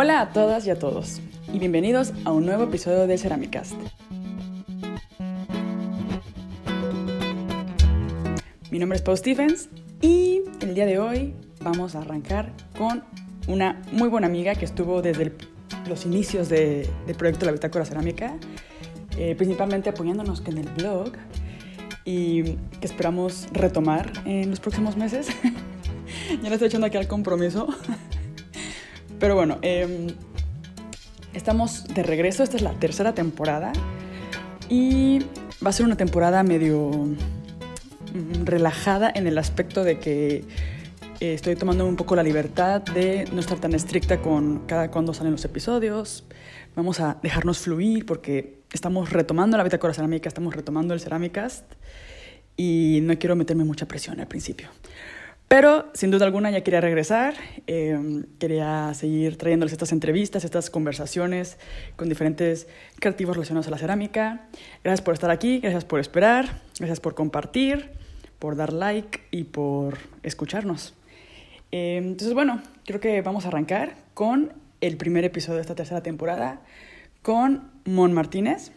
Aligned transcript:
Hola 0.00 0.20
a 0.20 0.32
todas 0.32 0.64
y 0.64 0.70
a 0.70 0.78
todos, 0.78 1.20
y 1.52 1.58
bienvenidos 1.58 2.12
a 2.24 2.30
un 2.30 2.46
nuevo 2.46 2.62
episodio 2.62 3.08
de 3.08 3.18
Ceramicast. 3.18 3.74
Mi 8.70 8.78
nombre 8.78 8.94
es 8.94 9.02
Paul 9.02 9.18
Stephens 9.18 9.68
y 10.00 10.42
el 10.60 10.76
día 10.76 10.86
de 10.86 11.00
hoy 11.00 11.34
vamos 11.62 11.96
a 11.96 12.02
arrancar 12.02 12.52
con 12.78 13.02
una 13.48 13.82
muy 13.90 14.08
buena 14.08 14.28
amiga 14.28 14.54
que 14.54 14.66
estuvo 14.66 15.02
desde 15.02 15.32
los 15.88 16.06
inicios 16.06 16.48
del 16.48 16.86
proyecto 17.16 17.44
La 17.44 17.50
Bitácora 17.50 17.84
Cerámica, 17.84 18.36
eh, 19.16 19.34
principalmente 19.34 19.90
apoyándonos 19.90 20.44
en 20.46 20.58
el 20.58 20.68
blog 20.68 21.10
y 22.04 22.52
que 22.80 22.86
esperamos 22.86 23.48
retomar 23.50 24.12
en 24.26 24.48
los 24.50 24.60
próximos 24.60 24.96
meses. 24.96 25.26
ya 26.40 26.48
le 26.48 26.54
estoy 26.54 26.68
echando 26.68 26.86
aquí 26.86 26.98
al 26.98 27.08
compromiso. 27.08 27.66
Pero 29.18 29.34
bueno, 29.34 29.58
em, 29.62 30.08
estamos 31.34 31.84
de 31.88 32.02
regreso, 32.02 32.42
esta 32.42 32.56
es 32.56 32.62
la 32.62 32.72
tercera 32.72 33.14
temporada 33.14 33.72
y 34.68 35.20
va 35.64 35.70
a 35.70 35.72
ser 35.72 35.86
una 35.86 35.96
temporada 35.96 36.42
medio 36.42 36.90
mm, 36.90 38.44
relajada 38.44 39.10
en 39.14 39.26
el 39.26 39.38
aspecto 39.38 39.82
de 39.82 39.98
que 39.98 40.44
eh, 41.20 41.34
estoy 41.34 41.56
tomando 41.56 41.84
un 41.86 41.96
poco 41.96 42.14
la 42.14 42.22
libertad 42.22 42.80
de 42.80 43.24
no 43.32 43.40
estar 43.40 43.58
tan 43.58 43.74
estricta 43.74 44.20
con 44.20 44.66
cada 44.66 44.90
cuándo 44.90 45.12
salen 45.12 45.32
los 45.32 45.44
episodios. 45.44 46.24
Vamos 46.76 47.00
a 47.00 47.18
dejarnos 47.22 47.58
fluir 47.58 48.06
porque 48.06 48.60
estamos 48.72 49.10
retomando 49.10 49.56
la 49.56 49.64
bitácora 49.64 49.94
cerámica, 49.94 50.28
estamos 50.28 50.54
retomando 50.54 50.94
el 50.94 51.00
Ceramicast 51.00 51.64
y 52.56 53.00
no 53.02 53.18
quiero 53.18 53.34
meterme 53.34 53.64
mucha 53.64 53.86
presión 53.86 54.20
al 54.20 54.28
principio. 54.28 54.68
Pero 55.48 55.86
sin 55.94 56.10
duda 56.10 56.26
alguna 56.26 56.50
ya 56.50 56.62
quería 56.62 56.82
regresar, 56.82 57.34
em, 57.66 58.24
quería 58.38 58.92
seguir 58.92 59.38
trayéndoles 59.38 59.72
estas 59.72 59.92
entrevistas, 59.92 60.44
estas 60.44 60.68
conversaciones 60.68 61.56
con 61.96 62.10
diferentes 62.10 62.68
creativos 63.00 63.34
relacionados 63.34 63.66
a 63.66 63.70
la 63.70 63.78
cerámica. 63.78 64.42
Gracias 64.84 65.00
por 65.00 65.14
estar 65.14 65.30
aquí, 65.30 65.60
gracias 65.60 65.86
por 65.86 66.00
esperar, 66.00 66.60
gracias 66.78 67.00
por 67.00 67.14
compartir, 67.14 67.88
por 68.38 68.56
dar 68.56 68.74
like 68.74 69.20
y 69.30 69.44
por 69.44 69.96
escucharnos. 70.22 70.94
Em, 71.70 72.08
entonces, 72.08 72.34
bueno, 72.34 72.62
creo 72.84 73.00
que 73.00 73.22
vamos 73.22 73.46
a 73.46 73.48
arrancar 73.48 73.96
con 74.12 74.52
el 74.82 74.98
primer 74.98 75.24
episodio 75.24 75.56
de 75.56 75.62
esta 75.62 75.74
tercera 75.74 76.02
temporada 76.02 76.60
con 77.22 77.70
Mon 77.86 78.12
Martínez. 78.12 78.70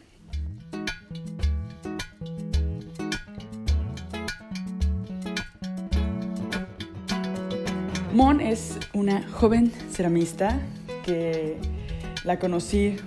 Mon 8.14 8.42
es 8.42 8.78
una 8.94 9.26
joven 9.30 9.72
ceramista 9.90 10.60
que 11.06 11.56
la 12.26 12.40
conocí 12.40 12.98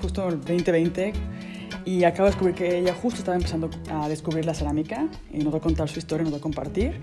justo 0.00 0.22
en 0.28 0.34
el 0.34 0.38
2020 0.38 1.12
y 1.84 2.04
acabo 2.04 2.26
de 2.26 2.30
descubrir 2.30 2.54
que 2.54 2.78
ella 2.78 2.94
justo 2.94 3.18
estaba 3.18 3.36
empezando 3.36 3.68
a 3.90 4.08
descubrir 4.08 4.44
la 4.44 4.54
cerámica 4.54 5.08
y 5.32 5.38
nos 5.38 5.52
va 5.52 5.58
a 5.58 5.60
contar 5.60 5.88
su 5.88 5.98
historia, 5.98 6.22
nos 6.22 6.32
va 6.32 6.38
a 6.38 6.40
compartir. 6.40 7.00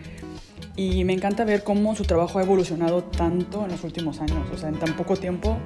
Y 0.78 1.04
me 1.04 1.12
encanta 1.12 1.44
ver 1.44 1.66
cómo 1.66 1.96
su 1.96 2.04
trabajo 2.04 2.40
ha 2.40 2.44
evolucionado 2.44 3.04
tanto 3.04 3.66
en 3.66 3.72
los 3.72 3.84
últimos 3.84 4.22
años. 4.22 4.48
O 4.54 4.58
sea, 4.58 4.70
en 4.70 4.80
tan 4.80 4.96
poco 4.96 5.18
tiempo 5.18 5.58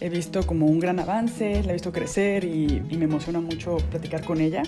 he 0.00 0.10
visto 0.10 0.46
como 0.46 0.66
un 0.66 0.78
gran 0.78 1.00
avance, 1.00 1.62
la 1.62 1.70
he 1.70 1.72
visto 1.72 1.90
crecer 1.90 2.44
y, 2.44 2.82
me 2.98 3.04
emociona 3.04 3.40
mucho 3.40 3.78
platicar 3.90 4.24
con 4.24 4.42
ella 4.42 4.62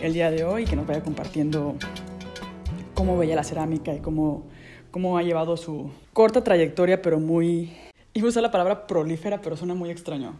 el 0.00 0.14
día 0.14 0.30
de 0.30 0.44
hoy 0.44 0.64
que 0.64 0.76
nos 0.76 0.86
vaya 0.86 1.02
compartiendo 1.02 1.74
cómo 2.94 3.18
veía 3.18 3.36
la 3.36 3.44
cerámica 3.44 3.94
y 3.94 3.98
cómo, 3.98 4.44
cómo 4.90 5.18
ha 5.18 5.22
llevado 5.22 5.56
su 5.56 5.90
corta 6.12 6.42
trayectoria, 6.42 7.02
pero 7.02 7.20
muy... 7.20 7.72
Iba 8.14 8.26
a 8.26 8.30
usar 8.30 8.42
la 8.42 8.50
palabra 8.50 8.86
prolífera, 8.86 9.40
pero 9.40 9.56
suena 9.56 9.74
muy 9.74 9.90
extraño. 9.90 10.34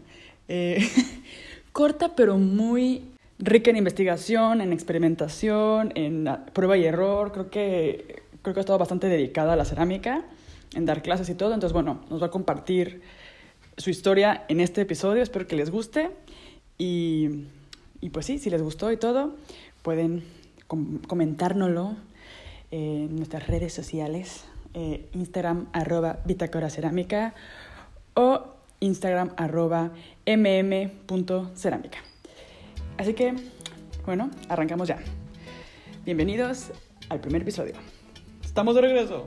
Eh, 0.47 0.79
corta, 1.71 2.15
pero 2.15 2.37
muy 2.37 3.03
rica 3.37 3.69
en 3.69 3.77
investigación, 3.77 4.61
en 4.61 4.73
experimentación, 4.73 5.91
en 5.95 6.27
prueba 6.53 6.77
y 6.77 6.85
error. 6.85 7.31
Creo 7.31 7.49
que 7.49 8.23
creo 8.41 8.53
que 8.53 8.59
ha 8.59 8.61
estado 8.61 8.79
bastante 8.79 9.07
dedicada 9.07 9.53
a 9.53 9.55
la 9.55 9.65
cerámica, 9.65 10.23
en 10.73 10.85
dar 10.85 11.01
clases 11.01 11.29
y 11.29 11.35
todo. 11.35 11.53
Entonces, 11.53 11.73
bueno, 11.73 12.01
nos 12.09 12.21
va 12.21 12.27
a 12.27 12.31
compartir 12.31 13.01
su 13.77 13.89
historia 13.89 14.45
en 14.49 14.59
este 14.59 14.81
episodio. 14.81 15.23
Espero 15.23 15.47
que 15.47 15.55
les 15.55 15.71
guste. 15.71 16.11
Y, 16.77 17.45
y 18.01 18.09
pues 18.09 18.25
sí, 18.25 18.39
si 18.39 18.49
les 18.49 18.61
gustó 18.61 18.91
y 18.91 18.97
todo, 18.97 19.35
pueden 19.81 20.23
comentárnoslo 21.07 21.95
en 22.71 23.15
nuestras 23.15 23.47
redes 23.47 23.73
sociales. 23.73 24.45
Eh, 24.73 25.09
Instagram 25.13 25.67
arroba 25.73 26.19
Bitácora 26.25 26.69
Cerámica 26.69 27.33
o 28.13 28.55
Instagram 28.79 29.33
arroba 29.37 29.91
mm.cerámica. 30.25 31.99
Así 32.97 33.13
que, 33.13 33.33
bueno, 34.05 34.29
arrancamos 34.47 34.87
ya. 34.87 34.99
Bienvenidos 36.05 36.71
al 37.09 37.19
primer 37.19 37.41
episodio. 37.41 37.73
Estamos 38.43 38.75
de 38.75 38.81
regreso. 38.81 39.25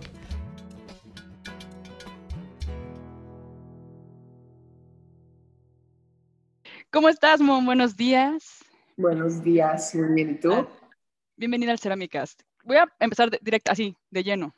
¿Cómo 6.91 7.09
estás, 7.09 7.41
Mon? 7.41 7.65
Buenos 7.65 7.97
días. 7.97 8.63
Buenos 8.97 9.43
días, 9.43 9.95
muy 9.95 10.15
bien. 10.15 10.31
¿Y 10.33 10.35
tú? 10.35 10.53
Ah, 10.53 10.69
bienvenida 11.37 11.73
al 11.73 11.79
Ceramicast. 11.79 12.43
Voy 12.65 12.77
a 12.77 12.93
empezar 13.01 13.31
directo, 13.41 13.73
así, 13.73 13.97
de 14.11 14.25
lleno. 14.25 14.55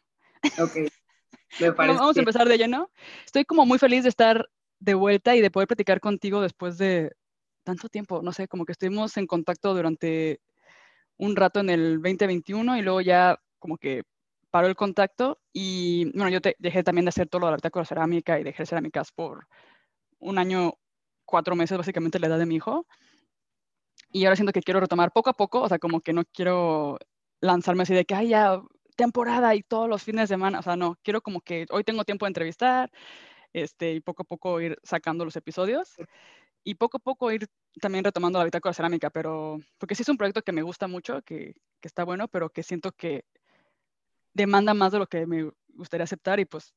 Ok. 0.61 0.77
Me 1.61 1.73
parece 1.73 1.99
Vamos 1.99 2.17
a 2.17 2.21
empezar 2.21 2.49
de 2.49 2.59
lleno. 2.59 2.91
Estoy 3.25 3.45
como 3.45 3.65
muy 3.65 3.79
feliz 3.79 4.03
de 4.03 4.09
estar 4.09 4.49
de 4.81 4.95
vuelta 4.95 5.37
y 5.37 5.41
de 5.41 5.51
poder 5.51 5.69
platicar 5.69 6.01
contigo 6.01 6.41
después 6.41 6.79
de 6.79 7.13
tanto 7.63 7.89
tiempo. 7.89 8.23
No 8.23 8.33
sé, 8.33 8.49
como 8.49 8.65
que 8.65 8.73
estuvimos 8.73 9.17
en 9.17 9.27
contacto 9.27 9.75
durante 9.75 10.41
un 11.17 11.37
rato 11.37 11.61
en 11.61 11.71
el 11.71 12.03
2021 12.03 12.77
y 12.77 12.83
luego 12.83 13.01
ya 13.01 13.39
como 13.59 13.79
que 13.79 14.03
paró 14.51 14.67
el 14.67 14.77
contacto 14.77 15.41
y 15.53 16.13
bueno, 16.17 16.29
yo 16.29 16.41
te, 16.41 16.57
dejé 16.59 16.83
también 16.83 17.05
de 17.05 17.09
hacer 17.09 17.29
todo 17.29 17.41
lo 17.41 17.51
de 17.51 17.59
la 17.63 17.85
cerámica 17.85 18.39
y 18.39 18.45
dejé 18.45 18.67
cerámicas 18.67 19.11
por 19.11 19.47
un 20.19 20.39
año, 20.39 20.75
cuatro 21.25 21.57
meses, 21.57 21.77
básicamente 21.77 22.19
la 22.19 22.29
edad 22.29 22.39
de 22.39 22.47
mi 22.47 22.57
hijo. 22.57 22.87
Y 24.13 24.25
ahora 24.25 24.37
siento 24.37 24.53
que 24.53 24.63
quiero 24.63 24.81
retomar 24.81 25.13
poco 25.13 25.31
a 25.31 25.33
poco, 25.35 25.63
o 25.63 25.69
sea, 25.69 25.79
como 25.79 26.01
que 26.01 26.13
no 26.13 26.25
quiero 26.25 26.99
lanzarme 27.45 27.83
así 27.83 27.95
de 27.95 28.05
que 28.05 28.15
haya 28.15 28.61
temporada 28.97 29.55
y 29.55 29.63
todos 29.63 29.89
los 29.89 30.03
fines 30.03 30.23
de 30.23 30.35
semana, 30.35 30.61
o 30.61 30.63
sea, 30.63 30.77
no, 30.77 30.97
quiero 31.03 31.21
como 31.21 31.41
que 31.41 31.67
hoy 31.71 31.85
tengo 31.85 32.05
tiempo 32.05 32.27
de 32.27 32.31
entrevistar, 32.31 32.91
este, 33.53 33.93
y 33.93 34.01
poco 34.01 34.23
a 34.23 34.27
poco 34.27 34.61
ir 34.61 34.79
sacando 34.83 35.25
los 35.25 35.37
episodios 35.37 35.95
y 36.65 36.75
poco 36.77 36.97
a 36.97 37.01
poco 37.01 37.31
ir 37.31 37.47
también 37.81 38.05
retomando 38.05 38.39
la 38.39 38.45
bitácora 38.47 38.73
cerámica, 38.73 39.11
pero 39.11 39.61
porque 39.79 39.95
sí 39.95 40.03
es 40.03 40.09
un 40.09 40.17
proyecto 40.17 40.43
que 40.43 40.53
me 40.53 40.63
gusta 40.63 40.89
mucho, 40.89 41.23
que, 41.23 41.55
que 41.81 41.89
está 41.89 42.05
bueno, 42.05 42.29
pero 42.29 42.51
que 42.51 42.63
siento 42.63 42.93
que 42.93 43.25
demanda 44.33 44.75
más 44.75 44.93
de 44.93 44.99
lo 44.99 45.07
que 45.07 45.27
me 45.27 45.51
gustaría 45.69 46.05
aceptar 46.05 46.41
y 46.41 46.47
pues 46.47 46.75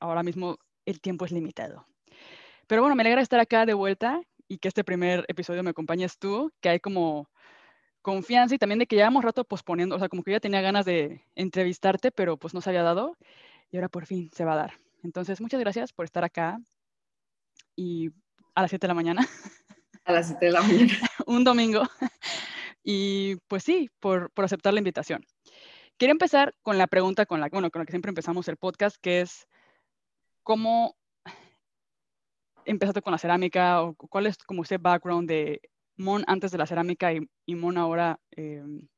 ahora 0.00 0.22
mismo 0.22 0.58
el 0.86 1.00
tiempo 1.00 1.24
es 1.24 1.32
limitado. 1.32 1.86
Pero 2.66 2.82
bueno, 2.82 2.96
me 2.96 3.02
alegra 3.02 3.20
estar 3.20 3.40
acá 3.40 3.66
de 3.66 3.74
vuelta 3.74 4.22
y 4.48 4.58
que 4.58 4.68
este 4.68 4.84
primer 4.84 5.24
episodio 5.28 5.62
me 5.62 5.70
acompañes 5.70 6.18
tú, 6.18 6.50
que 6.60 6.70
hay 6.70 6.80
como 6.80 7.28
confianza 8.02 8.54
y 8.54 8.58
también 8.58 8.80
de 8.80 8.86
que 8.86 8.96
llevamos 8.96 9.24
rato 9.24 9.44
posponiendo, 9.44 9.96
o 9.96 9.98
sea, 9.98 10.08
como 10.08 10.22
que 10.22 10.32
ya 10.32 10.40
tenía 10.40 10.60
ganas 10.60 10.84
de 10.84 11.24
entrevistarte, 11.34 12.10
pero 12.12 12.36
pues 12.36 12.52
no 12.52 12.60
se 12.60 12.70
había 12.70 12.82
dado 12.82 13.16
y 13.70 13.76
ahora 13.76 13.88
por 13.88 14.06
fin 14.06 14.30
se 14.32 14.44
va 14.44 14.52
a 14.52 14.56
dar. 14.56 14.74
Entonces, 15.02 15.40
muchas 15.40 15.60
gracias 15.60 15.92
por 15.92 16.04
estar 16.04 16.24
acá 16.24 16.60
y 17.74 18.10
a 18.54 18.62
las 18.62 18.70
7 18.70 18.84
de 18.84 18.88
la 18.88 18.94
mañana. 18.94 19.26
A 20.04 20.12
las 20.12 20.26
7 20.26 20.46
de 20.46 20.52
la 20.52 20.62
mañana. 20.62 20.92
Un 21.26 21.44
domingo. 21.44 21.82
Y 22.84 23.36
pues 23.48 23.62
sí, 23.62 23.88
por, 24.00 24.30
por 24.32 24.44
aceptar 24.44 24.74
la 24.74 24.80
invitación. 24.80 25.24
Quería 25.96 26.12
empezar 26.12 26.54
con 26.62 26.78
la 26.78 26.86
pregunta 26.86 27.26
con 27.26 27.40
la, 27.40 27.48
bueno, 27.48 27.70
con 27.70 27.80
la 27.80 27.86
que 27.86 27.92
siempre 27.92 28.10
empezamos 28.10 28.48
el 28.48 28.56
podcast, 28.56 28.96
que 29.00 29.20
es 29.20 29.46
cómo 30.42 30.96
empezaste 32.64 33.02
con 33.02 33.12
la 33.12 33.18
cerámica 33.18 33.82
o 33.82 33.94
cuál 33.94 34.26
es 34.26 34.38
como 34.38 34.62
ese 34.62 34.78
background 34.78 35.28
de 35.28 35.60
Mon 35.96 36.24
antes 36.26 36.50
de 36.50 36.58
la 36.58 36.66
cerámica 36.66 37.12
y, 37.12 37.54
Mon 37.54 37.78
ahora, 37.78 38.18
em, 38.30 38.88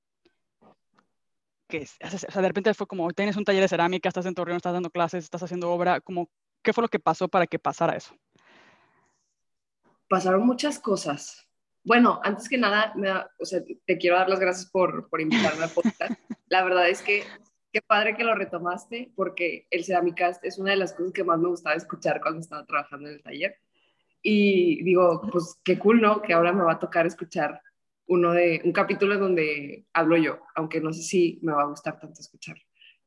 que 1.68 1.82
o 1.82 2.18
sea, 2.18 2.42
de 2.42 2.48
repente 2.48 2.74
fue 2.74 2.86
como, 2.86 3.10
tienes 3.12 3.36
un 3.36 3.44
taller 3.44 3.62
de 3.62 3.68
cerámica, 3.68 4.08
estás 4.08 4.26
en 4.26 4.34
Torreón, 4.34 4.56
estás 4.56 4.72
dando 4.72 4.90
clases, 4.90 5.24
estás 5.24 5.42
haciendo 5.42 5.70
obra, 5.70 6.00
como, 6.00 6.28
¿qué 6.62 6.72
fue 6.72 6.82
lo 6.82 6.88
que 6.88 7.00
pasó 7.00 7.28
para 7.28 7.46
que 7.46 7.58
pasara 7.58 7.96
eso? 7.96 8.14
Pasaron 10.08 10.46
muchas 10.46 10.78
cosas. 10.78 11.48
Bueno, 11.82 12.20
antes 12.22 12.48
que 12.48 12.56
nada, 12.56 12.94
o 13.38 13.44
sea, 13.44 13.60
te 13.86 13.98
quiero 13.98 14.16
dar 14.16 14.28
las 14.28 14.40
gracias 14.40 14.70
por, 14.70 15.08
por 15.10 15.20
invitarme 15.20 15.64
al 15.64 15.70
podcast. 15.70 16.18
La 16.48 16.64
verdad 16.64 16.88
es 16.88 17.02
que 17.02 17.24
qué 17.74 17.82
padre 17.82 18.16
que 18.16 18.24
lo 18.24 18.34
retomaste, 18.34 19.12
porque 19.16 19.66
el 19.70 19.84
Ceramicast 19.84 20.44
es 20.44 20.58
una 20.58 20.70
de 20.70 20.76
las 20.76 20.92
cosas 20.92 21.12
que 21.12 21.24
más 21.24 21.38
me 21.40 21.48
gustaba 21.48 21.74
escuchar 21.74 22.20
cuando 22.20 22.40
estaba 22.40 22.64
trabajando 22.64 23.08
en 23.08 23.16
el 23.16 23.22
taller. 23.22 23.58
Y 24.26 24.82
digo, 24.82 25.20
pues 25.30 25.60
qué 25.62 25.78
cool, 25.78 26.00
¿no? 26.00 26.22
Que 26.22 26.32
ahora 26.32 26.54
me 26.54 26.64
va 26.64 26.72
a 26.72 26.78
tocar 26.78 27.06
escuchar 27.06 27.60
uno 28.06 28.32
de 28.32 28.62
un 28.64 28.72
capítulo 28.72 29.18
donde 29.18 29.84
hablo 29.92 30.16
yo, 30.16 30.40
aunque 30.54 30.80
no 30.80 30.94
sé 30.94 31.02
si 31.02 31.38
me 31.42 31.52
va 31.52 31.62
a 31.62 31.66
gustar 31.66 32.00
tanto 32.00 32.20
escuchar. 32.20 32.56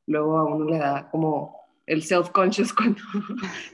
Luego 0.06 0.38
a 0.38 0.46
uno 0.46 0.70
le 0.70 0.78
da 0.78 1.10
como 1.10 1.60
el 1.88 2.04
self-conscious 2.04 2.72
cuando, 2.76 3.02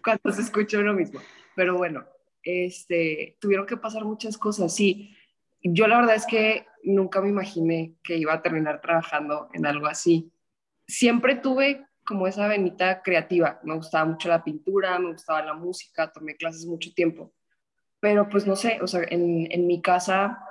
cuando 0.01 0.31
se 0.31 0.41
escucha 0.41 0.79
uno 0.79 0.93
mismo. 0.93 1.19
Pero 1.53 1.77
bueno, 1.77 2.05
este, 2.43 3.37
tuvieron 3.41 3.65
que 3.65 3.75
pasar 3.75 4.05
muchas 4.05 4.37
cosas. 4.37 4.73
Sí, 4.73 5.13
yo 5.61 5.85
la 5.87 5.97
verdad 5.97 6.15
es 6.15 6.25
que 6.25 6.65
nunca 6.83 7.19
me 7.19 7.27
imaginé 7.27 7.95
que 8.03 8.15
iba 8.15 8.33
a 8.33 8.41
terminar 8.41 8.79
trabajando 8.79 9.49
en 9.51 9.65
algo 9.65 9.87
así. 9.87 10.31
Siempre 10.87 11.35
tuve 11.35 11.85
como 12.05 12.27
esa 12.27 12.47
venita 12.47 13.01
creativa. 13.01 13.59
Me 13.63 13.75
gustaba 13.75 14.05
mucho 14.05 14.29
la 14.29 14.43
pintura, 14.43 14.97
me 14.99 15.11
gustaba 15.11 15.43
la 15.43 15.53
música, 15.53 16.11
tomé 16.11 16.35
clases 16.35 16.65
mucho 16.65 16.93
tiempo. 16.93 17.33
Pero 17.99 18.27
pues 18.29 18.45
no 18.45 18.55
sé, 18.55 18.79
o 18.81 18.87
sea, 18.87 19.01
en, 19.09 19.47
en 19.51 19.67
mi 19.67 19.81
casa 19.81 20.43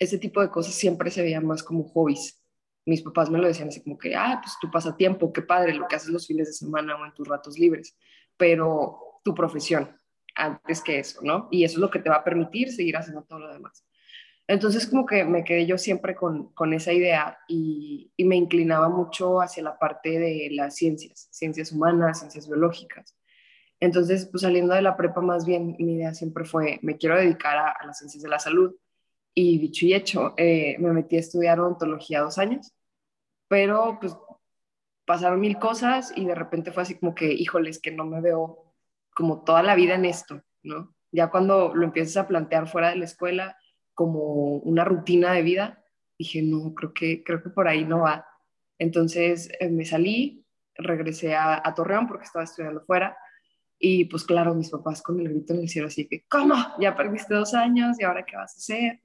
ese 0.00 0.18
tipo 0.18 0.40
de 0.40 0.50
cosas 0.50 0.74
siempre 0.74 1.10
se 1.10 1.22
veían 1.22 1.46
más 1.46 1.62
como 1.62 1.84
hobbies. 1.84 2.42
Mis 2.86 3.02
papás 3.02 3.28
me 3.28 3.38
lo 3.38 3.46
decían 3.46 3.68
así 3.68 3.82
como 3.82 3.98
que, 3.98 4.16
ah, 4.16 4.40
pues 4.42 4.56
tu 4.58 4.70
pasatiempo, 4.70 5.32
qué 5.32 5.42
padre 5.42 5.74
lo 5.74 5.86
que 5.86 5.96
haces 5.96 6.08
los 6.08 6.26
fines 6.26 6.48
de 6.48 6.54
semana 6.54 6.96
o 6.96 7.04
en 7.04 7.12
tus 7.12 7.28
ratos 7.28 7.58
libres, 7.58 7.96
pero 8.36 9.20
tu 9.22 9.34
profesión 9.34 9.94
antes 10.34 10.80
que 10.80 10.98
eso, 10.98 11.20
¿no? 11.22 11.48
Y 11.50 11.64
eso 11.64 11.74
es 11.74 11.80
lo 11.80 11.90
que 11.90 11.98
te 11.98 12.08
va 12.08 12.16
a 12.16 12.24
permitir 12.24 12.72
seguir 12.72 12.96
haciendo 12.96 13.22
todo 13.24 13.40
lo 13.40 13.52
demás. 13.52 13.84
Entonces 14.50 14.88
como 14.88 15.06
que 15.06 15.24
me 15.24 15.44
quedé 15.44 15.64
yo 15.64 15.78
siempre 15.78 16.16
con, 16.16 16.52
con 16.54 16.72
esa 16.74 16.92
idea 16.92 17.38
y, 17.46 18.12
y, 18.16 18.24
me 18.24 18.34
inclinaba 18.34 18.88
mucho 18.88 19.40
hacia 19.40 19.62
la 19.62 19.78
parte 19.78 20.18
de 20.18 20.48
las 20.50 20.74
ciencias, 20.74 21.28
ciencias 21.30 21.70
humanas, 21.70 22.18
ciencias 22.18 22.48
biológicas. 22.48 23.16
Entonces, 23.78 24.26
pues 24.26 24.42
saliendo 24.42 24.74
de 24.74 24.82
la 24.82 24.96
prepa 24.96 25.20
más 25.20 25.46
bien, 25.46 25.76
mi 25.78 25.94
idea 25.94 26.14
siempre 26.14 26.44
fue, 26.44 26.80
me 26.82 26.96
quiero 26.96 27.16
dedicar 27.16 27.58
a, 27.58 27.86
las 27.86 27.98
ciencias 27.98 28.24
de 28.24 28.28
la 28.28 28.40
salud. 28.40 28.74
Y 29.34 29.58
dicho 29.58 29.86
y 29.86 29.94
hecho, 29.94 30.34
eh, 30.36 30.76
me 30.80 30.92
metí 30.92 31.14
a 31.14 31.20
estudiar 31.20 31.60
odontología 31.60 32.20
dos 32.20 32.36
años, 32.38 32.72
pero 33.46 33.98
pues 34.00 34.16
pasaron 35.06 35.38
mil 35.38 35.60
cosas 35.60 36.12
y 36.16 36.24
de 36.24 36.34
repente 36.34 36.72
fue 36.72 36.82
así 36.82 36.98
como 36.98 37.14
que, 37.14 37.32
híjoles, 37.32 37.80
que 37.80 37.92
no 37.92 38.04
me 38.04 38.20
veo 38.20 38.74
como 39.14 39.44
toda 39.44 39.62
la 39.62 39.76
vida 39.76 39.94
en 39.94 40.06
esto, 40.06 40.42
¿no? 40.64 40.92
Ya 41.12 41.30
cuando 41.30 41.72
lo 41.72 41.84
empiezas 41.84 42.16
a 42.16 42.26
plantear 42.26 42.66
fuera 42.66 42.90
de 42.90 42.96
la 42.96 43.04
escuela, 43.04 43.56
como 44.00 44.56
una 44.60 44.82
rutina 44.82 45.34
de 45.34 45.42
vida, 45.42 45.84
dije, 46.18 46.40
no, 46.40 46.74
creo 46.74 46.94
que, 46.94 47.22
creo 47.22 47.42
que 47.42 47.50
por 47.50 47.68
ahí 47.68 47.84
no 47.84 48.00
va. 48.00 48.26
Entonces 48.78 49.50
eh, 49.60 49.68
me 49.68 49.84
salí, 49.84 50.42
regresé 50.74 51.34
a, 51.36 51.62
Torreón 51.76 52.06
porque 52.06 52.24
estaba 52.24 52.44
estudiando 52.46 52.80
fuera 52.80 53.14
y 53.78 54.06
pues 54.06 54.24
claro, 54.24 54.54
mis 54.54 54.70
papás 54.70 55.02
con 55.02 55.20
el 55.20 55.28
grito 55.28 55.52
en 55.52 55.60
el 55.60 55.68
cielo 55.68 55.88
así 55.88 56.08
que, 56.08 56.24
¿cómo? 56.30 56.54
Ya 56.80 56.96
perdiste 56.96 57.34
dos 57.34 57.52
años 57.52 58.00
y 58.00 58.04
ahora 58.04 58.24
qué 58.24 58.36
vas 58.36 58.54
a 58.54 58.56
hacer? 58.56 59.02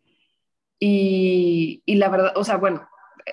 Y, 0.79 1.83
y 1.85 1.95
la 1.95 2.07
verdad, 2.07 2.31
o 2.37 2.45
sea, 2.45 2.55
bueno, 2.55 2.87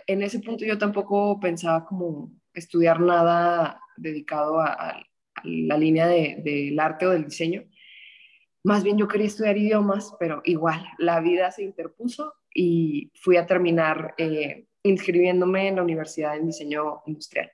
en 0.09 0.23
ese 0.23 0.41
punto 0.41 0.65
yo 0.65 0.79
tampoco 0.79 1.39
pensaba 1.39 1.85
como 1.85 2.33
estudiar 2.55 2.99
nada 2.99 3.81
dedicado 3.97 4.61
a, 4.61 5.01
la 5.45 5.79
línea 5.79 6.09
del 6.09 6.43
de, 6.43 6.77
arte 6.81 7.07
o 7.07 7.11
del 7.11 7.27
diseño, 7.27 7.63
más 8.65 8.85
bien 8.85 8.99
yo 8.99 9.09
quería 9.09 9.27
estudiar 9.27 9.57
idiomas, 9.57 10.15
pero 10.19 10.41
igual, 10.45 10.85
la 10.99 11.21
vida 11.21 11.51
se 11.51 11.65
interpuso 11.65 12.35
y 12.55 13.11
fui 13.15 13.37
a 13.37 13.47
terminar 13.47 14.15
eh, 14.19 14.67
inscribiéndome 14.83 15.69
en 15.69 15.77
la 15.77 15.83
Universidad 15.83 16.35
de 16.35 16.47
Diseño 16.47 17.03
Industrial. 17.07 17.51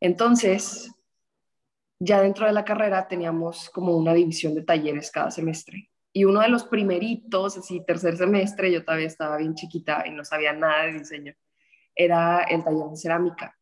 Entonces, 0.00 0.90
ya 1.98 2.20
dentro 2.20 2.46
de 2.46 2.52
la 2.52 2.64
carrera 2.64 3.08
teníamos 3.08 3.70
como 3.70 3.96
una 3.96 4.14
división 4.14 4.54
de 4.54 4.62
talleres 4.62 5.10
cada 5.10 5.30
semestre. 5.30 5.90
Y 6.12 6.24
uno 6.24 6.40
de 6.40 6.48
los 6.48 6.64
primeritos, 6.64 7.58
así 7.58 7.84
tercer 7.84 8.16
semestre, 8.16 8.72
yo 8.72 8.84
todavía 8.84 9.06
estaba 9.06 9.36
bien 9.36 9.54
chiquita 9.54 10.04
y 10.06 10.12
no 10.12 10.24
sabía 10.24 10.52
nada 10.54 10.84
de 10.84 10.94
diseño, 10.94 11.34
era 11.94 12.42
el 12.44 12.64
taller 12.64 12.88
de 12.90 12.96
cerámica. 12.96 13.58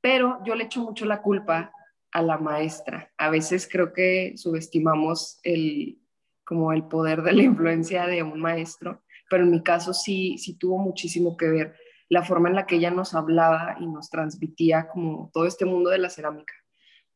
Pero 0.00 0.40
yo 0.44 0.56
le 0.56 0.64
echo 0.64 0.80
mucho 0.80 1.04
la 1.04 1.22
culpa 1.22 1.72
a 2.12 2.22
la 2.22 2.38
maestra. 2.38 3.12
A 3.16 3.30
veces 3.30 3.68
creo 3.70 3.92
que 3.92 4.34
subestimamos 4.36 5.40
el, 5.42 5.98
como 6.44 6.72
el 6.72 6.84
poder 6.84 7.22
de 7.22 7.32
la 7.32 7.42
influencia 7.42 8.06
de 8.06 8.22
un 8.22 8.40
maestro, 8.40 9.02
pero 9.28 9.44
en 9.44 9.50
mi 9.50 9.62
caso 9.62 9.94
sí, 9.94 10.36
sí 10.38 10.58
tuvo 10.58 10.78
muchísimo 10.78 11.36
que 11.36 11.48
ver 11.48 11.74
la 12.08 12.22
forma 12.22 12.50
en 12.50 12.54
la 12.54 12.66
que 12.66 12.76
ella 12.76 12.90
nos 12.90 13.14
hablaba 13.14 13.76
y 13.80 13.86
nos 13.86 14.10
transmitía 14.10 14.88
como 14.88 15.30
todo 15.32 15.46
este 15.46 15.64
mundo 15.64 15.88
de 15.88 15.98
la 15.98 16.10
cerámica. 16.10 16.52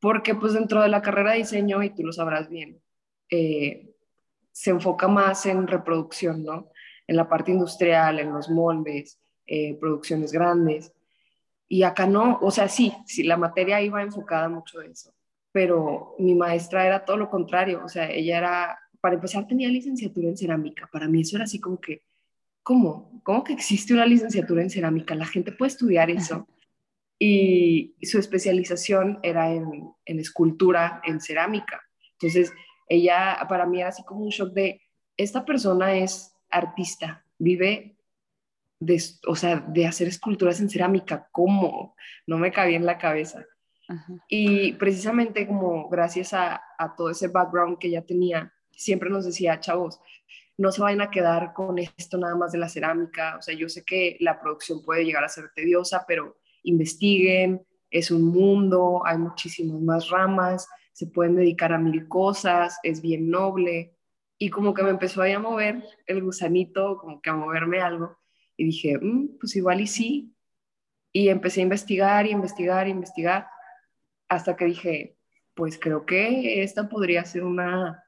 Porque 0.01 0.35
pues 0.35 0.55
dentro 0.55 0.81
de 0.81 0.89
la 0.89 1.03
carrera 1.03 1.33
de 1.33 1.39
diseño, 1.39 1.83
y 1.83 1.95
tú 1.95 2.03
lo 2.03 2.13
sabrás 2.13 2.49
bien, 2.49 2.81
eh, 3.31 3.95
se 4.53 4.71
enfoca 4.71 5.07
más 5.07 5.45
en 5.45 5.67
reproducción, 5.67 6.43
¿no? 6.43 6.71
En 7.07 7.17
la 7.17 7.29
parte 7.29 7.51
industrial, 7.51 8.19
en 8.21 8.33
los 8.33 8.49
moldes, 8.49 9.21
eh, 9.47 9.77
producciones 9.79 10.33
grandes. 10.33 10.95
Y 11.69 11.83
acá 11.83 12.07
no, 12.07 12.39
o 12.41 12.51
sea, 12.51 12.69
sí, 12.69 12.93
sí, 13.07 13.25
la 13.25 13.37
materia 13.37 13.83
iba 13.83 14.03
enfocada 14.03 14.49
mucho 14.49 14.81
en 14.83 14.93
eso, 14.93 15.13
pero 15.53 16.15
mi 16.19 16.35
maestra 16.35 16.87
era 16.87 17.05
todo 17.05 17.17
lo 17.17 17.29
contrario, 17.29 17.83
o 17.85 17.89
sea, 17.89 18.11
ella 18.11 18.39
era, 18.39 18.79
para 19.01 19.17
empezar, 19.17 19.47
tenía 19.47 19.69
licenciatura 19.69 20.29
en 20.29 20.37
cerámica, 20.37 20.89
para 20.93 21.09
mí 21.09 21.23
eso 21.23 21.37
era 21.37 21.45
así 21.45 21.61
como 21.61 21.81
que, 21.81 22.03
¿cómo? 22.63 23.21
¿Cómo 23.25 23.43
que 23.43 23.53
existe 23.53 23.95
una 23.95 24.07
licenciatura 24.07 24.63
en 24.63 24.71
cerámica? 24.71 25.15
La 25.15 25.27
gente 25.27 25.53
puede 25.53 25.71
estudiar 25.71 26.11
eso. 26.11 26.49
Y 27.19 27.95
su 28.03 28.19
especialización 28.19 29.21
era 29.23 29.53
en, 29.53 29.89
en 30.05 30.19
escultura, 30.19 31.01
en 31.05 31.21
cerámica. 31.21 31.81
Entonces, 32.13 32.53
ella, 32.89 33.39
para 33.49 33.67
mí 33.67 33.81
era 33.81 33.89
así 33.89 34.05
como 34.05 34.23
un 34.23 34.31
shock 34.31 34.53
de, 34.53 34.83
esta 35.17 35.45
persona 35.45 35.97
es 35.97 36.35
artista, 36.51 37.25
vive 37.39 37.96
de, 38.79 39.03
o 39.27 39.37
sea, 39.37 39.65
de 39.69 39.87
hacer 39.87 40.09
esculturas 40.09 40.61
en 40.61 40.71
cerámica, 40.71 41.29
¿cómo? 41.33 41.95
No 42.27 42.39
me 42.39 42.53
cabía 42.53 42.77
en 42.77 42.87
la 42.87 42.99
cabeza. 42.99 43.45
Y 44.29 44.73
precisamente 44.73 45.47
como 45.47 45.89
gracias 45.89 46.33
a, 46.35 46.61
todo 46.97 47.11
ese 47.11 47.29
background 47.29 47.79
que 47.79 47.91
ya 47.91 48.03
tenía, 48.03 48.53
siempre 48.73 49.11
nos 49.11 49.25
decía, 49.25 49.61
chavos, 49.61 50.01
no 50.59 50.73
se 50.73 50.83
vayan 50.83 51.03
a 51.03 51.11
quedar 51.11 51.53
con 51.53 51.79
esto 51.79 52.19
nada 52.19 52.35
más 52.35 52.53
de 52.53 52.59
la 52.59 52.69
cerámica, 52.69 53.37
o 53.39 53.43
sea, 53.43 53.55
yo 53.55 53.69
sé 53.69 53.85
que 53.85 54.17
la 54.21 54.41
producción 54.41 54.83
puede 54.83 55.05
llegar 55.05 55.23
a 55.23 55.29
ser 55.29 55.51
tediosa, 55.55 56.05
pero 56.09 56.39
investiguen, 56.63 57.65
es 57.91 58.11
un 58.11 58.25
mundo, 58.25 59.03
hay 59.05 59.19
muchísimas 59.19 59.81
más 59.81 60.11
ramas, 60.11 60.69
se 60.93 61.07
pueden 61.07 61.37
dedicar 61.37 61.73
a 61.73 61.79
mil 61.79 62.09
cosas, 62.09 62.79
es 62.83 63.03
bien 63.03 63.31
noble. 63.31 63.93
Y 64.39 64.51
como 64.51 64.75
que 64.75 64.83
me 64.83 64.91
empezó 64.91 65.23
a 65.23 65.39
mover 65.39 65.85
el 66.07 66.23
gusanito, 66.23 66.99
como 66.99 67.21
que 67.21 67.31
a 67.31 67.35
moverme 67.35 67.81
algo. 67.81 68.19
Y 68.57 68.65
dije, 68.67 68.99
mm, 68.99 69.39
pues 69.39 69.57
igual 69.57 69.81
y 69.81 69.87
sí. 69.87 70.35
Y 71.13 71.29
empecé 71.29 71.61
a 71.61 71.65
investigar 71.65 72.27
y 72.27 72.31
investigar 72.31 72.89
y 72.89 72.91
investigar 72.91 73.49
hasta 74.29 74.57
que 74.57 74.67
dije, 74.67 75.17
pues 75.55 75.79
creo 75.79 76.05
que 76.05 76.63
esta 76.63 76.89
podría 76.89 77.25
ser 77.25 77.45
una, 77.45 78.05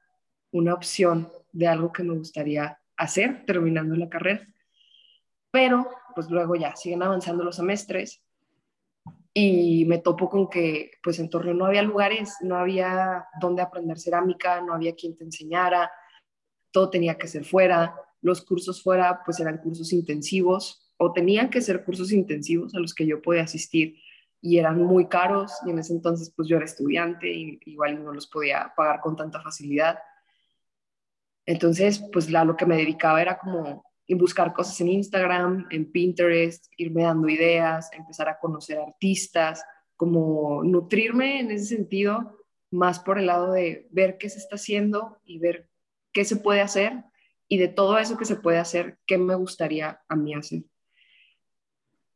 una 0.51 0.73
opción 0.73 1.29
de 1.51 1.67
algo 1.67 1.91
que 1.91 2.03
me 2.03 2.15
gustaría 2.15 2.79
hacer 2.97 3.45
terminando 3.45 3.95
la 3.95 4.09
carrera. 4.09 4.47
Pero 5.51 5.89
pues 6.13 6.29
luego 6.29 6.55
ya 6.55 6.75
siguen 6.75 7.01
avanzando 7.01 7.43
los 7.43 7.55
semestres 7.55 8.21
y 9.33 9.85
me 9.85 9.99
topo 9.99 10.29
con 10.29 10.49
que 10.49 10.91
pues 11.01 11.19
en 11.19 11.29
Torreón 11.29 11.59
no 11.59 11.65
había 11.65 11.81
lugares, 11.81 12.35
no 12.41 12.57
había 12.57 13.25
dónde 13.39 13.61
aprender 13.61 13.99
cerámica, 13.99 14.61
no 14.61 14.73
había 14.73 14.95
quien 14.95 15.15
te 15.15 15.23
enseñara, 15.23 15.91
todo 16.71 16.89
tenía 16.89 17.17
que 17.17 17.27
ser 17.27 17.45
fuera, 17.45 17.95
los 18.21 18.41
cursos 18.43 18.83
fuera 18.83 19.21
pues 19.25 19.39
eran 19.39 19.57
cursos 19.59 19.93
intensivos 19.93 20.91
o 20.97 21.13
tenían 21.13 21.49
que 21.49 21.61
ser 21.61 21.83
cursos 21.83 22.11
intensivos 22.11 22.75
a 22.75 22.79
los 22.79 22.93
que 22.93 23.05
yo 23.05 23.21
podía 23.21 23.43
asistir 23.43 23.95
y 24.41 24.57
eran 24.57 24.81
muy 24.81 25.07
caros 25.07 25.51
y 25.65 25.69
en 25.71 25.79
ese 25.79 25.93
entonces 25.93 26.33
pues 26.35 26.47
yo 26.47 26.57
era 26.57 26.65
estudiante 26.65 27.31
y 27.31 27.59
igual 27.65 28.03
no 28.03 28.13
los 28.13 28.27
podía 28.27 28.73
pagar 28.75 29.01
con 29.01 29.15
tanta 29.15 29.41
facilidad. 29.41 29.99
Entonces 31.45 32.03
pues 32.11 32.29
la, 32.29 32.45
lo 32.45 32.55
que 32.55 32.65
me 32.65 32.77
dedicaba 32.77 33.21
era 33.21 33.37
como 33.37 33.83
buscar 34.15 34.53
cosas 34.53 34.79
en 34.81 34.89
Instagram, 34.89 35.67
en 35.69 35.91
Pinterest, 35.91 36.65
irme 36.77 37.03
dando 37.03 37.29
ideas, 37.29 37.89
empezar 37.93 38.27
a 38.27 38.39
conocer 38.39 38.79
artistas, 38.79 39.63
como 39.95 40.63
nutrirme 40.63 41.39
en 41.41 41.51
ese 41.51 41.75
sentido 41.75 42.37
más 42.71 42.99
por 42.99 43.19
el 43.19 43.27
lado 43.27 43.51
de 43.51 43.87
ver 43.91 44.17
qué 44.17 44.29
se 44.29 44.39
está 44.39 44.55
haciendo 44.55 45.19
y 45.25 45.39
ver 45.39 45.69
qué 46.11 46.25
se 46.25 46.37
puede 46.37 46.61
hacer 46.61 47.03
y 47.49 47.57
de 47.57 47.67
todo 47.67 47.97
eso 47.97 48.15
que 48.15 48.25
se 48.25 48.35
puede 48.35 48.59
hacer, 48.59 48.99
¿qué 49.07 49.17
me 49.17 49.33
gustaría 49.33 50.01
a 50.07 50.15
mí 50.15 50.35
hacer? 50.35 50.63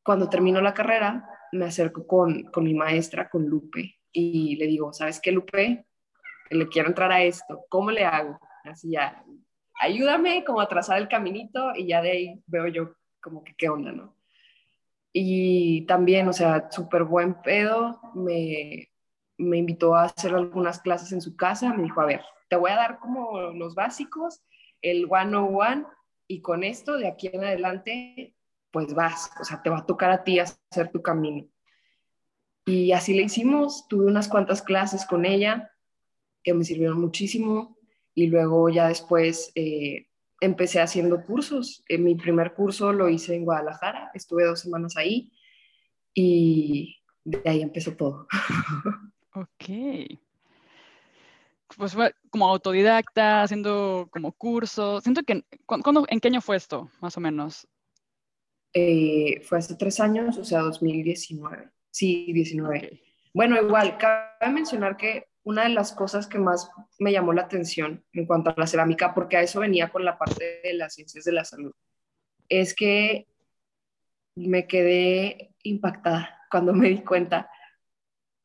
Cuando 0.04 0.30
termino 0.30 0.62
la 0.62 0.76
carrera, 0.76 1.28
me 1.52 1.66
acerco 1.66 2.06
con, 2.06 2.44
con 2.44 2.64
mi 2.64 2.76
maestra, 2.76 3.30
con 3.30 3.46
Lupe, 3.46 4.00
y 4.12 4.56
le 4.58 4.68
digo, 4.68 4.94
¿sabes 4.94 5.20
qué, 5.20 5.32
Lupe? 5.32 5.88
Le 6.52 6.68
quiero 6.68 6.90
entrar 6.90 7.12
a 7.12 7.24
esto, 7.24 7.66
¿cómo 7.68 7.90
le 7.90 8.06
hago? 8.06 8.40
Así 8.64 8.92
ya, 8.92 9.26
ayúdame 9.80 10.44
como 10.46 10.62
a 10.62 10.68
trazar 10.68 11.00
el 11.00 11.08
caminito 11.08 11.74
y 11.76 11.88
ya 11.88 12.02
de 12.02 12.12
ahí 12.12 12.44
veo 12.46 12.68
yo 12.68 12.94
como 13.20 13.44
que 13.44 13.56
qué 13.56 13.70
onda, 13.70 13.92
¿no? 13.92 14.16
Y 15.12 15.86
también, 15.88 16.28
o 16.28 16.34
sea, 16.34 16.70
súper 16.70 17.06
buen 17.06 17.42
pedo, 17.42 18.00
me, 18.14 18.90
me 19.38 19.58
invitó 19.58 19.96
a 19.96 20.06
hacer 20.06 20.34
algunas 20.36 20.80
clases 20.80 21.12
en 21.12 21.22
su 21.22 21.36
casa, 21.36 21.74
me 21.74 21.84
dijo, 21.84 22.02
a 22.02 22.06
ver, 22.06 22.22
te 22.50 22.56
voy 22.56 22.70
a 22.70 22.76
dar 22.76 23.00
como 23.00 23.40
los 23.52 23.74
básicos 23.74 24.44
el 24.84 25.08
one-on-one 25.10 25.86
y 26.28 26.42
con 26.42 26.64
esto 26.64 26.98
de 26.98 27.08
aquí 27.08 27.30
en 27.34 27.44
adelante, 27.44 28.36
pues 28.72 28.94
vas, 28.94 29.32
o 29.42 29.44
sea, 29.44 29.64
te 29.64 29.70
va 29.70 29.80
a 29.80 29.86
tocar 29.86 30.12
a 30.12 30.24
ti 30.24 30.40
hacer 30.40 30.92
tu 30.92 31.02
camino. 31.02 31.48
Y 32.66 32.92
así 32.92 33.14
le 33.14 33.24
hicimos, 33.24 33.88
tuve 33.88 34.06
unas 34.06 34.28
cuantas 34.28 34.62
clases 34.62 35.06
con 35.06 35.26
ella 35.26 35.72
que 36.44 36.54
me 36.54 36.64
sirvieron 36.64 37.00
muchísimo 37.00 37.78
y 38.14 38.28
luego 38.28 38.70
ya 38.70 38.88
después 38.88 39.52
eh, 39.56 40.08
empecé 40.40 40.80
haciendo 40.80 41.24
cursos. 41.24 41.84
En 41.88 42.04
mi 42.04 42.16
primer 42.16 42.54
curso 42.54 42.94
lo 42.94 43.10
hice 43.10 43.36
en 43.36 43.46
Guadalajara, 43.46 44.12
estuve 44.14 44.46
dos 44.46 44.60
semanas 44.60 44.96
ahí 44.98 45.32
y 46.14 46.98
de 47.24 47.42
ahí 47.46 47.62
empezó 47.62 47.96
todo. 47.96 48.28
Ok. 49.36 50.20
Pues 51.78 51.94
fue 51.94 52.14
como 52.30 52.48
autodidacta, 52.48 53.44
haciendo 53.44 54.08
como 54.12 54.32
cursos. 54.32 55.04
Siento 55.04 55.24
que, 55.24 55.44
¿cuándo, 55.66 56.06
¿en 56.08 56.20
qué 56.20 56.28
año 56.28 56.42
fue 56.42 56.56
esto, 56.56 56.90
más 57.02 57.18
o 57.18 57.22
menos? 57.22 57.68
Eh, 58.74 59.42
fue 59.42 59.60
hace 59.60 59.76
tres 59.76 60.00
años, 60.00 60.38
o 60.38 60.44
sea, 60.44 60.62
2019. 60.62 61.70
Sí, 61.92 62.32
19. 62.34 63.02
Bueno, 63.34 63.62
igual, 63.62 63.98
cabe 63.98 64.52
mencionar 64.52 64.98
que 64.98 65.28
una 65.44 65.64
de 65.64 65.70
las 65.70 65.92
cosas 65.92 66.28
que 66.28 66.40
más 66.40 66.70
me 67.00 67.12
llamó 67.12 67.34
la 67.34 67.44
atención 67.44 68.04
en 68.14 68.26
cuanto 68.26 68.50
a 68.50 68.56
la 68.58 68.68
cerámica, 68.68 69.14
porque 69.14 69.38
a 69.38 69.42
eso 69.42 69.60
venía 69.60 69.90
con 69.90 70.06
la 70.06 70.18
parte 70.18 70.62
de 70.64 70.74
las 70.74 70.96
ciencias 70.96 71.26
de 71.26 71.34
la 71.34 71.46
salud, 71.46 71.74
es 72.50 72.74
que 72.74 73.28
me 74.36 74.68
quedé 74.68 75.54
impactada 75.64 76.40
cuando 76.50 76.74
me 76.74 76.90
di 76.90 77.00
cuenta 77.00 77.50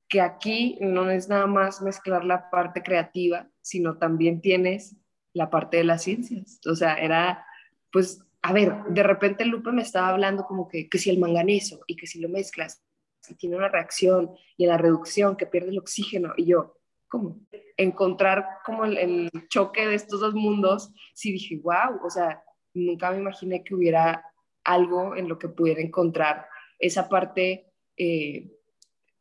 que 0.08 0.20
aquí 0.20 0.78
no 0.80 1.10
es 1.10 1.28
nada 1.28 1.46
más 1.46 1.82
mezclar 1.82 2.24
la 2.24 2.50
parte 2.50 2.82
creativa, 2.82 3.48
sino 3.60 3.98
también 3.98 4.40
tienes 4.40 4.96
la 5.34 5.50
parte 5.50 5.76
de 5.76 5.84
las 5.84 6.02
ciencias. 6.02 6.60
O 6.66 6.74
sea, 6.74 6.94
era, 6.94 7.44
pues, 7.92 8.24
a 8.42 8.52
ver, 8.52 8.84
de 8.88 9.02
repente 9.02 9.44
Lupe 9.44 9.70
me 9.72 9.82
estaba 9.82 10.08
hablando 10.08 10.44
como 10.44 10.68
que, 10.68 10.88
que 10.88 10.98
si 10.98 11.10
el 11.10 11.18
manganeso 11.18 11.80
y 11.86 11.96
que 11.96 12.06
si 12.06 12.20
lo 12.20 12.28
mezclas, 12.28 12.82
y 13.28 13.34
tiene 13.34 13.56
una 13.56 13.68
reacción 13.68 14.30
y 14.56 14.64
en 14.64 14.70
la 14.70 14.78
reducción 14.78 15.36
que 15.36 15.46
pierde 15.46 15.70
el 15.70 15.78
oxígeno, 15.78 16.32
y 16.36 16.46
yo, 16.46 16.78
¿cómo? 17.08 17.40
Encontrar 17.76 18.46
como 18.64 18.84
el, 18.86 19.30
choque 19.48 19.86
de 19.86 19.94
estos 19.94 20.20
dos 20.20 20.34
mundos, 20.34 20.90
sí 21.14 21.32
dije, 21.32 21.60
wow, 21.62 22.00
o 22.02 22.10
sea, 22.10 22.42
nunca 22.72 23.10
me 23.10 23.18
imaginé 23.18 23.62
que 23.62 23.74
hubiera 23.74 24.24
algo 24.64 25.16
en 25.16 25.28
lo 25.28 25.38
que 25.38 25.48
pudiera 25.48 25.80
encontrar 25.80 26.46
esa 26.78 27.08
parte 27.08 27.72
eh, 27.96 28.57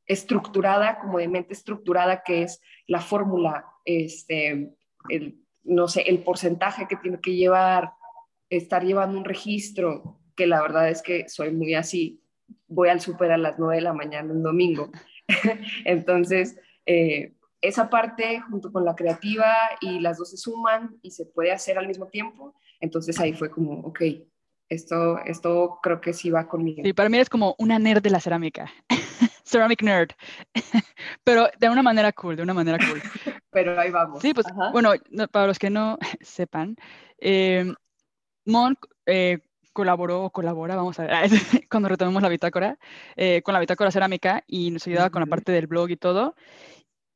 estructurada, 0.07 0.99
como 0.99 1.19
de 1.19 1.27
mente 1.27 1.53
estructurada, 1.53 2.23
que 2.23 2.43
es 2.43 2.61
la 2.87 3.01
fórmula, 3.01 3.65
este, 3.85 4.73
el, 5.09 5.41
no 5.63 5.87
sé, 5.87 6.01
el 6.01 6.19
porcentaje 6.19 6.87
que 6.87 6.95
tiene 6.95 7.19
que 7.19 7.35
llevar, 7.35 7.91
estar 8.49 8.83
llevando 8.83 9.17
un 9.17 9.25
registro, 9.25 10.19
que 10.35 10.47
la 10.47 10.61
verdad 10.61 10.89
es 10.89 11.01
que 11.01 11.27
soy 11.27 11.51
muy 11.51 11.73
así, 11.73 12.21
voy 12.67 12.89
al 12.89 13.01
súper 13.01 13.31
a 13.31 13.37
las 13.37 13.59
9 13.59 13.75
de 13.75 13.81
la 13.81 13.93
mañana 13.93 14.31
un 14.31 14.43
domingo. 14.43 14.91
Entonces, 15.85 16.57
eh, 16.85 17.33
esa 17.61 17.89
parte 17.89 18.39
junto 18.49 18.71
con 18.71 18.85
la 18.85 18.95
creativa 18.95 19.53
y 19.81 19.99
las 19.99 20.17
dos 20.17 20.29
se 20.31 20.37
suman 20.37 20.97
y 21.01 21.11
se 21.11 21.25
puede 21.25 21.51
hacer 21.51 21.77
al 21.77 21.87
mismo 21.87 22.07
tiempo. 22.07 22.55
Entonces 22.79 23.19
ahí 23.19 23.33
fue 23.33 23.49
como, 23.49 23.79
ok, 23.79 24.01
esto, 24.69 25.17
esto 25.25 25.79
creo 25.81 25.99
que 25.99 26.13
sí 26.13 26.29
va 26.29 26.47
conmigo. 26.47 26.83
Sí, 26.83 26.93
para 26.93 27.09
mí 27.09 27.17
es 27.17 27.29
como 27.29 27.55
una 27.57 27.79
nerd 27.79 28.01
de 28.01 28.09
la 28.09 28.19
cerámica. 28.19 28.71
Ceramic 29.47 29.81
nerd. 29.81 30.09
Pero 31.23 31.49
de 31.57 31.69
una 31.69 31.81
manera 31.81 32.11
cool, 32.11 32.35
de 32.35 32.43
una 32.43 32.53
manera 32.53 32.77
cool. 32.77 33.01
Pero 33.51 33.79
ahí 33.79 33.89
vamos. 33.91 34.21
Sí, 34.21 34.33
pues 34.33 34.45
bueno, 34.71 34.93
para 35.31 35.47
los 35.47 35.57
que 35.57 35.69
no 35.69 35.97
sepan, 36.21 36.75
eh, 37.19 37.73
Mon 38.45 38.77
eh, 39.05 39.39
colaboró 39.73 40.25
o 40.25 40.31
colabora, 40.31 40.75
vamos 40.75 40.99
a 40.99 41.03
ver, 41.03 41.29
cuando 41.69 41.89
retomemos 41.89 42.21
la 42.21 42.29
bitácora, 42.29 42.77
eh, 43.15 43.41
con 43.41 43.53
la 43.53 43.59
bitácora 43.59 43.91
cerámica 43.91 44.43
y 44.47 44.71
nos 44.71 44.85
ayudaba 44.87 45.09
con 45.09 45.21
la 45.21 45.27
parte 45.27 45.51
del 45.51 45.67
blog 45.67 45.89
y 45.91 45.97
todo. 45.97 46.35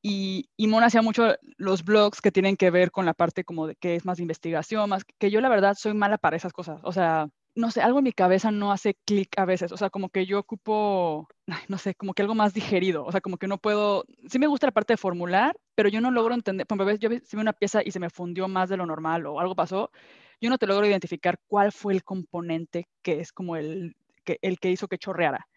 Y, 0.02 0.50
y 0.58 0.68
Mon 0.68 0.84
hacía 0.84 1.02
mucho 1.02 1.36
los 1.58 1.84
blogs 1.84 2.22
que 2.22 2.32
tienen 2.32 2.58
que 2.58 2.72
ver 2.72 2.92
con 2.92 3.06
la 3.06 3.14
parte 3.14 3.44
como 3.44 3.68
de 3.68 3.76
que 3.76 3.96
es 3.96 4.06
más 4.06 4.18
de 4.18 4.24
investigación, 4.24 4.90
más 4.90 5.04
que 5.06 5.30
yo 5.30 5.42
la 5.42 5.50
verdad 5.50 5.76
soy 5.78 5.94
mala 5.94 6.18
para 6.18 6.38
esas 6.38 6.54
cosas. 6.54 6.80
O 6.84 6.92
sea, 6.92 7.28
no 7.56 7.72
sé, 7.72 7.82
algo 7.82 8.00
en 8.00 8.06
mi 8.06 8.14
cabeza 8.14 8.52
no 8.52 8.72
hace 8.72 8.96
clic 9.06 9.30
a 9.38 9.46
veces, 9.46 9.72
o 9.72 9.78
sea, 9.78 9.90
como 9.90 10.10
que 10.10 10.26
yo 10.26 10.40
ocupo, 10.40 11.28
no 11.70 11.78
sé, 11.78 11.96
como 11.96 12.14
que 12.14 12.22
algo 12.22 12.36
más 12.36 12.54
digerido, 12.54 13.06
o 13.06 13.12
sea, 13.12 13.22
como 13.22 13.38
que 13.38 13.48
no 13.48 13.58
puedo, 13.58 14.06
sí 14.30 14.40
me 14.40 14.48
gusta 14.48 14.68
la 14.68 14.72
parte 14.72 14.94
de 14.94 14.98
formular, 14.98 15.58
pero 15.76 15.90
yo 15.90 16.02
no 16.02 16.12
logro 16.12 16.34
entender, 16.34 16.66
por 16.68 16.82
ejemplo, 16.82 17.10
yo 17.10 17.10
si 17.26 17.36
veo 17.36 17.42
una 17.42 17.54
pieza 17.54 17.82
y 17.84 17.92
se 17.92 18.00
me 18.00 18.10
fundió 18.10 18.48
más 18.48 18.70
de 18.70 18.78
lo 18.78 18.86
normal 18.86 19.26
o 19.26 19.40
algo 19.40 19.56
pasó, 19.56 19.92
yo 20.40 20.50
no 20.50 20.58
te 20.58 20.68
logro 20.68 20.88
identificar 20.88 21.40
cuál 21.48 21.72
fue 21.72 21.94
el 21.94 22.04
componente 22.04 22.88
que 23.02 23.20
es 23.20 23.32
como 23.34 23.56
el 23.58 23.96
que, 24.24 24.40
el 24.42 24.60
que 24.60 24.72
hizo 24.72 24.88
que 24.88 24.98
chorreara. 24.98 25.48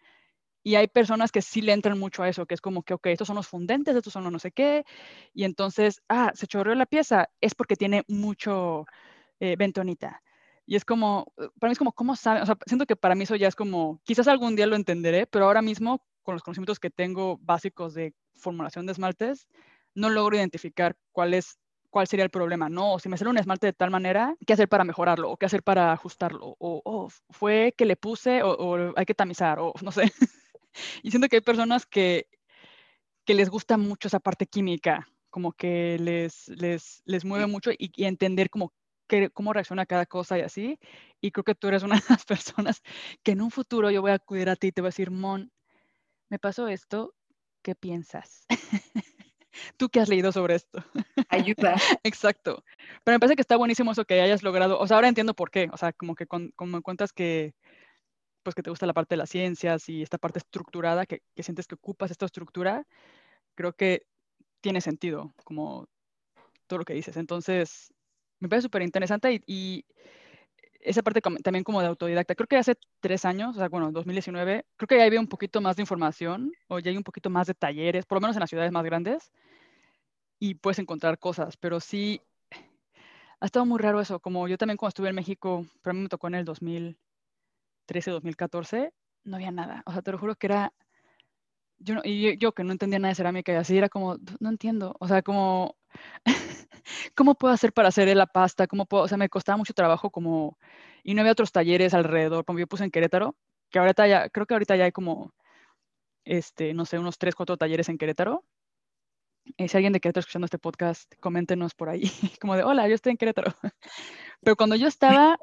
Y 0.63 0.75
hay 0.75 0.87
personas 0.87 1.31
que 1.31 1.41
sí 1.43 1.61
le 1.61 1.73
entran 1.73 1.99
mucho 1.99 2.23
a 2.23 2.29
eso, 2.29 2.45
que 2.47 2.55
es 2.55 2.61
como 2.61 2.81
que, 2.83 2.95
ok, 2.95 3.07
estos 3.07 3.27
son 3.27 3.35
los 3.35 3.47
fundentes, 3.47 3.95
estos 3.95 4.11
son 4.13 4.23
los 4.23 4.31
no 4.33 4.39
sé 4.39 4.51
qué, 4.51 4.83
y 5.33 5.43
entonces, 5.43 6.01
ah, 6.09 6.31
se 6.33 6.47
chorreó 6.47 6.73
la 6.75 6.87
pieza, 6.87 7.29
es 7.39 7.53
porque 7.55 7.75
tiene 7.75 8.03
mucho 8.07 8.85
eh, 9.39 9.55
bentonita. 9.57 10.23
Y 10.65 10.75
es 10.75 10.85
como, 10.85 11.33
eh, 11.37 11.47
para 11.59 11.69
mí 11.69 11.73
es 11.73 11.77
como, 11.77 11.93
¿cómo 11.93 12.15
saben? 12.15 12.43
O 12.43 12.45
sea, 12.45 12.57
siento 12.65 12.85
que 12.85 12.95
para 12.95 13.15
mí 13.15 13.23
eso 13.23 13.35
ya 13.35 13.47
es 13.47 13.55
como, 13.55 14.01
quizás 14.03 14.27
algún 14.27 14.55
día 14.55 14.67
lo 14.67 14.75
entenderé, 14.75 15.27
pero 15.27 15.45
ahora 15.45 15.61
mismo, 15.61 16.03
con 16.23 16.35
los 16.35 16.43
conocimientos 16.43 16.79
que 16.79 16.89
tengo 16.89 17.37
básicos 17.41 17.93
de 17.93 18.13
formulación 18.33 18.85
de 18.85 18.93
esmaltes, 18.93 19.47
no 19.93 20.09
logro 20.09 20.35
identificar 20.35 20.95
cuál 21.11 21.33
es 21.33 21.59
cuál 21.95 22.07
sería 22.07 22.25
el 22.25 22.29
problema. 22.29 22.67
No, 22.67 22.99
si 22.99 23.07
me 23.07 23.17
sale 23.17 23.29
un 23.29 23.37
esmalte 23.37 23.67
de 23.67 23.73
tal 23.73 23.89
manera, 23.89 24.35
¿qué 24.45 24.51
hacer 24.51 24.67
para 24.67 24.83
mejorarlo? 24.83 25.31
¿O 25.31 25.37
qué 25.37 25.45
hacer 25.45 25.63
para 25.63 25.93
ajustarlo? 25.93 26.57
O 26.59 26.81
oh, 26.83 27.07
fue 27.29 27.73
que 27.77 27.85
le 27.85 27.95
puse 27.95 28.43
o, 28.43 28.93
hay 28.97 29.05
que 29.05 29.13
tamizar 29.13 29.59
o 29.59 29.73
no 29.81 29.93
sé. 29.93 30.01
y 31.03 31.11
siento 31.11 31.29
que 31.29 31.37
hay 31.37 31.41
personas 31.41 31.85
que, 31.85 32.27
que 33.23 33.33
les 33.33 33.49
gusta 33.49 33.77
mucho 33.77 34.09
esa 34.09 34.19
parte 34.19 34.45
química, 34.45 35.07
como 35.29 35.53
que 35.53 35.97
les, 35.97 36.49
les, 36.49 37.01
les 37.05 37.23
mueve 37.23 37.47
mucho 37.47 37.71
y, 37.71 37.89
y 37.95 38.03
entender 38.03 38.49
como 38.49 38.73
cómo 39.33 39.53
reacciona 39.53 39.85
cada 39.85 40.05
cosa 40.05 40.37
y 40.37 40.41
así. 40.41 40.79
Y 41.21 41.31
creo 41.31 41.43
que 41.43 41.55
tú 41.55 41.67
eres 41.67 41.83
una 41.83 41.95
de 41.95 42.03
las 42.09 42.25
personas 42.25 42.81
que 43.23 43.31
en 43.31 43.41
un 43.41 43.51
futuro 43.51 43.91
yo 43.91 44.01
voy 44.01 44.11
a 44.11 44.15
acudir 44.15 44.49
a 44.49 44.55
ti 44.55 44.67
y 44.67 44.71
te 44.71 44.81
voy 44.81 44.87
a 44.87 44.89
decir, 44.89 45.11
Mon, 45.11 45.51
me 46.29 46.39
pasó 46.39 46.67
esto, 46.67 47.13
¿qué 47.61 47.75
piensas? 47.75 48.45
¿Tú 49.77 49.89
qué 49.89 50.01
has 50.01 50.09
leído 50.09 50.31
sobre 50.31 50.55
esto? 50.55 50.83
Ayuda. 51.29 51.75
Exacto. 52.03 52.63
Pero 53.03 53.15
me 53.15 53.19
parece 53.19 53.35
que 53.35 53.41
está 53.41 53.55
buenísimo 53.55 53.91
eso 53.91 54.05
que 54.05 54.19
hayas 54.21 54.43
logrado. 54.43 54.79
O 54.79 54.87
sea, 54.87 54.97
ahora 54.97 55.07
entiendo 55.07 55.33
por 55.33 55.49
qué. 55.49 55.69
O 55.71 55.77
sea, 55.77 55.93
como 55.93 56.15
que 56.15 56.27
como 56.27 56.51
me 56.59 56.81
cuentas 56.81 57.13
que 57.13 57.53
pues 58.45 58.53
que 58.53 58.61
te 58.61 58.69
gusta 58.69 58.85
la 58.85 58.93
parte 58.93 59.15
de 59.15 59.17
las 59.17 59.31
ciencias 59.31 59.89
y 59.89 60.03
esta 60.03 60.19
parte 60.19 60.37
estructurada, 60.37 61.07
que, 61.07 61.23
que 61.35 61.41
sientes 61.41 61.65
que 61.65 61.73
ocupas 61.73 62.11
esta 62.11 62.27
estructura, 62.27 62.85
creo 63.55 63.73
que 63.73 64.05
tiene 64.61 64.81
sentido, 64.81 65.33
como 65.43 65.89
todo 66.67 66.79
lo 66.79 66.85
que 66.85 66.93
dices. 66.93 67.17
Entonces, 67.17 67.91
me 68.45 68.49
parece 68.49 68.65
súper 68.65 68.81
interesante 68.83 69.41
y, 69.45 69.85
esa 70.85 71.01
parte 71.01 71.19
también 71.19 71.63
como 71.63 71.81
de 71.81 71.87
autodidacta. 71.87 72.35
Creo 72.35 72.47
que 72.47 72.57
hace 72.57 72.75
tres 72.99 73.25
años, 73.25 73.55
o 73.55 73.59
sea, 73.59 73.69
bueno, 73.69 73.91
2019, 73.91 74.65
creo 74.77 74.87
que 74.87 74.97
ya 74.97 75.05
había 75.05 75.19
un 75.19 75.27
poquito 75.27 75.59
más 75.59 75.75
de 75.75 75.81
información 75.81 76.51
o 76.67 76.79
ya 76.79 76.91
hay 76.91 76.97
un 76.97 77.03
poquito 77.03 77.29
más 77.31 77.47
de 77.47 77.55
talleres, 77.55 78.05
por 78.05 78.17
lo 78.17 78.21
menos 78.21 78.35
en 78.35 78.41
las 78.41 78.49
ciudades 78.49 78.71
más 78.71 78.83
grandes, 78.83 79.31
y 80.39 80.55
puedes 80.55 80.79
encontrar 80.79 81.17
cosas, 81.17 81.57
pero 81.57 81.79
sí, 81.79 82.21
ha 83.39 83.45
estado 83.45 83.65
muy 83.65 83.79
raro 83.79 83.99
eso. 83.99 84.19
Como 84.19 84.47
yo 84.47 84.57
también 84.57 84.77
cuando 84.77 84.89
estuve 84.89 85.09
en 85.09 85.15
México, 85.15 85.65
pero 85.81 85.91
a 85.91 85.93
mí 85.95 86.01
me 86.01 86.09
tocó 86.09 86.27
en 86.27 86.35
el 86.35 86.45
2013, 86.45 88.11
2014, 88.11 88.93
no 89.23 89.37
había 89.37 89.51
nada. 89.51 89.81
O 89.85 89.91
sea, 89.91 90.01
te 90.01 90.11
lo 90.11 90.19
juro 90.19 90.35
que 90.35 90.47
era, 90.47 90.73
yo, 91.79 91.95
y 92.03 92.37
yo 92.37 92.53
que 92.53 92.63
no 92.63 92.71
entendía 92.73 92.99
nada 92.99 93.09
de 93.09 93.15
cerámica 93.15 93.51
y 93.51 93.55
así, 93.55 93.77
era 93.77 93.89
como, 93.89 94.17
no 94.39 94.49
entiendo. 94.49 94.95
O 94.99 95.07
sea, 95.07 95.21
como... 95.23 95.75
¿cómo 97.15 97.35
puedo 97.35 97.53
hacer 97.53 97.73
para 97.73 97.89
hacer 97.89 98.15
la 98.15 98.27
pasta? 98.27 98.67
¿Cómo 98.67 98.85
puedo? 98.85 99.03
O 99.03 99.07
sea, 99.07 99.17
me 99.17 99.29
costaba 99.29 99.57
mucho 99.57 99.73
trabajo 99.73 100.11
como, 100.11 100.57
y 101.03 101.13
no 101.13 101.21
había 101.21 101.33
otros 101.33 101.51
talleres 101.51 101.93
alrededor, 101.93 102.45
como 102.45 102.59
yo 102.59 102.67
puse 102.67 102.83
en 102.83 102.91
Querétaro, 102.91 103.35
que 103.69 103.79
ahorita 103.79 104.07
ya, 104.07 104.29
creo 104.29 104.45
que 104.45 104.53
ahorita 104.53 104.75
ya 104.75 104.85
hay 104.85 104.91
como, 104.91 105.33
este, 106.23 106.73
no 106.73 106.85
sé, 106.85 106.99
unos 106.99 107.17
tres, 107.17 107.35
cuatro 107.35 107.57
talleres 107.57 107.89
en 107.89 107.97
Querétaro. 107.97 108.45
Eh, 109.57 109.67
si 109.67 109.77
alguien 109.77 109.93
de 109.93 109.99
Querétaro 109.99 110.21
escuchando 110.21 110.45
este 110.45 110.59
podcast, 110.59 111.13
coméntenos 111.19 111.75
por 111.75 111.89
ahí, 111.89 112.03
como 112.41 112.55
de, 112.55 112.63
hola, 112.63 112.87
yo 112.87 112.95
estoy 112.95 113.11
en 113.11 113.17
Querétaro. 113.17 113.53
Pero 114.41 114.55
cuando 114.55 114.75
yo 114.75 114.87
estaba, 114.87 115.39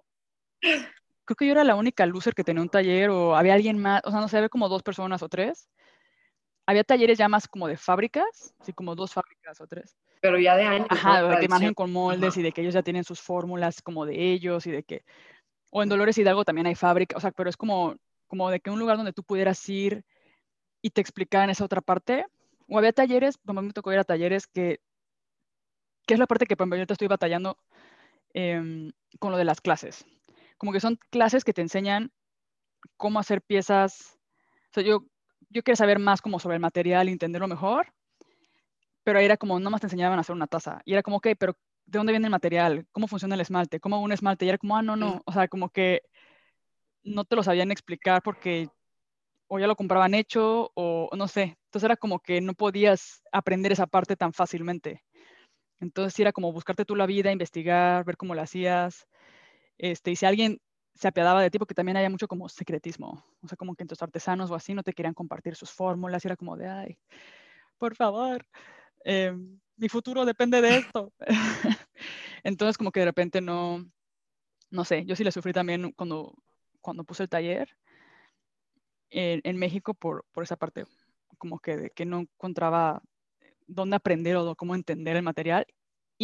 creo 0.61 1.37
que 1.37 1.47
yo 1.47 1.53
era 1.53 1.65
la 1.65 1.77
única 1.77 2.07
loser 2.07 2.35
que 2.35 2.45
tenía 2.45 2.63
un 2.63 2.69
taller 2.69 3.11
o 3.11 3.37
había 3.37 3.55
alguien 3.55 3.79
más, 3.79 4.03
o 4.05 4.11
sea, 4.11 4.21
no 4.21 4.29
sé, 4.29 4.37
había 4.37 4.49
como 4.49 4.69
dos 4.69 4.83
personas 4.83 5.23
o 5.23 5.29
tres. 5.29 5.69
Había 6.73 6.85
talleres 6.85 7.19
ya 7.19 7.29
más 7.29 7.47
como 7.47 7.69
de 7.69 7.77
fábricas, 7.77 8.55
así 8.59 8.73
como 8.73 8.95
dos 8.95 9.13
fábricas 9.13 9.61
o 9.61 9.67
tres 9.67 9.97
pero 10.23 10.39
ya 10.39 10.57
de 10.57 10.63
años. 10.63 10.87
Ajá, 10.89 11.21
de 11.21 11.41
que 11.41 11.49
manejen 11.49 11.75
con 11.75 11.93
moldes 11.93 12.37
y 12.37 12.43
de 12.43 12.53
que 12.53 12.61
ellos 12.61 12.75
ya 12.75 12.85
tienen 12.85 13.03
sus 13.03 13.21
fórmulas 13.21 13.83
como 13.83 14.07
de 14.07 14.33
ellos 14.33 14.69
y 14.69 14.71
de 14.71 14.85
que, 14.85 15.05
o 15.69 15.83
en 15.83 15.89
Dolores 15.89 16.17
Hidalgo 16.17 16.45
también 16.45 16.69
hay 16.69 16.77
fábrica, 16.77 17.17
o 17.17 17.21
sea, 17.21 17.33
pero 17.33 17.51
es 17.51 17.57
como, 17.57 17.97
como 18.29 18.49
de 18.49 18.61
que 18.61 18.71
un 18.71 18.79
lugar 18.79 18.97
donde 18.97 19.13
tú 19.13 19.25
pudieras 19.25 19.69
ir 19.69 20.05
y 20.81 20.91
te 20.91 21.01
explicaran 21.01 21.51
esa 21.51 21.65
otra 21.65 21.81
parte. 21.81 22.25
O 22.69 22.79
había 22.79 22.93
talleres, 22.93 23.37
mí 23.45 23.53
me 23.53 23.73
tocó 23.73 23.93
ir 23.93 23.99
a 23.99 24.05
talleres 24.05 24.47
que, 24.47 24.79
que 26.07 26.15
es 26.15 26.21
la 26.21 26.29
parte 26.29 26.47
que 26.47 26.57
por 26.57 26.65
ejemplo, 26.65 26.79
yo 26.79 26.87
te 26.87 26.95
estoy 26.95 27.09
batallando 27.09 27.59
em, 28.33 28.93
con 29.19 29.33
lo 29.33 29.39
de 29.39 29.45
las 29.45 29.61
clases. 29.61 30.07
Como 30.57 30.73
que 30.73 30.79
son 30.79 31.01
clases 31.11 31.43
que 31.43 31.53
te 31.53 31.63
enseñan 31.63 32.13
cómo 32.97 33.19
hacer 33.19 33.43
piezas. 33.43 34.21
O 34.71 34.75
sea, 34.75 34.85
yo 34.85 35.05
yo 35.53 35.63
quería 35.63 35.77
saber 35.77 35.99
más 35.99 36.21
como 36.21 36.39
sobre 36.39 36.57
el 36.57 36.61
material 36.61 37.09
y 37.09 37.13
entenderlo 37.13 37.49
mejor, 37.49 37.93
pero 39.05 39.19
ahí 39.19 39.25
era 39.25 39.37
como, 39.37 39.59
nomás 39.61 39.81
te 39.81 39.87
enseñaban 39.87 40.19
a 40.19 40.23
hacer 40.23 40.35
una 40.35 40.47
taza. 40.47 40.81
Y 40.85 40.93
era 40.93 41.03
como, 41.03 41.17
ok, 41.17 41.29
pero 41.39 41.57
¿de 41.87 41.99
dónde 41.99 42.13
viene 42.13 42.27
el 42.27 42.31
material? 42.31 42.87
¿Cómo 42.93 43.09
funciona 43.09 43.35
el 43.35 43.41
esmalte? 43.41 43.81
¿Cómo 43.81 44.01
un 44.01 44.13
esmalte? 44.13 44.45
Y 44.45 44.49
era 44.49 44.59
como, 44.59 44.77
ah, 44.77 44.83
no, 44.83 44.97
no. 44.97 45.21
O 45.27 45.33
sea, 45.33 45.49
como 45.49 45.69
que 45.71 46.03
no 47.03 47.25
te 47.25 47.37
lo 47.37 47.43
sabían 47.43 47.73
explicar 47.73 48.23
porque 48.23 48.69
o 49.49 49.59
ya 49.59 49.67
lo 49.67 49.77
compraban 49.77 50.15
hecho 50.15 50.71
o 50.75 51.11
no 51.15 51.29
sé. 51.29 51.59
Entonces 51.67 51.85
era 51.85 51.97
como 51.97 52.21
que 52.21 52.41
no 52.41 52.55
podías 52.55 53.23
aprender 53.33 53.73
esa 53.73 53.87
parte 53.87 54.17
tan 54.17 54.33
fácilmente. 54.33 55.03
Entonces 55.81 56.19
era 56.21 56.33
como 56.33 56.53
buscarte 56.53 56.85
tú 56.85 56.97
la 56.97 57.07
vida, 57.07 57.33
investigar, 57.33 58.05
ver 58.05 58.17
cómo 58.17 58.35
lo 58.35 58.41
hacías. 58.41 59.07
Este, 59.79 60.13
y 60.13 60.17
si 60.17 60.25
alguien 60.25 60.61
se 60.95 61.09
apiadaba 61.09 61.43
de 61.43 61.51
ti, 61.51 61.59
porque 61.59 61.75
también 61.75 61.97
había 61.97 62.11
mucho 62.11 62.29
como 62.29 62.49
secretismo. 62.49 63.25
O 63.43 63.49
sea, 63.49 63.57
como 63.57 63.75
que 63.75 63.83
entre 63.83 63.97
artesanos 64.01 64.51
o 64.51 64.55
así 64.55 64.75
no 64.75 64.83
te 64.83 64.93
querían 64.93 65.15
compartir 65.15 65.57
sus 65.57 65.71
fórmulas. 65.71 66.25
Y 66.25 66.29
era 66.29 66.37
como 66.37 66.57
de, 66.57 66.69
ay, 66.69 66.99
por 67.79 67.97
favor, 67.97 68.47
em, 69.05 69.59
mi 69.77 69.89
futuro 69.89 70.25
depende 70.25 70.61
de 70.61 70.77
esto. 70.79 71.13
Entonces 72.45 72.77
como 72.79 72.93
que 72.93 73.01
de 73.01 73.07
repente 73.07 73.41
no, 73.41 73.85
no 74.71 74.85
sé, 74.85 75.05
yo 75.05 75.17
sí 75.17 75.25
le 75.25 75.33
sufrí 75.33 75.53
también 75.53 75.93
cuando, 75.93 76.35
cuando 76.81 77.05
puse 77.05 77.25
el 77.25 77.29
taller 77.29 77.77
en, 79.11 79.57
México 79.57 79.95
por, 79.95 80.25
por 80.33 80.45
esa 80.45 80.57
parte, 80.57 80.85
como 81.39 81.59
que, 81.59 81.91
que 81.95 82.07
no 82.07 82.21
encontraba 82.21 83.03
dónde 83.67 83.97
aprender 83.97 84.37
o 84.37 84.57
cómo 84.57 84.75
entender 84.75 85.17
el 85.17 85.23
material. 85.23 85.67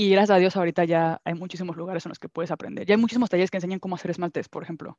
Y 0.01 0.11
gracias 0.11 0.37
a 0.37 0.39
Dios 0.39 0.57
ahorita 0.57 0.85
ya 0.85 1.21
hay 1.25 1.35
muchísimos 1.35 1.77
lugares 1.77 2.07
en 2.07 2.11
los 2.11 2.21
que 2.21 2.29
puedes 2.29 2.53
aprender. 2.53 2.87
Ya 2.87 2.95
hay 2.95 3.01
muchísimos 3.01 3.29
talleres 3.31 3.51
que 3.51 3.57
enseñan 3.57 3.81
cómo 3.81 3.97
hacer 3.97 4.13
esmaltes, 4.13 4.49
por 4.49 4.63
ejemplo. 4.63 4.97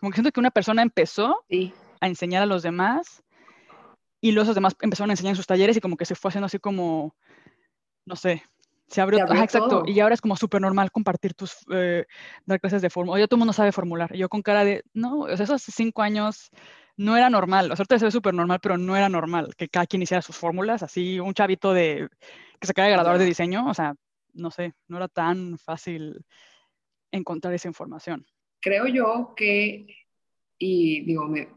Como 0.00 0.10
que 0.10 0.16
siento 0.16 0.32
que 0.32 0.40
una 0.40 0.50
persona 0.50 0.82
empezó 0.82 1.44
a 2.00 2.06
enseñar 2.08 2.42
a 2.42 2.46
los 2.46 2.64
demás 2.64 3.22
y 4.20 4.32
los 4.32 4.52
demás 4.52 4.74
empezaron 4.80 5.10
a 5.10 5.12
enseñar 5.12 5.30
en 5.30 5.36
sus 5.36 5.46
talleres 5.46 5.76
y 5.76 5.80
como 5.80 5.96
que 5.96 6.06
se 6.06 6.16
fue 6.16 6.30
haciendo 6.30 6.46
así 6.46 6.58
como, 6.58 7.14
no 8.04 8.16
sé, 8.16 8.42
se 8.88 9.00
abrió, 9.00 9.20
exacto, 9.20 9.84
y 9.86 10.00
ahora 10.00 10.14
es 10.14 10.20
como 10.20 10.34
súper 10.34 10.60
normal 10.60 10.90
compartir 10.90 11.34
tus, 11.34 11.58
eh, 11.72 12.06
dar 12.46 12.58
clases 12.58 12.82
de 12.82 12.90
fórmula, 12.90 13.20
ya 13.20 13.28
todo 13.28 13.36
el 13.36 13.40
mundo 13.40 13.52
sabe 13.52 13.70
formular, 13.70 14.12
yo 14.12 14.28
con 14.28 14.42
cara 14.42 14.64
de, 14.64 14.82
no, 14.92 15.20
o 15.20 15.36
sea, 15.36 15.44
esos 15.44 15.62
cinco 15.62 16.02
años 16.02 16.50
no 16.96 17.16
era 17.16 17.30
normal, 17.30 17.66
o 17.66 17.76
sea, 17.76 17.82
ahorita 17.84 18.00
se 18.00 18.04
ve 18.06 18.10
súper 18.10 18.34
normal, 18.34 18.58
pero 18.60 18.76
no 18.76 18.96
era 18.96 19.08
normal 19.08 19.54
que 19.56 19.68
cada 19.68 19.86
quien 19.86 20.02
hiciera 20.02 20.20
sus 20.20 20.36
fórmulas, 20.36 20.82
así 20.82 21.20
un 21.20 21.32
chavito 21.32 21.72
de, 21.72 22.08
que 22.58 22.66
se 22.66 22.72
acaba 22.72 22.88
de 22.88 22.94
graduar 22.94 23.18
de 23.18 23.24
diseño, 23.24 23.68
o 23.68 23.74
sea, 23.74 23.94
no 24.36 24.50
sé, 24.50 24.74
no 24.88 24.96
era 24.96 25.08
tan 25.08 25.58
fácil 25.58 26.24
encontrar 27.10 27.54
esa 27.54 27.68
información. 27.68 28.26
Creo 28.60 28.86
yo 28.86 29.34
que, 29.36 29.86
y 30.58 31.00
digo, 31.04 31.26
me, 31.26 31.48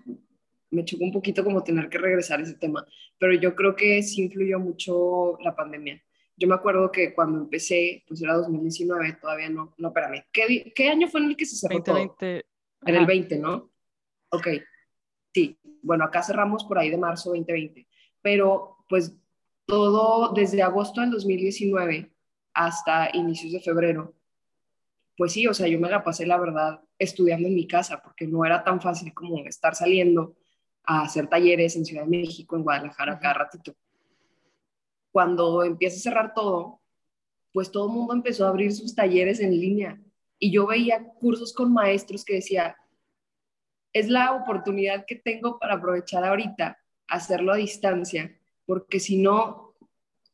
me 0.71 0.85
chocó 0.85 1.03
un 1.03 1.11
poquito 1.11 1.43
como 1.43 1.63
tener 1.63 1.89
que 1.89 1.97
regresar 1.97 2.39
a 2.39 2.43
ese 2.43 2.55
tema, 2.55 2.85
pero 3.17 3.33
yo 3.33 3.55
creo 3.55 3.75
que 3.75 4.01
sí 4.03 4.23
influyó 4.23 4.59
mucho 4.59 5.37
la 5.41 5.55
pandemia. 5.55 6.01
Yo 6.35 6.47
me 6.47 6.55
acuerdo 6.55 6.91
que 6.91 7.13
cuando 7.13 7.39
empecé, 7.39 8.03
pues 8.07 8.21
era 8.21 8.35
2019, 8.35 9.17
todavía 9.21 9.49
no, 9.49 9.73
no, 9.77 9.89
espérame, 9.89 10.23
¿qué, 10.31 10.71
qué 10.73 10.89
año 10.89 11.07
fue 11.07 11.21
en 11.21 11.27
el 11.27 11.37
que 11.37 11.45
se 11.45 11.57
cerró 11.57 11.79
2020, 11.79 12.45
En 12.85 12.95
el 12.95 13.05
20, 13.05 13.39
¿no? 13.39 13.71
Ok, 14.29 14.47
sí, 15.33 15.59
bueno, 15.81 16.05
acá 16.05 16.23
cerramos 16.23 16.63
por 16.63 16.77
ahí 16.77 16.89
de 16.89 16.97
marzo 16.97 17.29
2020, 17.31 17.87
pero 18.21 18.77
pues 18.87 19.15
todo 19.65 20.33
desde 20.33 20.61
agosto 20.61 21.01
del 21.01 21.11
2019 21.11 22.11
hasta 22.53 23.09
inicios 23.13 23.53
de 23.53 23.61
febrero, 23.61 24.13
pues 25.17 25.33
sí, 25.33 25.45
o 25.47 25.53
sea, 25.53 25.67
yo 25.67 25.79
me 25.79 25.89
la 25.89 26.03
pasé, 26.03 26.25
la 26.25 26.37
verdad, 26.37 26.81
estudiando 26.97 27.47
en 27.47 27.55
mi 27.55 27.67
casa, 27.67 28.01
porque 28.01 28.25
no 28.25 28.45
era 28.45 28.63
tan 28.63 28.79
fácil 28.81 29.13
como 29.13 29.37
estar 29.45 29.75
saliendo 29.75 30.37
a 30.85 31.01
hacer 31.01 31.27
talleres 31.27 31.75
en 31.75 31.85
Ciudad 31.85 32.03
de 32.03 32.09
México, 32.09 32.55
en 32.55 32.63
Guadalajara, 32.63 33.19
cada 33.19 33.33
ratito. 33.33 33.75
Cuando 35.11 35.63
empieza 35.63 35.97
a 35.97 35.99
cerrar 35.99 36.33
todo, 36.33 36.79
pues 37.51 37.69
todo 37.69 37.87
el 37.87 37.93
mundo 37.93 38.13
empezó 38.13 38.45
a 38.45 38.49
abrir 38.49 38.73
sus 38.73 38.95
talleres 38.95 39.39
en 39.39 39.51
línea 39.51 39.99
y 40.39 40.51
yo 40.51 40.67
veía 40.67 41.03
cursos 41.19 41.53
con 41.53 41.73
maestros 41.73 42.23
que 42.23 42.35
decía, 42.35 42.77
es 43.91 44.07
la 44.07 44.33
oportunidad 44.33 45.05
que 45.05 45.15
tengo 45.15 45.59
para 45.59 45.75
aprovechar 45.75 46.23
ahorita, 46.23 46.79
hacerlo 47.07 47.51
a 47.51 47.57
distancia, 47.57 48.39
porque 48.65 48.99
si 48.99 49.17
no, 49.17 49.68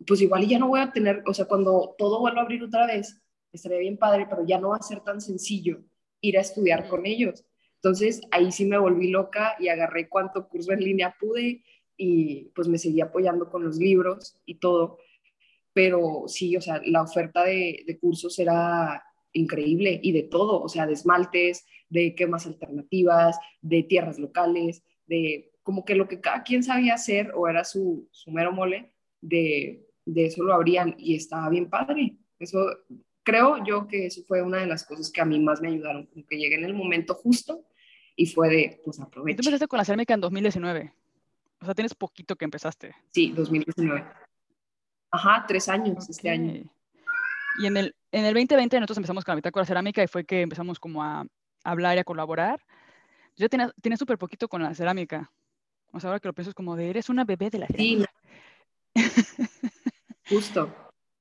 pues 0.06 0.22
igual 0.22 0.48
ya 0.48 0.60
no 0.60 0.68
voy 0.68 0.80
a 0.80 0.92
tener, 0.92 1.24
o 1.26 1.34
sea, 1.34 1.46
cuando 1.46 1.96
todo 1.98 2.20
vuelva 2.20 2.42
a 2.42 2.44
abrir 2.44 2.64
otra 2.64 2.86
vez, 2.86 3.22
estaría 3.52 3.80
bien 3.80 3.98
padre, 3.98 4.28
pero 4.30 4.46
ya 4.46 4.60
no 4.60 4.70
va 4.70 4.78
a 4.78 4.84
ser 4.84 5.02
tan 5.02 5.22
sencillo 5.22 5.82
ir 6.22 6.38
a 6.38 6.42
estudiar 6.42 6.88
con 6.88 7.06
ellos. 7.06 7.46
Entonces 7.76 8.22
ahí 8.32 8.52
sí 8.52 8.66
me 8.66 8.78
volví 8.78 9.10
loca 9.10 9.56
y 9.60 9.68
agarré 9.68 10.10
cuánto 10.10 10.48
curso 10.48 10.72
en 10.72 10.80
línea 10.80 11.16
pude 11.20 11.64
y 11.98 12.46
pues 12.56 12.68
me 12.68 12.78
seguí 12.78 13.02
apoyando 13.02 13.50
con 13.50 13.64
los 13.64 13.78
libros 13.78 14.38
y 14.46 14.56
todo. 14.56 14.98
Pero 15.74 16.24
sí, 16.28 16.56
o 16.58 16.62
sea, 16.62 16.82
la 16.86 17.04
oferta 17.04 17.44
de, 17.44 17.84
de 17.86 18.00
cursos 18.00 18.40
era 18.40 19.04
increíble 19.34 20.00
y 20.02 20.14
de 20.14 20.24
todo, 20.24 20.62
o 20.62 20.70
sea, 20.70 20.88
de 20.88 20.94
esmaltes, 20.94 21.66
de 21.90 22.16
quemas 22.16 22.48
alternativas, 22.48 23.38
de 23.62 23.84
tierras 23.84 24.18
locales, 24.18 24.84
de 25.06 25.52
como 25.62 25.86
que 25.86 25.96
lo 25.96 26.08
que 26.08 26.22
cada 26.22 26.44
quien 26.44 26.64
sabía 26.64 26.94
hacer 26.94 27.32
o 27.36 27.48
era 27.48 27.64
su, 27.64 28.08
su 28.12 28.32
mero 28.32 28.52
mole, 28.52 28.94
de, 29.22 29.85
de 30.06 30.26
eso 30.28 30.44
lo 30.44 30.54
abrían 30.54 30.96
y 30.98 31.16
estaba 31.16 31.50
bien 31.50 31.70
padre. 31.70 32.16
Eso 32.40 32.68
creo 33.24 33.64
yo 33.66 33.88
que 33.88 34.06
eso 34.06 34.24
fue 34.28 34.42
una 34.42 34.60
de 34.60 34.68
las 34.68 34.86
cosas 34.86 35.12
que 35.12 35.20
a 35.20 35.26
mí 35.26 35.40
más 35.40 35.62
me 35.62 35.70
ayudaron, 35.70 36.06
como 36.06 36.26
que 36.26 36.38
llegué 36.38 36.56
en 36.56 36.64
el 36.64 36.74
momento 36.74 37.16
justo 37.16 37.66
y 38.16 38.28
fue 38.28 38.50
de, 38.50 38.82
pues 38.86 39.00
aprovecha. 39.00 39.38
Tú 39.38 39.42
empezaste 39.42 39.68
con 39.68 39.78
la 39.78 39.86
cerámica 39.86 40.14
en 40.14 40.22
2019. 40.22 40.94
O 41.62 41.66
sea, 41.66 41.74
tienes 41.74 41.96
poquito 41.96 42.36
que 42.36 42.46
empezaste. 42.46 42.96
Sí, 43.12 43.32
2019. 43.32 44.06
Ajá, 45.12 45.46
tres 45.48 45.68
años 45.68 46.10
este 46.10 46.30
año. 46.30 46.64
Y 47.58 47.66
en 47.68 47.78
el, 47.78 47.96
en 48.12 48.26
el 48.26 48.34
2020 48.34 48.80
nosotros 48.80 48.98
empezamos 48.98 49.24
con 49.24 49.32
la 49.32 49.38
mitad 49.38 49.52
con 49.52 49.62
la 49.62 49.66
cerámica 49.66 50.04
y 50.04 50.08
fue 50.08 50.26
que 50.26 50.42
empezamos 50.42 50.80
como 50.80 51.04
a, 51.04 51.26
hablar 51.64 51.98
y 51.98 52.00
a 52.00 52.04
colaborar. 52.04 52.62
Yo 53.36 53.50
tenía, 53.50 53.72
tenía 53.82 53.98
súper 53.98 54.18
poquito 54.18 54.48
con 54.48 54.62
la 54.62 54.74
cerámica. 54.76 55.32
O 55.92 56.00
sea, 56.00 56.10
ahora 56.10 56.20
que 56.20 56.28
lo 56.28 56.34
pienso 56.34 56.52
es 56.52 56.56
como 56.56 56.76
de, 56.76 56.90
eres 56.90 57.10
una 57.10 57.24
bebé 57.24 57.50
de 57.50 57.60
la 57.60 57.68
cerámica. 57.68 58.14
Sí. 58.96 59.02
Justo. 60.30 60.74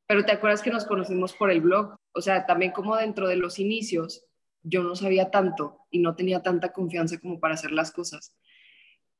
Pero 0.07 0.25
te 0.25 0.33
acuerdas 0.33 0.63
que 0.63 0.71
nos 0.71 0.85
conocimos 0.85 1.33
por 1.35 1.51
el 1.51 1.61
blog. 1.61 1.97
O 2.13 2.21
sea, 2.21 2.47
también 2.47 2.73
como 2.73 2.97
dentro 2.97 3.29
de 3.29 3.37
los 3.37 3.59
inicios, 3.59 4.25
yo 4.63 4.83
no 4.83 4.97
sabía 4.97 5.31
tanto 5.31 5.79
y 5.91 5.99
no 5.99 6.15
tenía 6.15 6.43
tanta 6.43 6.73
confianza 6.73 7.19
como 7.19 7.41
para 7.41 7.55
hacer 7.55 7.73
las 7.73 7.91
cosas. 7.91 8.35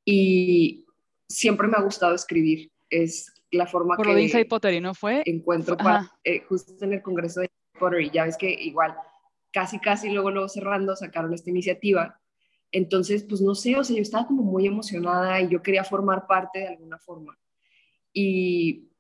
Y 0.05 0.87
siempre 1.29 1.69
me 1.69 1.77
ha 1.77 1.83
gustado 1.83 2.15
escribir. 2.15 2.71
Es 2.91 3.33
la 3.51 3.67
forma 3.67 3.97
Por 3.97 4.07
que... 4.07 4.13
Por 4.13 4.21
lo 4.21 4.39
de 4.39 4.45
Potter, 4.45 4.75
¿y 4.75 4.81
no 4.81 4.95
fue? 4.95 5.23
Encuentro 5.27 5.77
para, 5.77 6.11
eh, 6.23 6.43
justo 6.49 6.85
en 6.85 6.93
el 6.93 7.03
congreso 7.03 7.41
de 7.41 7.51
Potter, 7.79 8.03
y 8.03 8.11
ya 8.11 8.25
ves 8.25 8.37
que 8.37 8.51
igual, 8.51 8.95
casi, 9.53 9.79
casi 9.79 10.11
luego, 10.11 10.31
luego 10.31 10.49
cerrando, 10.49 10.97
sacaron 10.97 11.33
esta 11.33 11.51
iniciativa. 11.51 12.21
Entonces, 12.73 13.25
pues 13.25 13.41
no 13.41 13.55
sé, 13.55 13.77
o 13.77 13.85
sea, 13.85 13.97
yo 13.97 14.03
estaba 14.03 14.27
como 14.27 14.43
muy 14.43 14.67
emocionada 14.67 15.41
y 15.41 15.49
yo 15.49 15.63
quería 15.63 15.85
formar 15.85 16.27
parte 16.27 16.61
de 16.61 16.69
alguna 16.69 16.99
forma. 16.99 17.39
Y 18.13 18.91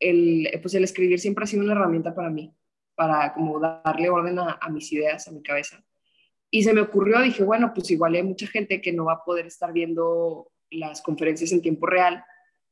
el, 0.00 0.48
pues 0.62 0.74
el 0.74 0.84
escribir 0.84 1.20
siempre 1.20 1.44
ha 1.44 1.46
sido 1.46 1.62
una 1.62 1.72
herramienta 1.72 2.14
para 2.14 2.30
mí 2.30 2.54
para 3.00 3.32
como 3.32 3.58
darle 3.58 4.10
orden 4.10 4.38
a, 4.38 4.68
mis 4.68 4.92
ideas, 4.92 5.26
a 5.26 5.30
mi 5.30 5.42
cabeza. 5.42 5.82
Y 6.50 6.64
se 6.64 6.74
me 6.74 6.82
ocurrió, 6.82 7.18
dije, 7.22 7.42
bueno, 7.42 7.72
pues 7.72 7.90
igual 7.90 8.14
hay 8.14 8.22
mucha 8.22 8.46
gente 8.46 8.82
que 8.82 8.92
no 8.92 9.06
va 9.06 9.14
a 9.14 9.24
poder 9.24 9.46
estar 9.46 9.72
viendo 9.72 10.52
las 10.70 11.00
conferencias 11.00 11.50
en 11.52 11.62
tiempo 11.62 11.86
real. 11.86 12.22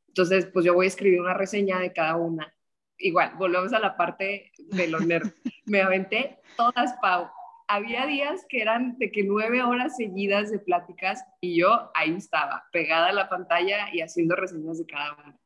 Entonces, 0.08 0.44
pues 0.52 0.66
yo 0.66 0.74
voy 0.74 0.84
a 0.84 0.88
escribir 0.88 1.22
una 1.22 1.32
reseña 1.32 1.78
de 1.78 1.94
cada 1.94 2.16
una. 2.16 2.54
Igual, 2.98 3.36
volvemos 3.38 3.72
a 3.72 3.78
la 3.78 3.96
parte 3.96 4.52
de 4.58 4.88
los 4.88 5.06
nervios. 5.06 5.32
Me 5.64 5.80
aventé 5.80 6.36
todas, 6.58 6.92
Pau. 7.00 7.30
Había 7.66 8.04
días 8.04 8.44
que 8.50 8.60
eran 8.60 8.98
de 8.98 9.10
que 9.10 9.24
nueve 9.24 9.62
horas 9.62 9.96
seguidas 9.96 10.50
de 10.50 10.58
pláticas 10.58 11.24
y 11.40 11.58
yo 11.58 11.90
ahí 11.94 12.14
estaba, 12.14 12.64
pegada 12.70 13.08
a 13.08 13.12
la 13.14 13.30
pantalla 13.30 13.88
y 13.94 14.02
haciendo 14.02 14.36
reseñas 14.36 14.76
de 14.76 14.84
cada 14.84 15.14
una. 15.14 15.38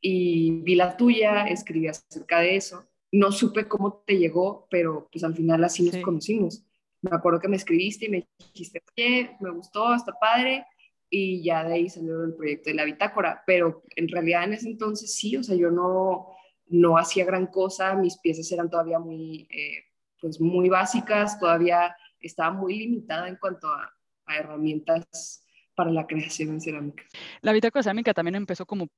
Y 0.00 0.62
vi 0.62 0.74
la 0.74 0.96
tuya, 0.96 1.46
escribí 1.46 1.88
acerca 1.88 2.40
de 2.40 2.56
eso. 2.56 2.84
No 3.10 3.32
supe 3.32 3.66
cómo 3.66 4.02
te 4.06 4.18
llegó, 4.18 4.66
pero 4.70 5.08
pues 5.10 5.24
al 5.24 5.34
final 5.34 5.64
así 5.64 5.82
nos 5.82 5.96
conocimos. 6.02 6.64
Me 7.00 7.10
acuerdo 7.14 7.40
que 7.40 7.48
me 7.48 7.56
escribiste 7.56 8.06
y 8.06 8.10
me 8.10 8.28
dijiste, 8.52 8.82
oye, 8.96 9.36
me 9.40 9.50
gustó, 9.50 9.94
está 9.94 10.12
padre, 10.12 10.66
y 11.10 11.42
ya 11.42 11.64
de 11.64 11.74
ahí 11.74 11.88
salió 11.88 12.24
el 12.24 12.34
proyecto 12.34 12.70
de 12.70 12.76
la 12.76 12.84
bitácora, 12.84 13.42
pero 13.46 13.82
en 13.96 14.08
realidad 14.08 14.44
en 14.44 14.54
ese 14.54 14.68
entonces 14.68 15.14
sí, 15.14 15.36
o 15.36 15.42
sea, 15.42 15.56
yo 15.56 15.70
no, 15.70 16.28
no 16.66 16.98
hacía 16.98 17.24
gran 17.24 17.46
cosa, 17.46 17.94
mis 17.94 18.18
piezas 18.18 18.50
eran 18.52 18.68
todavía 18.68 18.98
muy, 18.98 19.48
eh, 19.50 19.84
pues 20.20 20.40
muy 20.40 20.68
básicas, 20.68 21.38
todavía 21.38 21.96
estaba 22.20 22.52
muy 22.52 22.76
limitada 22.76 23.28
en 23.28 23.36
cuanto 23.36 23.68
a, 23.68 23.90
a 24.26 24.36
herramientas 24.36 25.44
para 25.74 25.90
la 25.90 26.06
creación 26.06 26.50
en 26.50 26.60
cerámica. 26.60 27.04
La 27.40 27.52
bitácora 27.52 27.82
cerámica 27.82 28.12
también 28.12 28.34
empezó 28.34 28.66
como, 28.66 28.88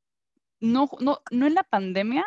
no, 0.60 0.88
no, 1.00 1.20
no 1.30 1.46
en 1.46 1.54
la 1.54 1.64
pandemia, 1.64 2.24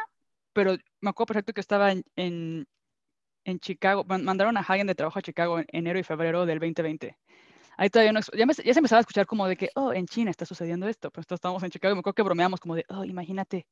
pero 0.53 0.77
me 1.01 1.09
acuerdo 1.09 1.27
perfecto 1.27 1.53
que 1.53 1.61
estaba 1.61 1.91
en, 1.91 2.03
en, 2.15 3.59
Chicago, 3.59 4.03
mandaron 4.05 4.57
a 4.57 4.61
Hagen 4.61 4.87
de 4.87 4.95
trabajo 4.95 5.19
a 5.19 5.21
Chicago 5.21 5.59
en 5.59 5.65
enero 5.69 5.99
y 5.99 6.03
febrero 6.03 6.45
del 6.45 6.59
2020. 6.59 7.17
ahí 7.77 7.89
todavía 7.89 8.13
no, 8.13 8.19
ya, 8.21 8.45
ya, 8.45 8.73
se 8.73 8.79
empezaba 8.79 8.99
a 8.99 9.01
escuchar 9.01 9.25
como 9.25 9.47
de 9.47 9.57
que, 9.57 9.69
oh, 9.75 9.93
en 9.93 10.07
China 10.07 10.31
está 10.31 10.45
sucediendo 10.45 10.87
esto, 10.87 11.11
pero 11.11 11.25
estábamos 11.29 11.63
en 11.63 11.71
Chicago 11.71 11.93
y 11.93 11.95
me 11.95 11.99
acuerdo 11.99 12.15
que 12.15 12.23
bromeamos 12.23 12.59
como 12.59 12.75
de, 12.75 12.85
oh, 12.89 13.03
imagínate 13.03 13.67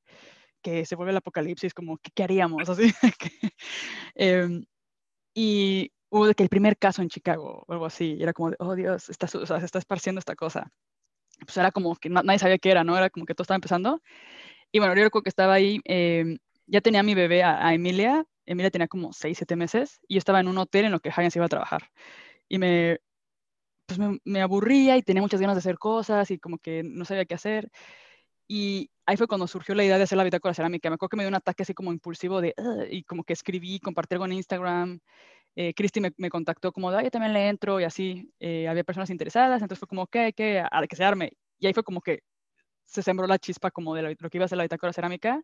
que 0.61 0.85
se 0.85 0.95
vuelve 0.95 1.11
el 1.11 1.17
apocalipsis, 1.17 1.73
como, 1.73 1.97
¿qué, 1.97 2.11
qué 2.13 2.23
haríamos? 2.23 2.69
Así. 2.69 2.93
eh, 4.15 4.63
y 5.33 5.91
hubo 6.09 6.27
de 6.27 6.35
que 6.35 6.43
el 6.43 6.49
primer 6.49 6.77
caso 6.77 7.01
en 7.01 7.09
Chicago 7.09 7.63
o 7.67 7.71
algo 7.71 7.85
así, 7.85 8.15
y 8.19 8.23
era 8.23 8.33
como 8.33 8.51
de, 8.51 8.57
oh 8.59 8.75
Dios, 8.75 9.09
está, 9.09 9.25
o 9.25 9.45
sea, 9.45 9.59
se 9.59 9.65
está 9.65 9.79
esparciendo 9.79 10.19
esta 10.19 10.35
cosa. 10.35 10.71
Pues 11.39 11.57
era 11.57 11.71
como 11.71 11.95
que 11.95 12.09
nadie 12.09 12.39
sabía 12.39 12.59
qué 12.59 12.69
era, 12.71 12.83
¿no? 12.83 12.97
Era 12.97 13.09
como 13.09 13.25
que 13.25 13.33
todo 13.33 13.43
estaba 13.43 13.55
empezando. 13.55 14.01
Y 14.71 14.79
bueno, 14.79 14.95
yo 14.95 15.03
recuerdo 15.03 15.23
que 15.23 15.29
estaba 15.29 15.53
ahí, 15.53 15.81
eh, 15.85 16.37
ya 16.67 16.81
tenía 16.81 17.03
mi 17.03 17.15
bebé 17.15 17.43
a, 17.43 17.73
Emilia, 17.73 18.25
Emilia 18.45 18.71
tenía 18.71 18.87
como 18.87 19.13
6, 19.13 19.37
7 19.37 19.55
meses, 19.55 19.99
y 20.07 20.15
yo 20.15 20.19
estaba 20.19 20.39
en 20.39 20.47
un 20.47 20.57
hotel 20.57 20.85
en 20.85 20.91
lo 20.91 20.99
que 20.99 21.09
Hagen 21.09 21.31
se 21.31 21.39
iba 21.39 21.45
a 21.45 21.49
trabajar. 21.49 21.89
Y 22.49 22.57
me, 22.57 22.99
pues 23.85 23.99
me, 23.99 24.19
me, 24.25 24.41
aburría 24.41 24.97
y 24.97 25.03
tenía 25.03 25.21
muchas 25.21 25.41
ganas 25.41 25.55
de 25.55 25.59
hacer 25.59 25.77
cosas 25.77 26.31
y 26.31 26.39
como 26.39 26.57
que 26.59 26.83
no 26.83 27.05
sabía 27.05 27.25
qué 27.25 27.35
hacer. 27.35 27.69
Y 28.47 28.91
ahí 29.05 29.17
fue 29.17 29.27
cuando 29.27 29.47
surgió 29.47 29.75
la 29.75 29.83
idea 29.85 29.97
de 29.97 30.03
hacer 30.03 30.17
la 30.17 30.23
bitácora 30.25 30.53
cerámica. 30.53 30.89
Me 30.89 30.95
acuerdo 30.95 31.09
que 31.11 31.17
me 31.17 31.23
dio 31.23 31.29
un 31.29 31.35
ataque 31.35 31.63
así 31.63 31.73
como 31.73 31.91
impulsivo 31.93 32.41
de, 32.41 32.53
y 32.91 33.03
como 33.03 33.23
que 33.23 33.33
escribí, 33.33 33.79
compartí 33.79 34.15
algo 34.15 34.25
en 34.25 34.33
Instagram, 34.33 34.99
eh, 35.55 35.73
Cristi 35.73 35.99
me, 35.99 36.11
me, 36.17 36.29
contactó 36.29 36.71
como, 36.71 36.91
yo 37.01 37.11
también 37.11 37.33
le 37.33 37.49
entro 37.49 37.79
y 37.79 37.83
así, 37.83 38.31
eh, 38.39 38.67
había 38.67 38.83
personas 38.83 39.09
interesadas, 39.09 39.61
entonces 39.61 39.79
fue 39.79 39.87
como, 39.87 40.07
hay 40.13 40.33
que, 40.33 40.63
que 40.89 40.95
se 40.95 41.03
arme. 41.03 41.33
Y 41.59 41.67
ahí 41.67 41.73
fue 41.73 41.83
como 41.83 42.01
que 42.01 42.21
se 42.91 43.01
sembró 43.01 43.25
la 43.27 43.39
chispa 43.39 43.71
como 43.71 43.95
de 43.95 44.15
lo 44.19 44.29
que 44.29 44.37
iba 44.37 44.45
a 44.45 44.49
ser 44.49 44.57
la 44.57 44.63
bitácora 44.63 44.93
cerámica. 44.93 45.41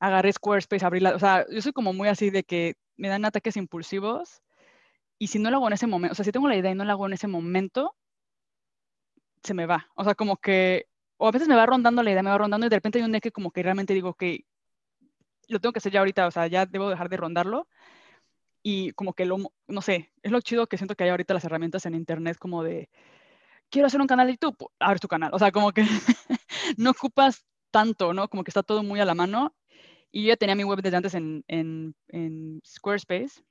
Agarré 0.00 0.32
Squarespace, 0.32 0.84
abrí 0.86 1.00
la, 1.00 1.14
o 1.14 1.18
sea, 1.18 1.46
yo 1.50 1.60
soy 1.60 1.72
como 1.72 1.92
muy 1.92 2.08
así 2.08 2.30
de 2.30 2.44
que 2.44 2.76
me 2.96 3.08
dan 3.08 3.24
ataques 3.24 3.56
impulsivos 3.56 4.42
y 5.18 5.28
si 5.28 5.38
no 5.38 5.50
lo 5.50 5.58
hago 5.58 5.66
en 5.68 5.74
ese 5.74 5.86
momento, 5.86 6.12
o 6.12 6.16
sea, 6.16 6.24
si 6.24 6.32
tengo 6.32 6.48
la 6.48 6.56
idea 6.56 6.70
y 6.70 6.74
no 6.74 6.84
lo 6.84 6.92
hago 6.92 7.06
en 7.06 7.12
ese 7.12 7.26
momento, 7.26 7.94
se 9.42 9.54
me 9.54 9.66
va. 9.66 9.88
O 9.94 10.04
sea, 10.04 10.14
como 10.14 10.36
que, 10.38 10.86
o 11.18 11.28
a 11.28 11.32
veces 11.32 11.48
me 11.48 11.56
va 11.56 11.66
rondando 11.66 12.02
la 12.02 12.10
idea, 12.10 12.22
me 12.22 12.30
va 12.30 12.38
rondando 12.38 12.66
y 12.66 12.70
de 12.70 12.76
repente 12.76 12.98
hay 12.98 13.04
un 13.04 13.12
día 13.12 13.20
que 13.20 13.32
como 13.32 13.50
que 13.50 13.62
realmente 13.62 13.94
digo 13.94 14.14
que 14.14 14.44
lo 15.48 15.60
tengo 15.60 15.72
que 15.72 15.78
hacer 15.78 15.92
ya 15.92 16.00
ahorita, 16.00 16.26
o 16.26 16.30
sea, 16.30 16.46
ya 16.46 16.66
debo 16.66 16.88
dejar 16.88 17.08
de 17.08 17.16
rondarlo 17.16 17.68
y 18.62 18.92
como 18.92 19.14
que 19.14 19.24
lo, 19.24 19.38
no 19.66 19.82
sé, 19.82 20.12
es 20.22 20.32
lo 20.32 20.40
chido 20.40 20.66
que 20.66 20.76
siento 20.78 20.94
que 20.94 21.04
hay 21.04 21.10
ahorita 21.10 21.34
las 21.34 21.44
herramientas 21.44 21.86
en 21.86 21.94
internet 21.94 22.38
como 22.38 22.62
de, 22.62 22.88
quiero 23.70 23.86
hacer 23.86 24.00
un 24.00 24.06
canal 24.06 24.26
de 24.26 24.34
YouTube, 24.34 24.70
abre 24.78 24.98
tu 24.98 25.08
canal, 25.08 25.30
o 25.32 25.38
sea, 25.38 25.52
como 25.52 25.72
que 25.72 25.82
no 26.76 26.90
ocupas 26.90 27.44
tanto, 27.70 28.12
¿no? 28.14 28.28
Como 28.28 28.44
que 28.44 28.50
está 28.50 28.62
todo 28.62 28.82
muy 28.82 29.00
a 29.00 29.04
la 29.04 29.14
mano. 29.14 29.54
Y 30.10 30.22
yo 30.22 30.28
ya 30.28 30.36
tenía 30.36 30.54
mi 30.54 30.64
web 30.64 30.80
desde 30.82 30.96
antes 30.96 31.14
en, 31.14 31.94
Squarespace, 32.66 33.42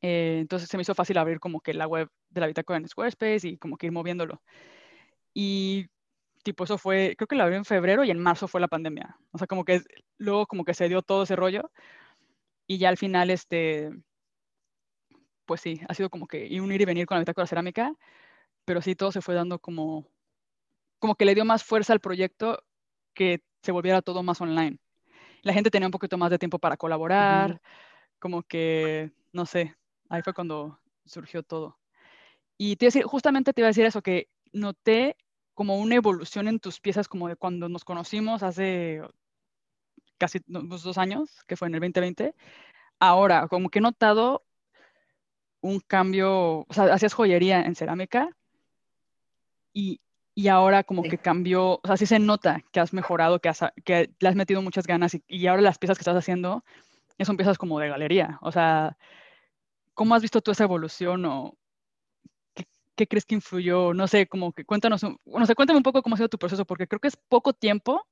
eh, 0.00 0.38
entonces 0.40 0.68
se 0.68 0.76
me 0.76 0.82
hizo 0.82 0.94
fácil 0.94 1.18
abrir 1.18 1.38
como 1.38 1.60
que 1.60 1.74
la 1.74 1.86
web 1.86 2.08
de 2.30 2.40
la 2.40 2.48
bitácora 2.48 2.78
en 2.78 2.88
Squarespace 2.88 3.48
y 3.48 3.58
como 3.58 3.76
que 3.76 3.86
ir 3.86 3.92
moviéndolo. 3.92 4.42
Y 5.34 5.86
tipo, 6.42 6.64
eso 6.64 6.78
fue, 6.78 7.14
creo 7.16 7.28
que 7.28 7.36
la 7.36 7.44
abrí 7.44 7.56
en 7.56 7.64
febrero 7.64 8.04
y 8.04 8.10
en 8.10 8.18
marzo 8.18 8.48
fue 8.48 8.60
la 8.60 8.68
pandemia. 8.68 9.16
O 9.32 9.38
sea, 9.38 9.46
como 9.46 9.64
que 9.64 9.82
luego 10.18 10.46
como 10.46 10.64
que 10.64 10.74
se 10.74 10.88
dio 10.88 11.02
todo 11.02 11.24
ese 11.24 11.36
rollo 11.36 11.70
y 12.66 12.78
ya 12.78 12.88
al 12.88 12.96
final, 12.98 13.30
este, 13.30 13.90
pues 15.46 15.60
sí, 15.60 15.80
ha 15.88 15.94
sido 15.94 16.10
como 16.10 16.26
que 16.26 16.48
un 16.60 16.72
ir 16.72 16.80
y 16.80 16.84
venir 16.84 17.06
con 17.06 17.16
la 17.16 17.20
bitácora 17.20 17.46
cerámica, 17.46 17.94
pero 18.64 18.82
sí 18.82 18.94
todo 18.96 19.12
se 19.12 19.22
fue 19.22 19.34
dando 19.34 19.58
como, 19.58 20.06
como 21.02 21.16
que 21.16 21.24
le 21.24 21.34
dio 21.34 21.44
más 21.44 21.64
fuerza 21.64 21.92
al 21.92 21.98
proyecto 21.98 22.62
que 23.12 23.42
se 23.60 23.72
volviera 23.72 24.02
todo 24.02 24.22
más 24.22 24.40
online. 24.40 24.78
La 25.42 25.52
gente 25.52 25.68
tenía 25.68 25.88
un 25.88 25.92
poquito 25.92 26.16
más 26.16 26.30
de 26.30 26.38
tiempo 26.38 26.60
para 26.60 26.76
colaborar, 26.76 27.60
como 28.20 28.44
que, 28.44 29.10
no 29.32 29.44
sé, 29.44 29.74
ahí 30.08 30.22
fue 30.22 30.32
cuando 30.32 30.78
surgió 31.04 31.42
todo. 31.42 31.76
Y 32.56 32.76
te 32.76 32.84
iba 32.84 32.90
a 32.90 32.92
decir, 32.92 33.02
justamente 33.02 33.52
te 33.52 33.62
iba 33.62 33.66
a 33.66 33.74
decir 33.74 33.84
eso, 33.84 34.00
que 34.00 34.28
noté 34.52 35.16
como 35.54 35.80
una 35.80 35.96
evolución 35.96 36.46
en 36.46 36.60
tus 36.60 36.78
piezas, 36.78 37.08
como 37.08 37.26
de 37.26 37.34
cuando 37.34 37.68
nos 37.68 37.84
conocimos 37.84 38.44
hace 38.44 39.02
casi 40.18 40.38
dos 40.46 40.98
años, 40.98 41.42
que 41.48 41.56
fue 41.56 41.66
en 41.66 41.74
el 41.74 41.80
2020, 41.80 42.32
ahora, 43.00 43.48
como 43.48 43.70
que 43.70 43.80
he 43.80 43.82
notado 43.82 44.44
un 45.62 45.80
cambio, 45.80 46.60
o 46.60 46.66
sea, 46.70 46.94
hacías 46.94 47.12
joyería 47.12 47.62
en 47.62 47.74
cerámica 47.74 48.30
y, 49.72 50.00
y 50.34 50.48
ahora 50.48 50.84
como 50.84 51.02
que 51.02 51.18
cambió, 51.18 51.74
o 51.74 51.80
sea, 51.84 51.96
sí 51.96 52.06
se 52.06 52.18
nota 52.18 52.62
que 52.72 52.80
has 52.80 52.92
mejorado, 52.92 53.40
que, 53.40 53.48
has, 53.48 53.60
que 53.84 54.10
le 54.18 54.28
has 54.28 54.36
metido 54.36 54.62
muchas 54.62 54.86
ganas 54.86 55.14
y, 55.14 55.24
y, 55.28 55.46
ahora 55.46 55.62
las 55.62 55.78
piezas 55.78 55.98
que 55.98 56.02
estás 56.02 56.16
haciendo 56.16 56.64
son 57.24 57.36
piezas 57.36 57.58
como 57.58 57.78
de 57.78 57.88
galería. 57.88 58.38
O 58.42 58.52
sea, 58.52 58.96
¿cómo 59.94 60.14
has 60.14 60.22
visto 60.22 60.40
tú 60.40 60.50
esa 60.50 60.64
evolución 60.64 61.24
o 61.24 61.56
qué, 62.54 62.66
qué 62.96 63.06
crees 63.06 63.24
que 63.26 63.34
influyó? 63.34 63.94
No 63.94 64.08
sé, 64.08 64.26
como 64.26 64.52
que 64.52 64.64
cuéntanos, 64.64 65.02
no 65.02 65.46
sé, 65.46 65.54
cuéntame 65.54 65.78
un 65.78 65.82
poco 65.82 66.02
cómo 66.02 66.14
ha 66.14 66.18
sido 66.18 66.28
tu 66.28 66.38
proceso, 66.38 66.64
porque 66.64 66.86
creo 66.88 67.00
que 67.00 67.08
es 67.08 67.16
poco 67.16 67.52
tiempo 67.52 68.06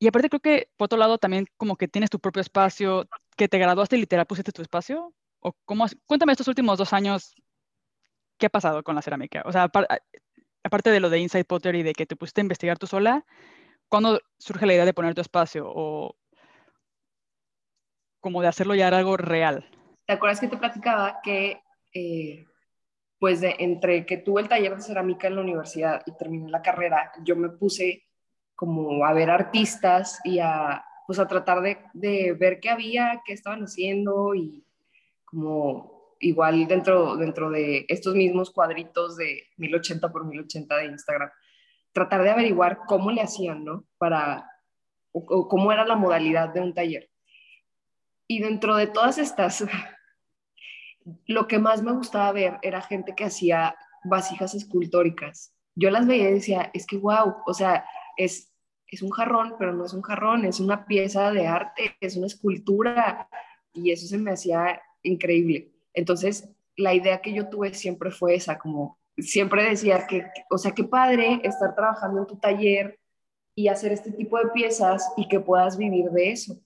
y 0.00 0.08
aparte 0.08 0.30
creo 0.30 0.40
que, 0.40 0.70
por 0.78 0.86
otro 0.86 0.98
lado, 0.98 1.18
también 1.18 1.46
como 1.58 1.76
que 1.76 1.86
tienes 1.86 2.08
tu 2.08 2.18
propio 2.18 2.40
espacio, 2.40 3.06
que 3.36 3.48
te 3.48 3.58
graduaste 3.58 3.96
y 3.96 4.00
literal 4.00 4.26
pusiste 4.26 4.50
tu 4.50 4.62
espacio. 4.62 5.14
¿O 5.40 5.52
cómo 5.66 5.86
Cuéntame 6.06 6.32
estos 6.32 6.48
últimos 6.48 6.78
dos 6.78 6.94
años, 6.94 7.34
¿qué 8.38 8.46
ha 8.46 8.50
pasado 8.50 8.82
con 8.82 8.94
la 8.94 9.02
cerámica? 9.02 9.42
O 9.44 9.52
sea, 9.52 9.70
aparte 10.62 10.90
de 10.90 11.00
lo 11.00 11.10
de 11.10 11.18
Inside 11.18 11.44
Pottery 11.44 11.80
y 11.80 11.82
de 11.82 11.92
que 11.92 12.06
te 12.06 12.16
pusiste 12.16 12.40
a 12.40 12.44
investigar 12.44 12.78
tú 12.78 12.86
sola, 12.86 13.24
¿cuándo 13.88 14.20
surge 14.38 14.66
la 14.66 14.74
idea 14.74 14.84
de 14.84 14.94
poner 14.94 15.14
tu 15.14 15.20
espacio? 15.20 15.64
O 15.66 16.16
como 18.20 18.42
de 18.42 18.48
hacerlo 18.48 18.74
ya 18.74 18.88
algo 18.88 19.16
real. 19.16 19.68
¿Te 20.06 20.12
acuerdas 20.12 20.40
que 20.40 20.48
te 20.48 20.56
platicaba 20.56 21.20
que, 21.22 21.62
eh, 21.94 22.44
pues, 23.18 23.40
de, 23.40 23.56
entre 23.58 24.04
que 24.04 24.18
tuve 24.18 24.42
el 24.42 24.48
taller 24.48 24.76
de 24.76 24.82
cerámica 24.82 25.28
en 25.28 25.36
la 25.36 25.42
universidad 25.42 26.02
y 26.06 26.12
terminé 26.16 26.50
la 26.50 26.62
carrera, 26.62 27.12
yo 27.24 27.36
me 27.36 27.48
puse 27.48 28.04
como 28.54 29.04
a 29.04 29.12
ver 29.14 29.30
artistas 29.30 30.20
y 30.22 30.38
a, 30.38 30.84
pues 31.06 31.18
a 31.18 31.26
tratar 31.26 31.62
de, 31.62 31.78
de, 31.94 32.34
ver 32.34 32.60
qué 32.60 32.68
había, 32.68 33.22
qué 33.24 33.32
estaban 33.32 33.62
haciendo 33.62 34.34
y 34.34 34.62
como 35.24 35.99
igual 36.20 36.66
dentro, 36.68 37.16
dentro 37.16 37.50
de 37.50 37.86
estos 37.88 38.14
mismos 38.14 38.50
cuadritos 38.50 39.16
de 39.16 39.48
1080 39.56 40.12
por 40.12 40.24
1080 40.26 40.76
de 40.76 40.84
Instagram, 40.86 41.30
tratar 41.92 42.22
de 42.22 42.30
averiguar 42.30 42.80
cómo 42.86 43.10
le 43.10 43.22
hacían, 43.22 43.64
¿no? 43.64 43.84
Para, 43.98 44.48
o, 45.12 45.48
cómo 45.48 45.72
era 45.72 45.84
la 45.84 45.96
modalidad 45.96 46.50
de 46.50 46.60
un 46.60 46.74
taller. 46.74 47.10
Y 48.28 48.40
dentro 48.40 48.76
de 48.76 48.86
todas 48.86 49.18
estas, 49.18 49.64
lo 51.26 51.48
que 51.48 51.58
más 51.58 51.82
me 51.82 51.92
gustaba 51.92 52.30
ver 52.32 52.58
era 52.62 52.80
gente 52.80 53.14
que 53.16 53.24
hacía 53.24 53.74
vasijas 54.04 54.54
escultóricas. 54.54 55.52
Yo 55.74 55.90
las 55.90 56.06
veía 56.06 56.30
y 56.30 56.34
decía, 56.34 56.70
es 56.74 56.86
que 56.86 56.98
wow, 56.98 57.36
o 57.46 57.54
sea, 57.54 57.84
es 58.16 58.50
es 58.90 59.02
un 59.02 59.10
jarrón, 59.10 59.54
pero 59.58 59.72
no 59.72 59.84
es 59.84 59.94
un 59.94 60.02
jarrón, 60.02 60.44
es 60.44 60.58
una 60.58 60.84
pieza 60.84 61.30
de 61.30 61.46
arte, 61.46 61.96
es 62.00 62.16
una 62.16 62.26
escultura 62.26 63.28
y 63.72 63.92
eso 63.92 64.06
se 64.06 64.18
me 64.18 64.32
hacía 64.32 64.82
increíble. 65.02 65.70
Entonces, 65.94 66.48
la 66.76 66.94
idea 66.94 67.20
que 67.20 67.32
yo 67.32 67.48
tuve 67.48 67.74
siempre 67.74 68.10
fue 68.10 68.34
esa, 68.34 68.58
como 68.58 68.98
siempre 69.18 69.64
decía 69.64 70.06
que, 70.06 70.26
o 70.50 70.58
sea, 70.58 70.72
qué 70.72 70.84
padre 70.84 71.40
estar 71.42 71.74
trabajando 71.74 72.20
en 72.20 72.26
tu 72.26 72.36
taller 72.38 72.98
y 73.54 73.68
hacer 73.68 73.92
este 73.92 74.12
tipo 74.12 74.38
de 74.38 74.48
piezas 74.48 75.12
y 75.16 75.28
que 75.28 75.40
puedas 75.40 75.76
vivir 75.76 76.10
de 76.10 76.30
eso. 76.30 76.58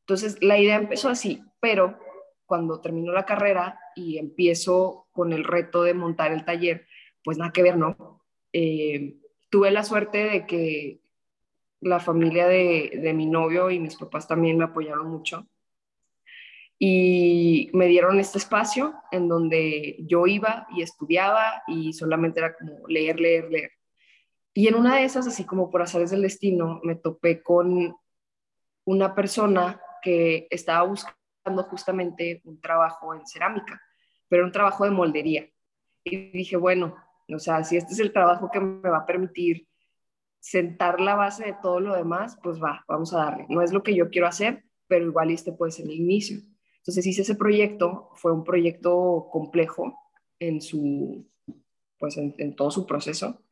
Entonces, 0.00 0.36
la 0.40 0.58
idea 0.58 0.76
empezó 0.76 1.08
así, 1.08 1.42
pero 1.60 1.98
cuando 2.46 2.80
termino 2.80 3.12
la 3.12 3.26
carrera 3.26 3.78
y 3.94 4.18
empiezo 4.18 5.06
con 5.12 5.32
el 5.32 5.44
reto 5.44 5.82
de 5.82 5.94
montar 5.94 6.32
el 6.32 6.44
taller, 6.44 6.86
pues 7.22 7.36
nada 7.36 7.52
que 7.52 7.62
ver, 7.62 7.76
¿no? 7.76 8.22
Eh, 8.52 9.16
tuve 9.50 9.70
la 9.70 9.84
suerte 9.84 10.18
de 10.24 10.46
que 10.46 11.00
la 11.80 12.00
familia 12.00 12.46
de, 12.46 13.12
mi 13.14 13.26
novio 13.26 13.70
y 13.70 13.78
mis 13.78 13.96
papás 13.96 14.26
también 14.26 14.58
me 14.58 14.64
apoyaron 14.64 15.08
mucho. 15.08 15.46
Y 16.78 17.70
me 17.72 17.86
dieron 17.86 18.20
este 18.20 18.38
espacio 18.38 18.94
en 19.10 19.28
donde 19.28 19.96
yo 20.00 20.26
iba 20.26 20.66
y 20.76 20.82
estudiaba 20.82 21.62
y 21.66 21.92
solamente 21.92 22.38
era 22.38 22.54
como 22.54 22.86
leer, 22.86 23.18
leer, 23.18 23.50
leer. 23.50 23.70
Y 24.54 24.68
en 24.68 24.74
una 24.74 24.96
de 24.96 25.04
esas, 25.04 25.26
así 25.26 25.44
como 25.44 25.70
por 25.70 25.82
azares 25.82 26.10
del 26.10 26.22
destino, 26.22 26.80
me 26.82 26.94
topé 26.94 27.42
con 27.42 27.96
una 28.84 29.14
persona 29.14 29.80
que 30.02 30.46
estaba 30.50 30.86
buscando 30.86 31.62
justamente 31.64 32.40
un 32.44 32.60
trabajo 32.60 33.14
en 33.14 33.26
cerámica, 33.26 33.80
pero 34.28 34.44
un 34.44 34.52
trabajo 34.52 34.84
de 34.84 34.90
moldería. 34.90 35.48
Y 36.04 36.30
dije, 36.30 36.56
bueno, 36.56 36.96
o 37.28 37.38
sea, 37.38 37.62
si 37.64 37.76
este 37.76 37.92
es 37.92 38.00
el 38.00 38.12
trabajo 38.12 38.50
que 38.50 38.60
me 38.60 38.88
va 38.88 38.98
a 38.98 39.06
permitir 39.06 39.68
sentar 40.40 41.00
la 41.00 41.14
base 41.14 41.44
de 41.44 41.56
todo 41.60 41.80
lo 41.80 41.94
demás, 41.94 42.38
pues 42.42 42.62
va, 42.62 42.84
vamos 42.88 43.12
a 43.12 43.18
darle. 43.18 43.46
No 43.48 43.62
es 43.62 43.72
lo 43.72 43.82
que 43.82 43.94
yo 43.94 44.08
quiero 44.08 44.26
hacer, 44.26 44.64
pero 44.86 45.04
igual 45.04 45.30
este 45.30 45.52
puede 45.52 45.72
ser 45.72 45.86
el 45.86 45.92
inicio. 45.92 46.40
Entonces 46.88 47.06
hice 47.06 47.20
ese 47.20 47.34
proyecto, 47.34 48.08
fue 48.14 48.32
un 48.32 48.44
proyecto 48.44 49.28
complejo 49.30 49.92
en 50.38 50.62
su, 50.62 51.28
pues 51.98 52.16
en, 52.16 52.56
todo 52.56 52.70
su 52.70 52.86
proceso, 52.86 53.42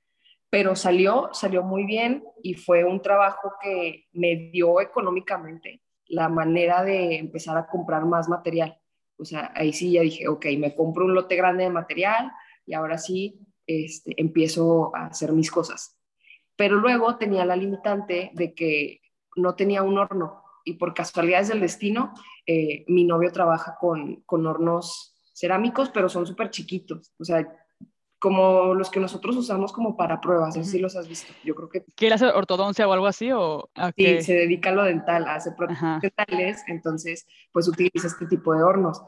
pero 0.48 0.74
salió, 0.74 1.28
salió 1.34 1.62
muy 1.62 1.84
bien 1.84 2.24
y 2.42 2.54
fue 2.54 2.82
un 2.84 3.02
trabajo 3.02 3.52
que 3.62 4.06
me 4.14 4.48
dio 4.50 4.80
económicamente 4.80 5.82
la 6.06 6.30
manera 6.30 6.82
de 6.82 7.18
empezar 7.18 7.58
a 7.58 7.66
comprar 7.66 8.06
más 8.06 8.26
material. 8.26 8.80
O 9.18 9.26
sea, 9.26 9.52
ahí 9.54 9.74
sí 9.74 9.92
ya 9.92 10.00
dije, 10.00 10.28
ok, 10.28 10.46
me 10.58 10.74
compro 10.74 11.04
un 11.04 11.12
lote 11.12 11.36
grande 11.36 11.64
de 11.64 11.70
material, 11.70 12.32
y 12.64 12.72
ahora 12.72 12.96
sí 12.96 13.38
este, 13.66 14.14
empiezo 14.16 14.96
a 14.96 15.08
hacer 15.08 15.32
mis 15.32 15.50
cosas. 15.50 16.00
Pero 16.56 16.76
luego 16.76 17.18
tenía 17.18 17.44
la 17.44 17.56
limitante 17.56 18.30
de 18.32 18.54
que 18.54 19.02
no 19.36 19.56
tenía 19.56 19.82
un 19.82 19.98
horno 19.98 20.42
y 20.64 20.74
por 20.74 20.94
casualidades 20.94 21.48
del 21.48 21.60
destino, 21.60 22.14
eh, 22.46 22.84
mi 22.88 23.04
novio 23.04 23.32
trabaja 23.32 23.76
con, 23.78 24.22
con 24.26 24.46
hornos 24.46 25.14
cerámicos, 25.32 25.90
pero 25.90 26.08
son 26.08 26.26
súper 26.26 26.50
chiquitos. 26.50 27.12
O 27.18 27.24
sea, 27.24 27.46
como 28.18 28.74
los 28.74 28.90
que 28.90 29.00
nosotros 29.00 29.36
usamos 29.36 29.72
como 29.72 29.96
para 29.96 30.20
pruebas, 30.20 30.56
así 30.56 30.78
los 30.78 30.96
has 30.96 31.08
visto. 31.08 31.32
Yo 31.44 31.54
creo 31.54 31.68
que... 31.68 31.84
¿Quiere 31.94 32.14
hacer 32.14 32.30
ortodoncia 32.34 32.88
o 32.88 32.92
algo 32.92 33.06
así? 33.06 33.30
O 33.32 33.68
Sí, 33.96 34.22
se 34.22 34.34
dedica 34.34 34.70
a 34.70 34.72
lo 34.72 34.84
dental, 34.84 35.26
hace 35.28 35.52
prótesis 35.52 36.00
dentales, 36.00 36.64
entonces 36.66 37.26
pues 37.52 37.68
utiliza 37.68 38.06
este 38.06 38.26
tipo 38.26 38.54
de 38.54 38.62
hornos. 38.62 39.02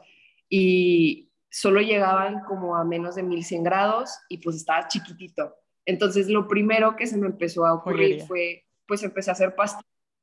Y 0.47 1.31
solo 1.49 1.81
llegaban 1.81 2.43
como 2.47 2.75
a 2.75 2.83
menos 2.83 3.15
de 3.15 3.23
1100 3.23 3.63
grados 3.63 4.11
y 4.29 4.37
pues 4.37 4.55
estaba 4.55 4.87
chiquitito. 4.87 5.55
Entonces 5.85 6.29
lo 6.29 6.47
primero 6.47 6.95
que 6.95 7.07
se 7.07 7.17
me 7.17 7.27
empezó 7.27 7.65
a 7.65 7.73
ocurrir 7.73 8.21
fue, 8.21 8.65
pues 8.87 9.01
empecé 9.01 9.31
a 9.31 9.33
hacer 9.33 9.55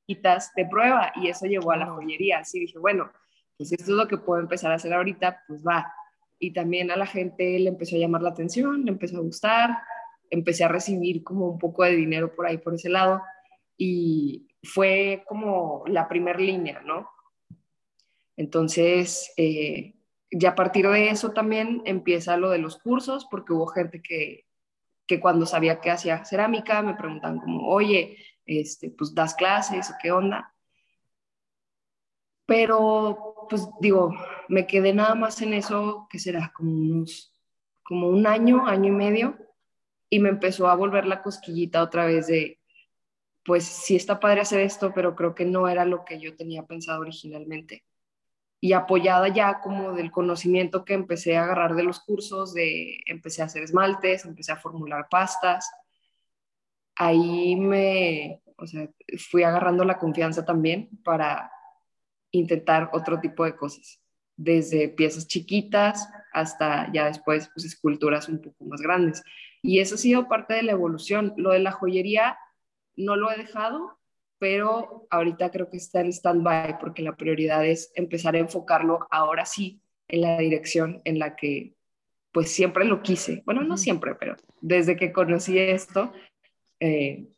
pastillitas 0.06 0.52
de 0.54 0.66
prueba 0.66 1.12
y 1.16 1.28
eso 1.28 1.46
llevó 1.46 1.72
a 1.72 1.76
la 1.76 1.86
joyería. 1.86 2.38
Así 2.38 2.60
dije, 2.60 2.78
bueno, 2.78 3.10
pues 3.56 3.72
esto 3.72 3.84
es 3.84 3.88
lo 3.90 4.06
que 4.06 4.18
puedo 4.18 4.40
empezar 4.40 4.72
a 4.72 4.76
hacer 4.76 4.92
ahorita, 4.92 5.42
pues 5.48 5.64
va 5.66 5.86
y 6.38 6.52
también 6.52 6.90
a 6.90 6.96
la 6.96 7.06
gente 7.06 7.58
le 7.58 7.68
empezó 7.68 7.96
a 7.96 7.98
llamar 7.98 8.22
la 8.22 8.30
atención, 8.30 8.84
le 8.84 8.90
empezó 8.90 9.18
a 9.18 9.20
gustar, 9.20 9.70
empecé 10.30 10.64
a 10.64 10.68
recibir 10.68 11.22
como 11.24 11.48
un 11.48 11.58
poco 11.58 11.84
de 11.84 11.96
dinero 11.96 12.34
por 12.34 12.46
ahí, 12.46 12.58
por 12.58 12.74
ese 12.74 12.88
lado, 12.88 13.22
y 13.76 14.48
fue 14.62 15.24
como 15.26 15.84
la 15.86 16.08
primera 16.08 16.38
línea, 16.38 16.82
¿no? 16.82 17.08
Entonces, 18.36 19.32
eh, 19.36 19.94
ya 20.30 20.50
a 20.50 20.54
partir 20.54 20.86
de 20.88 21.08
eso 21.08 21.32
también 21.32 21.80
empieza 21.86 22.36
lo 22.36 22.50
de 22.50 22.58
los 22.58 22.76
cursos, 22.78 23.26
porque 23.30 23.54
hubo 23.54 23.66
gente 23.68 24.02
que, 24.02 24.44
que 25.06 25.20
cuando 25.20 25.46
sabía 25.46 25.80
que 25.80 25.90
hacía 25.90 26.24
cerámica 26.24 26.82
me 26.82 26.96
preguntaban 26.96 27.38
como, 27.38 27.66
oye, 27.68 28.18
este, 28.46 28.90
pues 28.90 29.14
das 29.14 29.34
clases 29.34 29.90
o 29.90 29.94
qué 30.00 30.12
onda. 30.12 30.54
Pero, 32.46 33.46
pues 33.50 33.68
digo, 33.80 34.14
me 34.48 34.66
quedé 34.66 34.94
nada 34.94 35.14
más 35.14 35.42
en 35.42 35.52
eso, 35.52 36.06
que 36.08 36.18
será 36.18 36.52
como 36.54 36.70
unos, 36.70 37.34
como 37.82 38.08
un 38.08 38.26
año, 38.26 38.66
año 38.66 38.92
y 38.92 38.96
medio, 38.96 39.36
y 40.08 40.20
me 40.20 40.28
empezó 40.28 40.68
a 40.68 40.76
volver 40.76 41.06
la 41.06 41.22
cosquillita 41.22 41.82
otra 41.82 42.06
vez 42.06 42.28
de, 42.28 42.60
pues 43.44 43.64
sí 43.64 43.96
está 43.96 44.20
padre 44.20 44.42
hacer 44.42 44.60
esto, 44.60 44.92
pero 44.94 45.16
creo 45.16 45.34
que 45.34 45.44
no 45.44 45.68
era 45.68 45.84
lo 45.84 46.04
que 46.04 46.20
yo 46.20 46.36
tenía 46.36 46.64
pensado 46.64 47.00
originalmente. 47.00 47.84
Y 48.60 48.72
apoyada 48.72 49.28
ya 49.28 49.60
como 49.60 49.92
del 49.92 50.10
conocimiento 50.10 50.84
que 50.84 50.94
empecé 50.94 51.36
a 51.36 51.44
agarrar 51.44 51.74
de 51.74 51.82
los 51.82 52.00
cursos, 52.00 52.54
de 52.54 53.00
empecé 53.06 53.42
a 53.42 53.46
hacer 53.46 53.62
esmaltes, 53.62 54.24
empecé 54.24 54.52
a 54.52 54.56
formular 54.56 55.08
pastas, 55.10 55.70
ahí 56.96 57.56
me, 57.56 58.42
o 58.56 58.66
sea, 58.66 58.88
fui 59.30 59.42
agarrando 59.42 59.84
la 59.84 59.98
confianza 59.98 60.44
también 60.44 60.88
para 61.04 61.52
intentar 62.30 62.90
otro 62.92 63.20
tipo 63.20 63.44
de 63.44 63.56
cosas, 63.56 64.00
desde 64.36 64.88
piezas 64.88 65.26
chiquitas 65.26 66.08
hasta 66.32 66.92
ya 66.92 67.06
después 67.06 67.50
pues 67.54 67.64
esculturas 67.64 68.28
un 68.28 68.40
poco 68.40 68.64
más 68.64 68.80
grandes. 68.80 69.22
Y 69.62 69.80
eso 69.80 69.94
ha 69.94 69.98
sido 69.98 70.28
parte 70.28 70.54
de 70.54 70.62
la 70.62 70.72
evolución. 70.72 71.32
Lo 71.36 71.50
de 71.50 71.60
la 71.60 71.72
joyería 71.72 72.38
no 72.94 73.16
lo 73.16 73.30
he 73.30 73.38
dejado, 73.38 73.98
pero 74.38 75.06
ahorita 75.10 75.50
creo 75.50 75.70
que 75.70 75.78
está 75.78 76.00
en 76.00 76.12
stand-by 76.12 76.78
porque 76.78 77.02
la 77.02 77.16
prioridad 77.16 77.64
es 77.64 77.90
empezar 77.94 78.34
a 78.34 78.40
enfocarlo 78.40 79.06
ahora 79.10 79.46
sí 79.46 79.80
en 80.08 80.20
la 80.20 80.38
dirección 80.38 81.00
en 81.04 81.18
la 81.18 81.36
que 81.36 81.74
pues 82.32 82.50
siempre 82.50 82.84
lo 82.84 83.02
quise. 83.02 83.42
Bueno, 83.46 83.62
no 83.62 83.78
siempre, 83.78 84.14
pero 84.14 84.36
desde 84.60 84.96
que 84.96 85.10
conocí 85.10 85.58
esto, 85.58 86.12
eh, 86.80 87.28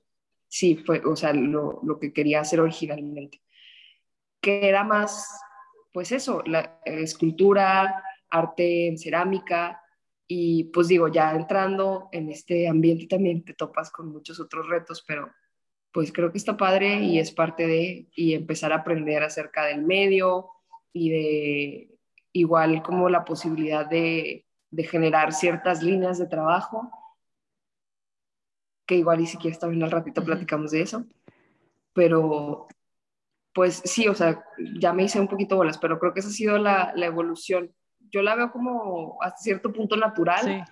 sí, 0.49 0.77
fue, 0.77 1.01
o 1.05 1.17
sea, 1.17 1.33
lo, 1.33 1.81
lo 1.83 1.99
que 1.99 2.13
quería 2.13 2.41
hacer 2.41 2.61
originalmente. 2.61 3.41
Que 4.41 4.69
era 4.69 4.85
más, 4.85 5.29
pues 5.93 6.13
eso, 6.13 6.43
la 6.47 6.81
escultura, 6.85 8.03
arte 8.31 8.89
en 8.89 8.99
cerámica, 8.99 9.83
y 10.31 10.65
pues 10.65 10.89
digo, 10.89 11.09
ya 11.09 11.35
entrando 11.35 12.11
en 12.13 12.29
este 12.29 12.69
ambiente 12.69 13.07
también 13.07 13.45
te 13.45 13.55
topas 13.55 13.91
con 13.91 14.13
muchos 14.13 14.39
otros 14.39 14.69
retos, 14.69 15.03
pero 15.07 15.31
pues 15.91 16.13
creo 16.13 16.31
que 16.31 16.39
está 16.39 16.57
padre 16.57 17.01
y 17.01 17.19
es 17.19 17.33
parte 17.33 17.67
de, 17.67 18.09
y 18.15 18.35
empezar 18.35 18.73
a 18.73 18.77
aprender 18.77 19.23
acerca 19.23 19.65
del 19.65 19.83
medio 19.83 20.51
y 20.93 21.11
de 21.11 21.99
igual 22.33 22.83
como 22.83 23.09
la 23.09 23.25
posibilidad 23.25 23.89
de, 23.89 24.47
de 24.71 24.85
generar 24.85 25.33
ciertas 25.33 25.83
líneas 25.83 26.19
de 26.19 26.27
trabajo, 26.27 26.91
que 28.89 28.97
igual 28.97 29.21
y 29.21 29.27
si 29.27 29.37
quieres 29.37 29.61
también 29.61 29.83
al 29.83 29.91
ratito 29.91 30.25
platicamos 30.25 30.71
de 30.71 30.81
eso, 30.81 31.05
pero 31.93 32.67
pues 33.53 33.83
sí, 33.85 34.09
o 34.09 34.15
sea, 34.15 34.43
ya 34.81 34.93
me 34.93 35.05
hice 35.05 35.21
un 35.21 35.29
poquito 35.29 35.57
bolas, 35.57 35.79
pero 35.79 35.99
creo 35.99 36.15
que 36.15 36.21
esa 36.21 36.31
ha 36.31 36.33
sido 36.33 36.59
la, 36.59 36.93
evolución. 36.97 37.71
Yo 38.11 38.23
la 38.23 38.35
veo 38.35 38.51
como 38.51 39.19
hasta 39.21 39.39
cierto 39.39 39.73
punto 39.73 39.97
natural, 39.97 40.65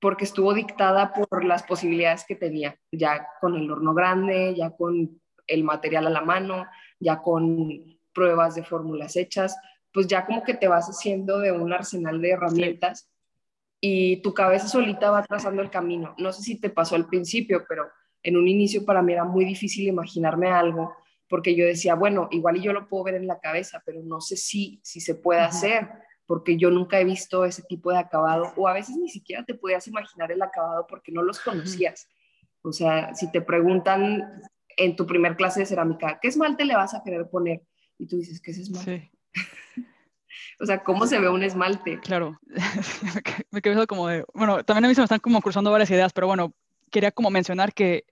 porque 0.00 0.24
estuvo 0.24 0.52
dictada 0.52 1.12
por 1.12 1.44
las 1.44 1.62
posibilidades 1.62 2.24
que 2.26 2.34
tenía, 2.34 2.76
ya 2.90 3.28
con 3.40 3.54
el 3.54 3.70
horno 3.70 3.94
grande, 3.94 4.54
ya 4.56 4.70
con 4.70 5.20
el 5.46 5.64
material 5.64 6.08
a 6.08 6.10
la 6.10 6.22
mano, 6.22 6.66
ya 6.98 7.22
con 7.22 7.98
pruebas 8.12 8.56
de 8.56 8.64
fórmulas 8.64 9.14
hechas, 9.14 9.56
pues 9.92 10.08
ya 10.08 10.26
como 10.26 10.42
que 10.42 10.54
te 10.54 10.66
vas 10.66 10.88
haciendo 10.88 11.38
de 11.38 11.52
un 11.52 11.72
arsenal 11.72 12.20
de 12.20 12.30
herramientas 12.30 13.08
y 13.80 14.22
tu 14.22 14.32
cabeza 14.34 14.68
solita 14.68 15.10
va 15.10 15.22
trazando 15.22 15.62
el 15.62 15.70
camino. 15.70 16.14
No 16.18 16.32
sé 16.32 16.42
si 16.42 16.60
te 16.60 16.70
pasó 16.70 16.94
al 16.94 17.06
principio, 17.06 17.64
pero 17.68 17.88
en 18.22 18.36
un 18.36 18.48
inicio 18.48 18.84
para 18.84 19.02
mí 19.02 19.12
era 19.12 19.24
muy 19.24 19.44
difícil 19.44 19.86
imaginarme 19.86 20.48
algo 20.48 20.94
porque 21.28 21.54
yo 21.56 21.66
decía, 21.66 21.94
bueno, 21.94 22.28
igual 22.30 22.56
y 22.56 22.62
yo 22.62 22.72
lo 22.72 22.88
puedo 22.88 23.04
ver 23.04 23.14
en 23.16 23.26
la 23.26 23.40
cabeza, 23.40 23.82
pero 23.84 24.02
no 24.02 24.20
sé 24.20 24.36
si, 24.36 24.80
si 24.82 25.00
se 25.00 25.14
puede 25.14 25.40
hacer, 25.40 25.88
porque 26.24 26.56
yo 26.56 26.70
nunca 26.70 27.00
he 27.00 27.04
visto 27.04 27.44
ese 27.44 27.62
tipo 27.62 27.90
de 27.90 27.98
acabado, 27.98 28.52
o 28.56 28.68
a 28.68 28.72
veces 28.72 28.96
ni 28.96 29.08
siquiera 29.08 29.44
te 29.44 29.54
podías 29.54 29.86
imaginar 29.88 30.30
el 30.30 30.42
acabado 30.42 30.86
porque 30.88 31.12
no 31.12 31.22
los 31.22 31.40
conocías. 31.40 32.08
O 32.62 32.72
sea, 32.72 33.14
si 33.14 33.30
te 33.30 33.40
preguntan 33.40 34.42
en 34.76 34.96
tu 34.96 35.06
primer 35.06 35.36
clase 35.36 35.60
de 35.60 35.66
cerámica, 35.66 36.18
¿qué 36.20 36.28
esmalte 36.28 36.64
le 36.64 36.76
vas 36.76 36.94
a 36.94 37.02
querer 37.02 37.28
poner? 37.28 37.62
Y 37.98 38.06
tú 38.06 38.16
dices, 38.16 38.40
¿qué 38.40 38.50
es 38.50 38.58
esmalte? 38.58 39.10
Sí. 39.34 39.82
o 40.58 40.66
sea, 40.66 40.82
¿cómo 40.82 41.06
se 41.06 41.18
ve 41.18 41.28
un 41.28 41.42
esmalte? 41.42 42.00
Claro, 42.00 42.38
me 43.50 43.62
quedo 43.62 43.86
como 43.86 44.08
de, 44.08 44.24
bueno, 44.34 44.64
también 44.64 44.86
a 44.86 44.88
mí 44.88 44.94
se 44.94 45.00
me 45.00 45.04
están 45.04 45.20
como 45.20 45.40
cruzando 45.40 45.70
varias 45.70 45.90
ideas, 45.90 46.12
pero 46.12 46.26
bueno, 46.26 46.54
quería 46.90 47.12
como 47.12 47.30
mencionar 47.30 47.74
que 47.74 48.04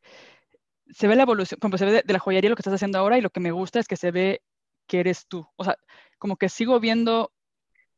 se 0.91 1.09
ve 1.09 1.17
la 1.17 1.23
evolución, 1.23 1.59
como 1.61 1.79
se 1.79 1.87
ve 1.87 2.03
de, 2.05 2.13
la 2.13 2.19
joyería 2.19 2.51
lo 2.51 2.57
que 2.57 2.61
estás 2.61 2.75
haciendo 2.75 2.99
ahora 2.99 3.19
y 3.19 3.23
lo 3.23 3.31
que 3.31 3.41
me 3.41 3.53
gusta 3.53 3.81
es 3.81 3.89
que 3.89 3.97
se 3.97 4.11
ve 4.11 4.43
que 4.87 5.01
eres 5.01 5.27
tú. 5.27 5.47
O 5.57 5.65
sea, 5.65 5.77
como 6.19 6.37
que 6.37 6.49
sigo 6.49 6.79
viendo 6.81 7.33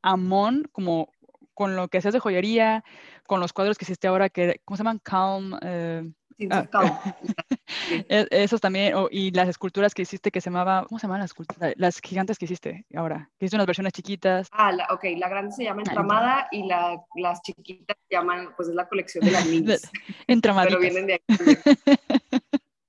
a 0.02 0.16
Mon 0.16 0.64
como 0.72 1.10
con 1.54 1.74
lo 1.74 1.88
que 1.88 1.98
haces 1.98 2.12
de 2.12 2.20
joyería, 2.20 2.84
con 3.26 3.40
los 3.40 3.52
cuadros 3.52 3.78
que 3.78 3.84
hiciste 3.84 4.08
ahora, 4.08 4.28
que, 4.28 4.60
¿cómo 4.64 4.76
se 4.76 4.82
llaman? 4.82 5.00
Calm. 5.02 5.58
Eh, 5.62 6.12
ah, 6.50 7.14
e, 8.08 8.26
esos 8.30 8.60
también, 8.60 8.94
y 9.10 9.30
las 9.30 9.48
esculturas 9.48 9.94
que 9.94 10.02
hiciste 10.02 10.30
que 10.30 10.40
se 10.40 10.50
llamaba, 10.50 10.84
¿cómo 10.88 10.98
se 10.98 11.06
llaman 11.06 11.20
las 11.20 11.30
esculturas? 11.30 11.72
Las 11.76 12.00
gigantes 12.00 12.38
que 12.38 12.44
hiciste 12.44 12.86
ahora, 12.94 13.30
que 13.38 13.46
hiciste 13.46 13.56
unas 13.56 13.66
versiones 13.66 13.92
chiquitas. 13.92 14.48
Ah, 14.52 14.72
la, 14.72 14.86
ok, 14.90 15.04
la 15.16 15.28
grande 15.28 15.52
se 15.52 15.64
llama 15.64 15.82
ah, 15.84 15.88
Entramada 15.88 16.48
y 16.50 16.66
la, 16.66 17.00
las 17.16 17.42
chiquitas 17.42 17.96
se 18.08 18.16
llaman, 18.16 18.50
pues 18.56 18.68
es 18.68 18.74
la 18.74 18.88
colección 18.88 19.24
de 19.24 19.30
las 19.30 19.46
minis. 19.46 19.90
Entramaditas. 20.26 20.78
Pero 20.78 20.92
vienen 20.92 21.06
de 21.06 21.14
aquí. 21.14 22.40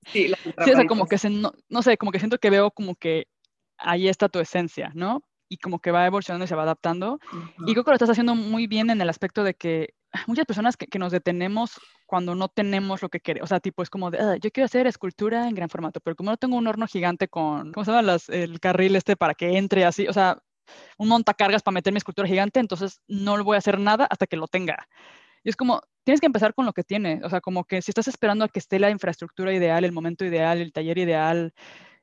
Sí, 0.06 0.32
o 0.56 0.64
sea, 0.64 0.86
como 0.86 1.06
que 1.06 1.18
se, 1.18 1.28
no, 1.28 1.52
no, 1.68 1.82
sé, 1.82 1.98
como 1.98 2.12
que 2.12 2.18
siento 2.18 2.38
que 2.38 2.50
veo 2.50 2.70
como 2.70 2.94
que 2.94 3.26
ahí 3.76 4.08
está 4.08 4.28
tu 4.28 4.38
esencia, 4.38 4.90
¿no? 4.94 5.22
Y 5.48 5.58
como 5.58 5.80
que 5.80 5.90
va 5.90 6.06
evolucionando 6.06 6.44
y 6.44 6.48
se 6.48 6.54
va 6.54 6.62
adaptando. 6.62 7.18
Y 7.66 7.72
creo 7.72 7.84
que 7.84 7.90
lo 7.90 7.94
estás 7.94 8.10
haciendo 8.10 8.34
muy 8.34 8.66
bien 8.66 8.90
en 8.90 9.00
el 9.00 9.08
aspecto 9.08 9.44
de 9.44 9.54
que 9.54 9.94
muchas 10.26 10.46
personas 10.46 10.76
que, 10.76 10.86
que 10.86 10.98
nos 10.98 11.12
detenemos 11.12 11.80
cuando 12.06 12.34
no 12.34 12.48
tenemos 12.48 13.02
lo 13.02 13.08
que 13.08 13.20
queremos, 13.20 13.46
o 13.46 13.48
sea, 13.48 13.60
tipo 13.60 13.82
es 13.82 13.90
como 13.90 14.10
de, 14.10 14.18
ah, 14.18 14.36
yo 14.36 14.50
quiero 14.50 14.64
hacer 14.64 14.86
escultura 14.86 15.48
en 15.48 15.54
gran 15.54 15.68
formato, 15.68 16.00
pero 16.00 16.16
como 16.16 16.30
no 16.30 16.36
tengo 16.36 16.56
un 16.56 16.66
horno 16.66 16.86
gigante 16.86 17.28
con, 17.28 17.72
¿cómo 17.72 17.84
se 17.84 17.90
llama? 17.90 18.02
Las, 18.02 18.28
el 18.28 18.60
carril 18.60 18.96
este 18.96 19.16
para 19.16 19.34
que 19.34 19.58
entre 19.58 19.84
así, 19.84 20.06
o 20.08 20.12
sea, 20.12 20.42
un 20.96 21.08
montacargas 21.08 21.62
para 21.62 21.74
meter 21.74 21.92
mi 21.92 21.98
escultura 21.98 22.28
gigante, 22.28 22.60
entonces 22.60 23.00
no 23.08 23.36
le 23.36 23.42
voy 23.42 23.56
a 23.56 23.58
hacer 23.58 23.78
nada 23.78 24.06
hasta 24.06 24.26
que 24.26 24.36
lo 24.36 24.48
tenga. 24.48 24.88
Y 25.44 25.50
es 25.50 25.56
como, 25.56 25.82
tienes 26.04 26.20
que 26.20 26.26
empezar 26.26 26.54
con 26.54 26.66
lo 26.66 26.72
que 26.72 26.84
tienes. 26.84 27.22
O 27.24 27.30
sea, 27.30 27.40
como 27.40 27.64
que 27.64 27.82
si 27.82 27.90
estás 27.90 28.08
esperando 28.08 28.44
a 28.44 28.48
que 28.48 28.58
esté 28.58 28.78
la 28.78 28.90
infraestructura 28.90 29.52
ideal, 29.52 29.84
el 29.84 29.92
momento 29.92 30.24
ideal, 30.24 30.60
el 30.60 30.72
taller 30.72 30.98
ideal, 30.98 31.54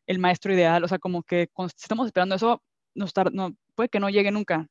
el 0.07 0.19
maestro 0.19 0.53
ideal, 0.53 0.83
o 0.83 0.87
sea, 0.87 0.99
como 0.99 1.23
que 1.23 1.49
si 1.55 1.83
estamos 1.83 2.05
esperando 2.05 2.35
eso, 2.35 2.63
no, 2.95 3.05
no, 3.33 3.55
puede 3.75 3.89
que 3.89 3.99
no 3.99 4.09
llegue 4.09 4.31
nunca. 4.31 4.67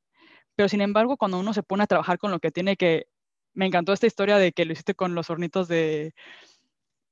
Pero 0.57 0.69
sin 0.69 0.81
embargo, 0.81 1.17
cuando 1.17 1.39
uno 1.39 1.53
se 1.55 1.63
pone 1.63 1.85
a 1.85 1.87
trabajar 1.87 2.19
con 2.19 2.31
lo 2.31 2.41
que 2.41 2.51
tiene 2.51 2.77
que... 2.77 3.07
Me 3.55 3.67
encantó 3.67 3.93
esta 3.93 4.07
historia 4.07 4.39
de 4.39 4.53
que 4.53 4.65
lo 4.65 4.73
hiciste 4.73 4.95
con 4.95 5.15
los 5.15 5.31
hornitos 5.31 5.69
de, 5.69 6.15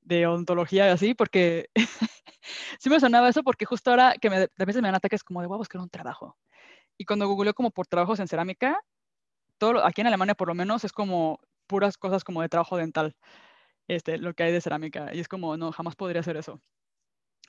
de 0.01 0.27
odontología 0.27 0.87
y 0.87 0.89
así, 0.89 1.13
porque 1.13 1.69
sí 2.79 2.89
me 2.89 2.99
sonaba 2.99 3.29
eso, 3.29 3.43
porque 3.43 3.65
justo 3.65 3.91
ahora 3.91 4.15
que 4.19 4.29
me, 4.29 4.37
a 4.37 4.65
veces 4.65 4.81
me 4.81 4.87
dan 4.87 4.95
ataques 4.95 5.23
como 5.23 5.41
de, 5.41 5.47
voy 5.47 5.55
a 5.55 5.57
buscar 5.59 5.81
un 5.81 5.89
trabajo. 5.89 6.37
Y 6.97 7.05
cuando 7.05 7.27
googleo 7.27 7.53
como 7.53 7.71
por 7.71 7.87
trabajos 7.87 8.19
en 8.19 8.27
cerámica, 8.27 8.79
todo, 9.57 9.85
aquí 9.85 10.01
en 10.01 10.07
Alemania 10.07 10.35
por 10.35 10.47
lo 10.49 10.55
menos 10.55 10.83
es 10.83 10.91
como 10.91 11.39
puras 11.67 11.97
cosas 11.97 12.23
como 12.23 12.41
de 12.41 12.49
trabajo 12.49 12.77
dental, 12.77 13.15
este, 13.87 14.17
lo 14.17 14.33
que 14.33 14.43
hay 14.43 14.51
de 14.51 14.61
cerámica. 14.61 15.13
Y 15.13 15.19
es 15.19 15.27
como, 15.27 15.57
no, 15.57 15.71
jamás 15.71 15.95
podría 15.95 16.21
hacer 16.21 16.37
eso. 16.37 16.61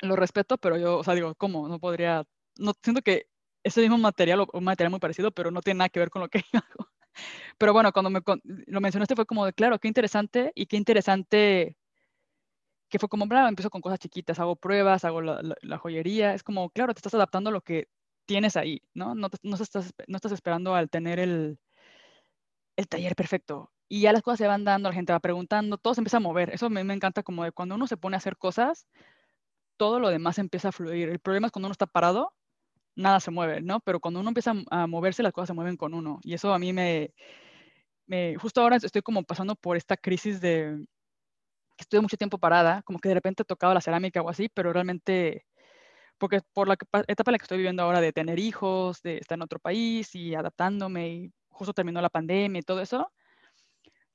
Lo 0.03 0.17
respeto, 0.17 0.59
pero 0.59 0.77
yo, 0.79 0.99
o 0.99 1.05
sea, 1.05 1.15
digo, 1.15 1.35
¿cómo? 1.37 1.69
No 1.69 1.79
podría, 1.79 2.25
no, 2.59 2.73
siento 2.83 3.03
que 3.03 3.29
ese 3.65 3.81
mismo 3.81 3.99
material 3.99 4.41
o 4.41 4.49
un 4.53 4.65
material 4.65 4.91
muy 4.91 5.01
parecido, 5.01 5.33
pero 5.33 5.51
no 5.51 5.63
tiene 5.63 5.79
nada 5.79 5.89
que 5.89 6.01
ver 6.01 6.11
con 6.11 6.23
lo 6.23 6.29
que 6.29 6.41
yo 6.53 6.61
hago. 6.61 6.89
Pero 7.59 7.73
bueno, 7.73 7.93
cuando 7.93 8.11
me 8.11 8.21
lo 8.67 8.81
mencionaste 8.81 9.17
fue 9.17 9.27
como 9.27 9.47
de, 9.47 9.53
claro, 9.53 9.79
qué 9.79 9.89
interesante 9.89 10.53
y 10.55 10.67
qué 10.67 10.77
interesante 10.77 11.77
que 12.89 12.99
fue 12.99 13.09
como, 13.09 13.27
bravo, 13.27 13.49
empiezo 13.49 13.71
con 13.71 13.81
cosas 13.81 13.99
chiquitas, 13.99 14.39
hago 14.39 14.57
pruebas, 14.57 15.05
hago 15.05 15.21
la, 15.21 15.79
joyería, 15.79 16.35
es 16.35 16.45
como, 16.45 16.71
claro, 16.71 16.95
te 16.95 16.99
estás 17.01 17.15
adaptando 17.15 17.51
a 17.51 17.53
lo 17.53 17.61
que 17.63 17.89
tienes 18.27 18.57
ahí, 18.57 18.83
¿no? 18.95 19.15
No, 19.17 19.29
no, 19.43 19.57
estás, 19.57 19.93
no 20.07 20.17
estás 20.17 20.33
esperando 20.33 20.75
al 20.75 20.91
tener 20.91 21.19
el, 21.19 21.59
el 22.77 22.89
taller 22.89 23.17
perfecto. 23.17 23.73
Y 23.89 24.03
ya 24.03 24.13
las 24.13 24.23
cosas 24.23 24.39
se 24.39 24.47
van 24.47 24.65
dando, 24.65 24.89
la 24.89 24.95
gente 24.95 25.13
va 25.13 25.21
preguntando, 25.21 25.79
todo 25.79 25.95
se 25.95 26.01
empieza 26.01 26.19
a 26.19 26.21
mover. 26.21 26.51
Eso 26.51 26.71
me, 26.71 26.85
me 26.85 26.95
encanta 26.95 27.23
como 27.23 27.45
de 27.45 27.53
cuando 27.53 27.75
uno 27.75 27.87
se 27.87 27.97
pone 27.97 28.17
a 28.17 28.19
hacer 28.19 28.37
cosas, 28.37 28.87
todo 29.77 30.01
lo 30.01 30.11
demás 30.11 30.39
empieza 30.39 30.69
a 30.69 30.73
fluir. 30.73 31.09
El 31.09 31.19
problema 31.19 31.49
es 31.49 31.53
cuando 31.53 31.67
uno 31.69 31.73
está 31.73 31.87
parado, 31.87 32.33
nada 32.97 33.21
se 33.21 33.31
mueve, 33.31 33.61
¿no? 33.63 33.81
Pero 33.81 34.01
cuando 34.01 34.21
uno 34.21 34.31
empieza 34.31 34.55
a 34.71 34.87
moverse, 34.87 35.23
las 35.23 35.33
cosas 35.33 35.49
se 35.49 35.55
mueven 35.55 35.77
con 35.77 35.95
uno. 35.95 36.21
Y 36.23 36.35
eso 36.35 36.53
a 36.55 36.59
mí 36.59 36.73
me, 36.73 37.13
me 38.07 38.37
justo 38.37 38.61
ahora 38.61 38.77
estoy 38.77 39.03
como 39.03 39.25
pasando 39.25 39.57
por 39.57 39.77
esta 39.77 39.97
crisis 39.97 40.41
de 40.41 40.85
que 41.77 41.83
estuve 41.83 42.01
mucho 42.01 42.17
tiempo 42.17 42.39
parada, 42.39 42.83
como 42.83 42.99
que 42.99 43.09
de 43.09 43.15
repente 43.15 43.45
tocaba 43.45 43.75
la 43.75 43.81
cerámica 43.81 44.23
o 44.23 44.29
así, 44.29 44.49
pero 44.49 44.73
realmente, 44.73 45.45
porque 46.19 46.41
por 46.53 46.69
la 46.69 46.77
etapa 47.09 47.31
en 47.31 47.33
la 47.33 47.39
que 47.39 47.45
estoy 47.45 47.59
viviendo 47.59 47.83
ahora 47.83 48.01
de 48.01 48.13
tener 48.13 48.39
hijos, 48.39 49.03
de 49.03 49.19
estar 49.19 49.37
en 49.37 49.43
otro 49.43 49.59
país 49.59 50.15
y 50.15 50.35
adaptándome, 50.35 51.09
y 51.09 51.33
justo 51.49 51.75
terminó 51.75 52.01
la 52.01 52.11
pandemia 52.11 52.61
y 52.61 52.63
todo 52.63 52.81
eso, 52.81 53.11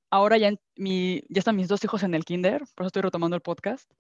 ahora 0.10 0.38
ya, 0.38 0.54
mi, 0.76 1.22
ya 1.30 1.40
están 1.40 1.56
mis 1.56 1.68
dos 1.68 1.84
hijos 1.84 2.04
en 2.04 2.14
el 2.14 2.26
kinder, 2.26 2.62
por 2.76 2.84
eso 2.84 2.88
estoy 2.88 3.02
retomando 3.04 3.36
el 3.36 3.42
podcast, 3.42 3.92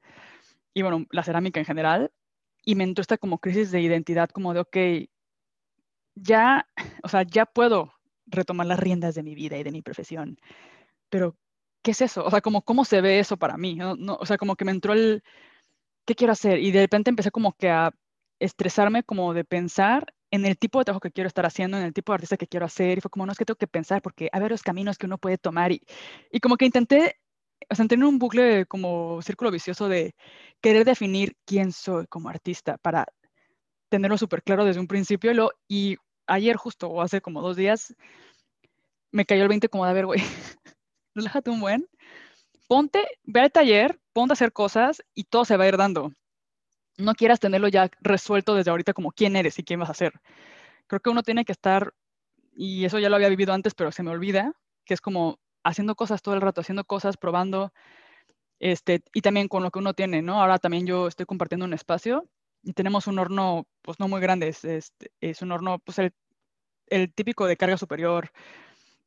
y 0.73 0.81
bueno, 0.81 1.05
la 1.11 1.23
cerámica 1.23 1.59
en 1.59 1.65
general, 1.65 2.11
y 2.63 2.75
me 2.75 2.83
entró 2.83 3.01
esta 3.01 3.17
como 3.17 3.39
crisis 3.39 3.71
de 3.71 3.81
identidad, 3.81 4.29
como 4.29 4.53
de, 4.53 4.59
ok, 4.61 4.77
ya, 6.15 6.67
o 7.03 7.09
sea, 7.09 7.23
ya 7.23 7.45
puedo 7.45 7.93
retomar 8.27 8.67
las 8.67 8.79
riendas 8.79 9.15
de 9.15 9.23
mi 9.23 9.35
vida 9.35 9.57
y 9.57 9.63
de 9.63 9.71
mi 9.71 9.81
profesión, 9.81 10.37
pero 11.09 11.37
¿qué 11.81 11.91
es 11.91 12.01
eso? 12.01 12.25
O 12.25 12.29
sea, 12.31 12.41
como, 12.41 12.63
¿cómo 12.63 12.85
se 12.85 13.01
ve 13.01 13.19
eso 13.19 13.37
para 13.37 13.57
mí? 13.57 13.75
¿No? 13.75 13.95
o 14.19 14.25
sea, 14.25 14.37
como 14.37 14.55
que 14.55 14.65
me 14.65 14.71
entró 14.71 14.93
el, 14.93 15.23
¿qué 16.05 16.15
quiero 16.15 16.33
hacer? 16.33 16.59
Y 16.59 16.71
de 16.71 16.81
repente 16.81 17.09
empecé 17.09 17.31
como 17.31 17.53
que 17.53 17.69
a 17.69 17.93
estresarme 18.39 19.03
como 19.03 19.33
de 19.33 19.43
pensar 19.45 20.13
en 20.31 20.45
el 20.45 20.57
tipo 20.57 20.79
de 20.79 20.85
trabajo 20.85 21.01
que 21.01 21.11
quiero 21.11 21.27
estar 21.27 21.45
haciendo, 21.45 21.77
en 21.77 21.83
el 21.83 21.93
tipo 21.93 22.11
de 22.11 22.15
artista 22.15 22.37
que 22.37 22.47
quiero 22.47 22.65
hacer, 22.65 22.97
y 22.97 23.01
fue 23.01 23.11
como, 23.11 23.25
no, 23.25 23.31
es 23.31 23.37
que 23.37 23.45
tengo 23.45 23.57
que 23.57 23.67
pensar, 23.67 24.01
porque 24.01 24.29
a 24.31 24.39
ver 24.39 24.51
los 24.51 24.63
caminos 24.63 24.97
que 24.97 25.07
uno 25.07 25.17
puede 25.17 25.37
tomar, 25.37 25.71
y, 25.71 25.81
y 26.31 26.39
como 26.39 26.57
que 26.57 26.65
intenté, 26.65 27.19
o 27.69 27.75
sea, 27.75 27.87
tener 27.87 28.05
un 28.05 28.19
bucle 28.19 28.65
como 28.65 29.21
círculo 29.21 29.51
vicioso 29.51 29.89
de 29.89 30.15
querer 30.61 30.85
definir 30.85 31.35
quién 31.45 31.71
soy 31.71 32.07
como 32.07 32.29
artista 32.29 32.77
para 32.77 33.05
tenerlo 33.89 34.17
súper 34.17 34.43
claro 34.43 34.65
desde 34.65 34.79
un 34.79 34.87
principio, 34.87 35.33
lo, 35.33 35.51
y 35.67 35.97
ayer 36.27 36.55
justo, 36.55 36.87
o 36.87 37.01
hace 37.01 37.21
como 37.21 37.41
dos 37.41 37.55
días, 37.55 37.95
me 39.11 39.25
cayó 39.25 39.43
el 39.43 39.49
20 39.49 39.69
como 39.69 39.85
de, 39.85 39.91
a 39.91 39.93
ver, 39.93 40.05
güey, 40.05 40.21
relájate 41.15 41.49
un 41.49 41.59
buen, 41.59 41.87
ponte, 42.67 43.03
ve 43.23 43.41
al 43.41 43.51
taller, 43.51 43.99
ponte 44.13 44.33
a 44.33 44.33
hacer 44.33 44.53
cosas 44.53 45.03
y 45.15 45.23
todo 45.23 45.45
se 45.45 45.57
va 45.57 45.65
a 45.65 45.67
ir 45.67 45.77
dando. 45.77 46.13
No 46.97 47.15
quieras 47.15 47.39
tenerlo 47.39 47.67
ya 47.67 47.89
resuelto 48.01 48.55
desde 48.55 48.71
ahorita 48.71 48.93
como 48.93 49.11
quién 49.11 49.35
eres 49.35 49.57
y 49.57 49.63
quién 49.63 49.79
vas 49.79 49.89
a 49.89 49.93
ser. 49.93 50.13
Creo 50.87 50.99
que 50.99 51.09
uno 51.09 51.23
tiene 51.23 51.45
que 51.45 51.51
estar, 51.51 51.93
y 52.55 52.85
eso 52.85 52.99
ya 52.99 53.09
lo 53.09 53.15
había 53.15 53.29
vivido 53.29 53.53
antes, 53.53 53.73
pero 53.73 53.91
se 53.91 54.03
me 54.03 54.11
olvida, 54.11 54.53
que 54.85 54.93
es 54.93 55.01
como 55.01 55.39
haciendo 55.63 55.95
cosas 55.95 56.21
todo 56.21 56.35
el 56.35 56.41
rato, 56.41 56.61
haciendo 56.61 56.83
cosas, 56.85 57.17
probando, 57.17 57.73
este, 58.59 59.01
y 59.13 59.21
también 59.21 59.47
con 59.47 59.63
lo 59.63 59.71
que 59.71 59.79
uno 59.79 59.93
tiene, 59.93 60.21
¿no? 60.21 60.41
Ahora 60.41 60.59
también 60.59 60.85
yo 60.85 61.07
estoy 61.07 61.25
compartiendo 61.25 61.65
un 61.65 61.73
espacio 61.73 62.29
y 62.63 62.73
tenemos 62.73 63.07
un 63.07 63.19
horno, 63.19 63.67
pues 63.81 63.99
no 63.99 64.07
muy 64.07 64.21
grande, 64.21 64.49
es, 64.49 64.65
es, 65.21 65.41
un 65.41 65.51
horno, 65.51 65.79
pues 65.79 65.99
el, 65.99 67.13
típico 67.13 67.47
de 67.47 67.57
carga 67.57 67.77
superior, 67.77 68.31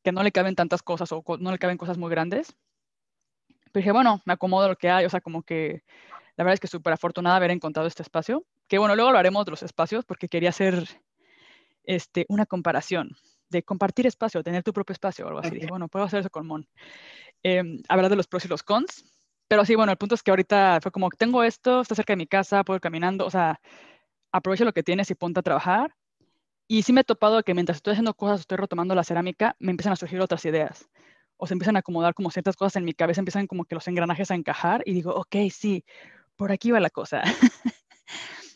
que 0.03 0.11
no 0.11 0.23
le 0.23 0.31
caben 0.31 0.55
tantas 0.55 0.81
cosas 0.81 1.11
o 1.11 1.23
no 1.39 1.51
le 1.51 1.59
caben 1.59 1.77
cosas 1.77 1.97
muy 1.97 2.09
grandes. 2.09 2.55
Pero 3.71 3.81
dije, 3.81 3.91
bueno, 3.91 4.21
me 4.25 4.33
acomodo 4.33 4.67
lo 4.67 4.75
que 4.75 4.89
hay, 4.89 5.05
o 5.05 5.09
sea, 5.09 5.21
como 5.21 5.43
que 5.43 5.83
la 6.35 6.43
verdad 6.43 6.55
es 6.55 6.59
que 6.59 6.67
súper 6.67 6.93
afortunada 6.93 7.35
haber 7.37 7.51
encontrado 7.51 7.87
este 7.87 8.03
espacio, 8.03 8.45
que 8.67 8.79
bueno, 8.79 8.95
luego 8.95 9.09
hablaremos 9.09 9.45
de 9.45 9.51
los 9.51 9.63
espacios 9.63 10.05
porque 10.05 10.29
quería 10.29 10.49
hacer 10.49 11.01
este, 11.83 12.25
una 12.29 12.45
comparación 12.45 13.15
de 13.53 13.63
compartir 13.63 14.05
espacio, 14.05 14.43
tener 14.43 14.63
tu 14.63 14.73
propio 14.73 14.91
espacio 14.91 15.23
o 15.23 15.29
algo 15.29 15.39
así. 15.39 15.51
Dije, 15.51 15.67
bueno, 15.67 15.87
puedo 15.87 16.03
hacer 16.03 16.19
eso 16.19 16.29
con 16.29 16.45
Mon. 16.45 16.67
Eh, 17.43 17.63
hablar 17.87 18.09
de 18.09 18.17
los 18.17 18.27
pros 18.27 18.43
y 18.43 18.49
los 18.49 18.63
cons. 18.63 19.05
Pero 19.47 19.63
sí, 19.65 19.75
bueno, 19.75 19.91
el 19.91 19.97
punto 19.97 20.15
es 20.15 20.23
que 20.23 20.31
ahorita 20.31 20.79
fue 20.81 20.91
como, 20.91 21.09
tengo 21.09 21.43
esto, 21.43 21.81
está 21.81 21.95
cerca 21.95 22.13
de 22.13 22.17
mi 22.17 22.27
casa, 22.27 22.63
puedo 22.63 22.77
ir 22.77 22.81
caminando, 22.81 23.25
o 23.25 23.29
sea, 23.29 23.61
aprovecha 24.31 24.65
lo 24.65 24.73
que 24.73 24.83
tienes 24.83 25.09
y 25.11 25.15
ponte 25.15 25.39
a 25.39 25.43
trabajar. 25.43 25.95
Y 26.67 26.83
sí 26.83 26.93
me 26.93 27.01
he 27.01 27.03
topado 27.03 27.43
que 27.43 27.53
mientras 27.53 27.77
estoy 27.77 27.91
haciendo 27.91 28.13
cosas, 28.13 28.41
estoy 28.41 28.57
retomando 28.57 28.95
la 28.95 29.03
cerámica, 29.03 29.55
me 29.59 29.71
empiezan 29.71 29.93
a 29.93 29.95
surgir 29.95 30.19
otras 30.21 30.43
ideas. 30.45 30.89
O 31.37 31.45
se 31.45 31.53
empiezan 31.53 31.75
a 31.75 31.79
acomodar 31.79 32.13
como 32.13 32.31
ciertas 32.31 32.55
cosas 32.55 32.77
en 32.77 32.85
mi 32.85 32.93
cabeza, 32.93 33.21
empiezan 33.21 33.47
como 33.47 33.65
que 33.65 33.75
los 33.75 33.87
engranajes 33.87 34.31
a 34.31 34.35
encajar 34.35 34.81
y 34.85 34.93
digo, 34.93 35.13
ok, 35.13 35.35
sí, 35.51 35.83
por 36.35 36.51
aquí 36.51 36.71
va 36.71 36.79
la 36.79 36.89
cosa. 36.89 37.21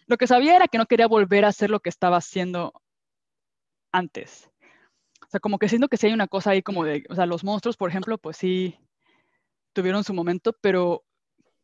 lo 0.08 0.18
que 0.18 0.26
sabía 0.26 0.56
era 0.56 0.68
que 0.68 0.78
no 0.78 0.86
quería 0.86 1.08
volver 1.08 1.46
a 1.46 1.50
hacer 1.50 1.70
lo 1.70 1.80
que 1.82 1.90
estaba 1.90 2.18
haciendo 2.18 2.74
antes. 3.92 4.50
O 5.28 5.30
sea, 5.30 5.40
como 5.40 5.60
que 5.60 5.70
siento 5.70 5.90
que 5.90 5.98
sí 5.98 6.08
hay 6.08 6.14
una 6.14 6.28
cosa 6.28 6.52
ahí 6.52 6.62
como 6.62 6.86
de, 6.86 7.04
o 7.10 7.16
sea, 7.16 7.26
los 7.26 7.44
monstruos, 7.44 7.78
por 7.78 7.90
ejemplo, 7.90 8.18
pues 8.18 8.38
sí, 8.38 8.80
tuvieron 9.74 10.04
su 10.04 10.14
momento, 10.14 10.54
pero 10.62 11.04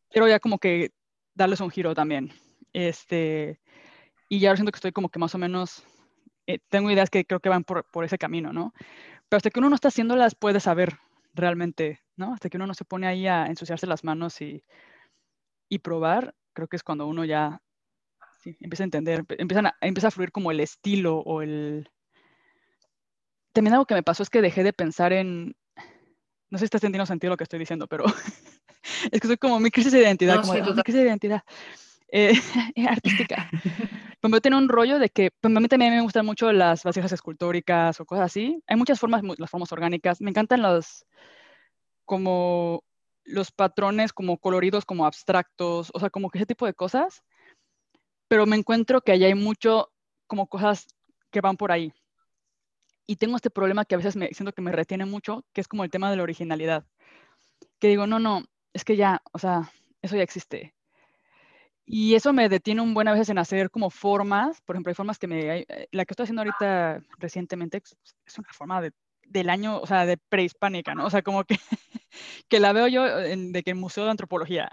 quiero 0.10 0.28
ya 0.28 0.40
como 0.40 0.60
que 0.60 0.92
darles 1.34 1.62
un 1.62 1.72
giro 1.72 1.96
también. 1.96 2.34
Este, 2.74 3.62
y 4.30 4.40
ya 4.40 4.56
siento 4.56 4.72
que 4.72 4.78
estoy 4.78 4.92
como 4.92 5.10
que 5.10 5.20
más 5.20 5.34
o 5.36 5.38
menos, 5.38 5.84
eh, 6.48 6.60
tengo 6.70 6.92
ideas 6.92 7.10
que 7.10 7.26
creo 7.26 7.40
que 7.40 7.50
van 7.50 7.64
por, 7.64 7.86
por, 7.90 8.04
ese 8.04 8.18
camino, 8.18 8.52
¿no? 8.52 8.74
Pero 9.30 9.38
hasta 9.38 9.50
que 9.50 9.60
uno 9.60 9.70
no 9.70 9.76
está 9.76 9.88
haciéndolas 9.90 10.36
puede 10.36 10.60
saber 10.60 10.98
realmente, 11.34 12.02
¿no? 12.18 12.34
Hasta 12.34 12.50
que 12.50 12.58
uno 12.58 12.68
no 12.68 12.74
se 12.74 12.86
pone 12.86 13.08
ahí 13.08 13.28
a 13.28 13.48
ensuciarse 13.48 13.88
las 13.88 14.04
manos 14.04 14.42
y, 14.42 14.64
y 15.70 15.80
probar, 15.80 16.36
creo 16.54 16.68
que 16.68 16.76
es 16.76 16.84
cuando 16.84 17.08
uno 17.08 17.26
ya 17.26 17.62
sí, 18.42 18.58
empieza 18.60 18.84
a 18.84 18.86
entender, 18.86 19.26
empiezan 19.38 19.68
a, 19.68 19.78
empieza 19.82 20.10
a 20.10 20.12
fluir 20.12 20.32
como 20.32 20.52
el 20.52 20.60
estilo 20.60 21.20
o 21.20 21.42
el... 21.42 21.90
También 23.54 23.74
algo 23.74 23.86
que 23.86 23.94
me 23.96 24.04
pasó 24.04 24.24
es 24.24 24.30
que 24.30 24.42
dejé 24.42 24.64
de 24.64 24.74
pensar 24.74 25.14
en, 25.14 25.56
no 26.50 26.58
sé 26.58 26.60
si 26.60 26.66
estás 26.66 26.82
teniendo 26.82 27.06
sentido 27.06 27.32
lo 27.32 27.38
que 27.38 27.44
estoy 27.44 27.60
diciendo, 27.60 27.88
pero 27.88 28.06
es 29.12 29.22
que 29.22 29.28
soy 29.28 29.38
como 29.38 29.60
mi 29.60 29.70
crisis 29.72 29.92
de 29.92 30.02
identidad, 30.02 30.42
como 30.42 30.54
mi 30.54 30.62
crisis 30.62 31.02
de 31.02 31.08
identidad 31.08 31.44
eh, 32.12 32.34
artística. 32.88 33.50
Pues 34.22 34.32
me 34.32 34.40
tengo 34.42 34.58
un 34.58 34.70
rollo 34.70 35.00
de 35.00 35.10
que, 35.10 35.32
pues 35.42 35.56
a 35.56 35.60
mí 35.60 35.68
también 35.68 35.94
me 35.94 36.02
gustan 36.02 36.26
mucho 36.26 36.52
las 36.52 36.84
vasijas 36.84 37.12
escultóricas 37.12 38.00
o 38.00 38.06
cosas 38.06 38.26
así. 38.26 38.64
Hay 38.68 38.78
muchas 38.78 39.00
formas, 39.00 39.22
las 39.38 39.50
formas 39.50 39.72
orgánicas. 39.72 40.22
Me 40.22 40.30
encantan 40.30 40.62
los, 40.62 41.06
como 42.06 42.84
los 43.26 43.52
patrones 43.52 44.14
como 44.14 44.38
coloridos, 44.38 44.86
como 44.86 45.06
abstractos, 45.06 45.92
o 45.94 46.00
sea, 46.00 46.10
como 46.10 46.30
que 46.30 46.38
ese 46.38 46.46
tipo 46.46 46.66
de 46.66 46.74
cosas. 46.74 47.24
Pero 48.28 48.46
me 48.46 48.56
encuentro 48.56 49.02
que 49.02 49.12
allá 49.12 49.28
hay 49.28 49.36
mucho 49.36 49.92
como 50.28 50.48
cosas 50.48 50.88
que 51.32 51.42
van 51.42 51.58
por 51.58 51.72
ahí 51.72 51.94
y 53.08 53.18
tengo 53.18 53.36
este 53.36 53.50
problema 53.50 53.86
que 53.86 53.96
a 53.96 53.98
veces 53.98 54.16
me 54.16 54.30
siento 54.34 54.54
que 54.54 54.62
me 54.62 54.72
retiene 54.72 55.06
mucho, 55.06 55.46
que 55.54 55.62
es 55.62 55.68
como 55.68 55.84
el 55.84 55.92
tema 55.92 56.10
de 56.10 56.18
la 56.18 56.24
originalidad. 56.24 56.86
Que 57.80 57.90
digo, 57.90 58.08
no, 58.08 58.20
no, 58.20 58.44
es 58.74 58.86
que 58.86 58.96
ya, 58.96 59.22
o 59.34 59.40
sea, 59.40 59.72
eso 60.02 60.16
ya 60.16 60.24
existe. 60.24 60.74
Y 61.86 62.16
eso 62.16 62.32
me 62.34 62.48
detiene 62.50 62.82
un 62.82 62.94
buen 62.94 63.08
a 63.08 63.12
veces 63.12 63.30
en 63.30 63.38
hacer 63.38 63.70
como 63.70 63.90
formas, 63.90 64.62
por 64.62 64.76
ejemplo, 64.76 64.92
hay 64.92 64.96
formas 64.96 65.20
que 65.20 65.28
me, 65.28 65.60
eh, 65.60 65.88
la 65.92 66.06
que 66.06 66.14
estoy 66.14 66.24
haciendo 66.24 66.42
ahorita 66.42 67.02
recientemente 67.20 67.82
es 68.26 68.40
una 68.40 68.48
forma 68.54 68.82
de, 68.82 68.92
del 69.28 69.50
año, 69.50 69.80
o 69.80 69.88
sea, 69.88 70.06
de 70.06 70.18
prehispánica, 70.18 70.96
¿no? 70.96 71.06
O 71.06 71.10
sea, 71.10 71.22
como 71.24 71.44
que, 71.44 71.58
que 72.50 72.60
la 72.60 72.74
veo 72.74 72.88
yo 72.88 73.06
en, 73.20 73.52
de 73.52 73.64
que 73.64 73.72
el 73.72 73.78
Museo 73.78 74.06
de 74.06 74.12
Antropología. 74.12 74.70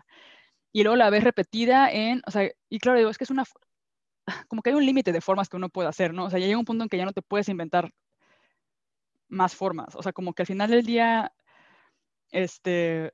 Y 0.73 0.83
luego 0.85 0.97
la 0.97 1.11
ves 1.11 1.25
repetida 1.25 1.91
en, 1.93 2.23
o 2.27 2.31
sea, 2.31 2.49
y 2.69 2.79
claro, 2.79 2.99
digo, 2.99 3.11
es 3.11 3.19
que 3.19 3.25
es 3.25 3.31
una, 3.31 3.45
como 4.49 4.63
que 4.63 4.71
hay 4.71 4.77
un 4.77 4.87
límite 4.87 5.13
de 5.13 5.21
formas 5.21 5.49
que 5.49 5.57
uno 5.57 5.69
puede 5.69 5.89
hacer, 5.89 6.15
¿no? 6.15 6.27
O 6.27 6.31
sea, 6.31 6.39
ya 6.39 6.47
llega 6.47 6.59
un 6.59 6.65
punto 6.65 6.85
en 6.85 6.89
que 6.89 6.97
ya 6.97 7.05
no 7.05 7.13
te 7.13 7.23
puedes 7.23 7.49
inventar 7.49 7.91
más 9.31 9.55
formas. 9.55 9.95
O 9.97 10.03
sea, 10.03 10.13
como 10.13 10.35
que 10.35 10.43
al 10.43 10.47
final 10.47 10.71
del 10.71 10.85
día, 10.85 11.33
este, 12.31 13.13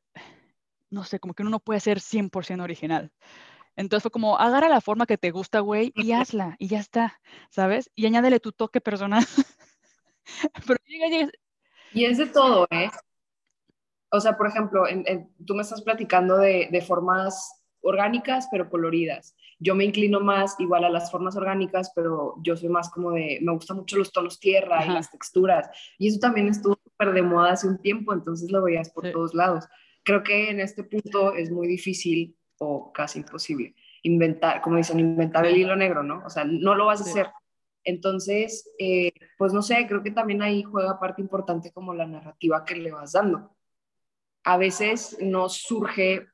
no 0.91 1.05
sé, 1.05 1.21
como 1.21 1.35
que 1.35 1.43
uno 1.43 1.51
no 1.51 1.61
puede 1.61 1.81
ser 1.81 2.01
100% 2.01 2.63
original. 2.63 3.13
Entonces 3.77 4.03
fue 4.03 4.11
como, 4.11 4.39
agarra 4.39 4.69
la 4.69 4.81
forma 4.81 5.07
que 5.07 5.19
te 5.19 5.31
gusta, 5.31 5.61
güey, 5.61 5.93
y 5.95 6.13
hazla, 6.13 6.57
y 6.59 6.69
ya 6.69 6.81
está, 6.81 7.21
¿sabes? 7.51 7.91
Y 7.95 8.07
añádele 8.07 8.41
tu 8.41 8.53
toque 8.53 8.81
personal. 8.81 9.25
Pero 10.67 10.81
Y 11.93 12.05
es 12.05 12.19
de 12.19 12.27
todo, 12.27 12.67
¿eh? 12.71 12.91
O 14.11 14.21
sea, 14.21 14.37
por 14.37 14.47
ejemplo, 14.49 14.85
tú 15.47 15.55
me 15.55 15.63
estás 15.63 15.83
platicando 15.83 16.39
de, 16.39 16.69
de, 16.71 16.81
formas 16.81 17.63
orgánicas, 17.81 18.49
pero 18.51 18.71
coloridas. 18.71 19.37
Yo 19.59 19.75
me 19.75 19.85
inclino 19.85 20.21
más 20.21 20.55
igual 20.59 20.85
a 20.85 20.91
las 20.91 21.11
formas 21.11 21.37
orgánicas, 21.37 21.93
pero 21.95 22.35
yo 22.43 22.57
soy 22.57 22.69
más 22.69 22.91
como 22.91 23.13
de, 23.13 23.39
me 23.43 23.53
gustan 23.53 23.79
mucho 23.79 23.97
los 23.97 24.13
tonos 24.13 24.39
tierra 24.39 24.85
y 24.85 24.91
las 24.91 25.11
texturas. 25.11 25.71
Y 25.99 26.09
eso 26.09 26.19
también 26.19 26.49
estuvo 26.49 26.79
súper 26.83 27.13
de 27.13 27.23
moda 27.23 27.53
hace 27.53 27.67
un 27.67 27.79
tiempo, 27.79 28.13
entonces 28.13 28.51
lo 28.51 28.63
veías 28.63 28.91
por 28.91 29.11
todos 29.11 29.35
lados. 29.35 29.65
Creo 30.03 30.23
que 30.23 30.51
en 30.51 30.61
este 30.61 30.85
punto 30.85 31.35
es 31.35 31.51
muy 31.51 31.67
difícil 31.67 32.37
o 32.59 32.93
casi 32.93 33.21
imposible 33.21 33.75
inventar, 34.07 34.63
como 34.63 34.77
dicen, 34.77 35.01
inventar 35.01 35.45
el 35.47 35.57
hilo 35.57 35.75
negro, 35.75 36.03
¿no? 36.03 36.23
O 36.25 36.31
sea, 36.31 36.45
no 36.45 36.75
lo 36.75 36.87
vas 36.87 37.01
a 37.01 37.05
hacer. 37.05 37.29
Entonces, 37.83 38.73
eh, 38.79 39.13
pues 39.37 39.53
no 39.53 39.63
sé, 39.63 39.87
creo 39.89 40.03
que 40.03 40.11
también 40.11 40.43
ahí 40.43 40.63
juega 40.63 40.99
parte 40.99 41.23
importante 41.23 41.73
como 41.73 41.93
la 41.93 42.07
narrativa 42.07 42.65
que 42.65 42.77
le 42.77 42.93
vas 42.93 43.13
dando. 43.13 43.57
A 44.45 44.57
veces 44.57 45.19
no 45.21 45.49
surge 45.49 46.27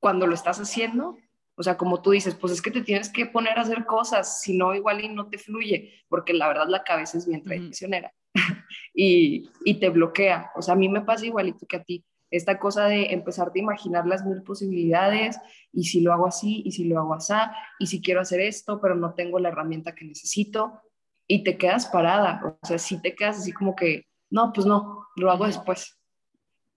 cuando 0.00 0.26
lo 0.26 0.34
estás 0.34 0.60
haciendo, 0.60 1.16
o 1.56 1.62
sea, 1.62 1.76
como 1.76 2.02
tú 2.02 2.10
dices, 2.10 2.34
pues 2.34 2.52
es 2.52 2.62
que 2.62 2.70
te 2.70 2.82
tienes 2.82 3.10
que 3.10 3.26
poner 3.26 3.58
a 3.58 3.62
hacer 3.62 3.84
cosas, 3.86 4.40
si 4.42 4.56
no, 4.56 4.74
igual 4.74 5.02
y 5.04 5.08
no 5.08 5.28
te 5.28 5.38
fluye, 5.38 6.04
porque 6.08 6.32
la 6.32 6.48
verdad 6.48 6.66
la 6.68 6.84
cabeza 6.84 7.18
es 7.18 7.26
bien 7.26 7.42
traicionera 7.42 8.12
y, 8.94 9.50
y 9.64 9.74
te 9.80 9.88
bloquea. 9.88 10.50
O 10.54 10.62
sea, 10.62 10.74
a 10.74 10.76
mí 10.76 10.88
me 10.88 11.00
pasa 11.00 11.26
igualito 11.26 11.66
que 11.66 11.76
a 11.76 11.82
ti 11.82 12.04
esta 12.30 12.58
cosa 12.58 12.86
de 12.86 13.12
empezarte 13.12 13.58
a 13.58 13.62
imaginar 13.62 14.06
las 14.06 14.24
mil 14.24 14.42
posibilidades 14.42 15.38
y 15.72 15.84
si 15.84 16.00
lo 16.00 16.12
hago 16.12 16.26
así 16.26 16.62
y 16.64 16.72
si 16.72 16.84
lo 16.84 16.98
hago 16.98 17.14
así 17.14 17.34
y 17.78 17.86
si 17.86 18.02
quiero 18.02 18.20
hacer 18.20 18.40
esto 18.40 18.80
pero 18.80 18.96
no 18.96 19.14
tengo 19.14 19.38
la 19.38 19.48
herramienta 19.48 19.94
que 19.94 20.04
necesito 20.04 20.82
y 21.28 21.42
te 21.42 21.56
quedas 21.56 21.86
parada, 21.86 22.58
o 22.62 22.66
sea, 22.66 22.78
si 22.78 23.00
te 23.00 23.14
quedas 23.14 23.38
así 23.38 23.52
como 23.52 23.74
que, 23.74 24.06
no, 24.30 24.52
pues 24.52 24.66
no, 24.66 25.06
lo 25.16 25.30
hago 25.30 25.46
después. 25.46 25.98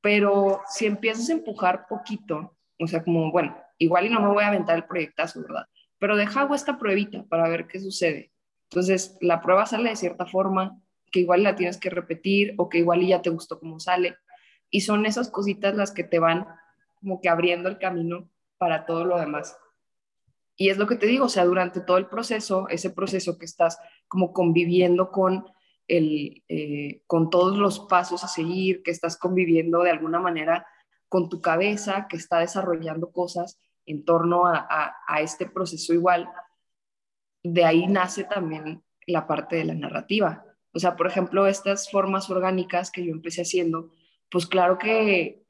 Pero 0.01 0.61
si 0.67 0.85
empiezas 0.85 1.29
a 1.29 1.33
empujar 1.33 1.85
poquito, 1.87 2.57
o 2.79 2.87
sea, 2.87 3.03
como, 3.03 3.31
bueno, 3.31 3.55
igual 3.79 4.05
y 4.05 4.09
no 4.09 4.21
me 4.21 4.27
voy 4.27 4.43
a 4.43 4.49
aventar 4.49 4.75
el 4.75 4.85
proyectazo, 4.85 5.41
¿verdad? 5.41 5.65
Pero 5.97 6.15
deja 6.15 6.41
hago 6.41 6.53
esta 6.53 6.77
pruebita 6.77 7.23
para 7.23 7.49
ver 7.49 7.67
qué 7.67 7.79
sucede. 7.79 8.31
Entonces, 8.69 9.17
la 9.21 9.41
prueba 9.41 9.65
sale 9.65 9.89
de 9.89 9.95
cierta 9.95 10.27
forma, 10.27 10.79
que 11.11 11.21
igual 11.21 11.41
la 11.41 11.55
tienes 11.55 11.77
que 11.77 11.89
repetir 11.89 12.53
o 12.57 12.69
que 12.69 12.77
igual 12.77 13.01
ya 13.01 13.21
te 13.21 13.31
gustó 13.31 13.59
cómo 13.59 13.79
sale 13.79 14.15
y 14.69 14.81
son 14.81 15.05
esas 15.05 15.29
cositas 15.29 15.75
las 15.75 15.91
que 15.91 16.03
te 16.03 16.19
van 16.19 16.47
como 16.99 17.21
que 17.21 17.29
abriendo 17.29 17.69
el 17.69 17.79
camino 17.79 18.29
para 18.57 18.85
todo 18.85 19.05
lo 19.05 19.17
demás. 19.17 19.57
Y 20.55 20.69
es 20.69 20.77
lo 20.77 20.87
que 20.87 20.97
te 20.97 21.07
digo, 21.07 21.25
o 21.25 21.29
sea, 21.29 21.45
durante 21.45 21.79
todo 21.79 21.97
el 21.97 22.07
proceso, 22.07 22.67
ese 22.67 22.89
proceso 22.89 23.37
que 23.37 23.45
estás 23.45 23.79
como 24.07 24.33
conviviendo 24.33 25.09
con, 25.09 25.45
el, 25.87 26.43
eh, 26.49 27.01
con 27.07 27.29
todos 27.29 27.57
los 27.57 27.79
pasos 27.79 28.23
a 28.23 28.27
seguir, 28.27 28.83
que 28.83 28.91
estás 28.91 29.17
conviviendo 29.17 29.81
de 29.83 29.91
alguna 29.91 30.19
manera 30.19 30.67
con 31.07 31.29
tu 31.29 31.41
cabeza, 31.41 32.07
que 32.09 32.17
está 32.17 32.39
desarrollando 32.39 33.11
cosas 33.11 33.59
en 33.89 34.05
torno 34.05 34.45
a, 34.45 34.95
a 35.07 35.21
este 35.21 35.45
proceso 35.47 35.93
igual, 35.93 36.29
de 37.43 37.65
ahí 37.65 37.87
nace 37.87 38.23
también 38.23 38.83
la 39.07 39.25
parte 39.27 39.55
de 39.55 39.65
la 39.65 39.73
narrativa. 39.73 40.45
O 40.73 40.79
sea, 40.79 40.95
por 40.95 41.07
ejemplo, 41.07 41.47
estas 41.47 41.89
formas 41.89 42.29
orgánicas 42.29 42.91
que 42.91 43.03
yo 43.03 43.11
empecé 43.11 43.41
haciendo, 43.41 43.91
pues 44.29 44.45
claro 44.45 44.77
que 44.77 45.43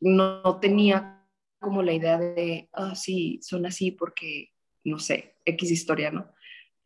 no, 0.00 0.60
tenía 0.60 1.26
como 1.58 1.82
la 1.82 1.94
idea 1.94 2.18
de, 2.18 2.68
ah, 2.72 2.94
sí, 2.94 3.40
son 3.42 3.66
así 3.66 3.90
porque, 3.90 4.52
no 4.84 4.98
sé, 4.98 5.36
X 5.44 5.70
historia, 5.70 6.10
¿no? 6.10 6.30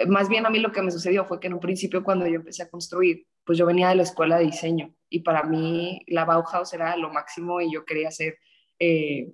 Más 0.06 0.28
bien 0.28 0.46
a 0.46 0.50
mí 0.50 0.60
lo 0.60 0.70
que 0.70 0.82
me 0.82 0.92
sucedió 0.92 1.24
fue 1.24 1.40
que 1.40 1.48
en 1.48 1.54
un 1.54 1.60
principio 1.60 2.04
cuando 2.04 2.26
yo 2.26 2.36
empecé 2.36 2.62
a 2.62 2.70
construir, 2.70 3.26
pues 3.44 3.58
yo 3.58 3.66
venía 3.66 3.88
de 3.88 3.96
la 3.96 4.04
escuela 4.04 4.38
de 4.38 4.44
diseño 4.44 4.94
y 5.08 5.20
para 5.20 5.42
mí 5.42 6.02
la 6.06 6.24
Bauhaus 6.24 6.72
era 6.72 6.96
lo 6.96 7.10
máximo 7.12 7.60
y 7.60 7.72
yo 7.72 7.84
quería 7.84 8.08
hacer 8.08 8.38
eh, 8.78 9.32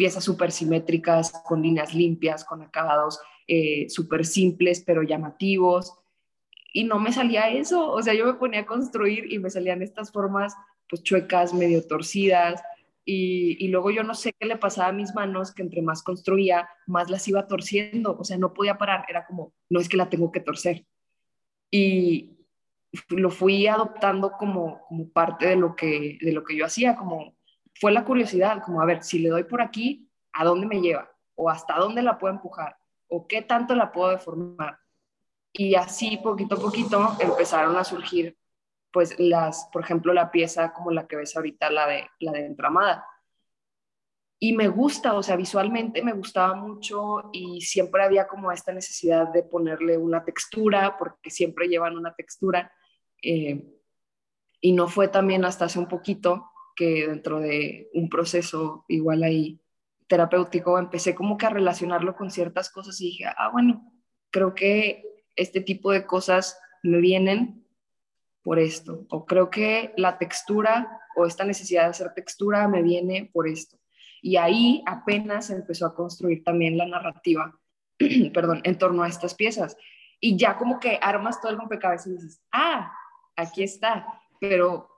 piezas 0.00 0.24
súper 0.24 0.50
simétricas, 0.50 1.30
con 1.44 1.60
líneas 1.60 1.92
limpias, 1.92 2.42
con 2.42 2.62
acabados 2.62 3.20
eh, 3.46 3.86
súper 3.90 4.24
simples 4.24 4.82
pero 4.86 5.02
llamativos. 5.02 5.92
Y 6.72 6.84
no 6.84 6.98
me 6.98 7.12
salía 7.12 7.50
eso, 7.50 7.90
o 7.90 8.00
sea, 8.00 8.14
yo 8.14 8.24
me 8.24 8.32
ponía 8.32 8.60
a 8.60 8.66
construir 8.66 9.30
y 9.30 9.38
me 9.38 9.50
salían 9.50 9.82
estas 9.82 10.10
formas 10.10 10.54
pues 10.88 11.02
chuecas, 11.02 11.52
medio 11.52 11.86
torcidas, 11.86 12.62
y, 13.04 13.68
luego 13.68 13.90
yo 13.90 14.02
no 14.04 14.14
sé 14.14 14.32
qué 14.38 14.46
le 14.46 14.56
pasaba 14.56 14.88
a 14.88 14.92
mis 14.92 15.14
manos, 15.14 15.52
que 15.52 15.62
entre 15.62 15.82
más 15.82 16.02
construía, 16.02 16.68
más 16.86 17.10
las 17.10 17.26
iba 17.28 17.46
torciendo, 17.46 18.16
o 18.16 18.24
sea, 18.24 18.38
no 18.38 18.54
podía 18.54 18.78
parar, 18.78 19.04
era 19.08 19.26
como, 19.26 19.52
no 19.68 19.80
es 19.80 19.88
que 19.88 19.96
la 19.96 20.08
tengo 20.08 20.30
que 20.32 20.40
torcer. 20.40 20.86
Y 21.70 22.46
lo 23.08 23.30
fui 23.30 23.66
adoptando 23.66 24.32
como, 24.32 24.86
como 24.88 25.10
parte 25.10 25.48
de 25.48 25.56
lo, 25.56 25.76
que, 25.76 26.18
de 26.20 26.32
lo 26.32 26.44
que 26.44 26.56
yo 26.56 26.64
hacía, 26.64 26.96
como 26.96 27.36
fue 27.80 27.92
la 27.92 28.04
curiosidad, 28.04 28.62
como 28.62 28.82
a 28.82 28.84
ver, 28.84 29.02
si 29.02 29.18
le 29.18 29.30
doy 29.30 29.44
por 29.44 29.62
aquí, 29.62 30.06
¿a 30.34 30.44
dónde 30.44 30.66
me 30.66 30.82
lleva? 30.82 31.10
¿O 31.34 31.48
hasta 31.48 31.76
dónde 31.76 32.02
la 32.02 32.18
puedo 32.18 32.34
empujar? 32.34 32.76
¿O 33.08 33.26
qué 33.26 33.40
tanto 33.40 33.74
la 33.74 33.90
puedo 33.90 34.10
deformar? 34.10 34.78
Y 35.52 35.74
así, 35.74 36.18
poquito 36.18 36.56
a 36.56 36.60
poquito, 36.60 37.16
empezaron 37.18 37.76
a 37.76 37.84
surgir 37.84 38.36
pues 38.92 39.18
las, 39.18 39.68
por 39.72 39.82
ejemplo, 39.82 40.12
la 40.12 40.30
pieza 40.30 40.72
como 40.72 40.90
la 40.90 41.06
que 41.06 41.16
ves 41.16 41.34
ahorita, 41.36 41.70
la 41.70 41.86
de, 41.86 42.10
la 42.18 42.32
de 42.32 42.44
entramada. 42.44 43.06
Y 44.38 44.52
me 44.52 44.68
gusta, 44.68 45.14
o 45.14 45.22
sea, 45.22 45.36
visualmente 45.36 46.02
me 46.02 46.12
gustaba 46.12 46.54
mucho 46.54 47.30
y 47.32 47.60
siempre 47.62 48.02
había 48.02 48.26
como 48.26 48.52
esta 48.52 48.72
necesidad 48.72 49.28
de 49.28 49.42
ponerle 49.42 49.96
una 49.96 50.24
textura, 50.24 50.98
porque 50.98 51.30
siempre 51.30 51.68
llevan 51.68 51.96
una 51.96 52.14
textura. 52.14 52.72
Eh, 53.22 53.64
y 54.60 54.72
no 54.72 54.88
fue 54.88 55.08
también 55.08 55.44
hasta 55.44 55.66
hace 55.66 55.78
un 55.78 55.88
poquito 55.88 56.50
que 56.80 57.06
dentro 57.06 57.40
de 57.40 57.90
un 57.92 58.08
proceso 58.08 58.86
igual 58.88 59.22
ahí 59.22 59.60
terapéutico 60.06 60.78
empecé 60.78 61.14
como 61.14 61.36
que 61.36 61.44
a 61.44 61.50
relacionarlo 61.50 62.16
con 62.16 62.30
ciertas 62.30 62.70
cosas 62.70 62.98
y 63.02 63.08
dije, 63.08 63.26
ah, 63.26 63.50
bueno, 63.52 63.92
creo 64.30 64.54
que 64.54 65.04
este 65.36 65.60
tipo 65.60 65.92
de 65.92 66.06
cosas 66.06 66.58
me 66.82 66.96
vienen 67.00 67.66
por 68.42 68.58
esto, 68.58 69.04
o 69.10 69.26
creo 69.26 69.50
que 69.50 69.92
la 69.98 70.16
textura 70.16 71.02
o 71.16 71.26
esta 71.26 71.44
necesidad 71.44 71.82
de 71.82 71.90
hacer 71.90 72.14
textura 72.14 72.66
me 72.66 72.80
viene 72.82 73.28
por 73.30 73.46
esto. 73.46 73.76
Y 74.22 74.36
ahí 74.36 74.82
apenas 74.86 75.50
empezó 75.50 75.84
a 75.84 75.94
construir 75.94 76.42
también 76.44 76.78
la 76.78 76.86
narrativa, 76.86 77.60
perdón, 78.32 78.62
en 78.64 78.78
torno 78.78 79.02
a 79.02 79.08
estas 79.08 79.34
piezas. 79.34 79.76
Y 80.18 80.38
ya 80.38 80.56
como 80.56 80.80
que 80.80 80.98
armas 81.02 81.42
todo 81.42 81.52
el 81.52 81.58
rompecabezas 81.58 82.06
y 82.06 82.12
dices, 82.12 82.42
ah, 82.52 82.90
aquí 83.36 83.62
está, 83.62 84.06
pero 84.40 84.89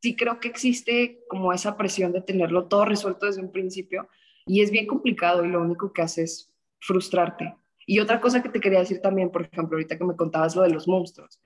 sí 0.00 0.16
creo 0.16 0.40
que 0.40 0.48
existe 0.48 1.24
como 1.28 1.52
esa 1.52 1.76
presión 1.76 2.12
de 2.12 2.22
tenerlo 2.22 2.66
todo 2.66 2.84
resuelto 2.84 3.26
desde 3.26 3.42
un 3.42 3.52
principio 3.52 4.08
y 4.46 4.62
es 4.62 4.70
bien 4.70 4.86
complicado 4.86 5.44
y 5.44 5.48
lo 5.48 5.60
único 5.60 5.92
que 5.92 6.02
hace 6.02 6.22
es 6.22 6.52
frustrarte. 6.80 7.54
Y 7.86 8.00
otra 8.00 8.20
cosa 8.20 8.42
que 8.42 8.48
te 8.48 8.60
quería 8.60 8.80
decir 8.80 9.00
también, 9.00 9.30
por 9.30 9.42
ejemplo, 9.42 9.76
ahorita 9.76 9.98
que 9.98 10.04
me 10.04 10.16
contabas 10.16 10.56
lo 10.56 10.62
de 10.62 10.70
los 10.70 10.88
monstruos, 10.88 11.40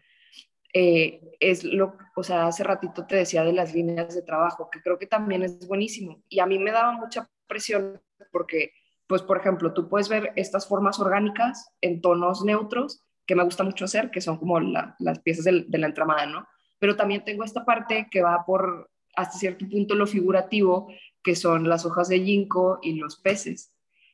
eh, 0.72 1.20
es 1.40 1.64
lo, 1.64 1.96
o 2.14 2.22
sea, 2.22 2.46
hace 2.46 2.62
ratito 2.62 3.06
te 3.06 3.16
decía 3.16 3.42
de 3.42 3.52
las 3.52 3.74
líneas 3.74 4.14
de 4.14 4.22
trabajo, 4.22 4.68
que 4.70 4.82
creo 4.82 4.98
que 4.98 5.06
también 5.06 5.42
es 5.42 5.66
buenísimo. 5.66 6.22
Y 6.28 6.40
a 6.40 6.46
mí 6.46 6.58
me 6.58 6.70
daba 6.70 6.92
mucha 6.92 7.28
presión 7.46 8.00
porque, 8.30 8.72
pues, 9.06 9.22
por 9.22 9.38
ejemplo, 9.38 9.72
tú 9.72 9.88
puedes 9.88 10.08
ver 10.08 10.32
estas 10.36 10.68
formas 10.68 11.00
orgánicas 11.00 11.72
en 11.80 12.00
tonos 12.00 12.44
neutros, 12.44 13.04
que 13.26 13.34
me 13.34 13.44
gusta 13.44 13.64
mucho 13.64 13.84
hacer, 13.84 14.10
que 14.10 14.20
son 14.20 14.38
como 14.38 14.60
las 14.60 15.18
piezas 15.20 15.44
de, 15.44 15.64
de 15.66 15.78
la 15.78 15.86
entramada, 15.86 16.26
¿no? 16.26 16.46
Pero 16.78 16.96
también 16.96 17.24
tengo 17.24 17.44
esta 17.44 17.64
parte 17.64 18.08
que 18.10 18.22
va 18.22 18.44
por, 18.46 18.90
hasta 19.16 19.38
cierto 19.38 19.68
punto, 19.68 19.94
lo 19.94 20.06
figurativo, 20.06 20.88
que 21.22 21.34
son 21.34 21.68
las 21.68 21.84
hojas 21.84 22.08
de 22.08 22.20
ginkgo 22.20 22.78
y 22.82 22.94
los 22.94 23.16
peces. 23.16 23.72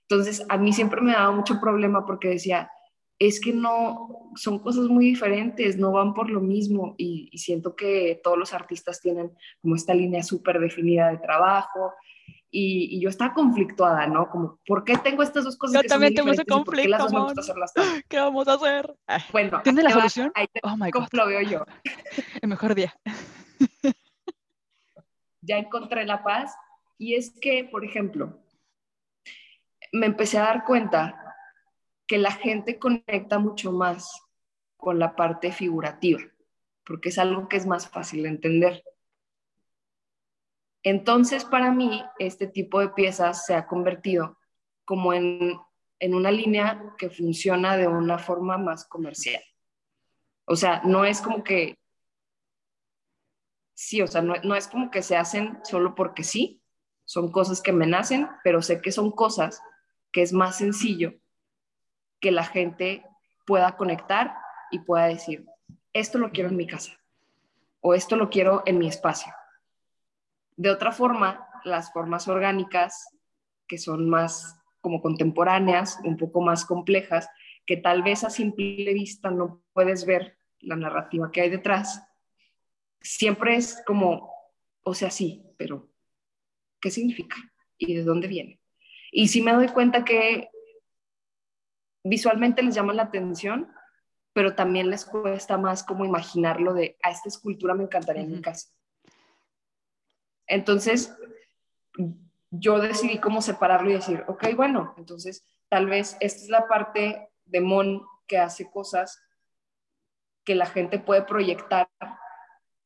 Entonces, 0.09 0.45
a 0.49 0.57
mí 0.57 0.73
siempre 0.73 1.01
me 1.01 1.13
daba 1.13 1.31
mucho 1.31 1.61
problema 1.61 2.05
porque 2.05 2.29
decía, 2.29 2.71
es 3.19 3.41
que 3.41 3.53
no, 3.53 4.31
son 4.37 4.59
cosas 4.59 4.87
muy 4.87 5.07
diferentes, 5.07 5.79
no 5.79 5.93
van 5.93 6.15
por 6.15 6.31
lo 6.31 6.41
mismo 6.41 6.95
y, 6.99 7.31
siento 7.39 7.77
que 7.77 8.21
todos 8.23 8.39
los 8.39 8.53
artistas 8.53 9.01
tienen 9.01 9.33
como 9.63 9.77
esta 9.77 9.95
línea 9.95 10.23
súper 10.23 10.59
definida 10.59 11.11
de 11.11 11.19
trabajo 11.19 11.93
y, 12.57 13.01
yo 13.01 13.09
estaba 13.09 13.35
conflictuada, 13.35 14.07
¿no? 14.07 14.31
Como, 14.31 14.61
¿por 14.65 14.85
qué 14.85 14.97
tengo 14.97 15.25
estas 15.25 15.43
dos 15.45 15.57
cosas? 15.57 15.83
Yo 15.83 15.89
también 15.89 16.15
tengo 16.15 16.31
ese 16.31 16.45
conflicto, 16.45 16.65
¿por 16.65 16.77
qué, 16.77 16.89
las 16.89 17.11
dos 17.11 17.39
hacerlas 17.39 17.73
¿Qué 18.09 18.21
vamos 18.21 18.47
a 18.47 18.55
hacer? 18.55 18.95
Bueno, 19.33 19.61
¿tiene 19.65 19.83
la 19.83 19.91
solución? 19.91 20.31
Ahí 20.37 20.47
oh 20.63 20.77
my 20.77 20.91
God. 20.91 21.09
lo 21.13 21.27
veo 21.27 21.41
yo. 21.43 21.65
El 22.43 22.49
mejor 22.49 22.77
día. 22.77 22.95
ya 25.41 25.59
encontré 25.59 26.07
la 26.07 26.23
paz 26.23 26.55
y 26.97 27.15
es 27.15 27.37
que, 27.41 27.65
por 27.65 27.85
ejemplo, 27.85 28.39
me 29.93 30.07
empecé 30.07 30.39
a 30.39 30.43
dar 30.43 30.65
cuenta 30.65 31.35
que 32.07 32.19
la 32.19 32.31
gente 32.31 32.79
conecta 32.79 33.41
mucho 33.41 33.73
más 33.73 34.11
con 34.77 35.01
la 35.01 35.17
parte 35.17 35.51
figurativa, 35.51 36.21
porque 36.87 37.09
es 37.09 37.19
algo 37.19 37.49
que 37.49 37.57
es 37.57 37.67
más 37.67 37.89
fácil 37.89 38.23
de 38.23 38.29
entender. 38.29 38.85
Entonces, 40.85 41.47
para 41.47 41.73
mí, 41.73 42.05
este 42.19 42.47
tipo 42.47 42.79
de 42.79 42.91
piezas 42.91 43.47
se 43.47 43.55
ha 43.55 43.67
convertido 43.67 44.39
como 44.85 45.15
en, 45.15 45.59
una 46.01 46.31
línea 46.31 46.95
que 46.99 47.09
funciona 47.09 47.79
de 47.79 47.89
una 47.89 48.19
forma 48.19 48.59
más 48.59 48.85
comercial. 48.85 49.43
O 50.45 50.55
sea, 50.55 50.83
no 50.85 51.07
es 51.07 51.23
como 51.23 51.43
que, 51.43 51.79
sí, 53.75 54.03
o 54.03 54.07
sea, 54.07 54.21
no, 54.21 54.35
no 54.45 54.55
es 54.55 54.69
como 54.69 54.91
que 54.91 55.01
se 55.01 55.17
hacen 55.17 55.59
solo 55.65 55.95
porque 55.95 56.23
sí, 56.23 56.63
son 57.07 57.33
cosas 57.33 57.63
que 57.63 57.73
me 57.73 57.87
nacen, 57.87 58.29
pero 58.45 58.61
sé 58.61 58.83
que 58.83 58.93
son 58.93 59.11
cosas 59.11 59.63
que 60.13 60.21
es 60.21 60.35
más 60.35 60.59
sencillo 60.59 61.15
que 62.21 62.31
la 62.31 62.45
gente 62.45 63.03
pueda 63.47 63.79
conectar 63.79 64.37
y 64.71 64.81
pueda 64.81 65.07
decir, 65.07 65.47
esto 65.95 66.19
lo 66.19 66.31
quiero 66.31 66.51
en 66.51 66.57
mi 66.57 66.67
casa 66.67 66.93
o 67.81 67.95
esto 67.95 68.17
lo 68.17 68.29
quiero 68.29 68.63
en 68.67 68.77
mi 68.77 68.89
espacio. 68.89 69.33
De 70.57 70.71
otra 70.71 70.93
forma, 70.93 71.49
las 71.65 71.93
formas 71.93 72.29
orgánicas, 72.29 73.09
que 73.67 73.79
son 73.79 74.09
más 74.09 74.61
como 74.81 75.01
contemporáneas, 75.01 75.99
un 76.05 76.17
poco 76.17 76.41
más 76.41 76.65
complejas, 76.65 77.29
que 77.67 77.77
tal 77.77 78.03
vez 78.03 78.25
a 78.25 78.31
simple 78.31 78.93
vista 78.93 79.31
no 79.31 79.63
puedes 79.73 80.05
ver 80.05 80.37
la 80.61 80.77
narrativa 80.77 81.31
que 81.33 81.41
hay 81.41 81.51
detrás, 81.51 82.03
siempre 83.01 83.57
es 83.57 83.83
como, 83.87 84.31
o 84.83 84.95
sea, 84.95 85.11
sí, 85.11 85.45
pero 85.57 85.91
¿qué 86.81 86.91
significa? 86.91 87.37
¿Y 87.79 87.95
de 87.95 88.03
dónde 88.03 88.29
viene? 88.29 88.61
Y 89.11 89.29
sí 89.29 89.43
me 89.43 89.53
doy 89.53 89.69
cuenta 89.69 90.05
que 90.05 90.51
visualmente 92.03 92.63
les 92.63 92.75
llama 92.75 92.95
la 92.95 93.05
atención, 93.05 93.73
pero 94.33 94.55
también 94.55 94.91
les 94.91 95.05
cuesta 95.05 95.57
más 95.57 95.85
como 95.85 96.05
imaginarlo 96.05 96.75
de, 96.75 96.99
a 97.03 97.11
esta 97.11 97.29
escultura 97.29 97.75
me 97.75 97.85
encantaría 97.85 98.23
en 98.23 98.33
mi 98.33 98.41
casa. 98.43 98.69
Entonces, 100.47 101.17
yo 102.51 102.79
decidí 102.79 103.19
cómo 103.19 103.43
separarlo 103.43 103.91
y 103.91 103.95
decir, 103.95 104.25
ok, 104.29 104.55
bueno, 104.57 104.95
entonces 104.97 105.45
tal 105.69 105.87
vez 105.87 106.17
esta 106.21 106.43
es 106.43 106.49
la 106.49 106.69
parte 106.69 107.29
de 107.47 107.61
Mon 107.61 108.03
que 108.27 108.39
hace 108.39 108.71
cosas 108.71 109.23
que 110.45 110.55
la 110.55 110.67
gente 110.67 110.99
puede 110.99 111.23
proyectar 111.23 111.89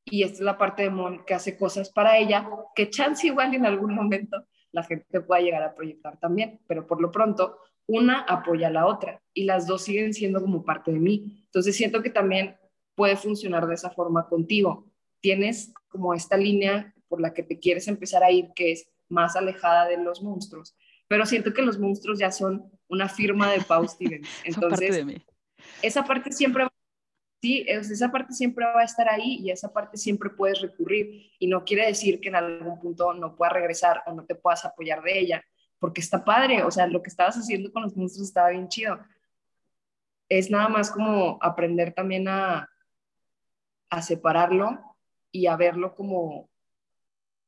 y 0.04 0.22
esta 0.22 0.36
es 0.36 0.40
la 0.40 0.56
parte 0.56 0.84
de 0.84 0.90
Mon 0.90 1.24
que 1.24 1.34
hace 1.34 1.56
cosas 1.56 1.90
para 1.90 2.16
ella 2.16 2.48
que 2.74 2.88
chance 2.88 3.26
igual 3.26 3.54
en 3.54 3.66
algún 3.66 3.94
momento 3.94 4.46
la 4.72 4.82
gente 4.82 5.20
pueda 5.20 5.40
llegar 5.40 5.62
a 5.62 5.74
proyectar 5.74 6.18
también, 6.18 6.60
pero 6.66 6.86
por 6.86 7.00
lo 7.00 7.10
pronto 7.10 7.58
una 7.86 8.20
apoya 8.20 8.68
a 8.68 8.70
la 8.70 8.86
otra 8.86 9.22
y 9.32 9.44
las 9.44 9.66
dos 9.66 9.82
siguen 9.82 10.12
siendo 10.12 10.40
como 10.40 10.64
parte 10.64 10.92
de 10.92 10.98
mí. 10.98 11.42
Entonces 11.46 11.74
siento 11.76 12.02
que 12.02 12.10
también 12.10 12.56
puede 12.94 13.16
funcionar 13.16 13.66
de 13.66 13.74
esa 13.74 13.90
forma 13.90 14.28
contigo. 14.28 14.90
Tienes 15.20 15.72
como 15.88 16.14
esta 16.14 16.36
línea 16.36 16.94
por 17.08 17.20
la 17.20 17.34
que 17.34 17.42
te 17.42 17.58
quieres 17.58 17.88
empezar 17.88 18.22
a 18.22 18.30
ir, 18.30 18.50
que 18.54 18.72
es 18.72 18.88
más 19.08 19.36
alejada 19.36 19.86
de 19.86 19.96
los 19.96 20.22
monstruos, 20.22 20.76
pero 21.08 21.24
siento 21.24 21.52
que 21.54 21.62
los 21.62 21.78
monstruos 21.78 22.18
ya 22.18 22.30
son 22.30 22.70
una 22.88 23.08
firma 23.08 23.50
de 23.50 23.60
Pau 23.62 23.86
Stevens. 23.88 24.28
Entonces, 24.44 25.04
esa 25.82 26.04
parte 26.04 26.30
siempre 26.32 26.64
va 26.64 26.72
sí, 27.40 27.64
esa 27.68 28.10
parte 28.10 28.32
siempre 28.32 28.64
va 28.64 28.80
a 28.80 28.84
estar 28.84 29.08
ahí 29.08 29.38
y 29.40 29.50
esa 29.50 29.72
parte 29.72 29.96
siempre 29.96 30.30
puedes 30.30 30.60
recurrir 30.60 31.30
y 31.38 31.46
no 31.46 31.64
quiere 31.64 31.86
decir 31.86 32.20
que 32.20 32.28
en 32.28 32.36
algún 32.36 32.78
punto 32.80 33.14
no 33.14 33.36
puedas 33.36 33.52
regresar 33.52 34.02
o 34.06 34.12
no 34.12 34.24
te 34.24 34.34
puedas 34.34 34.64
apoyar 34.64 35.02
de 35.02 35.18
ella, 35.18 35.44
porque 35.78 36.00
está 36.00 36.24
padre, 36.24 36.62
o 36.64 36.70
sea, 36.70 36.86
lo 36.86 37.02
que 37.02 37.10
estabas 37.10 37.36
haciendo 37.36 37.72
con 37.72 37.82
los 37.82 37.96
monstruos 37.96 38.28
estaba 38.28 38.50
bien 38.50 38.68
chido. 38.68 38.98
Es 40.28 40.50
nada 40.50 40.68
más 40.68 40.90
como 40.90 41.38
aprender 41.40 41.92
también 41.94 42.28
a, 42.28 42.68
a 43.88 44.02
separarlo 44.02 44.96
y 45.30 45.46
a 45.46 45.56
verlo 45.56 45.94
como, 45.94 46.47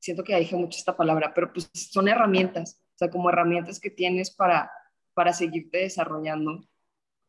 siento 0.01 0.25
que 0.25 0.37
dije 0.37 0.57
mucho 0.57 0.79
esta 0.79 0.97
palabra, 0.97 1.33
pero 1.35 1.53
pues 1.53 1.71
son 1.73 2.09
herramientas, 2.09 2.81
o 2.95 2.99
sea, 2.99 3.11
como 3.11 3.31
herramientas 3.31 3.79
que 3.79 3.91
tienes 3.91 4.31
para, 4.31 4.71
para 5.15 5.33
seguirte 5.33 5.79
desarrollando 5.79 6.65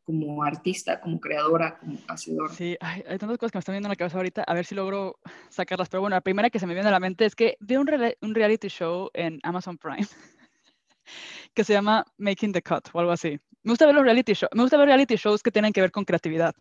como 0.03 0.43
artista, 0.43 0.99
como 0.99 1.19
creadora, 1.19 1.78
como 1.78 1.97
hacedora. 2.07 2.53
Sí, 2.53 2.76
hay, 2.80 3.03
tantas 3.19 3.38
cosas 3.38 3.51
que 3.51 3.57
me 3.57 3.59
están 3.59 3.74
viendo 3.74 3.88
en 3.88 3.91
la 3.91 3.95
cabeza 3.95 4.17
ahorita, 4.17 4.43
a 4.43 4.53
ver 4.53 4.65
si 4.65 4.74
logro 4.74 5.19
sacarlas. 5.49 5.89
Pero 5.89 6.01
bueno, 6.01 6.15
la 6.15 6.22
primera 6.22 6.49
que 6.49 6.59
se 6.59 6.65
me 6.65 6.74
viene 6.74 6.89
a 6.89 6.91
la 6.91 6.99
mente 6.99 7.26
es 7.26 7.36
que 7.36 7.55
vi 7.59 7.76
un, 7.76 7.88
un 8.22 8.36
reality 8.36 8.67
show 8.67 9.09
en 9.13 9.39
Amazon 9.43 9.78
Prime 9.78 10.07
que 11.53 11.63
se 11.63 11.74
llama 11.74 12.03
Making 12.17 12.53
the 12.53 12.61
Cut 12.61 12.89
o 12.93 12.99
algo 12.99 13.11
así. 13.11 13.39
Me 13.63 13.72
gusta 13.72 13.86
ver 13.86 13.95
los 13.95 14.03
reality 14.03 14.34
shows, 14.34 14.49
me 14.53 14.63
gusta 14.63 14.78
ver 14.78 14.88
reality 14.88 15.15
shows 15.15 15.43
que 15.43 15.51
tienen 15.51 15.72
que 15.72 15.82
ver 15.82 15.91
con 15.91 16.03
creatividad, 16.03 16.55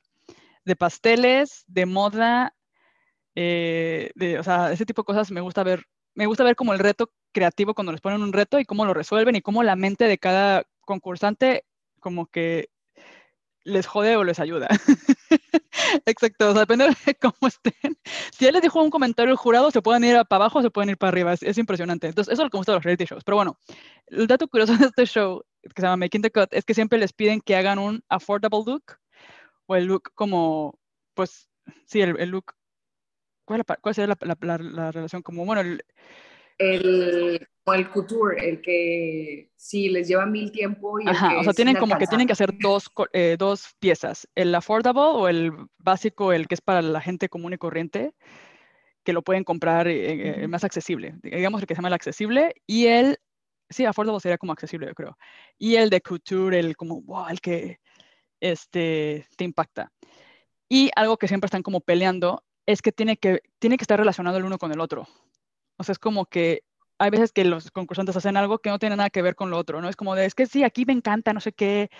de 0.65 0.77
pasteles, 0.77 1.65
de 1.67 1.87
moda, 1.87 2.55
eh, 3.35 4.11
de, 4.15 4.39
o 4.39 4.43
sea, 4.43 4.71
ese 4.71 4.85
tipo 4.85 5.03
de 5.03 5.07
cosas 5.07 5.31
me 5.31 5.41
gusta 5.41 5.63
ver. 5.63 5.87
Me 6.21 6.27
gusta 6.27 6.45
ver 6.45 6.55
como 6.55 6.75
el 6.75 6.79
reto 6.79 7.11
creativo 7.33 7.73
cuando 7.73 7.93
les 7.93 8.03
ponen 8.03 8.23
un 8.23 8.35
reto 8.35 8.61
y 8.61 8.67
cómo 8.67 8.85
lo 8.85 8.93
resuelven 8.93 9.37
y 9.37 9.41
cómo 9.41 9.63
la 9.63 9.75
mente 9.75 10.05
de 10.05 10.19
cada 10.19 10.67
concursante 10.83 11.65
como 11.99 12.27
que 12.27 12.69
les 13.65 13.87
jode 13.87 14.17
o 14.17 14.25
les 14.25 14.39
ayuda. 14.39 14.69
Exacto, 16.05 16.51
o 16.51 16.53
sea, 16.53 16.61
depende 16.61 16.95
de 17.07 17.15
cómo 17.15 17.49
estén. 17.49 17.97
Si 18.33 18.45
él 18.45 18.53
les 18.53 18.61
dijo 18.61 18.83
un 18.83 18.91
comentario 18.91 19.33
el 19.33 19.39
jurado, 19.39 19.71
se 19.71 19.81
pueden 19.81 20.05
ir 20.05 20.23
para 20.29 20.45
abajo 20.45 20.59
o 20.59 20.63
se 20.63 20.69
pueden 20.69 20.91
ir 20.91 20.99
para 20.99 21.09
arriba. 21.09 21.33
Es, 21.33 21.57
impresionante. 21.57 22.09
Entonces, 22.09 22.31
eso 22.31 22.43
es 22.43 22.45
lo 22.45 22.51
que 22.51 22.59
gusta 22.59 22.73
de 22.73 22.77
los 22.77 22.85
reality 22.85 23.07
shows. 23.07 23.25
Pero 23.25 23.37
bueno, 23.37 23.59
el 24.09 24.27
dato 24.27 24.47
curioso 24.47 24.77
de 24.77 24.89
este 24.89 25.07
show, 25.07 25.43
que 25.63 25.81
se 25.81 25.87
llama 25.87 26.05
Making 26.05 26.21
the 26.21 26.31
Cut, 26.31 26.53
es 26.53 26.67
que 26.67 26.75
siempre 26.75 26.99
les 26.99 27.15
piden 27.15 27.41
que 27.41 27.57
hagan 27.57 27.79
un 27.79 28.05
affordable 28.11 28.63
look 28.67 28.99
o 29.65 29.75
el 29.75 29.87
look 29.87 30.13
como, 30.15 30.79
pues, 31.15 31.49
sí, 31.87 32.03
el, 32.03 32.29
look. 32.29 32.53
¿Cuál, 33.51 33.65
cuál 33.81 33.95
sería 33.97 34.15
la, 34.21 34.37
la, 34.41 34.59
la, 34.59 34.93
relación? 34.93 35.23
Como, 35.23 35.45
bueno, 35.45 35.61
el, 35.61 35.85
el, 36.59 37.49
el 37.67 37.91
couture, 37.91 38.49
el 38.49 38.61
que 38.61 39.51
sí 39.57 39.89
les 39.89 40.07
lleva 40.07 40.25
mil 40.25 40.53
tiempo. 40.53 41.01
Y 41.01 41.09
Ajá, 41.09 41.37
o 41.37 41.43
sea, 41.43 41.53
tienen 41.53 41.75
como 41.75 41.99
que 41.99 42.07
tienen 42.07 42.29
que 42.29 42.33
hacer 42.33 42.57
dos, 42.61 42.89
eh, 43.13 43.35
dos 43.37 43.75
piezas, 43.81 44.29
el 44.37 44.55
affordable 44.55 45.03
o 45.03 45.27
el 45.27 45.53
básico, 45.79 46.33
el 46.33 46.47
que 46.47 46.55
es 46.55 46.61
para 46.61 46.81
la 46.81 47.01
gente 47.01 47.29
común 47.29 47.53
y 47.53 47.59
corriente, 47.59 48.15
que 49.03 49.13
lo 49.13 49.23
pueden 49.23 49.43
comprar 49.43 49.89
eh, 49.89 50.45
eh, 50.45 50.47
más 50.47 50.63
accesible, 50.63 51.17
digamos 51.21 51.61
el 51.61 51.67
que 51.67 51.75
se 51.75 51.79
llama 51.79 51.89
el 51.89 51.95
accesible, 51.95 52.55
y 52.69 52.87
el, 52.87 53.19
sí, 53.69 53.85
affordable 53.85 54.21
sería 54.21 54.39
como 54.39 54.53
accesible, 54.53 54.87
yo 54.87 54.95
creo, 54.95 55.19
y 55.59 55.75
el 55.75 55.91
de 55.91 56.01
couture, 56.01 56.57
el 56.57 56.77
como, 56.77 57.03
wow, 57.03 57.27
el 57.29 57.41
que 57.41 57.81
este, 58.39 59.27
te 59.37 59.43
impacta. 59.43 59.91
Y 60.69 60.89
algo 60.95 61.17
que 61.17 61.27
siempre 61.27 61.47
están 61.47 61.65
como 61.65 61.81
peleando 61.81 62.45
es 62.73 62.83
que 62.83 62.93
tiene 62.93 63.17
que, 63.17 63.43
tiene 63.59 63.77
que 63.77 63.85
estar 63.85 63.99
relacionado 63.99 64.39
el 64.39 64.45
uno 64.45 64.59
con 64.59 64.73
el 64.73 64.81
otro. 64.81 65.09
O 65.77 65.85
sea, 65.85 65.93
es 65.93 65.99
como 65.99 66.27
que 66.27 66.63
hay 66.99 67.11
veces 67.11 67.33
que 67.33 67.45
los 67.45 67.71
concursantes 67.71 68.17
hacen 68.17 68.37
algo 68.37 68.59
que 68.59 68.71
no 68.71 68.79
tiene 68.79 68.97
nada 68.97 69.11
que 69.11 69.23
ver 69.23 69.35
con 69.35 69.51
lo 69.51 69.57
otro, 69.57 69.81
¿no? 69.81 69.89
Es 69.89 69.97
como 69.97 70.15
de, 70.15 70.27
es 70.27 70.35
que 70.35 70.47
sí, 70.47 70.65
aquí 70.65 70.85
me 70.85 70.93
encanta, 70.93 71.33
no 71.33 71.41
sé 71.41 71.53
qué, 71.53 71.91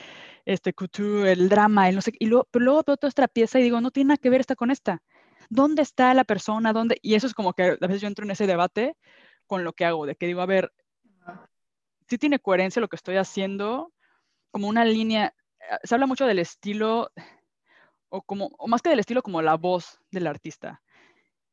este 0.45 0.75
couture, 0.75 1.33
el 1.33 1.49
drama, 1.49 1.89
el 1.89 1.95
no 1.95 2.03
sé, 2.03 2.13
y 2.19 2.27
luego, 2.27 2.47
pero 2.51 2.65
luego 2.67 2.83
veo 2.87 2.97
toda 2.99 3.09
esta 3.09 3.27
pieza 3.27 3.59
y 3.59 3.63
digo, 3.63 3.81
no 3.81 3.91
tiene 3.91 4.09
nada 4.09 4.19
que 4.19 4.31
ver 4.31 4.41
esta 4.41 4.57
con 4.57 4.71
esta. 4.71 5.03
¿Dónde 5.49 5.83
está 5.83 6.13
la 6.15 6.25
persona? 6.25 6.73
¿Dónde? 6.73 6.99
Y 7.03 7.15
eso 7.15 7.27
es 7.27 7.35
como 7.35 7.55
que 7.55 7.63
a 7.63 7.87
veces 7.87 8.03
yo 8.03 8.09
entro 8.09 8.25
en 8.25 8.31
ese 8.31 8.47
debate 8.47 8.97
con 9.47 9.65
lo 9.65 9.73
que 9.73 9.87
hago, 9.87 10.07
de 10.07 10.17
que 10.17 10.27
digo, 10.27 10.43
a 10.43 10.47
ver, 10.47 10.71
sí 12.07 12.19
tiene 12.19 12.39
coherencia 12.39 12.81
lo 12.81 12.89
que 12.89 12.97
estoy 12.97 13.17
haciendo, 13.17 13.93
como 14.51 14.69
una 14.69 14.85
línea, 14.85 15.35
eh, 15.61 15.77
se 15.85 15.95
habla 15.95 16.07
mucho 16.07 16.27
del 16.27 16.41
estilo, 16.41 17.11
o 18.11 18.23
como, 18.23 18.51
o 18.59 18.69
más 18.69 18.83
que 18.83 18.91
del 18.91 18.99
estilo, 18.99 19.23
como 19.23 19.41
la 19.41 19.57
voz 19.57 19.99
del 20.11 20.27
artista. 20.27 20.83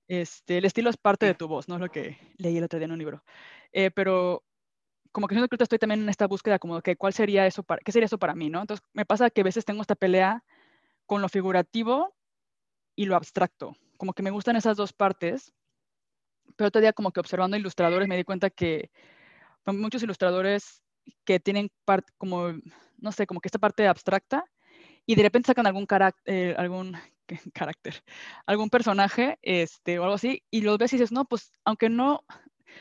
Este, 0.08 0.58
el 0.58 0.66
estilo 0.66 0.90
es 0.90 0.98
parte 0.98 1.26
de 1.26 1.34
tu 1.34 1.48
voz, 1.48 1.68
¿no? 1.68 1.76
Es 1.76 1.82
lo 1.82 1.90
que 1.90 2.18
leí 2.38 2.58
el 2.58 2.64
otro 2.64 2.80
día 2.80 2.86
en 2.86 2.92
un 2.92 3.00
libro. 3.00 3.24
Eh, 3.72 3.92
pero 3.92 4.44
como 5.12 5.28
que 5.28 5.36
siento 5.36 5.50
que 5.50 5.64
estoy 5.64 5.80
también 5.80 6.02
en 6.02 6.10
esta 6.10 6.28
búsqueda 6.28 6.60
como 6.60 6.82
que 6.82 6.96
cuál 6.96 7.14
sería 7.14 7.48
eso 7.48 7.64
para, 7.64 7.82
qué 7.82 7.92
sería 7.92 8.06
eso 8.06 8.18
para 8.18 8.36
mí, 8.36 8.50
¿no? 8.50 8.62
Entonces 8.62 8.86
me 8.94 9.06
pasa 9.06 9.30
que 9.30 9.42
a 9.42 9.44
veces 9.44 9.66
tengo 9.66 9.82
esta 9.82 9.96
pelea 9.96 10.44
con 11.06 11.22
lo 11.22 11.30
figurativo 11.30 12.16
y 12.96 13.06
lo 13.06 13.16
abstracto. 13.16 13.76
Como 13.98 14.14
que 14.14 14.24
me 14.24 14.32
gustan 14.32 14.56
esas 14.56 14.78
dos 14.78 14.94
partes, 14.94 15.54
pero 16.56 16.70
otro 16.70 16.82
día 16.82 16.94
como 16.94 17.12
que 17.12 17.20
observando 17.20 17.58
ilustradores 17.58 18.08
me 18.08 18.18
di 18.18 18.24
cuenta 18.24 18.50
que 18.50 18.92
muchos 19.66 20.04
ilustradores 20.04 20.84
que 21.26 21.40
tienen 21.40 21.70
parte 21.86 22.14
como, 22.18 22.54
no 22.98 23.12
sé, 23.12 23.28
como 23.28 23.42
que 23.42 23.48
esta 23.48 23.60
parte 23.60 23.88
abstracta 23.88 24.46
y 25.08 25.16
de 25.16 25.24
repente 25.24 25.48
sacan 25.48 25.66
algún 25.66 25.88
eh, 26.26 26.54
algún 26.58 26.96
carácter, 27.54 28.04
algún 28.46 28.70
personaje, 28.70 29.40
este, 29.42 29.98
o 29.98 30.04
algo 30.04 30.16
así, 30.16 30.44
y 30.52 30.62
los 30.62 30.78
ves 30.78 30.94
y 30.94 30.98
dices, 30.98 31.12
no, 31.12 31.26
pues, 31.26 31.52
aunque 31.66 31.90
no, 31.90 32.24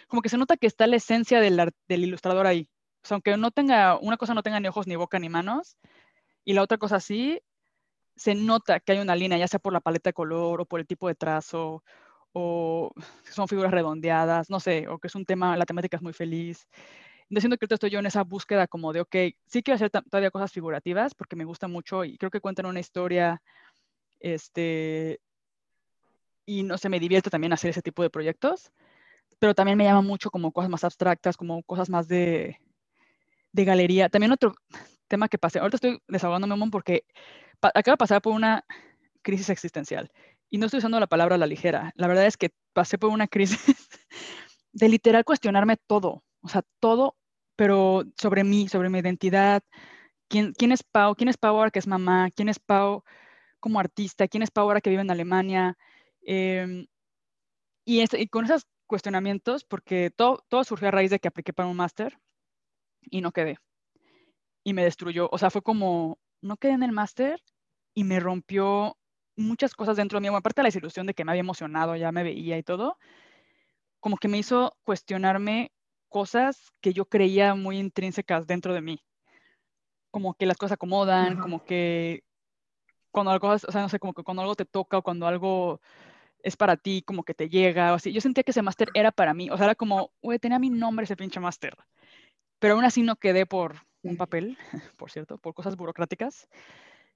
como 0.08 0.20
que 0.20 0.28
se 0.28 0.36
nota 0.36 0.56
que 0.56 0.66
está 0.66 0.86
la 0.86 0.96
esencia 0.96 1.40
del, 1.40 1.72
del 1.88 2.04
ilustrador 2.04 2.46
ahí. 2.46 2.68
O 3.02 3.08
sea, 3.08 3.14
aunque 3.14 3.36
no 3.36 3.52
tenga, 3.52 3.98
una 3.98 4.16
cosa 4.16 4.34
no 4.34 4.42
tenga 4.42 4.60
ni 4.60 4.68
ojos, 4.68 4.88
ni 4.88 4.96
boca, 4.96 5.18
ni 5.20 5.28
manos, 5.28 5.78
y 6.44 6.52
la 6.52 6.62
otra 6.62 6.78
cosa 6.78 7.00
sí, 7.00 7.40
se 8.16 8.34
nota 8.34 8.80
que 8.80 8.92
hay 8.92 8.98
una 8.98 9.16
línea, 9.16 9.38
ya 9.38 9.48
sea 9.48 9.60
por 9.60 9.72
la 9.72 9.80
paleta 9.80 10.10
de 10.10 10.14
color, 10.14 10.60
o 10.62 10.66
por 10.66 10.80
el 10.80 10.86
tipo 10.86 11.06
de 11.08 11.14
trazo, 11.14 11.84
o 12.32 12.92
son 13.24 13.48
figuras 13.48 13.72
redondeadas, 13.72 14.50
no 14.50 14.58
sé, 14.60 14.88
o 14.88 14.98
que 14.98 15.08
es 15.08 15.14
un 15.14 15.24
tema, 15.24 15.56
la 15.56 15.66
temática 15.66 15.96
es 15.96 16.02
muy 16.02 16.12
feliz. 16.12 16.66
Diciendo 17.28 17.56
que 17.56 17.64
ahorita 17.64 17.74
estoy 17.74 17.90
yo 17.90 17.98
en 17.98 18.06
esa 18.06 18.22
búsqueda 18.22 18.66
como 18.66 18.92
de, 18.92 19.00
ok, 19.00 19.16
sí 19.46 19.62
quiero 19.62 19.74
hacer 19.76 19.90
todavía 19.90 20.30
cosas 20.30 20.52
figurativas 20.52 21.14
porque 21.14 21.36
me 21.36 21.44
gusta 21.44 21.66
mucho 21.66 22.04
y 22.04 22.16
creo 22.18 22.30
que 22.30 22.40
cuentan 22.40 22.66
una 22.66 22.80
historia 22.80 23.42
este, 24.20 25.20
y 26.46 26.62
no 26.62 26.78
sé, 26.78 26.88
me 26.88 27.00
divierte 27.00 27.28
también 27.28 27.52
hacer 27.52 27.70
ese 27.70 27.82
tipo 27.82 28.02
de 28.02 28.10
proyectos, 28.10 28.70
pero 29.38 29.54
también 29.54 29.76
me 29.76 29.84
llama 29.84 30.02
mucho 30.02 30.30
como 30.30 30.52
cosas 30.52 30.70
más 30.70 30.84
abstractas, 30.84 31.36
como 31.36 31.62
cosas 31.64 31.90
más 31.90 32.08
de, 32.08 32.60
de 33.52 33.64
galería. 33.64 34.08
También 34.08 34.32
otro 34.32 34.54
tema 35.08 35.28
que 35.28 35.38
pasé, 35.38 35.58
ahorita 35.58 35.76
estoy 35.76 36.00
desahogándome 36.08 36.70
porque 36.70 37.04
acabo 37.60 37.94
de 37.94 37.98
pasar 37.98 38.22
por 38.22 38.32
una 38.32 38.64
crisis 39.22 39.50
existencial 39.50 40.10
y 40.48 40.58
no 40.58 40.66
estoy 40.66 40.78
usando 40.78 41.00
la 41.00 41.08
palabra 41.08 41.34
a 41.34 41.38
la 41.38 41.46
ligera. 41.46 41.92
La 41.96 42.06
verdad 42.06 42.26
es 42.26 42.36
que 42.36 42.50
pasé 42.72 42.98
por 42.98 43.10
una 43.10 43.26
crisis 43.26 43.76
de 44.72 44.88
literal 44.88 45.24
cuestionarme 45.24 45.76
todo. 45.76 46.22
O 46.42 46.48
sea, 46.48 46.62
todo, 46.80 47.16
pero 47.56 48.04
sobre 48.16 48.44
mí, 48.44 48.68
sobre 48.68 48.90
mi 48.90 48.98
identidad. 48.98 49.62
¿Quién, 50.28 50.52
quién 50.54 50.72
es 50.72 50.82
Pau? 50.82 51.14
¿Quién 51.14 51.28
es 51.28 51.36
Pau 51.38 51.56
ahora 51.56 51.70
que 51.70 51.78
es 51.78 51.86
mamá? 51.86 52.30
¿Quién 52.34 52.48
es 52.48 52.58
Pau 52.58 53.04
como 53.60 53.80
artista? 53.80 54.28
¿Quién 54.28 54.42
es 54.42 54.50
Pau 54.50 54.64
ahora 54.64 54.80
que 54.80 54.90
vive 54.90 55.02
en 55.02 55.10
Alemania? 55.10 55.76
Em, 56.22 56.86
y, 57.84 58.28
con 58.28 58.44
esos 58.44 58.66
cuestionamientos, 58.86 59.64
porque 59.64 60.10
todo, 60.10 60.44
todo 60.48 60.64
surgió 60.64 60.88
a 60.88 60.90
raíz 60.90 61.10
de 61.10 61.18
que 61.20 61.28
apliqué 61.28 61.52
para 61.52 61.68
un 61.68 61.76
máster 61.76 62.18
y 63.10 63.20
no 63.20 63.32
quedé. 63.32 63.58
Y 64.64 64.74
me 64.74 64.84
destruyó. 64.84 65.28
O 65.32 65.38
sea, 65.38 65.50
fue 65.50 65.62
como, 65.62 66.18
no 66.42 66.56
quedé 66.56 66.72
en 66.72 66.82
el 66.82 66.92
máster 66.92 67.42
y 67.94 68.04
me 68.04 68.20
rompió 68.20 68.96
muchas 69.36 69.74
cosas 69.74 69.96
dentro 69.96 70.20
de 70.20 70.28
mí. 70.28 70.34
aparte 70.34 70.60
de 70.60 70.64
la 70.64 70.68
desilusión 70.68 71.06
de 71.06 71.14
que 71.14 71.24
me 71.24 71.32
había 71.32 71.40
emocionado, 71.40 71.96
ya 71.96 72.12
me 72.12 72.22
veía 72.22 72.58
y 72.58 72.62
todo, 72.62 72.98
como 74.00 74.16
que 74.16 74.28
me 74.28 74.38
hizo 74.38 74.76
cuestionarme 74.82 75.72
cosas 76.08 76.72
que 76.80 76.92
yo 76.92 77.06
creía 77.06 77.54
muy 77.54 77.78
intrínsecas 77.78 78.46
dentro 78.46 78.74
de 78.74 78.80
mí. 78.80 79.02
Como 80.10 80.34
que 80.34 80.46
las 80.46 80.56
cosas 80.56 80.72
acomodan, 80.72 81.40
como 81.40 81.64
que 81.64 82.24
cuando 83.10 83.30
algo, 83.30 83.48
o 83.48 83.58
sea, 83.58 83.82
no 83.82 83.88
sé, 83.88 83.98
como 83.98 84.14
que 84.14 84.22
cuando 84.22 84.42
algo 84.42 84.54
te 84.54 84.64
toca 84.64 84.98
o 84.98 85.02
cuando 85.02 85.26
algo 85.26 85.80
es 86.42 86.56
para 86.56 86.76
ti, 86.76 87.02
como 87.02 87.24
que 87.24 87.34
te 87.34 87.48
llega, 87.48 87.92
o 87.92 87.96
así. 87.96 88.12
Yo 88.12 88.20
sentía 88.20 88.44
que 88.44 88.50
ese 88.50 88.62
máster 88.62 88.88
era 88.94 89.10
para 89.10 89.34
mí, 89.34 89.50
o 89.50 89.56
sea, 89.56 89.66
era 89.66 89.74
como, 89.74 90.12
güey, 90.22 90.38
tenía 90.38 90.58
mi 90.58 90.70
nombre 90.70 91.04
ese 91.04 91.16
pinche 91.16 91.40
máster. 91.40 91.76
Pero 92.58 92.74
aún 92.74 92.84
así 92.84 93.02
no 93.02 93.16
quedé 93.16 93.46
por 93.46 93.76
un 94.02 94.16
papel, 94.16 94.56
por 94.98 95.10
cierto, 95.10 95.38
por 95.38 95.54
cosas 95.54 95.76
burocráticas. 95.76 96.48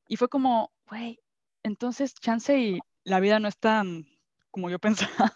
Y 0.09 0.17
fue 0.17 0.29
como, 0.29 0.73
güey, 0.89 1.21
entonces 1.63 2.15
chance 2.15 2.59
y 2.59 2.81
la 3.05 3.21
vida 3.21 3.39
no 3.39 3.49
es 3.49 3.59
tan 3.59 4.07
como 4.51 4.71
yo 4.71 4.79
pensaba, 5.27 5.33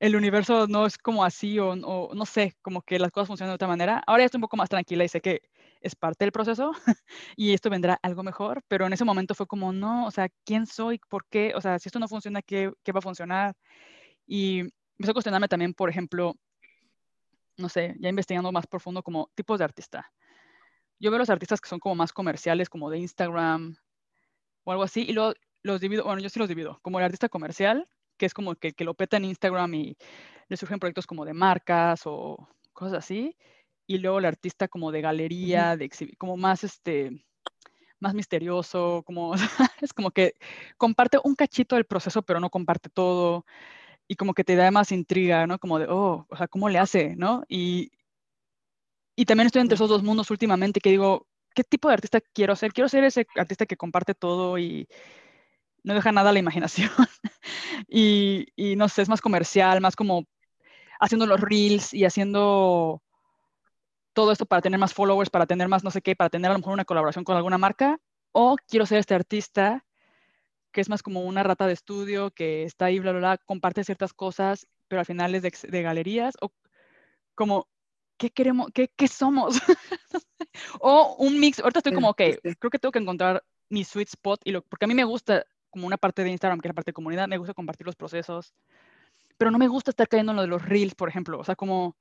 el 0.00 0.16
universo 0.16 0.66
no 0.66 0.86
es 0.86 0.98
como 0.98 1.24
así 1.24 1.58
o, 1.58 1.74
no 1.76 2.26
sé, 2.26 2.56
como 2.62 2.82
que 2.82 2.98
las 2.98 3.10
cosas 3.10 3.28
funcionan 3.28 3.52
de 3.52 3.54
otra 3.56 3.68
manera. 3.68 4.02
Ahora 4.06 4.22
ya 4.22 4.26
estoy 4.26 4.38
un 4.38 4.42
poco 4.42 4.56
más 4.56 4.68
tranquila 4.68 5.04
y 5.04 5.08
sé 5.08 5.20
que 5.20 5.42
es 5.80 5.96
parte 5.96 6.24
del 6.24 6.32
proceso 6.32 6.72
y 7.36 7.52
esto 7.54 7.70
vendrá 7.70 7.98
algo 8.02 8.22
mejor, 8.22 8.62
pero 8.68 8.86
en 8.86 8.92
ese 8.92 9.04
momento 9.04 9.34
fue 9.34 9.46
como, 9.46 9.72
no, 9.72 10.06
o 10.06 10.10
sea, 10.10 10.28
¿quién 10.44 10.66
soy? 10.66 11.00
¿Por 11.08 11.26
qué? 11.28 11.52
O 11.56 11.60
sea, 11.60 11.78
si 11.78 11.88
esto 11.88 11.98
no 11.98 12.08
funciona, 12.08 12.42
¿qué, 12.42 12.72
qué 12.82 12.92
va 12.92 12.98
a 12.98 13.02
funcionar? 13.02 13.54
Y 14.26 14.60
empecé 14.60 15.10
a 15.10 15.14
cuestionarme 15.14 15.48
también, 15.48 15.74
por 15.74 15.90
ejemplo, 15.90 16.34
no 17.56 17.68
sé, 17.68 17.96
ya 18.00 18.08
investigando 18.08 18.52
más 18.52 18.66
profundo 18.66 19.02
como 19.02 19.30
tipos 19.34 19.58
de 19.58 19.64
artista. 19.64 20.12
Yo 20.98 21.10
veo 21.10 21.18
los 21.18 21.30
artistas 21.30 21.60
que 21.60 21.68
son 21.68 21.80
como 21.80 21.94
más 21.94 22.12
comerciales, 22.12 22.68
como 22.68 22.88
de 22.90 22.98
Instagram 22.98 23.76
o 24.64 24.72
algo 24.72 24.84
así, 24.84 25.02
y 25.02 25.12
luego 25.12 25.34
los 25.62 25.80
divido, 25.80 26.04
bueno, 26.04 26.20
yo 26.20 26.28
sí 26.28 26.38
los 26.38 26.48
divido, 26.48 26.78
como 26.82 26.98
el 26.98 27.04
artista 27.04 27.28
comercial, 27.28 27.88
que 28.22 28.26
es 28.26 28.34
como 28.34 28.54
que, 28.54 28.72
que 28.72 28.84
lo 28.84 28.94
peta 28.94 29.16
en 29.16 29.24
Instagram 29.24 29.74
y 29.74 29.96
le 30.46 30.56
surgen 30.56 30.78
proyectos 30.78 31.08
como 31.08 31.24
de 31.24 31.34
marcas 31.34 32.02
o 32.04 32.48
cosas 32.72 32.98
así, 32.98 33.36
y 33.84 33.98
luego 33.98 34.20
el 34.20 34.26
artista 34.26 34.68
como 34.68 34.92
de 34.92 35.00
galería, 35.00 35.76
de 35.76 35.90
como 36.18 36.36
más 36.36 36.62
este 36.62 37.24
más 37.98 38.14
misterioso, 38.14 39.02
como 39.04 39.34
es 39.82 39.92
como 39.92 40.12
que 40.12 40.34
comparte 40.78 41.18
un 41.24 41.34
cachito 41.34 41.74
del 41.74 41.84
proceso, 41.84 42.22
pero 42.22 42.38
no 42.38 42.48
comparte 42.48 42.88
todo 42.90 43.44
y 44.06 44.14
como 44.14 44.34
que 44.34 44.44
te 44.44 44.54
da 44.54 44.70
más 44.70 44.92
intriga, 44.92 45.48
¿no? 45.48 45.58
Como 45.58 45.80
de, 45.80 45.86
oh, 45.88 46.24
o 46.30 46.36
sea, 46.36 46.46
¿cómo 46.46 46.68
le 46.68 46.78
hace, 46.78 47.16
no? 47.16 47.42
Y, 47.48 47.90
y 49.16 49.24
también 49.24 49.46
estoy 49.46 49.62
entre 49.62 49.74
esos 49.74 49.88
dos 49.88 50.04
mundos 50.04 50.30
últimamente 50.30 50.80
que 50.80 50.90
digo, 50.90 51.26
¿qué 51.56 51.64
tipo 51.64 51.88
de 51.88 51.94
artista 51.94 52.20
quiero 52.20 52.54
ser? 52.54 52.72
Quiero 52.72 52.88
ser 52.88 53.02
ese 53.02 53.26
artista 53.34 53.66
que 53.66 53.76
comparte 53.76 54.14
todo 54.14 54.58
y, 54.58 54.86
no 55.84 55.94
deja 55.94 56.12
nada 56.12 56.30
a 56.30 56.32
la 56.32 56.38
imaginación. 56.38 56.90
y, 57.88 58.46
y, 58.56 58.76
no 58.76 58.88
sé, 58.88 59.02
es 59.02 59.08
más 59.08 59.20
comercial, 59.20 59.80
más 59.80 59.96
como 59.96 60.26
haciendo 61.00 61.26
los 61.26 61.40
reels 61.40 61.92
y 61.92 62.04
haciendo 62.04 63.02
todo 64.12 64.32
esto 64.32 64.46
para 64.46 64.62
tener 64.62 64.78
más 64.78 64.94
followers, 64.94 65.30
para 65.30 65.46
tener 65.46 65.68
más 65.68 65.84
no 65.84 65.90
sé 65.90 66.02
qué, 66.02 66.14
para 66.14 66.30
tener 66.30 66.50
a 66.50 66.54
lo 66.54 66.58
mejor 66.58 66.74
una 66.74 66.84
colaboración 66.84 67.24
con 67.24 67.36
alguna 67.36 67.58
marca. 67.58 67.98
O 68.32 68.56
quiero 68.68 68.86
ser 68.86 68.98
este 68.98 69.14
artista 69.14 69.84
que 70.72 70.80
es 70.80 70.88
más 70.88 71.02
como 71.02 71.20
una 71.20 71.42
rata 71.42 71.66
de 71.66 71.74
estudio, 71.74 72.30
que 72.30 72.64
está 72.64 72.86
ahí, 72.86 72.98
bla, 72.98 73.12
bla, 73.12 73.20
bla, 73.20 73.38
comparte 73.38 73.84
ciertas 73.84 74.12
cosas, 74.12 74.66
pero 74.88 75.00
al 75.00 75.06
final 75.06 75.34
es 75.34 75.42
de, 75.42 75.52
de 75.68 75.82
galerías. 75.82 76.34
O 76.40 76.50
como, 77.34 77.68
¿qué 78.16 78.30
queremos? 78.30 78.70
¿Qué, 78.74 78.88
qué 78.96 79.06
somos? 79.06 79.56
o 80.80 81.16
un 81.18 81.38
mix. 81.38 81.60
Ahorita 81.60 81.80
estoy 81.80 81.94
como, 81.94 82.08
ok, 82.08 82.22
creo 82.58 82.70
que 82.70 82.78
tengo 82.78 82.92
que 82.92 82.98
encontrar 82.98 83.44
mi 83.68 83.84
sweet 83.84 84.08
spot, 84.08 84.40
y 84.44 84.52
lo, 84.52 84.62
porque 84.62 84.84
a 84.84 84.88
mí 84.88 84.94
me 84.94 85.04
gusta 85.04 85.46
como 85.72 85.86
una 85.86 85.96
parte 85.96 86.22
de 86.22 86.30
Instagram, 86.30 86.60
que 86.60 86.68
es 86.68 86.70
la 86.70 86.74
parte 86.74 86.90
de 86.90 86.94
comunidad, 86.94 87.26
me 87.26 87.38
gusta 87.38 87.54
compartir 87.54 87.86
los 87.86 87.96
procesos, 87.96 88.54
pero 89.38 89.50
no 89.50 89.58
me 89.58 89.66
gusta 89.66 89.90
estar 89.90 90.06
cayendo 90.06 90.30
en 90.32 90.36
lo 90.36 90.42
de 90.42 90.48
los 90.48 90.62
reels, 90.62 90.94
por 90.94 91.08
ejemplo, 91.08 91.38
o 91.38 91.44
sea, 91.44 91.56
como, 91.56 91.96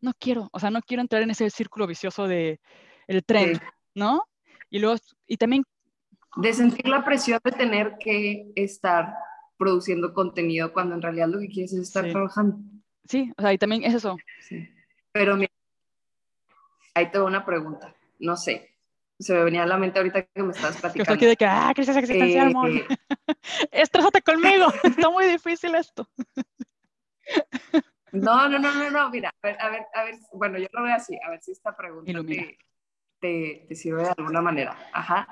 no 0.00 0.12
quiero, 0.18 0.48
o 0.52 0.58
sea, 0.58 0.70
no 0.70 0.80
quiero 0.80 1.02
entrar 1.02 1.22
en 1.22 1.30
ese 1.30 1.48
círculo 1.50 1.86
vicioso 1.86 2.26
de 2.26 2.58
el 3.06 3.22
tren, 3.24 3.60
¿no? 3.94 4.26
Y 4.70 4.80
luego, 4.80 4.96
y 5.26 5.36
también... 5.36 5.62
De 6.36 6.52
sentir 6.52 6.88
la 6.88 7.04
presión 7.04 7.38
de 7.44 7.52
tener 7.52 7.96
que 8.00 8.50
estar 8.56 9.14
produciendo 9.58 10.12
contenido 10.12 10.72
cuando 10.72 10.94
en 10.94 11.02
realidad 11.02 11.28
lo 11.28 11.38
que 11.38 11.48
quieres 11.48 11.72
es 11.74 11.80
estar 11.80 12.10
trabajando. 12.10 12.58
Sí, 13.04 13.32
o 13.36 13.42
sea, 13.42 13.52
y 13.52 13.58
también 13.58 13.84
es 13.84 13.94
eso. 13.94 14.16
Sí. 14.40 14.68
Pero 15.12 15.36
mira, 15.36 15.52
ahí 16.94 17.10
tengo 17.10 17.26
una 17.26 17.44
pregunta, 17.44 17.94
no 18.18 18.36
sé, 18.36 18.75
se 19.18 19.32
me 19.34 19.44
venía 19.44 19.62
a 19.62 19.66
la 19.66 19.78
mente 19.78 19.98
ahorita 19.98 20.22
que 20.22 20.42
me 20.42 20.52
estabas 20.52 20.76
platicando. 20.80 21.10
Yo 21.10 21.14
aquí 21.14 21.26
de 21.26 21.36
que, 21.36 21.46
ah, 21.46 21.72
crisis 21.74 21.96
existencial, 21.96 22.48
amor. 22.48 22.70
Eh, 22.70 22.86
Estrésate 23.72 24.22
conmigo, 24.22 24.66
está 24.82 25.10
muy 25.10 25.26
difícil 25.26 25.74
esto. 25.74 26.08
No, 28.12 28.48
no, 28.48 28.58
no, 28.58 28.72
no, 28.72 28.90
no, 28.90 29.10
mira, 29.10 29.30
a 29.42 29.46
ver, 29.46 29.60
a 29.60 29.68
ver, 29.68 29.86
a 29.94 30.04
ver, 30.04 30.14
bueno, 30.32 30.58
yo 30.58 30.66
lo 30.72 30.82
veo 30.82 30.94
así, 30.94 31.18
a 31.24 31.30
ver 31.30 31.42
si 31.42 31.52
esta 31.52 31.76
pregunta 31.76 32.12
te, 33.20 33.66
te, 33.66 33.74
sirve 33.74 34.04
de 34.04 34.14
alguna 34.16 34.40
manera. 34.40 34.76
Ajá. 34.92 35.26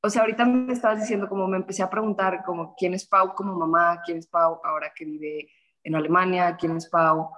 O 0.00 0.08
sea, 0.08 0.22
ahorita 0.22 0.44
me 0.44 0.72
estabas 0.72 1.00
diciendo, 1.00 1.28
como 1.28 1.48
me 1.48 1.56
empecé 1.56 1.82
a 1.82 1.90
preguntar, 1.90 2.44
como, 2.44 2.74
¿quién 2.76 2.94
es 2.94 3.06
Pau 3.06 3.34
como 3.34 3.54
mamá? 3.56 4.00
¿Quién 4.04 4.18
es 4.18 4.26
Pau 4.28 4.60
ahora 4.62 4.92
que 4.94 5.04
vive 5.04 5.48
en 5.82 5.96
Alemania? 5.96 6.56
¿Quién 6.56 6.76
es 6.76 6.88
Pau? 6.88 7.30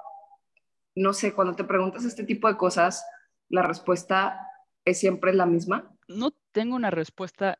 No 0.94 1.12
sé, 1.14 1.32
cuando 1.32 1.54
te 1.54 1.64
preguntas 1.64 2.04
este 2.04 2.24
tipo 2.24 2.48
de 2.48 2.56
cosas, 2.56 3.06
la 3.48 3.62
respuesta 3.62 4.47
es 4.90 4.98
siempre 5.00 5.34
la 5.34 5.46
misma? 5.46 5.94
No 6.08 6.32
tengo 6.52 6.76
una 6.76 6.90
respuesta 6.90 7.58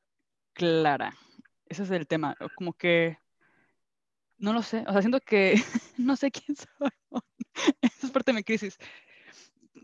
clara. 0.53 1.15
Ese 1.67 1.83
es 1.83 1.91
el 1.91 2.07
tema. 2.07 2.37
Como 2.57 2.73
que 2.73 3.19
no 4.39 4.53
lo 4.53 4.63
sé. 4.63 4.85
O 4.87 4.93
sea, 4.93 5.03
siento 5.03 5.21
que 5.21 5.55
no 5.99 6.17
sé 6.17 6.31
quién 6.31 6.57
soy. 6.57 6.91
Esa 7.83 8.07
es 8.07 8.13
parte 8.13 8.33
de 8.33 8.37
mi 8.37 8.45
crisis. 8.45 8.79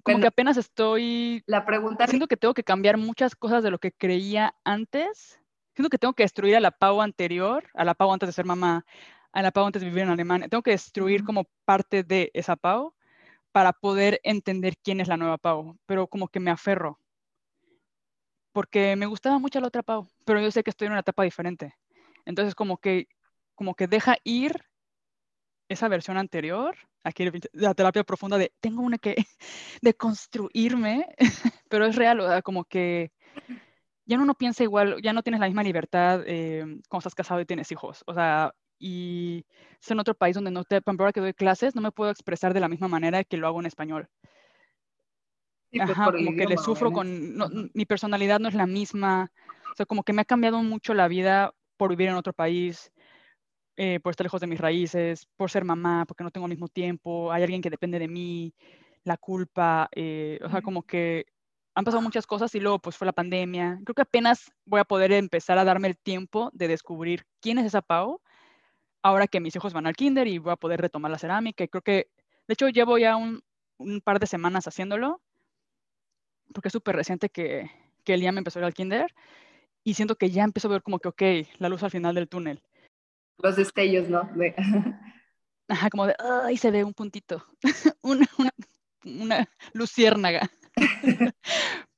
Como 0.02 0.20
que 0.20 0.26
apenas 0.26 0.56
estoy. 0.56 1.42
La 1.46 1.64
pregunta. 1.64 2.06
Siento 2.06 2.28
que 2.28 2.36
tengo 2.36 2.54
que 2.54 2.64
cambiar 2.64 2.96
muchas 2.98 3.34
cosas 3.34 3.62
de 3.62 3.70
lo 3.70 3.78
que 3.78 3.92
creía 3.92 4.54
antes. 4.64 5.40
Siento 5.74 5.90
que 5.90 5.98
tengo 5.98 6.14
que 6.14 6.22
destruir 6.22 6.56
a 6.56 6.60
la 6.60 6.70
Pau 6.70 7.00
anterior, 7.00 7.64
a 7.74 7.84
la 7.84 7.94
Pau 7.94 8.12
antes 8.12 8.28
de 8.28 8.32
ser 8.32 8.44
mamá, 8.44 8.84
a 9.32 9.42
la 9.42 9.50
Pau 9.50 9.66
antes 9.66 9.82
de 9.82 9.88
vivir 9.88 10.04
en 10.04 10.10
Alemania. 10.10 10.48
Tengo 10.48 10.62
que 10.62 10.70
destruir 10.70 11.24
como 11.24 11.46
parte 11.64 12.04
de 12.04 12.30
esa 12.34 12.54
Pau 12.54 12.94
para 13.50 13.72
poder 13.72 14.20
entender 14.24 14.76
quién 14.76 15.00
es 15.00 15.08
la 15.08 15.16
nueva 15.16 15.38
Pau. 15.38 15.78
Pero 15.86 16.06
como 16.06 16.28
que 16.28 16.38
me 16.38 16.50
aferro 16.50 17.00
porque 18.54 18.94
me 18.94 19.06
gustaba 19.06 19.38
mucho 19.40 19.60
la 19.60 19.66
otra 19.66 19.82
Pau, 19.82 20.06
pero 20.24 20.40
yo 20.40 20.50
sé 20.52 20.62
que 20.62 20.70
estoy 20.70 20.86
en 20.86 20.92
una 20.92 21.00
etapa 21.00 21.24
diferente. 21.24 21.74
Entonces, 22.24 22.54
como 22.54 22.78
que, 22.78 23.08
como 23.56 23.74
que 23.74 23.88
deja 23.88 24.16
ir 24.22 24.64
esa 25.68 25.88
versión 25.88 26.16
anterior, 26.16 26.76
aquí 27.02 27.28
la 27.52 27.74
terapia 27.74 28.04
profunda 28.04 28.38
de 28.38 28.52
tengo 28.60 28.82
una 28.82 28.98
que, 28.98 29.16
de 29.82 29.94
construirme, 29.94 31.04
pero 31.68 31.84
es 31.84 31.96
real, 31.96 32.20
o 32.20 32.42
como 32.42 32.64
que 32.64 33.10
ya 34.06 34.16
no, 34.16 34.24
no 34.24 34.34
piensa 34.34 34.62
igual, 34.62 35.02
ya 35.02 35.12
no 35.12 35.24
tienes 35.24 35.40
la 35.40 35.46
misma 35.46 35.64
libertad 35.64 36.22
eh, 36.24 36.60
cuando 36.88 37.00
estás 37.00 37.14
casado 37.16 37.40
y 37.40 37.46
tienes 37.46 37.72
hijos, 37.72 38.04
o 38.06 38.14
sea, 38.14 38.54
y 38.78 39.46
es 39.80 39.90
en 39.90 39.98
otro 39.98 40.14
país 40.14 40.36
donde 40.36 40.52
no 40.52 40.62
te, 40.62 40.80
ahora 40.86 41.12
que 41.12 41.20
doy 41.20 41.34
clases, 41.34 41.74
no 41.74 41.82
me 41.82 41.90
puedo 41.90 42.12
expresar 42.12 42.54
de 42.54 42.60
la 42.60 42.68
misma 42.68 42.86
manera 42.86 43.24
que 43.24 43.36
lo 43.36 43.48
hago 43.48 43.58
en 43.58 43.66
español. 43.66 44.08
Pues, 45.74 45.90
Ajá, 45.90 46.12
como 46.12 46.36
que 46.36 46.46
le 46.46 46.56
sufro 46.56 46.92
con, 46.92 47.70
mi 47.74 47.84
personalidad 47.84 48.38
no 48.38 48.48
es 48.48 48.54
la 48.54 48.66
misma, 48.66 49.32
o 49.72 49.76
sea, 49.76 49.86
como 49.86 50.04
que 50.04 50.12
me 50.12 50.22
ha 50.22 50.24
cambiado 50.24 50.62
mucho 50.62 50.94
la 50.94 51.08
vida 51.08 51.52
por 51.76 51.90
vivir 51.90 52.08
en 52.08 52.14
otro 52.14 52.32
país, 52.32 52.92
eh, 53.76 53.98
por 54.00 54.12
estar 54.12 54.24
lejos 54.24 54.40
de 54.40 54.46
mis 54.46 54.60
raíces, 54.60 55.26
por 55.36 55.50
ser 55.50 55.64
mamá, 55.64 56.04
porque 56.06 56.22
no 56.22 56.30
tengo 56.30 56.46
el 56.46 56.50
mismo 56.50 56.68
tiempo, 56.68 57.32
hay 57.32 57.42
alguien 57.42 57.60
que 57.60 57.70
depende 57.70 57.98
de 57.98 58.06
mí, 58.06 58.54
la 59.02 59.16
culpa, 59.16 59.88
eh, 59.92 60.38
o 60.44 60.48
sea, 60.48 60.62
como 60.62 60.84
que 60.84 61.26
han 61.74 61.84
pasado 61.84 62.02
muchas 62.02 62.26
cosas 62.26 62.54
y 62.54 62.60
luego 62.60 62.78
pues 62.78 62.96
fue 62.96 63.06
la 63.06 63.12
pandemia. 63.12 63.80
Creo 63.84 63.94
que 63.94 64.02
apenas 64.02 64.52
voy 64.64 64.78
a 64.78 64.84
poder 64.84 65.10
empezar 65.10 65.58
a 65.58 65.64
darme 65.64 65.88
el 65.88 65.96
tiempo 65.96 66.50
de 66.52 66.68
descubrir 66.68 67.26
quién 67.40 67.58
es 67.58 67.66
esa 67.66 67.82
Pau, 67.82 68.20
ahora 69.02 69.26
que 69.26 69.40
mis 69.40 69.56
hijos 69.56 69.72
van 69.72 69.88
al 69.88 69.96
kinder 69.96 70.28
y 70.28 70.38
voy 70.38 70.52
a 70.52 70.56
poder 70.56 70.80
retomar 70.80 71.10
la 71.10 71.18
cerámica. 71.18 71.64
Y 71.64 71.68
creo 71.68 71.82
que, 71.82 72.06
de 72.46 72.52
hecho, 72.52 72.68
llevo 72.68 72.96
ya 72.96 73.16
un, 73.16 73.42
un 73.78 74.00
par 74.00 74.20
de 74.20 74.28
semanas 74.28 74.68
haciéndolo 74.68 75.20
porque 76.52 76.68
es 76.68 76.72
súper 76.72 76.96
reciente 76.96 77.28
que, 77.28 77.70
que 78.04 78.16
me 78.16 78.38
empezó 78.38 78.58
a 78.58 78.62
ir 78.62 78.66
al 78.66 78.74
kinder 78.74 79.14
y 79.82 79.94
siento 79.94 80.16
que 80.16 80.30
ya 80.30 80.44
empezó 80.44 80.68
a 80.68 80.72
ver 80.72 80.82
como 80.82 80.98
que, 80.98 81.08
ok, 81.08 81.22
la 81.58 81.68
luz 81.68 81.82
al 81.82 81.90
final 81.90 82.14
del 82.14 82.28
túnel. 82.28 82.62
Los 83.38 83.56
destellos, 83.56 84.08
¿no? 84.08 84.30
Ajá, 85.68 85.90
como 85.90 86.06
de, 86.06 86.14
ay, 86.18 86.56
se 86.56 86.70
ve 86.70 86.84
un 86.84 86.94
puntito, 86.94 87.46
un, 88.02 88.26
una 89.04 89.48
luciérnaga. 89.72 90.50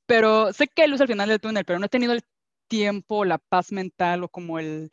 pero 0.05 0.53
sé 0.53 0.67
que 0.67 0.83
hay 0.83 0.89
luz 0.89 1.01
al 1.01 1.07
final 1.07 1.29
del 1.29 1.41
túnel, 1.41 1.65
pero 1.65 1.79
no 1.79 1.85
he 1.85 1.89
tenido 1.89 2.13
el 2.13 2.23
tiempo, 2.67 3.25
la 3.25 3.37
paz 3.37 3.71
mental 3.71 4.23
o 4.23 4.29
como 4.29 4.59
el 4.59 4.91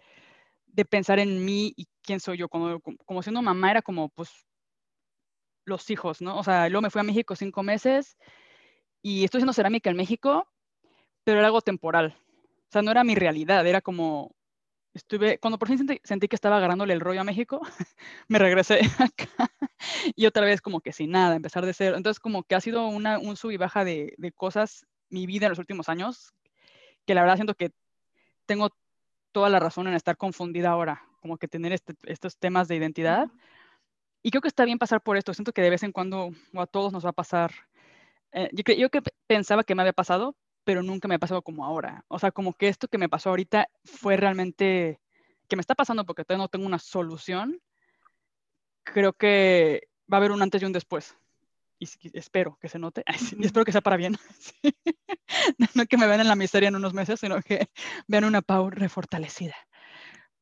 de 0.66 0.84
pensar 0.84 1.18
en 1.18 1.44
mí 1.44 1.72
y 1.76 1.86
quién 2.02 2.20
soy 2.20 2.38
yo. 2.38 2.48
Como, 2.48 2.80
como 2.80 3.22
siendo 3.22 3.42
mamá 3.42 3.70
era 3.70 3.82
como, 3.82 4.08
pues, 4.10 4.30
los 5.64 5.88
hijos, 5.90 6.20
¿no? 6.20 6.38
O 6.38 6.44
sea, 6.44 6.68
luego 6.68 6.82
me 6.82 6.90
fui 6.90 7.00
a 7.00 7.04
México 7.04 7.36
cinco 7.36 7.62
meses 7.62 8.16
y 9.04 9.22
estoy 9.22 9.38
haciendo 9.38 9.52
cerámica 9.52 9.90
en 9.90 9.96
México, 9.98 10.48
pero 11.24 11.38
era 11.38 11.48
algo 11.48 11.60
temporal. 11.60 12.16
O 12.16 12.72
sea, 12.72 12.80
no 12.80 12.90
era 12.90 13.04
mi 13.04 13.14
realidad, 13.14 13.66
era 13.66 13.82
como, 13.82 14.34
estuve, 14.94 15.38
cuando 15.38 15.58
por 15.58 15.68
fin 15.68 15.86
sentí, 16.02 16.26
que 16.26 16.34
estaba 16.34 16.56
agarrándole 16.56 16.94
el 16.94 17.00
rollo 17.00 17.20
a 17.20 17.24
México, 17.24 17.60
me 18.28 18.38
regresé 18.38 18.80
acá 18.98 19.50
y 20.16 20.24
otra 20.24 20.46
vez 20.46 20.62
como 20.62 20.80
que 20.80 20.94
sin 20.94 21.10
nada, 21.10 21.36
empezar 21.36 21.66
de 21.66 21.74
cero. 21.74 21.98
Entonces 21.98 22.18
como 22.18 22.44
que 22.44 22.54
ha 22.54 22.62
sido 22.62 22.88
una, 22.88 23.18
un 23.18 23.36
sub 23.36 23.50
y 23.50 23.58
baja 23.58 23.84
de, 23.84 24.14
de 24.16 24.32
cosas 24.32 24.86
mi 25.10 25.26
vida 25.26 25.46
en 25.46 25.50
los 25.50 25.58
últimos 25.58 25.90
años, 25.90 26.32
que 27.04 27.14
la 27.14 27.20
verdad 27.20 27.36
siento 27.36 27.54
que 27.54 27.72
tengo 28.46 28.70
toda 29.32 29.50
la 29.50 29.60
razón 29.60 29.86
en 29.86 29.94
estar 29.94 30.16
confundida 30.16 30.70
ahora, 30.70 31.06
como 31.20 31.36
que 31.36 31.46
tener 31.46 31.72
este, 31.72 31.94
estos 32.04 32.38
temas 32.38 32.68
de 32.68 32.76
identidad. 32.76 33.28
Y 34.22 34.30
creo 34.30 34.40
que 34.40 34.48
está 34.48 34.64
bien 34.64 34.78
pasar 34.78 35.02
por 35.02 35.18
esto. 35.18 35.34
Siento 35.34 35.52
que 35.52 35.60
de 35.60 35.68
vez 35.68 35.82
en 35.82 35.92
cuando 35.92 36.30
o 36.54 36.60
a 36.62 36.66
todos 36.66 36.90
nos 36.90 37.04
va 37.04 37.10
a 37.10 37.12
pasar. 37.12 37.52
Eh, 38.34 38.50
yo, 38.52 38.74
yo 38.74 38.90
que 38.90 39.00
pensaba 39.26 39.64
que 39.64 39.74
me 39.74 39.82
había 39.82 39.92
pasado, 39.92 40.36
pero 40.64 40.82
nunca 40.82 41.08
me 41.08 41.14
ha 41.14 41.18
pasado 41.18 41.42
como 41.42 41.64
ahora. 41.64 42.04
O 42.08 42.18
sea, 42.18 42.32
como 42.32 42.52
que 42.52 42.68
esto 42.68 42.88
que 42.88 42.98
me 42.98 43.08
pasó 43.08 43.30
ahorita 43.30 43.68
fue 43.84 44.16
realmente 44.16 45.00
que 45.48 45.56
me 45.56 45.60
está 45.60 45.74
pasando 45.74 46.04
porque 46.04 46.24
todavía 46.24 46.44
no 46.44 46.48
tengo 46.48 46.66
una 46.66 46.78
solución. 46.78 47.60
Creo 48.82 49.12
que 49.12 49.88
va 50.12 50.16
a 50.16 50.18
haber 50.18 50.32
un 50.32 50.42
antes 50.42 50.60
y 50.60 50.64
un 50.64 50.72
después. 50.72 51.16
Y, 51.78 51.88
espero 52.12 52.58
que 52.60 52.68
se 52.68 52.78
note. 52.78 53.04
y 53.38 53.46
espero 53.46 53.64
que 53.64 53.72
sea 53.72 53.80
para 53.80 53.96
bien. 53.96 54.16
no 55.74 55.86
que 55.86 55.96
me 55.96 56.06
vean 56.06 56.20
en 56.20 56.28
la 56.28 56.36
miseria 56.36 56.68
en 56.68 56.76
unos 56.76 56.92
meses, 56.92 57.20
sino 57.20 57.40
que 57.40 57.68
vean 58.08 58.24
una 58.24 58.42
Pau 58.42 58.68
refortalecida 58.68 59.54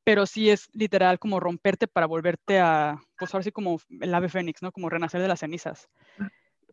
pero 0.05 0.27
sí 0.27 0.51
es 0.51 0.69
literal 0.73 1.19
como 1.19 1.41
romperte 1.41 1.87
para 1.87 2.07
volverte 2.07 2.59
a, 2.59 3.01
pues 3.19 3.33
ahora 3.33 3.45
sí 3.45 3.53
como 3.53 3.81
el 4.01 4.15
ave 4.15 4.29
fénix, 4.29 4.63
¿no? 4.63 4.73
Como 4.73 4.91
renacer 4.91 5.21
de 5.21 5.29
las 5.29 5.41
cenizas. 5.41 5.89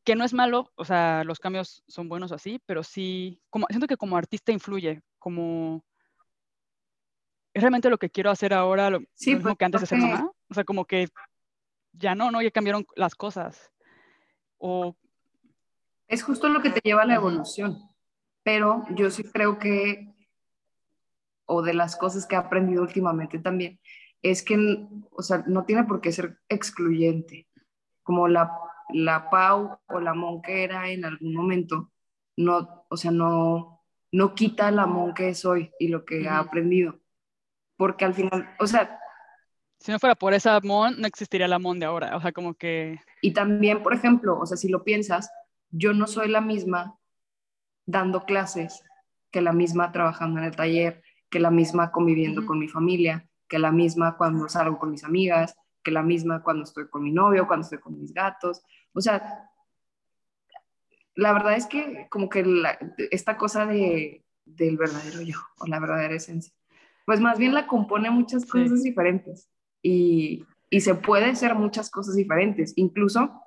Que 0.10 0.16
no 0.16 0.26
es 0.26 0.34
malo, 0.34 0.72
o 0.74 0.86
sea, 0.86 1.24
los 1.24 1.40
cambios 1.40 1.84
son 1.88 2.10
buenos 2.10 2.32
así, 2.32 2.60
pero 2.66 2.82
sí, 2.82 3.40
como, 3.52 3.68
siento 3.70 3.86
que 3.86 3.96
como 3.96 4.18
artista 4.18 4.52
influye, 4.52 5.04
como 5.20 5.86
es 7.54 7.62
realmente 7.62 7.92
lo 7.92 8.00
que 8.00 8.10
quiero 8.10 8.32
hacer 8.32 8.56
ahora, 8.56 8.90
lo, 8.90 9.02
sí, 9.14 9.36
mismo 9.36 9.50
pues, 9.50 9.58
que 9.60 9.66
antes 9.66 9.82
de 9.82 9.86
ser 9.86 10.00
mamá. 10.00 10.32
O 10.50 10.54
sea, 10.56 10.64
como 10.64 10.86
que 10.86 11.10
ya 11.94 12.16
no, 12.16 12.32
no, 12.32 12.42
ya 12.42 12.50
cambiaron 12.50 12.88
las 12.96 13.14
cosas. 13.14 13.72
O... 14.58 14.96
Es 16.08 16.24
justo 16.24 16.50
lo 16.50 16.64
que 16.64 16.72
te 16.72 16.82
lleva 16.84 17.04
a 17.04 17.06
la 17.06 17.14
evolución, 17.14 17.78
pero 18.42 18.86
yo 18.96 19.12
sí 19.12 19.24
creo 19.26 19.60
que 19.60 20.12
o 21.46 21.62
de 21.62 21.76
las 21.76 21.96
cosas 21.96 22.26
que 22.26 22.34
he 22.34 22.40
aprendido 22.40 22.82
últimamente 22.82 23.38
también, 23.38 23.80
es 24.24 24.42
que, 24.42 24.88
o 25.12 25.22
sea, 25.22 25.44
no 25.46 25.66
tiene 25.66 25.84
por 25.84 26.02
qué 26.02 26.12
ser 26.12 26.40
excluyente. 26.50 27.48
Como 28.02 28.28
la, 28.28 28.50
la 28.94 29.30
Pau 29.30 29.80
o 29.88 30.00
la 30.00 30.14
Mon 30.14 30.42
que 30.42 30.64
era 30.64 30.90
en 30.90 31.06
algún 31.06 31.34
momento, 31.34 31.92
no, 32.38 32.86
o 32.90 32.98
sea, 32.98 33.12
no, 33.12 33.84
no 34.12 34.36
quita 34.36 34.72
la 34.72 34.86
Mon 34.86 35.14
que 35.14 35.34
soy 35.36 35.72
y 35.80 35.90
lo 35.90 36.06
que 36.06 36.22
he 36.22 36.30
aprendido. 36.30 37.00
Porque 37.78 38.06
al 38.06 38.14
final, 38.14 38.50
o 38.60 38.68
sea... 38.68 39.00
Si 39.80 39.92
no 39.92 40.00
fuera 40.00 40.16
por 40.16 40.34
esa 40.34 40.60
Mon, 40.62 41.00
no 41.00 41.08
existiría 41.08 41.48
la 41.48 41.60
Mon 41.60 41.80
de 41.80 41.86
ahora. 41.86 42.16
O 42.18 42.22
sea, 42.22 42.32
como 42.32 42.54
que... 42.54 43.00
Y 43.22 43.32
también, 43.32 43.84
por 43.84 43.94
ejemplo, 43.94 44.38
o 44.40 44.46
sea, 44.46 44.58
si 44.58 44.70
lo 44.70 44.84
piensas, 44.84 45.32
yo 45.70 45.94
no 45.94 46.08
soy 46.08 46.30
la 46.30 46.42
misma 46.42 46.98
dando 47.86 48.26
clases 48.26 48.84
que 49.32 49.42
la 49.42 49.54
misma 49.54 49.92
trabajando 49.92 50.40
en 50.40 50.46
el 50.46 50.56
taller, 50.56 51.04
que 51.30 51.40
la 51.40 51.52
misma 51.52 51.92
conviviendo 51.92 52.46
con 52.46 52.60
mi 52.60 52.68
familia, 52.68 53.28
que 53.48 53.60
la 53.60 53.72
misma 53.72 54.18
cuando 54.18 54.50
salgo 54.50 54.78
con 54.80 54.92
mis 54.92 55.04
amigas, 55.04 55.56
que 55.84 55.92
la 55.92 56.04
misma 56.04 56.44
cuando 56.44 56.64
estoy 56.64 56.90
con 56.90 57.04
mi 57.04 57.12
novio, 57.12 57.48
cuando 57.48 57.64
estoy 57.64 57.80
con 57.80 58.00
mis 58.00 58.14
gatos. 58.14 58.62
O 58.94 59.02
sea, 59.02 59.50
la 61.16 61.34
verdad 61.34 61.56
es 61.56 61.66
que 61.66 62.08
como 62.10 62.30
que 62.30 62.44
esta 63.12 63.38
cosa 63.38 63.66
de, 63.66 64.24
del 64.46 64.78
verdadero 64.78 65.22
yo 65.22 65.38
o 65.60 65.68
la 65.68 65.80
verdadera 65.80 66.16
esencia, 66.16 66.54
pues 67.06 67.20
más 67.20 67.38
bien 67.38 67.54
la 67.54 67.68
compone 67.68 68.10
muchas 68.10 68.46
cosas 68.46 68.84
diferentes 68.84 69.50
y, 69.82 70.46
y 70.70 70.82
se 70.82 70.96
puede 70.96 71.36
ser 71.36 71.56
muchas 71.56 71.90
cosas 71.90 72.16
diferentes. 72.16 72.74
Incluso, 72.76 73.42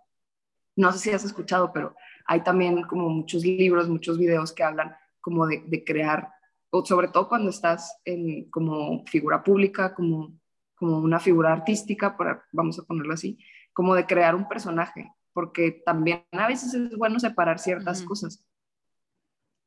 no 0.77 0.93
sé 0.93 0.99
si 0.99 1.11
has 1.11 1.25
escuchado, 1.25 1.73
pero 1.73 1.95
hay 2.27 2.43
también 2.43 2.83
como 2.83 3.09
muchos 3.09 3.45
libros, 3.45 3.89
muchos 3.89 4.19
videos 4.19 4.53
que 4.53 4.65
hablan 4.65 4.95
como 5.21 5.47
de, 5.47 5.63
de 5.67 5.85
crear 5.85 6.33
o 6.75 6.85
sobre 6.85 7.09
todo 7.09 7.29
cuando 7.29 7.51
estás 7.51 8.01
en, 8.05 8.51
como 8.51 9.05
figura 9.07 9.45
pública, 9.45 9.95
como, 9.95 10.33
como 10.75 10.99
una 10.99 11.21
figura 11.21 11.53
artística, 11.53 12.17
para, 12.17 12.45
vamos 12.51 12.79
a 12.79 12.83
ponerlo 12.85 13.13
así, 13.13 13.39
como 13.75 13.95
de 13.95 14.07
crear 14.07 14.35
un 14.35 14.49
personaje, 14.49 15.13
porque 15.33 15.83
también 15.85 16.25
a 16.33 16.47
veces 16.47 16.75
es 16.75 16.97
bueno 16.97 17.19
separar 17.19 17.59
ciertas 17.59 18.03
cosas. 18.03 18.45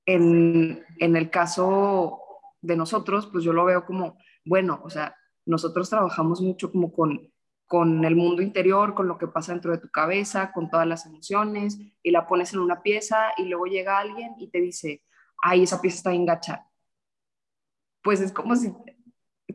En, 0.06 0.84
en 1.00 1.16
el 1.16 1.30
caso 1.30 2.22
de 2.62 2.76
nosotros, 2.76 3.28
pues 3.32 3.44
yo 3.44 3.54
lo 3.54 3.66
veo 3.66 3.86
como, 3.86 4.18
bueno, 4.46 4.82
o 4.84 4.90
sea, 4.90 5.16
nosotros 5.46 5.90
trabajamos 5.90 6.42
mucho 6.42 6.72
como 6.72 6.92
con, 6.92 7.32
con 7.66 8.06
el 8.06 8.16
mundo 8.16 8.42
interior, 8.42 8.94
con 8.94 9.08
lo 9.08 9.18
que 9.18 9.28
pasa 9.28 9.54
dentro 9.54 9.72
de 9.72 9.80
tu 9.80 9.90
cabeza, 9.90 10.52
con 10.52 10.70
todas 10.70 10.88
las 10.88 11.06
emociones, 11.06 11.80
y 12.04 12.12
la 12.12 12.28
pones 12.28 12.54
en 12.54 12.60
una 12.60 12.82
pieza 12.82 13.32
y 13.38 13.46
luego 13.46 13.66
llega 13.66 14.00
alguien 14.00 14.36
y 14.38 14.50
te 14.50 14.62
dice, 14.62 15.04
ay, 15.42 15.64
esa 15.64 15.82
pieza 15.82 15.98
está 15.98 16.14
enganchada 16.14 16.70
pues 18.06 18.22
es 18.22 18.32
como 18.32 18.56
si, 18.56 18.72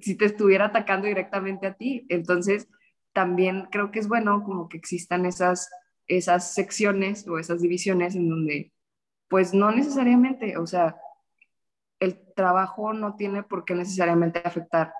si 0.01 0.17
te 0.17 0.25
estuviera 0.25 0.67
atacando 0.67 1.07
directamente 1.07 1.69
a 1.69 1.75
ti. 1.75 2.05
Entonces, 2.09 2.69
también 3.13 3.69
creo 3.71 3.93
que 3.93 4.01
es 4.01 4.09
bueno 4.09 4.43
como 4.43 4.69
que 4.69 4.77
existan 4.77 5.25
esas, 5.25 5.71
esas 6.07 6.55
secciones 6.55 7.27
o 7.29 7.39
esas 7.39 7.63
divisiones 7.63 8.15
en 8.15 8.29
donde, 8.29 8.73
pues 9.29 9.55
no 9.55 9.71
necesariamente, 9.71 10.57
o 10.57 10.67
sea, 10.67 10.97
el 12.01 12.19
trabajo 12.35 12.93
no 12.93 13.17
tiene 13.17 13.43
por 13.43 13.65
qué 13.65 13.75
necesariamente 13.75 14.41
afectar 14.45 14.93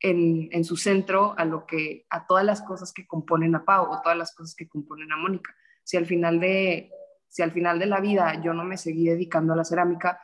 en, 0.00 0.48
en, 0.52 0.64
su 0.64 0.76
centro 0.76 1.34
a 1.38 1.44
lo 1.44 1.64
que 1.66 2.06
a 2.10 2.26
todas 2.26 2.44
las 2.44 2.60
cosas 2.60 2.92
que 2.92 3.06
componen 3.06 3.54
a 3.54 3.64
Pau 3.64 3.90
o 3.90 4.02
todas 4.02 4.18
las 4.18 4.34
cosas 4.34 4.54
que 4.54 4.68
componen 4.68 5.10
a 5.12 5.16
Mónica. 5.16 5.54
Si 5.84 5.96
al 5.96 6.06
final 6.06 6.40
de 6.40 6.90
si 7.32 7.40
al 7.40 7.50
final 7.50 7.78
de 7.78 7.86
la 7.86 7.98
vida 8.00 8.42
yo 8.42 8.52
no 8.52 8.62
me 8.62 8.76
seguí 8.76 9.06
dedicando 9.06 9.54
a 9.54 9.56
la 9.56 9.64
cerámica, 9.64 10.20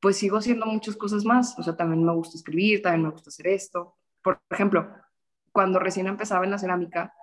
pues 0.00 0.16
sigo 0.16 0.38
haciendo 0.38 0.66
muchas 0.66 0.96
cosas 0.96 1.24
más. 1.24 1.56
O 1.56 1.62
sea, 1.62 1.76
también 1.76 2.04
me 2.04 2.12
gusta 2.12 2.36
escribir, 2.36 2.82
también 2.82 3.04
me 3.04 3.10
gusta 3.10 3.30
hacer 3.30 3.46
esto. 3.46 3.94
Por 4.22 4.40
ejemplo, 4.50 4.90
cuando 5.52 5.78
recién 5.78 6.08
empezaba 6.08 6.44
en 6.44 6.50
la 6.50 6.58
cerámica, 6.58 7.14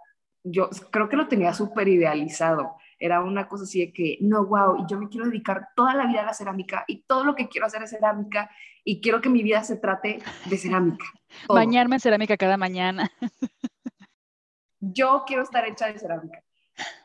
yo 0.43 0.69
creo 0.91 1.09
que 1.09 1.15
lo 1.15 1.27
tenía 1.27 1.53
súper 1.53 1.87
idealizado. 1.87 2.75
Era 2.99 3.21
una 3.21 3.47
cosa 3.47 3.63
así 3.63 3.79
de 3.79 3.93
que, 3.93 4.17
no, 4.21 4.45
wow, 4.45 4.77
y 4.81 4.89
yo 4.89 4.97
me 4.97 5.09
quiero 5.09 5.27
dedicar 5.27 5.69
toda 5.75 5.93
la 5.93 6.05
vida 6.05 6.21
a 6.21 6.25
la 6.25 6.33
cerámica 6.33 6.85
y 6.87 7.03
todo 7.03 7.23
lo 7.23 7.35
que 7.35 7.47
quiero 7.47 7.67
hacer 7.67 7.83
es 7.83 7.89
cerámica 7.89 8.49
y 8.83 9.01
quiero 9.01 9.21
que 9.21 9.29
mi 9.29 9.43
vida 9.43 9.63
se 9.63 9.77
trate 9.77 10.19
de 10.45 10.57
cerámica. 10.57 11.05
Bañarme 11.47 11.95
en 11.95 11.99
cerámica 12.01 12.37
cada 12.37 12.57
mañana. 12.57 13.09
Yo 14.79 15.23
quiero 15.25 15.43
estar 15.43 15.65
hecha 15.67 15.87
de 15.87 15.99
cerámica. 15.99 16.43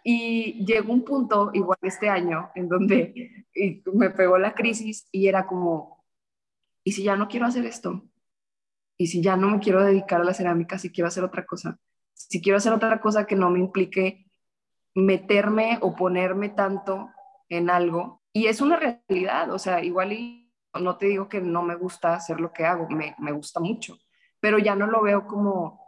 Y 0.03 0.65
llegó 0.65 0.93
un 0.93 1.05
punto, 1.05 1.51
igual 1.53 1.79
este 1.83 2.09
año, 2.09 2.51
en 2.55 2.69
donde 2.69 3.47
me 3.93 4.11
pegó 4.11 4.39
la 4.39 4.55
crisis 4.55 5.07
y 5.13 5.29
era 5.29 5.47
como, 5.47 6.05
¿y 6.83 6.93
si 6.93 7.03
ya 7.03 7.17
no 7.17 7.29
quiero 7.29 7.47
hacer 7.47 7.67
esto? 7.67 8.03
¿Y 8.97 9.09
si 9.09 9.21
ya 9.21 9.37
no 9.37 9.51
me 9.51 9.61
quiero 9.61 9.85
dedicar 9.85 10.21
a 10.21 10.25
la 10.25 10.35
cerámica, 10.35 10.79
si 10.79 10.91
quiero 10.91 11.09
hacer 11.09 11.23
otra 11.23 11.45
cosa? 11.45 11.79
Si 12.19 12.43
quiero 12.43 12.59
hacer 12.59 12.73
otra 12.73 13.01
cosa 13.01 13.27
que 13.27 13.37
no 13.37 13.51
me 13.51 13.61
implique 13.61 14.27
meterme 14.95 15.79
o 15.81 15.95
ponerme 15.95 16.49
tanto 16.49 17.11
en 17.49 17.71
algo. 17.71 18.23
Y 18.33 18.47
es 18.47 18.61
una 18.61 18.77
realidad, 18.77 19.51
o 19.53 19.59
sea, 19.59 19.83
igual 19.83 20.13
y 20.13 20.53
no 20.75 20.97
te 20.97 21.07
digo 21.07 21.29
que 21.29 21.41
no 21.41 21.63
me 21.63 21.75
gusta 21.77 22.15
hacer 22.15 22.41
lo 22.41 22.53
que 22.53 22.65
hago, 22.65 22.89
me, 22.89 23.15
me 23.19 23.33
gusta 23.33 23.59
mucho, 23.59 23.99
pero 24.39 24.59
ya 24.59 24.77
no 24.77 24.87
lo 24.87 25.03
veo 25.03 25.27
como 25.27 25.81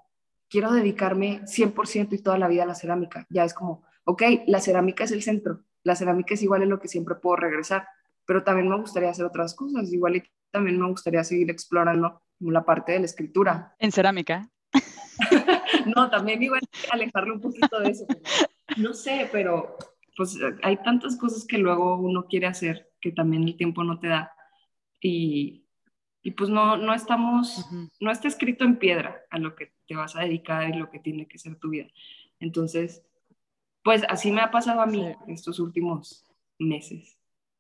quiero 0.49 0.73
dedicarme 0.73 1.43
100% 1.43 2.09
y 2.13 2.23
toda 2.23 2.39
la 2.39 2.49
vida 2.49 2.65
a 2.65 2.67
la 2.67 2.75
cerámica. 2.75 3.27
Ya 3.31 3.45
es 3.45 3.55
como, 3.55 3.85
ok, 4.05 4.23
la 4.47 4.61
cerámica 4.61 5.05
es 5.05 5.13
el 5.13 5.23
centro, 5.23 5.61
la 5.85 5.95
cerámica 5.95 6.35
es 6.35 6.43
igual 6.43 6.63
en 6.63 6.71
lo 6.71 6.81
que 6.81 6.89
siempre 6.89 7.15
puedo 7.15 7.37
regresar, 7.37 7.87
pero 8.27 8.43
también 8.43 8.69
me 8.69 8.79
gustaría 8.79 9.11
hacer 9.11 9.25
otras 9.25 9.55
cosas, 9.55 9.93
igual 9.93 10.17
y 10.17 10.23
también 10.51 10.81
me 10.81 10.89
gustaría 10.89 11.23
seguir 11.23 11.51
explorando 11.51 12.23
la 12.41 12.65
parte 12.65 12.93
de 12.93 13.01
la 13.01 13.05
escritura. 13.05 13.75
¿En 13.79 13.93
cerámica? 13.93 14.49
no, 15.97 16.11
también 16.11 16.43
igual 16.43 16.61
alejarlo 16.91 17.35
un 17.35 17.41
poquito 17.41 17.81
de 17.81 17.91
eso. 17.91 18.07
No 18.77 18.95
sé, 18.95 19.29
pero 19.33 19.77
pues 20.17 20.39
hay 20.63 20.77
tantas 20.79 21.17
cosas 21.17 21.47
que 21.47 21.59
luego 21.59 21.97
uno 21.97 22.27
quiere 22.27 22.47
hacer 22.47 22.91
que 23.01 23.13
también 23.13 23.45
el 23.45 23.57
tiempo 23.57 23.85
no 23.85 23.99
te 23.99 24.09
da. 24.09 24.33
Y, 25.01 25.65
y 26.23 26.33
pues 26.33 26.51
no, 26.51 26.77
no 26.77 26.95
estamos, 26.95 27.67
no 28.01 28.11
está 28.11 28.29
escrito 28.29 28.65
en 28.65 28.77
piedra 28.79 29.23
a 29.31 29.39
lo 29.39 29.55
que 29.55 29.73
te 29.89 29.97
vas 29.97 30.17
a 30.17 30.23
dedicar 30.23 30.69
y 30.69 30.79
lo 30.79 30.91
que 30.91 30.99
tiene 31.01 31.27
que 31.27 31.39
ser 31.39 31.57
tu 31.57 31.71
vida. 31.71 31.89
Entonces, 32.41 33.03
Pues 33.83 34.03
así 34.09 34.31
me 34.31 34.43
ha 34.43 34.51
pasado 34.51 34.83
a 34.83 34.87
mí 34.87 35.07
estos 35.29 35.59
últimos 35.61 36.27
meses. 36.59 37.19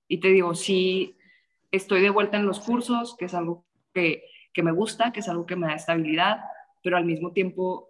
Y 0.08 0.20
te 0.20 0.28
digo, 0.28 0.54
sí, 0.54 1.16
estoy 1.70 2.02
de 2.02 2.10
vuelta 2.10 2.36
en 2.38 2.46
los 2.46 2.60
cursos, 2.60 3.16
que 3.16 3.26
es 3.26 3.34
algo 3.34 3.64
que, 3.94 4.24
que 4.52 4.62
me 4.62 4.72
gusta, 4.72 5.12
que 5.12 5.20
es 5.20 5.28
algo 5.28 5.46
que 5.46 5.56
me 5.56 5.68
da 5.68 5.74
estabilidad, 5.74 6.40
pero 6.82 6.96
al 6.98 7.06
mismo 7.06 7.32
tiempo, 7.32 7.89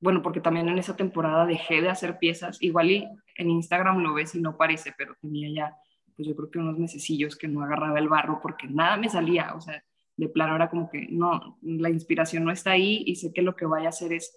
bueno, 0.00 0.22
porque 0.22 0.40
también 0.40 0.68
en 0.68 0.78
esa 0.78 0.96
temporada 0.96 1.46
dejé 1.46 1.80
de 1.80 1.88
hacer 1.88 2.18
piezas, 2.18 2.58
igual 2.60 2.90
y 2.90 3.08
en 3.36 3.50
Instagram 3.50 3.98
lo 3.98 4.14
ves 4.14 4.34
y 4.34 4.40
no 4.40 4.56
parece, 4.56 4.94
pero 4.96 5.14
tenía 5.20 5.48
ya, 5.50 5.76
pues 6.14 6.28
yo 6.28 6.36
creo 6.36 6.50
que 6.50 6.58
unos 6.58 6.78
mesecillos 6.78 7.36
que 7.36 7.48
no 7.48 7.62
agarraba 7.62 7.98
el 7.98 8.08
barro 8.08 8.40
porque 8.42 8.66
nada 8.68 8.96
me 8.96 9.08
salía, 9.08 9.54
o 9.54 9.60
sea, 9.60 9.82
de 10.16 10.28
plano 10.28 10.56
era 10.56 10.70
como 10.70 10.88
que 10.90 11.08
no, 11.10 11.58
la 11.62 11.90
inspiración 11.90 12.44
no 12.44 12.50
está 12.50 12.72
ahí 12.72 13.02
y 13.06 13.16
sé 13.16 13.32
que 13.32 13.42
lo 13.42 13.54
que 13.54 13.66
vaya 13.66 13.86
a 13.86 13.90
hacer 13.90 14.12
es 14.12 14.36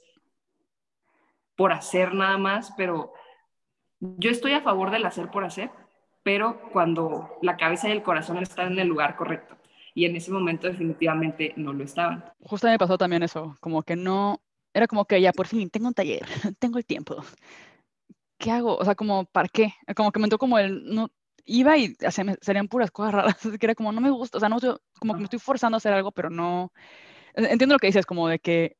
por 1.55 1.71
hacer 1.71 2.13
nada 2.13 2.37
más, 2.37 2.73
pero 2.77 3.13
yo 3.99 4.29
estoy 4.29 4.53
a 4.53 4.61
favor 4.61 4.91
del 4.91 5.05
hacer 5.05 5.29
por 5.29 5.43
hacer, 5.43 5.69
pero 6.23 6.61
cuando 6.71 7.37
la 7.41 7.57
cabeza 7.57 7.89
y 7.89 7.91
el 7.91 8.03
corazón 8.03 8.37
están 8.37 8.73
en 8.73 8.79
el 8.79 8.87
lugar 8.87 9.15
correcto. 9.15 9.57
Y 9.93 10.05
en 10.05 10.15
ese 10.15 10.31
momento 10.31 10.67
definitivamente 10.67 11.53
no 11.57 11.73
lo 11.73 11.83
estaban. 11.83 12.23
Justo 12.43 12.67
me 12.67 12.77
pasó 12.77 12.97
también 12.97 13.23
eso, 13.23 13.57
como 13.59 13.83
que 13.83 13.95
no, 13.95 14.39
era 14.73 14.87
como 14.87 15.05
que 15.05 15.21
ya 15.21 15.33
por 15.33 15.47
fin 15.47 15.69
tengo 15.69 15.87
un 15.87 15.93
taller, 15.93 16.25
tengo 16.59 16.77
el 16.77 16.85
tiempo. 16.85 17.23
¿Qué 18.37 18.51
hago? 18.51 18.77
O 18.77 18.85
sea, 18.85 18.95
como, 18.95 19.25
¿para 19.25 19.49
qué? 19.49 19.73
Como 19.95 20.11
que 20.11 20.19
me 20.19 20.25
entró 20.25 20.37
como 20.37 20.57
el, 20.59 20.85
no, 20.85 21.11
iba 21.49 21.77
y 21.77 21.95
serían 22.41 22.67
puras 22.67 22.91
cosas 22.91 23.13
raras, 23.13 23.37
que 23.59 23.65
era 23.65 23.75
como, 23.75 23.91
no 23.91 24.01
me 24.01 24.11
gusta, 24.11 24.37
o 24.37 24.39
sea, 24.39 24.49
no, 24.49 24.59
como 24.99 25.13
que 25.13 25.19
me 25.19 25.25
estoy 25.25 25.39
forzando 25.39 25.75
a 25.75 25.79
hacer 25.79 25.93
algo, 25.93 26.11
pero 26.11 26.29
no, 26.29 26.71
entiendo 27.35 27.75
lo 27.75 27.79
que 27.79 27.87
dices, 27.87 28.05
como 28.05 28.27
de 28.27 28.39
que 28.39 28.77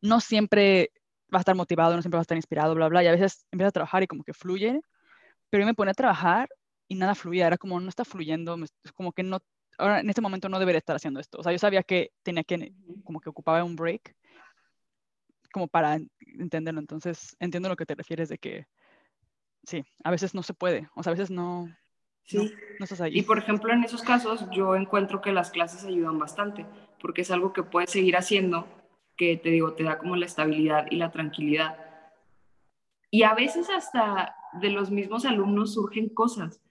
no 0.00 0.20
siempre 0.20 0.92
va 1.32 1.38
a 1.38 1.40
estar 1.40 1.54
motivado, 1.54 1.94
no 1.94 2.02
siempre 2.02 2.16
va 2.16 2.20
a 2.20 2.22
estar 2.22 2.36
inspirado, 2.36 2.74
bla, 2.74 2.88
bla, 2.88 3.04
y 3.04 3.06
a 3.06 3.12
veces 3.12 3.46
empieza 3.50 3.68
a 3.68 3.72
trabajar 3.72 4.02
y 4.02 4.06
como 4.06 4.24
que 4.24 4.34
fluye, 4.34 4.80
pero 5.50 5.62
yo 5.62 5.66
me 5.66 5.74
ponía 5.74 5.92
a 5.92 5.94
trabajar 5.94 6.48
y 6.88 6.96
nada 6.96 7.14
fluía, 7.14 7.46
era 7.46 7.58
como, 7.58 7.80
no 7.80 7.88
está 7.88 8.04
fluyendo, 8.04 8.56
es 8.84 8.92
como 8.92 9.12
que 9.12 9.22
no, 9.22 9.40
ahora 9.78 10.00
en 10.00 10.08
este 10.08 10.20
momento 10.20 10.48
no 10.48 10.58
debería 10.58 10.78
estar 10.78 10.96
haciendo 10.96 11.20
esto, 11.20 11.38
o 11.38 11.42
sea, 11.42 11.52
yo 11.52 11.58
sabía 11.58 11.82
que 11.82 12.12
tenía 12.22 12.44
que, 12.44 12.72
como 13.04 13.20
que 13.20 13.30
ocupaba 13.30 13.62
un 13.64 13.76
break, 13.76 14.16
como 15.52 15.68
para 15.68 15.98
entenderlo, 16.20 16.80
entonces 16.80 17.36
entiendo 17.40 17.68
lo 17.68 17.76
que 17.76 17.86
te 17.86 17.94
refieres 17.94 18.28
de 18.28 18.38
que, 18.38 18.66
sí, 19.64 19.84
a 20.04 20.10
veces 20.10 20.34
no 20.34 20.42
se 20.42 20.54
puede, 20.54 20.88
o 20.94 21.02
sea, 21.02 21.10
a 21.10 21.14
veces 21.14 21.30
no, 21.30 21.68
Sí. 22.28 22.52
No, 22.78 22.84
estás 22.84 23.00
ahí. 23.00 23.18
Y 23.18 23.22
por 23.22 23.38
ejemplo, 23.38 23.72
en 23.72 23.84
esos 23.84 24.02
casos 24.02 24.44
yo 24.52 24.76
encuentro 24.76 25.22
que 25.22 25.32
las 25.32 25.50
clases 25.50 25.84
ayudan 25.84 26.18
bastante, 26.18 26.66
porque 27.00 27.22
es 27.22 27.30
algo 27.30 27.54
que 27.54 27.62
puedes 27.62 27.90
seguir 27.90 28.18
haciendo 28.18 28.68
que 29.16 29.36
te 29.36 29.50
digo, 29.50 29.72
te 29.72 29.82
da 29.82 29.98
como 29.98 30.14
la 30.14 30.26
estabilidad 30.26 30.86
y 30.90 30.96
la 30.96 31.10
tranquilidad. 31.10 31.76
Y 33.10 33.22
a 33.22 33.34
veces 33.34 33.68
hasta 33.68 34.36
de 34.60 34.70
los 34.70 34.90
mismos 34.90 35.24
alumnos 35.24 35.74
surgen 35.74 36.10
cosas. 36.10 36.62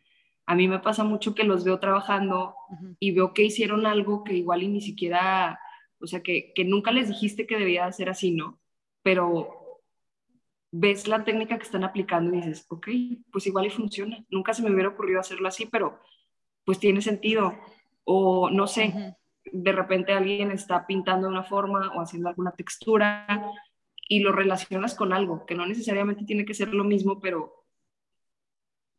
A 0.46 0.56
mí 0.56 0.68
me 0.68 0.80
pasa 0.80 1.04
mucho 1.04 1.36
que 1.36 1.44
los 1.44 1.66
veo 1.66 1.80
trabajando 1.80 2.56
y 3.00 3.12
veo 3.12 3.34
que 3.34 3.44
hicieron 3.44 3.86
algo 3.86 4.24
que 4.24 4.34
igual 4.34 4.64
y 4.64 4.70
ni 4.70 4.82
siquiera, 4.82 5.60
o 6.00 6.08
sea, 6.08 6.22
que, 6.22 6.54
que 6.56 6.64
nunca 6.64 6.92
les 6.92 7.10
dijiste 7.10 7.46
que 7.46 7.58
debía 7.58 7.86
hacer 7.86 8.10
así, 8.10 8.32
¿no? 8.32 8.60
Pero 9.04 9.82
ves 10.72 11.08
la 11.08 11.24
técnica 11.24 11.58
que 11.58 11.64
están 11.64 11.84
aplicando 11.84 12.34
y 12.34 12.42
dices, 12.42 12.66
ok, 12.70 12.88
pues 13.32 13.48
igual 13.48 13.68
y 13.68 13.70
funciona. 13.70 14.24
Nunca 14.30 14.54
se 14.54 14.62
me 14.62 14.72
hubiera 14.72 14.90
ocurrido 14.90 15.20
hacerlo 15.20 15.48
así, 15.48 15.66
pero 15.66 16.00
pues 16.66 16.80
tiene 16.80 17.02
sentido. 17.02 17.58
O 18.04 18.50
no 18.50 18.68
sé, 18.68 19.16
de 19.52 19.72
repente 19.72 20.14
alguien 20.14 20.52
está 20.52 20.86
pintando 20.86 21.28
de 21.28 21.34
una 21.34 21.44
forma 21.44 21.92
o 21.96 22.02
haciendo 22.02 22.30
alguna 22.30 22.52
textura 22.52 23.52
y 24.10 24.20
lo 24.20 24.32
relacionas 24.32 24.96
con 24.96 25.14
algo, 25.14 25.46
que 25.46 25.56
no 25.56 25.66
necesariamente 25.66 26.26
tiene 26.26 26.46
que 26.46 26.54
ser 26.54 26.74
lo 26.74 26.84
mismo, 26.84 27.20
pero 27.20 27.66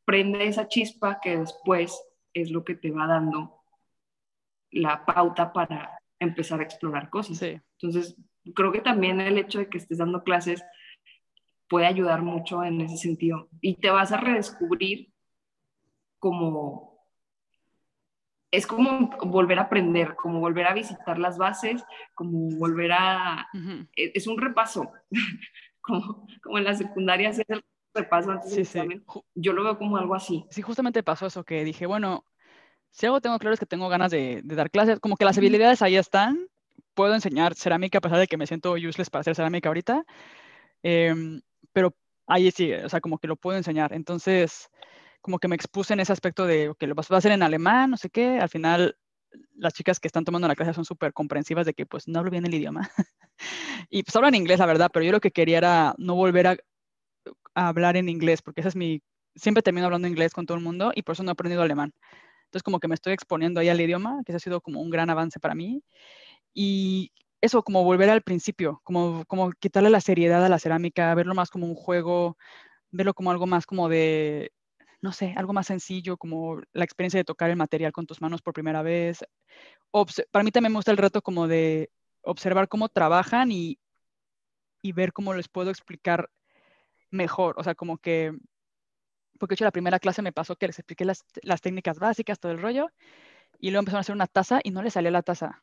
prende 0.05 0.47
esa 0.47 0.69
chispa 0.69 1.21
que 1.21 1.39
después 1.39 2.03
es 2.35 2.51
lo 2.51 2.65
que 2.65 2.75
te 2.75 2.91
va 2.91 3.07
dando 3.07 3.63
la 4.71 5.05
pauta 5.05 5.53
para 5.53 5.99
empezar 6.19 6.61
a 6.61 6.65
explorar 6.65 7.11
cosas. 7.11 7.43
Entonces, 7.43 8.17
creo 8.55 8.73
que 8.73 8.81
también 8.81 9.21
el 9.21 9.39
hecho 9.39 9.59
de 9.59 9.69
que 9.69 9.79
estés 9.79 9.99
dando 9.99 10.23
clases 10.23 10.63
puede 11.69 11.87
ayudar 11.87 12.23
mucho 12.23 12.65
en 12.65 12.81
ese 12.81 12.97
sentido 12.97 13.49
y 13.61 13.77
te 13.77 13.91
vas 13.91 14.13
a 14.13 14.17
redescubrir 14.19 15.13
como 16.19 16.89
es 18.51 18.67
como 18.67 19.11
volver 19.27 19.59
a 19.59 19.63
aprender, 19.63 20.17
como 20.17 20.41
volver 20.41 20.67
a 20.67 20.75
visitar 20.75 21.19
las 21.19 21.37
bases, 21.37 21.85
como 22.15 22.57
volver 22.57 22.93
a... 22.93 23.47
E, 23.95 24.13
es 24.15 24.27
un 24.27 24.39
repaso, 24.39 24.91
como, 25.83 26.27
como 26.43 26.59
en 26.59 26.65
la 26.65 26.75
secundaria 26.75 27.29
es 27.29 27.41
el 27.47 27.63
repaso 27.95 28.31
antes 28.31 28.51
del 28.51 28.61
examen. 28.61 29.05
Yo 29.35 29.53
lo 29.53 29.65
veo 29.65 29.79
como 29.79 29.99
algo 29.99 30.15
así. 30.15 30.47
Sí, 30.51 30.63
justamente 30.63 31.03
pasó 31.03 31.27
eso 31.27 31.45
que 31.45 31.63
dije, 31.65 31.85
bueno, 31.85 32.25
si 32.91 33.07
algo 33.07 33.21
tengo 33.21 33.39
claro 33.39 33.55
es 33.55 33.61
que 33.61 33.67
tengo 33.67 33.89
ganas 33.89 34.11
de, 34.11 34.41
dar 34.45 34.71
clases, 34.71 34.99
como 35.01 35.17
que 35.17 35.25
las 35.25 35.37
habilidades 35.37 35.83
ahí 35.83 35.97
están, 35.97 36.39
puedo 36.99 37.15
enseñar 37.15 37.55
cerámica 37.55 37.99
a 37.99 38.01
pesar 38.01 38.19
de 38.19 38.27
que 38.27 38.37
me 38.37 38.49
siento 38.49 38.73
useless 38.73 39.09
para 39.09 39.21
hacer 39.21 39.37
cerámica 39.37 39.69
ahorita, 39.69 40.05
em, 40.83 41.41
pero 41.73 41.95
ahí 42.27 42.51
sí, 42.51 42.73
o 42.73 42.89
sea, 42.89 43.01
como 43.01 43.19
que 43.19 43.29
lo 43.29 43.37
puedo 43.37 43.57
enseñar. 43.57 43.93
Entonces 43.93 44.69
como 45.21 45.39
que 45.39 45.47
me 45.47 45.55
expuse 45.55 45.93
en 45.93 46.01
ese 46.01 46.13
aspecto 46.13 46.45
de 46.45 46.73
que 46.77 46.89
lo 46.89 46.97
vas 46.97 47.09
a 47.13 47.17
hacer 47.17 47.31
en 47.31 47.45
alemán, 47.45 47.91
no 47.91 47.97
sé 47.97 48.11
qué. 48.11 48.41
Al 48.41 48.49
final, 48.49 48.97
las 49.55 49.75
chicas 49.75 50.01
que 50.01 50.09
están 50.09 50.25
tomando 50.25 50.49
la 50.49 50.57
clase 50.57 50.75
son 50.75 50.85
súper 50.85 51.13
comprensivas 51.13 51.67
de 51.67 51.75
que 51.75 51.87
pues 51.87 52.09
no 52.09 52.19
hablo 52.19 52.33
bien 52.33 52.47
el 52.47 52.55
idioma. 52.55 52.91
y 53.91 54.03
pues 54.03 54.17
hablan 54.17 54.35
inglés, 54.35 54.59
la 54.59 54.67
verdad, 54.67 54.91
pero 54.93 55.05
yo 55.05 55.13
lo 55.13 55.21
que 55.21 55.31
quería 55.31 55.59
era 55.59 55.95
no 55.99 56.17
volver 56.17 56.47
a, 56.49 56.57
hablar 57.55 57.97
en 57.97 58.09
inglés, 58.09 58.43
porque 58.43 58.63
ese 58.63 58.71
es 58.71 58.77
mi... 58.77 59.03
Siempre 59.37 59.63
termino 59.63 59.87
hablando 59.87 60.09
inglés 60.09 60.33
con 60.33 60.47
todo 60.47 60.59
el 60.59 60.65
mundo 60.65 60.93
y 60.97 61.03
por 61.03 61.13
eso 61.13 61.23
no 61.23 61.31
he 61.31 61.33
aprendido 61.33 61.63
alemán. 61.63 61.93
Entonces 62.47 62.63
como 62.63 62.81
que 62.81 62.89
me 62.89 62.95
estoy 62.95 63.13
exponiendo 63.13 63.61
ahí 63.61 63.69
al 63.69 63.81
idioma, 63.81 64.23
que 64.25 64.33
ese 64.33 64.39
ha 64.39 64.41
sido 64.41 64.61
como 64.61 64.81
un 64.81 64.91
gran 64.91 65.11
avance 65.11 65.39
para 65.39 65.55
mí. 65.55 65.83
Y 66.55 67.13
eso, 67.41 67.63
como 67.63 67.85
volver 67.85 68.11
al 68.11 68.23
principio, 68.23 68.81
como, 68.85 69.25
como 69.27 69.53
quitarle 69.53 69.91
la 69.91 70.01
seriedad 70.01 70.45
a 70.45 70.49
la 70.49 70.59
cerámica, 70.59 71.15
verlo 71.15 71.35
más 71.35 71.51
como 71.51 71.67
un 71.67 71.75
juego, 71.75 72.37
verlo 72.91 73.15
como 73.15 73.31
algo 73.31 73.47
más 73.47 73.67
como 73.67 73.89
de 73.89 74.53
no 75.01 75.13
sé, 75.13 75.35
algo 75.37 75.53
más 75.53 75.67
sencillo 75.67 76.17
como 76.17 76.61
la 76.73 76.85
experiencia 76.85 77.19
de 77.19 77.25
tocar 77.25 77.51
el 77.51 77.57
material 77.57 77.93
con 77.93 78.07
tus 78.07 78.21
manos 78.21 78.43
por 78.43 78.55
primera 78.55 78.83
vez. 78.83 79.25
para 80.31 80.45
mí 80.45 80.51
también 80.51 80.73
me 80.73 80.79
gusta 80.79 80.91
el 80.91 80.97
reto 80.97 81.23
como 81.23 81.49
de 81.49 81.91
observar 82.23 82.69
cómo 82.69 82.89
trabajan 82.89 83.51
y, 83.53 83.79
ver 84.95 85.13
cómo 85.13 85.35
les 85.35 85.49
puedo 85.49 85.71
explicar 85.71 86.31
mejor. 87.11 87.55
O 87.59 87.65
sea, 87.65 87.75
como 87.75 87.99
que, 87.99 88.33
porque 89.39 89.53
de 89.53 89.57
hecho 89.57 89.65
la 89.65 89.71
primera 89.73 89.99
clase 89.99 90.23
me 90.23 90.33
pasó 90.33 90.57
que 90.57 90.67
les 90.67 90.79
expliqué 90.79 91.05
las, 91.05 91.25
técnicas 91.63 91.99
básicas, 91.99 92.41
todo 92.41 92.53
el 92.53 92.61
rollo, 92.61 92.91
y 93.61 93.71
luego 93.71 93.81
empezaron 93.81 93.99
a 93.99 94.03
hacer 94.03 94.15
una 94.15 94.27
taza 94.27 94.61
y 94.65 94.71
no 94.71 94.83
les 94.83 94.95
salía 94.95 95.11
la 95.11 95.23
taza. 95.23 95.63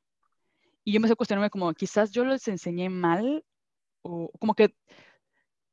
Y 0.85 0.93
yo 0.93 0.99
me 0.99 1.05
empecé 1.05 1.13
a 1.13 1.17
cuestionarme 1.17 1.49
como, 1.49 1.73
quizás 1.73 2.11
yo 2.11 2.23
les 2.23 2.47
enseñé 2.47 2.89
mal, 2.89 3.43
o 4.03 4.31
como 4.39 4.53
que 4.53 4.73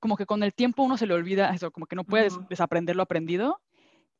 como 0.03 0.17
que 0.17 0.27
con 0.27 0.43
el 0.43 0.53
tiempo 0.53 0.83
uno 0.83 0.97
se 0.97 1.07
le 1.07 1.15
olvida 1.15 1.55
eso, 1.55 1.71
como 1.71 1.87
que 1.87 1.95
no 1.95 2.03
puedes 2.03 2.37
desaprender 2.49 2.97
lo 2.97 3.05
aprendido. 3.05 3.61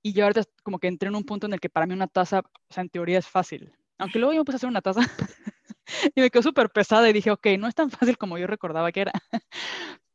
Y 0.01 0.13
yo 0.13 0.23
ahorita 0.23 0.45
como 0.63 0.79
que 0.79 0.87
entré 0.87 1.09
en 1.09 1.17
un 1.17 1.25
punto 1.25 1.47
en 1.47 1.55
el 1.55 1.61
que 1.61 1.69
para 1.69 1.87
mí 1.87 1.95
una 1.95 2.07
taza, 2.07 2.39
o 2.41 2.73
sea, 2.73 2.83
en 2.83 2.89
teoría 2.89 3.19
es 3.19 3.27
fácil. 3.27 3.75
Aunque 3.99 4.21
luego 4.21 4.33
yo 4.33 4.41
me 4.41 4.45
puse 4.45 4.57
a 4.57 4.59
hacer 4.59 4.69
una 4.69 4.81
taza 4.81 5.01
y 6.15 6.21
me 6.21 6.31
quedó 6.31 6.43
súper 6.43 6.71
pesada 6.71 7.11
y 7.11 7.13
dije, 7.13 7.33
ok, 7.33 7.47
no 7.59 7.67
es 7.67 7.75
tan 7.75 7.91
fácil 7.91 8.17
como 8.17 8.39
yo 8.39 8.47
recordaba 8.47 8.93
que 8.93 9.01
era. 9.01 9.13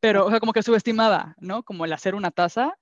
Pero, 0.00 0.24
o 0.24 0.30
sea, 0.30 0.40
como 0.40 0.54
que 0.54 0.62
subestimaba, 0.62 1.34
¿no? 1.38 1.62
Como 1.62 1.84
el 1.84 1.92
hacer 1.92 2.14
una 2.14 2.30
taza. 2.30 2.72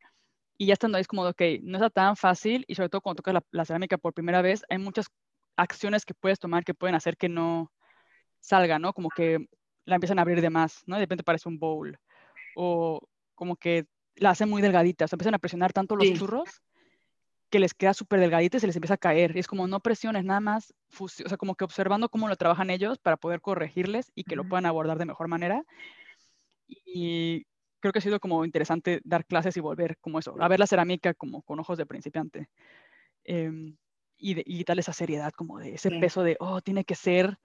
Y 0.57 0.67
ya 0.67 0.75
estando 0.75 0.97
ahí 0.97 1.03
es 1.03 1.09
como, 1.09 1.23
ok, 1.25 1.43
no 1.63 1.79
está 1.79 1.91
tan 1.91 2.17
fácil 2.17 2.65
y 2.69 2.77
sobre 2.77 2.89
todo 2.89 3.01
cuando 3.01 3.17
tocas 3.17 3.35
la, 3.35 3.43
la 3.51 3.65
cerámica 3.65 3.99
por 3.99 4.15
primera 4.15 4.43
vez, 4.43 4.63
hay 4.69 4.79
muchas 4.79 5.07
acciones 5.57 6.05
que 6.05 6.15
puedes 6.15 6.39
tomar 6.39 6.65
que 6.65 6.75
pueden 6.75 6.95
hacer 6.95 7.17
que 7.17 7.29
no 7.29 7.73
salga, 8.47 8.79
¿no? 8.79 8.93
Como 8.93 9.09
que 9.11 9.49
la 9.85 9.97
empiezan 9.97 10.19
a 10.19 10.23
abrir 10.23 10.41
de 10.41 10.51
más, 10.51 10.83
¿no? 10.87 10.97
De 10.97 11.03
repente 11.03 11.25
parece 11.25 11.49
un 11.49 11.59
bowl 11.59 11.99
o 12.55 13.01
como 13.35 13.57
que 13.57 13.87
la 14.15 14.31
hacen 14.31 14.49
muy 14.49 14.63
delgadita, 14.63 15.05
o 15.05 15.09
sea, 15.09 15.17
empiezan 15.17 15.35
a 15.35 15.39
presionar 15.39 15.73
tanto 15.73 15.97
los 15.97 16.11
churros 16.13 16.63
que 17.51 17.59
les 17.59 17.75
queda 17.75 17.93
súper 17.93 18.21
delgadita 18.21 18.57
y 18.57 18.61
se 18.61 18.67
les 18.67 18.77
empieza 18.77 18.95
a 18.95 18.99
caer. 18.99 19.37
Y 19.37 19.41
es 19.41 19.47
como 19.47 19.67
no 19.67 19.81
presiones, 19.81 20.25
nada 20.25 20.41
más, 20.41 20.75
o 20.99 21.09
sea, 21.09 21.37
como 21.37 21.55
que 21.55 21.65
observando 21.65 22.09
cómo 22.09 22.29
lo 22.29 22.37
trabajan 22.37 22.71
ellos 22.71 22.99
para 22.99 23.17
poder 23.17 23.41
corregirles 23.41 24.11
y 24.15 24.25
que 24.25 24.37
lo 24.37 24.49
puedan 24.49 24.67
abordar 24.67 24.99
de 24.99 25.05
mejor 25.05 25.29
manera. 25.29 25.63
Y 26.67 27.47
creo 27.81 27.93
que 27.93 27.99
ha 27.99 28.03
sido 28.03 28.21
como 28.21 28.45
interesante 28.45 29.01
dar 29.05 29.27
clases 29.27 29.57
y 29.57 29.61
volver 29.61 29.99
como 29.99 30.19
eso, 30.19 30.35
a 30.41 30.49
ver 30.49 30.59
la 30.59 30.67
cerámica 30.67 31.15
como 31.15 31.43
con 31.43 31.61
ojos 31.61 31.79
de 31.79 31.87
principiante. 31.87 32.49
Em, 33.25 33.77
y, 34.19 34.65
darle 34.65 34.81
esa 34.81 34.93
seriedad, 34.93 35.33
como 35.33 35.59
de 35.59 35.75
ese 35.75 35.91
peso 35.91 36.23
de, 36.23 36.37
oh, 36.41 36.61
tiene 36.63 36.85
que 36.85 36.95
ser 36.95 37.39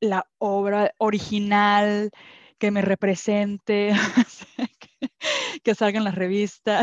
la 0.00 0.26
obra 0.38 0.94
original 0.98 2.10
que 2.58 2.70
me 2.70 2.82
represente, 2.82 3.92
que, 5.64 5.74
salga 5.74 5.98
en 5.98 6.04
la 6.04 6.10
revista. 6.10 6.82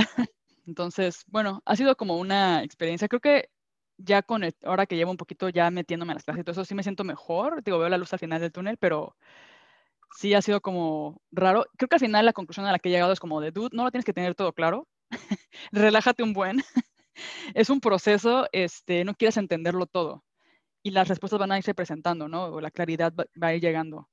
Entonces, 0.65 1.23
bueno, 1.27 1.61
ha 1.65 1.75
sido 1.75 1.95
como 1.95 2.17
una 2.17 2.63
experiencia. 2.63 3.07
Creo 3.07 3.21
que 3.21 3.49
ya 3.97 4.21
con 4.23 4.43
el, 4.43 4.55
ahora 4.63 4.85
que 4.85 4.95
llevo 4.95 5.11
un 5.11 5.17
poquito 5.17 5.49
ya 5.49 5.69
metiéndome 5.71 6.11
en 6.13 6.15
las 6.15 6.23
clases 6.23 6.41
y 6.41 6.43
todo 6.43 6.51
eso, 6.53 6.65
sí 6.65 6.75
me 6.75 6.83
siento 6.83 7.03
mejor. 7.03 7.63
Digo, 7.63 7.79
veo 7.79 7.89
la 7.89 7.97
luz 7.97 8.13
al 8.13 8.19
final 8.19 8.41
del 8.41 8.51
túnel, 8.51 8.77
pero 8.77 9.15
sí 10.15 10.33
ha 10.33 10.41
sido 10.41 10.61
como 10.61 11.21
raro. 11.31 11.65
Creo 11.77 11.89
que 11.89 11.95
al 11.95 12.01
final 12.01 12.25
la 12.25 12.33
conclusión 12.33 12.65
a 12.65 12.71
la 12.71 12.79
que 12.79 12.89
he 12.89 12.91
llegado 12.91 13.13
es 13.13 13.19
como 13.19 13.41
de, 13.41 13.51
dude, 13.51 13.75
no 13.75 13.83
lo 13.83 13.91
tienes 13.91 14.05
que 14.05 14.13
tener 14.13 14.35
todo 14.35 14.53
claro. 14.53 14.87
Relájate 15.71 16.23
un 16.23 16.33
buen. 16.33 16.57
es 17.53 17.69
un 17.69 17.79
proceso, 17.79 18.47
este, 18.51 19.05
no 19.05 19.13
quieres 19.15 19.37
entenderlo 19.37 19.85
todo. 19.85 20.23
Y 20.87 20.91
las 20.91 21.09
respuestas 21.09 21.37
van 21.37 21.51
a 21.51 21.57
irse 21.57 21.73
presentando, 21.73 22.29
¿no? 22.29 22.45
O 22.45 22.61
la 22.61 22.71
claridad 22.71 23.13
va, 23.13 23.47
a 23.47 23.53
ir 23.53 23.61
llegando. 23.61 24.07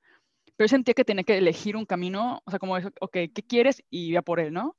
Pero 0.56 0.66
yo 0.66 0.68
sentía 0.68 0.92
que 0.92 1.04
tenía 1.04 1.22
que 1.22 1.38
elegir 1.38 1.76
un 1.76 1.86
camino, 1.86 2.42
o 2.44 2.50
sea, 2.50 2.58
como, 2.58 2.74
ok, 2.74 3.12
¿qué 3.12 3.44
quieres? 3.48 3.84
Y 3.90 4.06
iba 4.08 4.22
por 4.22 4.40
él, 4.40 4.52
¿no? 4.52 4.76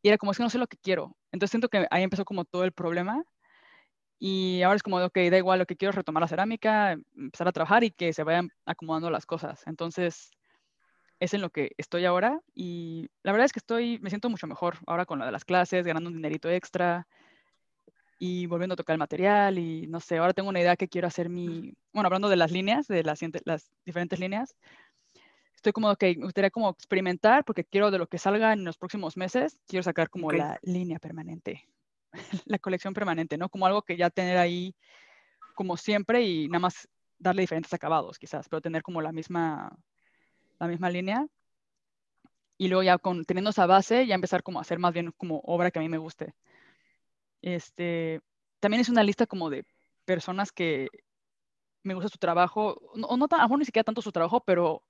Y 0.00 0.10
era 0.10 0.16
como, 0.16 0.30
es 0.30 0.38
que 0.38 0.44
no 0.44 0.50
sé 0.50 0.58
lo 0.58 0.68
que 0.68 0.76
quiero. 0.76 1.16
Entonces 1.32 1.50
siento 1.50 1.68
que 1.68 1.88
ahí 1.90 2.04
empezó 2.04 2.24
como 2.24 2.44
todo 2.44 2.62
el 2.62 2.70
problema. 2.70 3.24
Y 4.20 4.62
ahora 4.62 4.76
es 4.76 4.84
como, 4.84 4.98
ok, 4.98 5.16
da 5.28 5.36
igual, 5.36 5.58
lo 5.58 5.66
que 5.66 5.74
quiero 5.74 5.90
es 5.90 5.96
retomar 5.96 6.20
la 6.20 6.28
cerámica, 6.28 6.92
empezar 7.16 7.48
a 7.48 7.52
trabajar 7.52 7.82
y 7.82 7.90
que 7.90 8.12
se 8.12 8.22
vayan 8.22 8.50
acomodando 8.64 9.10
las 9.10 9.26
cosas. 9.26 9.60
Entonces, 9.66 10.30
es 11.18 11.34
en 11.34 11.40
lo 11.40 11.50
que 11.50 11.72
estoy 11.78 12.04
ahora 12.04 12.40
y 12.54 13.08
la 13.24 13.32
verdad 13.32 13.46
es 13.46 13.52
que 13.52 13.58
estoy, 13.58 13.98
me 13.98 14.10
siento 14.10 14.30
mucho 14.30 14.46
mejor 14.46 14.76
ahora 14.86 15.04
con 15.04 15.18
la 15.18 15.26
de 15.26 15.32
las 15.32 15.44
clases, 15.44 15.84
ganando 15.84 16.10
un 16.10 16.14
dinerito 16.16 16.48
extra 16.48 17.08
y 18.18 18.46
volviendo 18.46 18.74
a 18.74 18.76
tocar 18.76 18.94
el 18.94 18.98
material 18.98 19.58
y 19.58 19.86
no 19.86 20.00
sé, 20.00 20.18
ahora 20.18 20.32
tengo 20.32 20.48
una 20.48 20.60
idea 20.60 20.76
que 20.76 20.88
quiero 20.88 21.08
hacer 21.08 21.28
mi, 21.28 21.74
bueno, 21.92 22.06
hablando 22.06 22.28
de 22.28 22.36
las 22.36 22.50
líneas, 22.50 22.86
de 22.86 23.02
las, 23.02 23.20
las 23.44 23.70
diferentes 23.84 24.18
líneas, 24.18 24.56
estoy 25.56 25.72
como, 25.72 25.90
ok, 25.90 26.02
me 26.02 26.24
gustaría 26.24 26.50
como 26.50 26.70
experimentar 26.70 27.44
porque 27.44 27.64
quiero 27.64 27.90
de 27.90 27.98
lo 27.98 28.06
que 28.06 28.18
salga 28.18 28.52
en 28.52 28.64
los 28.64 28.76
próximos 28.76 29.16
meses, 29.16 29.58
quiero 29.66 29.82
sacar 29.82 30.10
como 30.10 30.30
la 30.30 30.58
línea 30.62 30.98
permanente, 30.98 31.66
la 32.46 32.58
colección 32.58 32.94
permanente, 32.94 33.38
¿no? 33.38 33.48
Como 33.48 33.66
algo 33.66 33.82
que 33.82 33.96
ya 33.96 34.10
tener 34.10 34.38
ahí 34.38 34.74
como 35.54 35.76
siempre 35.76 36.22
y 36.22 36.48
nada 36.48 36.60
más 36.60 36.88
darle 37.18 37.42
diferentes 37.42 37.72
acabados 37.72 38.18
quizás, 38.18 38.48
pero 38.48 38.60
tener 38.60 38.82
como 38.82 39.00
la 39.00 39.12
misma 39.12 39.76
la 40.58 40.68
misma 40.68 40.90
línea. 40.90 41.26
Y 42.56 42.68
luego 42.68 42.82
ya 42.82 42.98
con, 42.98 43.24
teniendo 43.24 43.50
esa 43.50 43.66
base, 43.66 44.06
ya 44.06 44.14
empezar 44.14 44.42
como 44.42 44.58
a 44.58 44.62
hacer 44.62 44.78
más 44.78 44.92
bien 44.92 45.12
como 45.16 45.40
obra 45.40 45.70
que 45.70 45.78
a 45.78 45.82
mí 45.82 45.88
me 45.88 45.98
guste. 45.98 46.34
Este, 47.44 48.20
también 48.58 48.80
es 48.80 48.88
una 48.88 49.02
lista 49.02 49.26
como 49.26 49.50
de 49.50 49.66
personas 50.06 50.50
que 50.50 50.88
me 51.82 51.92
gusta 51.92 52.08
su 52.08 52.16
trabajo, 52.18 52.80
o 52.94 53.16
no, 53.16 53.26
a 53.30 53.36
lo 53.36 53.42
mejor 53.42 53.58
ni 53.58 53.66
siquiera 53.66 53.84
tanto 53.84 54.00
su 54.00 54.12
trabajo, 54.12 54.40
pero 54.40 54.82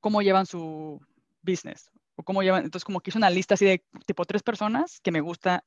cómo 0.00 0.20
llevan 0.20 0.44
su 0.44 1.00
business, 1.42 1.90
o 2.16 2.22
cómo 2.22 2.42
llevan, 2.42 2.64
entonces 2.64 2.84
como 2.84 3.00
que 3.00 3.10
hice 3.10 3.18
una 3.18 3.30
lista 3.30 3.54
así 3.54 3.64
de 3.64 3.82
tipo 4.06 4.26
tres 4.26 4.42
personas 4.42 5.00
que 5.00 5.10
me 5.10 5.22
gusta 5.22 5.64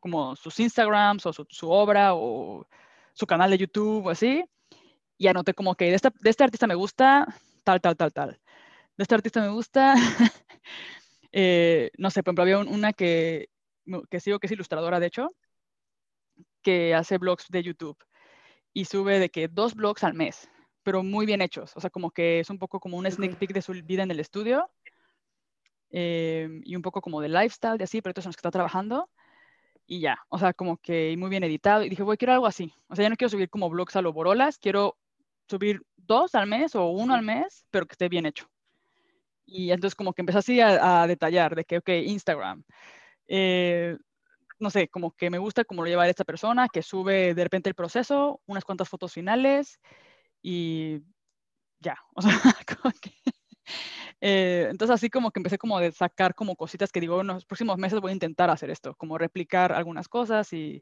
como 0.00 0.34
sus 0.36 0.58
Instagrams 0.60 1.26
o 1.26 1.32
su, 1.34 1.46
su 1.50 1.70
obra 1.70 2.14
o 2.14 2.66
su 3.12 3.26
canal 3.26 3.50
de 3.50 3.58
YouTube 3.58 4.06
o 4.06 4.10
así, 4.10 4.44
y 5.18 5.26
anoté 5.26 5.52
como 5.52 5.74
que 5.74 5.86
de, 5.86 5.94
esta, 5.96 6.10
de 6.20 6.30
este 6.30 6.44
artista 6.44 6.66
me 6.66 6.74
gusta 6.74 7.26
tal, 7.64 7.80
tal, 7.82 7.96
tal, 7.96 8.12
tal 8.12 8.40
de 8.96 9.02
este 9.02 9.14
artista 9.14 9.40
me 9.40 9.50
gusta. 9.50 9.94
Eh, 11.38 11.90
no 11.98 12.08
sé, 12.08 12.22
por 12.22 12.30
ejemplo, 12.30 12.42
había 12.44 12.58
una 12.58 12.94
que, 12.94 13.50
que 14.08 14.20
sigo 14.20 14.38
que 14.38 14.46
es 14.46 14.52
ilustradora, 14.52 15.00
de 15.00 15.08
hecho, 15.08 15.28
que 16.66 16.96
hace 16.96 17.16
blogs 17.16 17.46
de 17.48 17.62
YouTube 17.62 17.96
y 18.72 18.86
sube 18.86 19.20
de 19.20 19.28
que 19.28 19.46
dos 19.46 19.76
blogs 19.76 20.02
al 20.02 20.14
mes, 20.14 20.50
pero 20.82 21.04
muy 21.04 21.24
bien 21.24 21.40
hechos. 21.40 21.70
O 21.76 21.80
sea, 21.80 21.90
como 21.90 22.10
que 22.10 22.40
es 22.40 22.50
un 22.50 22.58
poco 22.58 22.80
como 22.80 22.96
un 22.96 23.08
sneak 23.08 23.36
peek 23.36 23.52
de 23.52 23.62
su 23.62 23.72
vida 23.72 24.02
en 24.02 24.10
el 24.10 24.18
estudio 24.18 24.68
eh, 25.90 26.48
y 26.64 26.74
un 26.74 26.82
poco 26.82 27.00
como 27.00 27.20
de 27.20 27.28
lifestyle, 27.28 27.78
de 27.78 27.84
así, 27.84 28.02
pero 28.02 28.20
son 28.20 28.30
los 28.30 28.36
que 28.36 28.40
está 28.40 28.50
trabajando. 28.50 29.08
Y 29.86 30.00
ya, 30.00 30.18
o 30.28 30.40
sea, 30.40 30.52
como 30.54 30.78
que 30.78 31.14
muy 31.16 31.30
bien 31.30 31.44
editado. 31.44 31.84
Y 31.84 31.88
dije, 31.88 32.02
voy, 32.02 32.16
quiero 32.16 32.32
algo 32.32 32.48
así. 32.48 32.74
O 32.88 32.96
sea, 32.96 33.04
ya 33.04 33.10
no 33.10 33.16
quiero 33.16 33.30
subir 33.30 33.48
como 33.48 33.70
blogs 33.70 33.94
a 33.94 34.02
lo 34.02 34.12
borolas, 34.12 34.58
quiero 34.58 34.98
subir 35.48 35.82
dos 35.94 36.34
al 36.34 36.48
mes 36.48 36.74
o 36.74 36.88
uno 36.88 37.14
al 37.14 37.22
mes, 37.22 37.64
pero 37.70 37.86
que 37.86 37.92
esté 37.92 38.08
bien 38.08 38.26
hecho. 38.26 38.50
Y 39.44 39.70
entonces 39.70 39.94
como 39.94 40.14
que 40.14 40.22
empecé 40.22 40.38
así 40.38 40.60
a, 40.60 41.06
detallar 41.06 41.54
de 41.54 41.64
que, 41.64 41.78
ok, 41.78 41.90
Instagram. 41.90 42.64
Eh, 43.28 43.96
no 44.58 44.70
sé, 44.70 44.88
como 44.88 45.12
que 45.12 45.30
me 45.30 45.38
gusta 45.38 45.64
cómo 45.64 45.82
lo 45.82 45.88
lleva 45.88 46.08
esta 46.08 46.24
persona, 46.24 46.68
que 46.68 46.82
sube 46.82 47.34
de 47.34 47.42
repente 47.44 47.68
el 47.70 47.74
proceso, 47.74 48.40
unas 48.46 48.64
cuantas 48.64 48.88
fotos 48.88 49.12
finales 49.12 49.80
y 50.42 51.00
ya. 51.80 51.98
O 52.16 52.22
sea, 52.22 52.32
como 52.82 52.92
que, 53.00 53.12
eh, 54.20 54.68
entonces 54.70 54.94
así 54.94 55.10
como 55.10 55.30
que 55.30 55.40
empecé 55.40 55.58
como 55.58 55.78
de 55.80 55.92
sacar 55.92 56.34
como 56.34 56.56
cositas 56.56 56.92
que 56.92 57.00
digo, 57.00 57.20
en 57.20 57.28
los 57.28 57.44
próximos 57.46 57.78
meses 57.78 58.00
voy 58.00 58.10
a 58.10 58.14
intentar 58.14 58.50
hacer 58.50 58.70
esto, 58.70 58.94
como 58.96 59.18
replicar 59.18 59.72
algunas 59.72 60.08
cosas 60.08 60.52
y 60.52 60.80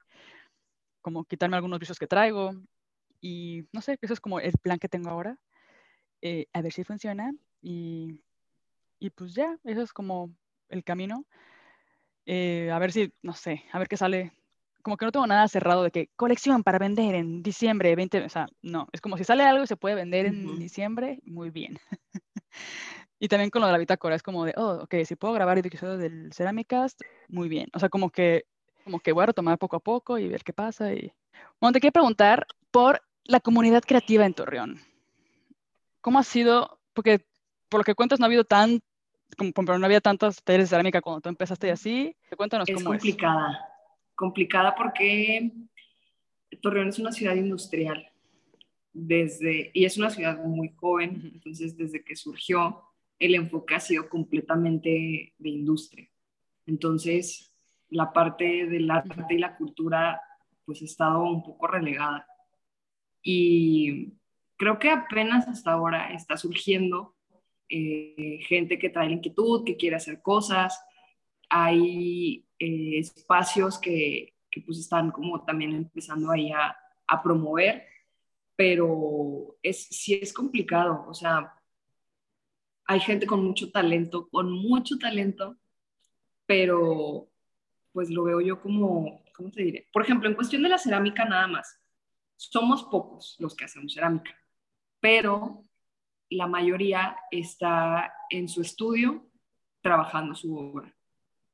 como 1.03 1.25
quitarme 1.25 1.57
algunos 1.57 1.79
vicios 1.79 1.99
que 1.99 2.07
traigo. 2.07 2.53
Y 3.21 3.65
no 3.73 3.81
sé, 3.81 3.99
eso 4.03 4.13
es 4.15 4.21
como 4.21 4.41
el 4.41 4.53
plan 4.63 4.79
que 4.79 4.89
tengo 4.89 5.11
ahora. 5.11 5.39
Eh, 6.23 6.47
a 6.53 6.63
ver 6.63 6.73
si 6.73 6.85
funciona. 6.85 7.33
Y 7.63 8.21
y 9.01 9.11
pues 9.11 9.35
ya, 9.35 9.59
eso 9.65 9.83
es 9.83 9.93
como 9.93 10.35
el 10.71 10.85
camino. 10.85 11.27
Eh, 12.27 12.71
a 12.73 12.79
ver 12.79 12.93
si, 12.93 13.13
no 13.23 13.35
sé, 13.35 13.65
a 13.73 13.79
ver 13.79 13.89
qué 13.89 13.97
sale. 13.97 14.33
Como 14.83 14.97
que 14.97 15.07
no 15.07 15.13
tengo 15.13 15.27
nada 15.27 15.49
cerrado 15.49 15.83
de 15.83 15.91
que 15.91 16.11
colección 16.17 16.63
para 16.63 16.79
vender 16.79 17.15
en 17.15 17.43
diciembre 17.43 17.95
20, 17.97 18.25
o 18.25 18.29
sea, 18.29 18.47
no, 18.63 18.89
es 18.93 19.01
como 19.01 19.17
si 19.17 19.25
sale 19.25 19.43
algo 19.45 19.65
y 19.65 19.67
se 19.67 19.77
puede 19.77 19.95
vender 19.95 20.27
en 20.27 20.59
diciembre, 20.59 21.21
muy 21.25 21.49
bien. 21.49 21.79
y 23.19 23.29
también 23.29 23.49
con 23.49 23.61
lo 23.61 23.67
de 23.67 23.73
la 23.73 23.79
bitácora, 23.79 24.15
es 24.15 24.23
como 24.23 24.45
de, 24.45 24.53
oh, 24.57 24.83
ok, 24.83 24.95
si 25.07 25.17
puedo 25.17 25.33
grabar 25.33 25.59
el 25.59 25.65
episodio 25.65 25.97
del 25.97 26.33
Ceramicast, 26.35 27.01
muy 27.29 27.49
bien. 27.49 27.69
O 27.73 27.79
sea, 27.79 27.89
como 27.89 28.11
que, 28.11 28.45
como 28.85 29.01
que 29.01 29.13
voy 29.13 29.23
a 29.23 29.27
retomar 29.27 29.59
poco 29.59 29.77
a 29.77 29.81
poco 29.81 30.19
y 30.19 30.29
ver 30.29 30.45
qué 30.45 30.53
pasa. 30.53 30.93
Y... 30.93 31.13
Bueno, 31.61 31.73
te 31.73 31.81
quiero 31.81 31.93
preguntar 31.93 32.47
por 32.71 33.01
la 33.25 33.41
comunidad 33.41 33.83
creativa 33.87 34.27
en 34.27 34.35
Torreón. 34.35 34.81
¿Cómo 36.03 36.19
ha 36.19 36.25
sido? 36.25 36.79
Porque 36.93 37.25
por 37.71 37.81
lo 37.81 37.85
que 37.85 37.95
cuentas 37.95 38.21
no 38.21 38.27
ha 38.27 38.29
habido 38.29 38.45
tan 38.45 38.81
como, 39.35 39.79
no 39.79 39.87
había 39.87 40.01
tantos 40.01 40.43
talleres 40.43 40.69
de 40.69 40.71
cerámica 40.71 41.01
cuando 41.01 41.21
tú 41.21 41.29
empezaste 41.29 41.71
así. 41.71 42.17
Cuéntanos 42.37 42.69
es 42.69 42.75
cómo 42.75 42.91
complicada. 42.91 43.51
es. 43.51 43.59
Complicada 44.15 44.75
porque 44.75 45.53
Torreón 46.61 46.89
es 46.89 46.99
una 46.99 47.13
ciudad 47.13 47.35
industrial. 47.35 48.11
Desde, 48.93 49.71
y 49.75 49.85
es 49.85 49.99
una 49.99 50.11
ciudad 50.11 50.39
muy 50.45 50.73
joven, 50.77 51.33
entonces 51.35 51.77
desde 51.77 52.05
que 52.05 52.15
surgió, 52.15 52.81
el 53.19 53.35
enfoque 53.35 53.75
ha 53.75 53.81
sido 53.81 54.09
completamente 54.09 55.35
de 55.37 55.49
industria. 55.49 56.09
Entonces, 56.67 57.53
la 57.91 58.13
parte 58.13 58.67
del 58.67 58.91
arte 58.91 59.35
y 59.35 59.39
la 59.39 59.57
cultura, 59.57 60.21
pues 60.65 60.81
ha 60.83 60.85
estado 60.85 61.25
un 61.25 61.43
poco 61.43 61.67
relegada. 61.67 62.27
Y 63.23 64.15
creo 64.57 64.79
que 64.79 64.91
apenas 64.91 65.49
hasta 65.49 65.73
ahora 65.73 66.13
está 66.13 66.37
surgiendo 66.37 67.15
eh, 67.69 68.39
gente 68.47 68.79
que 68.79 68.91
trae 68.91 69.11
inquietud, 69.11 69.65
que 69.65 69.77
quiere 69.77 69.97
hacer 69.97 70.23
cosas, 70.23 70.79
hay 71.49 72.47
eh, 72.59 72.99
espacios 72.99 73.79
que, 73.79 74.35
que, 74.51 74.61
pues 74.63 74.79
están 74.79 75.11
como 75.11 75.45
también 75.45 75.73
empezando 75.73 76.31
ahí 76.31 76.51
a, 76.53 76.77
a, 77.07 77.23
promover, 77.23 77.87
pero 78.57 79.57
es, 79.63 79.87
sí 79.89 80.15
es 80.15 80.33
complicado, 80.33 81.05
o 81.09 81.15
sea, 81.15 81.55
hay 82.87 83.01
gente 83.01 83.27
con 83.27 83.45
mucho 83.45 83.71
talento, 83.71 84.29
con 84.29 84.53
mucho 84.53 84.99
talento, 84.99 85.57
pero 86.47 87.31
pues 87.93 88.11
lo 88.11 88.25
veo 88.25 88.41
yo 88.41 88.61
como, 88.61 89.23
¿cómo 89.35 89.51
te 89.51 89.63
diré? 89.63 89.89
Por 89.93 90.03
ejemplo, 90.03 90.29
en 90.29 90.35
cuestión 90.35 90.63
de 90.63 90.69
la 90.69 90.79
cerámica 90.79 91.25
nada 91.25 91.47
más, 91.47 91.81
somos 92.37 92.83
pocos 92.85 93.37
los 93.39 93.55
que 93.55 93.65
hacemos 93.65 93.95
cerámica, 93.95 94.37
pero 95.01 95.65
la 96.31 96.47
mayoría 96.47 97.17
está 97.31 98.13
en 98.31 98.49
su 98.49 98.61
estudio 98.61 99.27
trabajando 99.81 100.35
su 100.35 100.57
obra. 100.57 100.95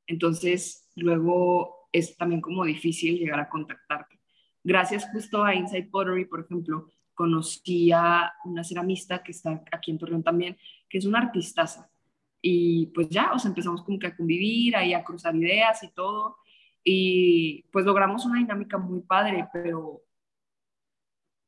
Entonces, 0.07 0.89
luego 0.95 1.87
es 1.91 2.15
también 2.17 2.41
como 2.41 2.65
difícil 2.65 3.17
llegar 3.17 3.39
a 3.39 3.49
contactarte. 3.49 4.19
Gracias 4.63 5.07
justo 5.11 5.43
a 5.43 5.55
Inside 5.55 5.89
Pottery, 5.91 6.25
por 6.25 6.41
ejemplo, 6.41 6.87
conocí 7.13 7.91
a 7.91 8.33
una 8.45 8.63
ceramista 8.63 9.21
que 9.21 9.31
está 9.31 9.63
aquí 9.71 9.91
en 9.91 9.97
Torreón 9.97 10.23
también, 10.23 10.57
que 10.89 10.97
es 10.97 11.05
una 11.05 11.19
artistaza. 11.19 11.89
Y 12.41 12.87
pues 12.87 13.09
ya, 13.09 13.31
o 13.33 13.39
sea, 13.39 13.49
empezamos 13.49 13.83
como 13.83 13.99
que 13.99 14.07
a 14.07 14.15
convivir, 14.15 14.75
ahí 14.75 14.93
a 14.93 15.03
cruzar 15.03 15.35
ideas 15.35 15.83
y 15.83 15.91
todo. 15.91 16.37
Y 16.83 17.63
pues 17.71 17.85
logramos 17.85 18.25
una 18.25 18.39
dinámica 18.39 18.77
muy 18.77 19.01
padre, 19.01 19.47
pero 19.53 20.01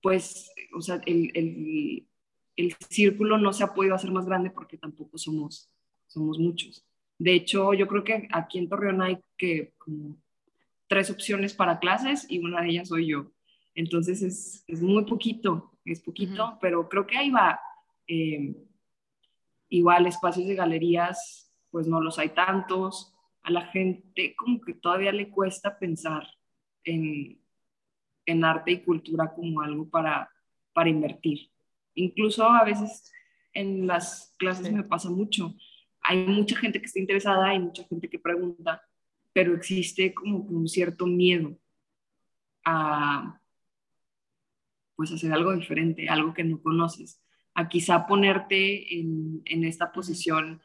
pues, 0.01 0.51
o 0.75 0.81
sea, 0.81 1.01
el, 1.05 1.31
el 1.33 2.07
el 2.55 2.75
círculo 2.89 3.37
no 3.37 3.53
se 3.53 3.63
ha 3.63 3.73
podido 3.73 3.95
hacer 3.95 4.11
más 4.11 4.25
grande 4.25 4.51
porque 4.51 4.77
tampoco 4.77 5.17
somos, 5.17 5.69
somos 6.07 6.37
muchos. 6.37 6.85
De 7.17 7.33
hecho, 7.33 7.73
yo 7.73 7.87
creo 7.87 8.03
que 8.03 8.27
aquí 8.31 8.59
en 8.59 8.69
Torreón 8.69 9.01
hay 9.01 9.19
que 9.37 9.73
como 9.77 10.17
tres 10.87 11.09
opciones 11.09 11.53
para 11.53 11.79
clases 11.79 12.25
y 12.29 12.39
una 12.39 12.61
de 12.61 12.69
ellas 12.69 12.89
soy 12.89 13.07
yo. 13.07 13.31
Entonces 13.75 14.21
es, 14.21 14.63
es 14.67 14.81
muy 14.81 15.05
poquito, 15.05 15.71
es 15.85 16.01
poquito, 16.01 16.57
pero 16.61 16.87
creo 16.87 17.07
que 17.07 17.17
ahí 17.17 17.31
va. 17.31 17.59
Eh, 18.07 18.55
igual 19.69 20.05
espacios 20.05 20.47
de 20.47 20.55
galerías, 20.55 21.51
pues 21.71 21.87
no 21.87 21.99
los 22.01 22.19
hay 22.19 22.29
tantos. 22.29 23.15
A 23.41 23.51
la 23.51 23.65
gente 23.67 24.35
como 24.35 24.61
que 24.61 24.75
todavía 24.75 25.11
le 25.11 25.29
cuesta 25.29 25.79
pensar 25.79 26.27
en, 26.83 27.41
en 28.25 28.45
arte 28.45 28.71
y 28.71 28.83
cultura 28.83 29.33
como 29.33 29.61
algo 29.61 29.89
para, 29.89 30.29
para 30.73 30.89
invertir. 30.89 31.52
Incluso 31.95 32.49
a 32.49 32.63
veces 32.63 33.11
en 33.53 33.87
las 33.87 34.33
clases 34.37 34.71
me 34.71 34.83
pasa 34.83 35.09
mucho. 35.09 35.55
Hay 36.01 36.25
mucha 36.25 36.57
gente 36.57 36.79
que 36.79 36.85
está 36.85 36.99
interesada, 36.99 37.49
hay 37.49 37.59
mucha 37.59 37.83
gente 37.85 38.09
que 38.09 38.19
pregunta, 38.19 38.81
pero 39.31 39.55
existe 39.55 40.13
como 40.13 40.39
un 40.39 40.67
cierto 40.67 41.05
miedo 41.05 41.57
a 42.65 43.39
pues 44.95 45.11
hacer 45.11 45.33
algo 45.33 45.55
diferente, 45.55 46.07
algo 46.09 46.33
que 46.33 46.43
no 46.43 46.61
conoces, 46.61 47.21
a 47.55 47.67
quizá 47.67 48.05
ponerte 48.05 48.99
en, 48.99 49.43
esta 49.45 49.91
posición 49.91 50.61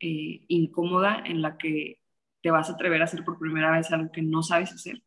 eh, 0.00 0.44
incómoda 0.48 1.22
en 1.24 1.42
la 1.42 1.56
que 1.56 2.00
te 2.42 2.50
vas 2.50 2.70
a 2.70 2.74
atrever 2.74 3.00
a 3.00 3.04
hacer 3.04 3.24
por 3.24 3.38
primera 3.38 3.70
vez 3.72 3.90
algo 3.90 4.12
que 4.12 4.22
no 4.22 4.42
sabes 4.42 4.72
hacer. 4.72 5.02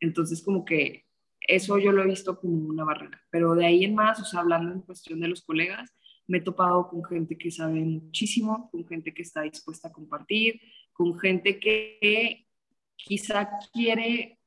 Entonces, 0.00 0.42
como 0.42 0.64
que 0.64 1.01
eso 1.48 1.78
yo 1.78 1.92
lo 1.92 2.02
he 2.02 2.06
visto 2.06 2.38
como 2.38 2.68
una 2.68 2.84
barrera. 2.84 3.20
Pero 3.30 3.54
de 3.54 3.66
ahí 3.66 3.84
en 3.84 3.94
más, 3.94 4.20
o 4.20 4.24
sea, 4.24 4.40
hablando 4.40 4.72
en 4.72 4.80
cuestión 4.82 5.20
de 5.20 5.28
los 5.28 5.42
colegas, 5.42 5.94
me 6.26 6.38
he 6.38 6.40
topado 6.40 6.88
con 6.88 7.04
gente 7.04 7.36
que 7.36 7.50
sabe 7.50 7.80
muchísimo, 7.80 8.70
con 8.70 8.86
gente 8.86 9.12
que 9.12 9.22
está 9.22 9.42
dispuesta 9.42 9.88
a 9.88 9.92
compartir, 9.92 10.60
con 10.92 11.18
gente 11.18 11.58
que 11.58 12.46
quizá 12.96 13.48
quiere 13.72 14.38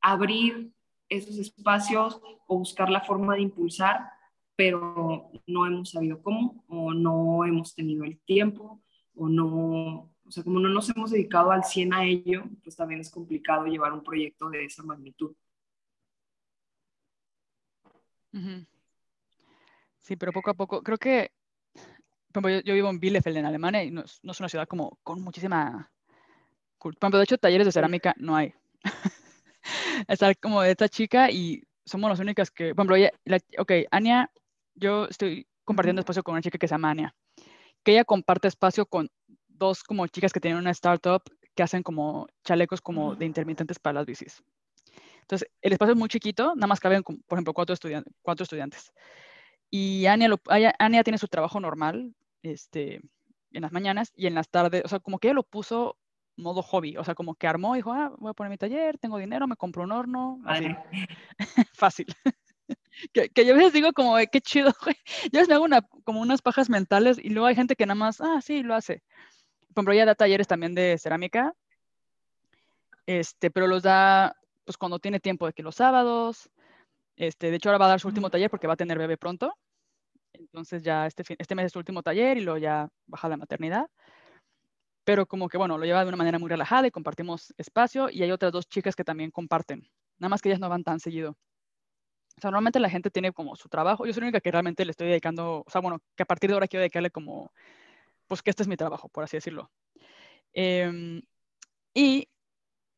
abrir 0.00 0.72
esos 1.08 1.38
espacios 1.38 2.20
o 2.46 2.58
buscar 2.58 2.90
la 2.90 3.00
forma 3.00 3.34
de 3.34 3.42
impulsar, 3.42 4.00
pero 4.56 5.30
no 5.46 5.66
hemos 5.66 5.90
sabido 5.90 6.20
cómo 6.22 6.64
o 6.68 6.92
no 6.92 7.44
hemos 7.44 7.74
tenido 7.74 8.04
el 8.04 8.18
tiempo 8.20 8.82
o 9.14 9.28
no, 9.28 10.12
o 10.28 10.30
sea, 10.30 10.44
como 10.44 10.60
no 10.60 10.68
nos 10.68 10.90
hemos 10.90 11.10
dedicado 11.10 11.50
al 11.50 11.64
100 11.64 11.94
a 11.94 12.04
ello, 12.04 12.44
pues 12.62 12.76
también 12.76 13.00
es 13.00 13.10
complicado 13.10 13.64
llevar 13.64 13.92
un 13.94 14.02
proyecto 14.02 14.50
de 14.50 14.66
esa 14.66 14.82
magnitud. 14.82 15.34
Sí, 20.00 20.16
pero 20.16 20.32
poco 20.32 20.50
a 20.50 20.54
poco, 20.54 20.82
creo 20.82 20.98
que, 20.98 21.32
yo, 22.34 22.74
vivo 22.74 22.90
en 22.90 23.00
Bielefeld, 23.00 23.38
en 23.38 23.46
Alemania, 23.46 23.82
y 23.82 23.90
no 23.90 24.02
es, 24.02 24.20
una 24.22 24.48
ciudad 24.48 24.68
como 24.68 24.98
con 25.02 25.22
muchísima... 25.22 25.90
Por 26.78 26.94
ejemplo, 26.94 27.18
de 27.18 27.24
hecho, 27.24 27.38
talleres 27.38 27.66
de 27.66 27.72
cerámica 27.72 28.14
no 28.18 28.36
hay. 28.36 28.52
Está 30.08 30.34
como 30.34 30.62
esta 30.62 30.88
chica 30.88 31.30
y 31.30 31.64
somos 31.84 32.10
las 32.10 32.20
únicas 32.20 32.50
que, 32.50 32.74
por 32.74 32.84
ejemplo, 32.84 32.96
ella, 32.96 33.10
ok, 33.58 33.72
Ania, 33.90 34.30
yo 34.74 35.06
estoy 35.06 35.48
compartiendo 35.64 36.00
espacio 36.00 36.22
con 36.22 36.32
una 36.32 36.42
chica 36.42 36.58
que 36.58 36.68
se 36.68 36.74
llama 36.74 36.90
Ania, 36.90 37.14
que 37.82 37.92
ella 37.92 38.04
comparte 38.04 38.46
espacio 38.46 38.86
con 38.86 39.10
dos 39.58 39.82
como 39.82 40.06
chicas 40.06 40.32
que 40.32 40.40
tienen 40.40 40.58
una 40.58 40.70
startup 40.70 41.22
que 41.54 41.62
hacen 41.62 41.82
como 41.82 42.26
chalecos 42.44 42.80
como 42.80 43.14
de 43.14 43.26
intermitentes 43.26 43.78
para 43.78 43.94
las 43.94 44.06
bicis. 44.06 44.42
Entonces, 45.22 45.48
el 45.60 45.72
espacio 45.72 45.92
es 45.92 45.98
muy 45.98 46.08
chiquito, 46.08 46.54
nada 46.54 46.68
más 46.68 46.80
caben, 46.80 47.02
por 47.02 47.16
ejemplo, 47.32 47.52
cuatro, 47.52 47.74
estudiantes, 47.74 48.14
cuatro 48.22 48.44
estudiantes. 48.44 48.92
Y 49.70 50.06
Ania, 50.06 50.30
Ania 50.78 51.04
tiene 51.04 51.18
su 51.18 51.28
trabajo 51.28 51.60
normal 51.60 52.14
este, 52.42 53.02
en 53.52 53.62
las 53.62 53.72
mañanas 53.72 54.12
y 54.16 54.26
en 54.26 54.34
las 54.34 54.48
tardes, 54.48 54.82
o 54.84 54.88
sea, 54.88 55.00
como 55.00 55.18
que 55.18 55.28
ella 55.28 55.34
lo 55.34 55.42
puso 55.42 55.98
modo 56.36 56.62
hobby, 56.62 56.96
o 56.96 57.04
sea, 57.04 57.14
como 57.14 57.34
que 57.34 57.46
armó 57.46 57.74
y 57.74 57.78
dijo, 57.78 57.92
ah, 57.92 58.12
voy 58.18 58.30
a 58.30 58.34
poner 58.34 58.50
mi 58.50 58.58
taller, 58.58 58.96
tengo 58.98 59.18
dinero, 59.18 59.46
me 59.46 59.56
compro 59.56 59.82
un 59.82 59.92
horno, 59.92 60.40
así. 60.46 60.68
Fácil. 61.74 62.06
que, 63.12 63.28
que, 63.28 63.44
yo 63.44 63.54
a 63.54 63.56
veces 63.56 63.72
digo 63.72 63.92
como, 63.92 64.16
qué 64.30 64.40
chido, 64.40 64.72
güey. 64.82 64.96
Yo 65.32 65.38
a 65.38 65.40
veces 65.40 65.48
me 65.48 65.54
hago 65.54 65.64
una, 65.64 65.82
como 66.04 66.20
unas 66.20 66.42
pajas 66.42 66.70
mentales 66.70 67.18
y 67.22 67.30
luego 67.30 67.46
hay 67.46 67.54
gente 67.54 67.76
que 67.76 67.86
nada 67.86 67.96
más, 67.96 68.20
ah, 68.20 68.40
sí, 68.40 68.62
lo 68.62 68.74
hace. 68.74 69.02
Por 69.78 69.82
ejemplo, 69.82 69.94
ella 69.94 70.06
da 70.06 70.16
talleres 70.16 70.48
también 70.48 70.74
de 70.74 70.98
cerámica, 70.98 71.54
este, 73.06 73.48
pero 73.48 73.68
los 73.68 73.84
da, 73.84 74.34
pues 74.64 74.76
cuando 74.76 74.98
tiene 74.98 75.20
tiempo, 75.20 75.46
de 75.46 75.52
que 75.52 75.62
los 75.62 75.76
sábados, 75.76 76.50
este, 77.14 77.52
de 77.52 77.56
hecho 77.58 77.68
ahora 77.68 77.78
va 77.78 77.84
a 77.84 77.90
dar 77.90 78.00
su 78.00 78.08
último 78.08 78.28
taller 78.28 78.50
porque 78.50 78.66
va 78.66 78.72
a 78.72 78.76
tener 78.76 78.98
bebé 78.98 79.16
pronto, 79.16 79.54
entonces 80.32 80.82
ya 80.82 81.06
este, 81.06 81.22
este 81.38 81.54
mes 81.54 81.66
es 81.66 81.72
su 81.74 81.78
último 81.78 82.02
taller 82.02 82.38
y 82.38 82.40
luego 82.40 82.58
ya 82.58 82.88
baja 83.06 83.28
la 83.28 83.36
maternidad. 83.36 83.86
Pero 85.04 85.26
como 85.26 85.48
que 85.48 85.58
bueno, 85.58 85.78
lo 85.78 85.84
lleva 85.84 86.02
de 86.02 86.08
una 86.08 86.16
manera 86.16 86.40
muy 86.40 86.48
relajada 86.48 86.88
y 86.88 86.90
compartimos 86.90 87.54
espacio 87.56 88.10
y 88.10 88.24
hay 88.24 88.32
otras 88.32 88.50
dos 88.50 88.66
chicas 88.66 88.96
que 88.96 89.04
también 89.04 89.30
comparten, 89.30 89.88
nada 90.18 90.28
más 90.28 90.42
que 90.42 90.48
ellas 90.48 90.58
no 90.58 90.68
van 90.68 90.82
tan 90.82 90.98
seguido. 90.98 91.36
O 92.36 92.40
sea, 92.40 92.50
normalmente 92.50 92.80
la 92.80 92.90
gente 92.90 93.12
tiene 93.12 93.30
como 93.30 93.54
su 93.54 93.68
trabajo, 93.68 94.06
yo 94.06 94.12
soy 94.12 94.22
la 94.22 94.26
única 94.26 94.40
que 94.40 94.50
realmente 94.50 94.84
le 94.84 94.90
estoy 94.90 95.06
dedicando, 95.06 95.62
o 95.64 95.70
sea, 95.70 95.80
bueno, 95.80 96.00
que 96.16 96.24
a 96.24 96.26
partir 96.26 96.50
de 96.50 96.54
ahora 96.54 96.66
quiero 96.66 96.80
dedicarle 96.80 97.12
como, 97.12 97.52
pues 98.28 98.42
que 98.42 98.50
este 98.50 98.62
es 98.62 98.68
mi 98.68 98.76
trabajo, 98.76 99.08
por 99.08 99.24
así 99.24 99.36
decirlo. 99.36 99.70
Em, 100.52 101.22
y 101.94 102.28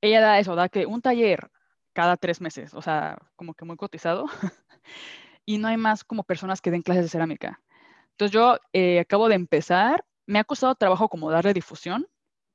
ella 0.02 0.20
da 0.20 0.38
eso, 0.38 0.54
da 0.54 0.68
que 0.68 0.86
un 0.86 1.02
taller 1.02 1.50
cada 1.92 2.16
tres 2.16 2.40
meses, 2.40 2.74
o 2.74 2.82
sea, 2.82 3.18
como 3.36 3.54
que 3.54 3.64
muy 3.64 3.76
cotizado, 3.76 4.26
y 5.46 5.58
no 5.58 5.68
hay 5.68 5.76
más 5.76 6.04
como 6.04 6.24
personas 6.24 6.60
que 6.60 6.70
den 6.70 6.82
clases 6.82 7.04
de 7.04 7.10
cerámica. 7.10 7.62
Entonces 8.12 8.32
yo 8.32 8.58
eh, 8.72 9.00
acabo 9.00 9.28
de 9.28 9.36
empezar 9.36 10.04
me 10.30 10.38
ha 10.38 10.44
costado 10.44 10.76
trabajo 10.76 11.08
como 11.08 11.28
darle 11.30 11.52
difusión, 11.52 12.06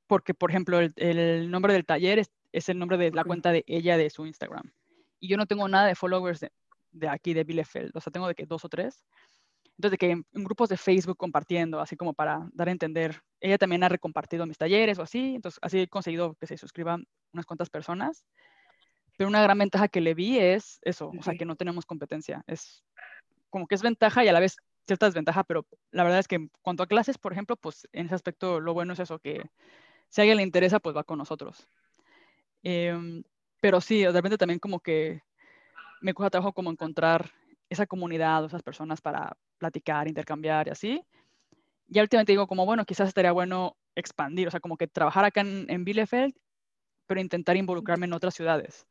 porque, 0.06 0.32
por 0.32 0.50
ejemplo, 0.50 0.80
el, 0.80 1.50
nombre 1.50 1.74
del 1.74 1.84
taller 1.84 2.18
es, 2.18 2.68
el 2.70 2.78
nombre 2.78 2.96
de 2.96 3.10
la 3.10 3.22
cuenta 3.22 3.52
de 3.52 3.64
ella 3.66 3.98
de 3.98 4.08
su 4.08 4.24
Instagram. 4.24 4.72
Y 5.20 5.28
yo 5.28 5.36
no 5.36 5.44
tengo 5.44 5.68
nada 5.68 5.86
de 5.86 5.94
followers 5.94 6.40
de, 6.92 7.08
aquí, 7.08 7.34
de 7.34 7.44
Bielefeld. 7.44 7.94
O 7.94 8.00
sea, 8.00 8.10
tengo 8.10 8.28
de 8.28 8.34
que 8.34 8.46
dos 8.46 8.64
o 8.64 8.70
tres. 8.70 9.04
Entonces, 9.78 9.98
que 9.98 10.10
en, 10.10 10.24
grupos 10.32 10.68
de 10.68 10.76
Facebook 10.76 11.16
compartiendo, 11.16 11.80
así 11.80 11.96
como 11.96 12.14
para 12.14 12.48
dar 12.52 12.68
a 12.68 12.72
entender. 12.72 13.20
Ella 13.40 13.58
también 13.58 13.84
ha 13.84 13.88
recompartido 13.88 14.46
mis 14.46 14.56
talleres 14.56 14.98
o 14.98 15.02
así. 15.02 15.34
Entonces, 15.36 15.58
así 15.62 15.80
he 15.80 15.88
conseguido 15.88 16.34
que 16.34 16.46
se 16.46 16.56
suscriban 16.56 17.06
unas 17.32 17.46
cuantas 17.46 17.68
personas. 17.68 18.24
Pero 19.16 19.28
una 19.28 19.42
gran 19.42 19.58
ventaja 19.58 19.88
que 19.88 20.00
le 20.00 20.14
vi 20.14 20.38
es 20.38 20.78
eso, 20.82 21.10
o 21.18 21.22
sea, 21.22 21.34
que 21.34 21.46
no 21.46 21.56
tenemos 21.56 21.86
competencia. 21.86 22.42
Es 22.46 22.84
como 23.48 23.66
que 23.66 23.74
es 23.74 23.82
ventaja 23.82 24.24
y 24.24 24.28
a 24.28 24.32
la 24.32 24.40
vez 24.40 24.56
cierta 24.86 25.06
desventaja, 25.06 25.44
pero 25.44 25.66
la 25.90 26.04
verdad 26.04 26.20
es 26.20 26.28
que 26.28 26.36
en 26.36 26.50
cuanto 26.62 26.82
a 26.82 26.86
clases, 26.86 27.18
por 27.18 27.32
ejemplo, 27.32 27.56
pues 27.56 27.88
en 27.92 28.06
ese 28.06 28.14
aspecto 28.14 28.60
lo 28.60 28.74
bueno 28.74 28.92
es 28.92 29.00
eso, 29.00 29.18
que 29.18 29.42
si 30.08 30.20
a 30.20 30.22
alguien 30.22 30.36
le 30.36 30.42
interesa, 30.42 30.80
pues 30.80 30.94
va 30.94 31.04
con 31.04 31.18
nosotros. 31.18 31.66
Em, 32.62 33.22
pero 33.60 33.80
sí, 33.80 34.00
de 34.00 34.12
repente 34.12 34.38
también 34.38 34.58
como 34.58 34.80
que 34.80 35.22
me 36.00 36.14
cuesta 36.14 36.30
trabajo 36.30 36.52
como 36.52 36.70
encontrar 36.70 37.30
esa 37.68 37.86
comunidad 37.86 38.44
o 38.44 38.46
esas 38.46 38.62
personas 38.62 39.00
para 39.00 39.36
platicar, 39.58 40.08
intercambiar 40.08 40.68
y 40.68 40.70
así. 40.70 41.02
Y 41.88 42.00
últimamente 42.00 42.32
digo 42.32 42.46
como, 42.46 42.66
bueno, 42.66 42.84
quizás 42.84 43.08
estaría 43.08 43.32
bueno 43.32 43.76
expandir, 43.94 44.48
o 44.48 44.50
sea, 44.50 44.60
como 44.60 44.76
que 44.76 44.86
trabajar 44.86 45.24
acá 45.24 45.40
en, 45.40 45.66
en 45.68 45.84
Bielefeld, 45.84 46.34
pero 47.06 47.20
intentar 47.20 47.56
involucrarme 47.56 48.06
en 48.06 48.12
otras 48.12 48.34
ciudades. 48.34 48.86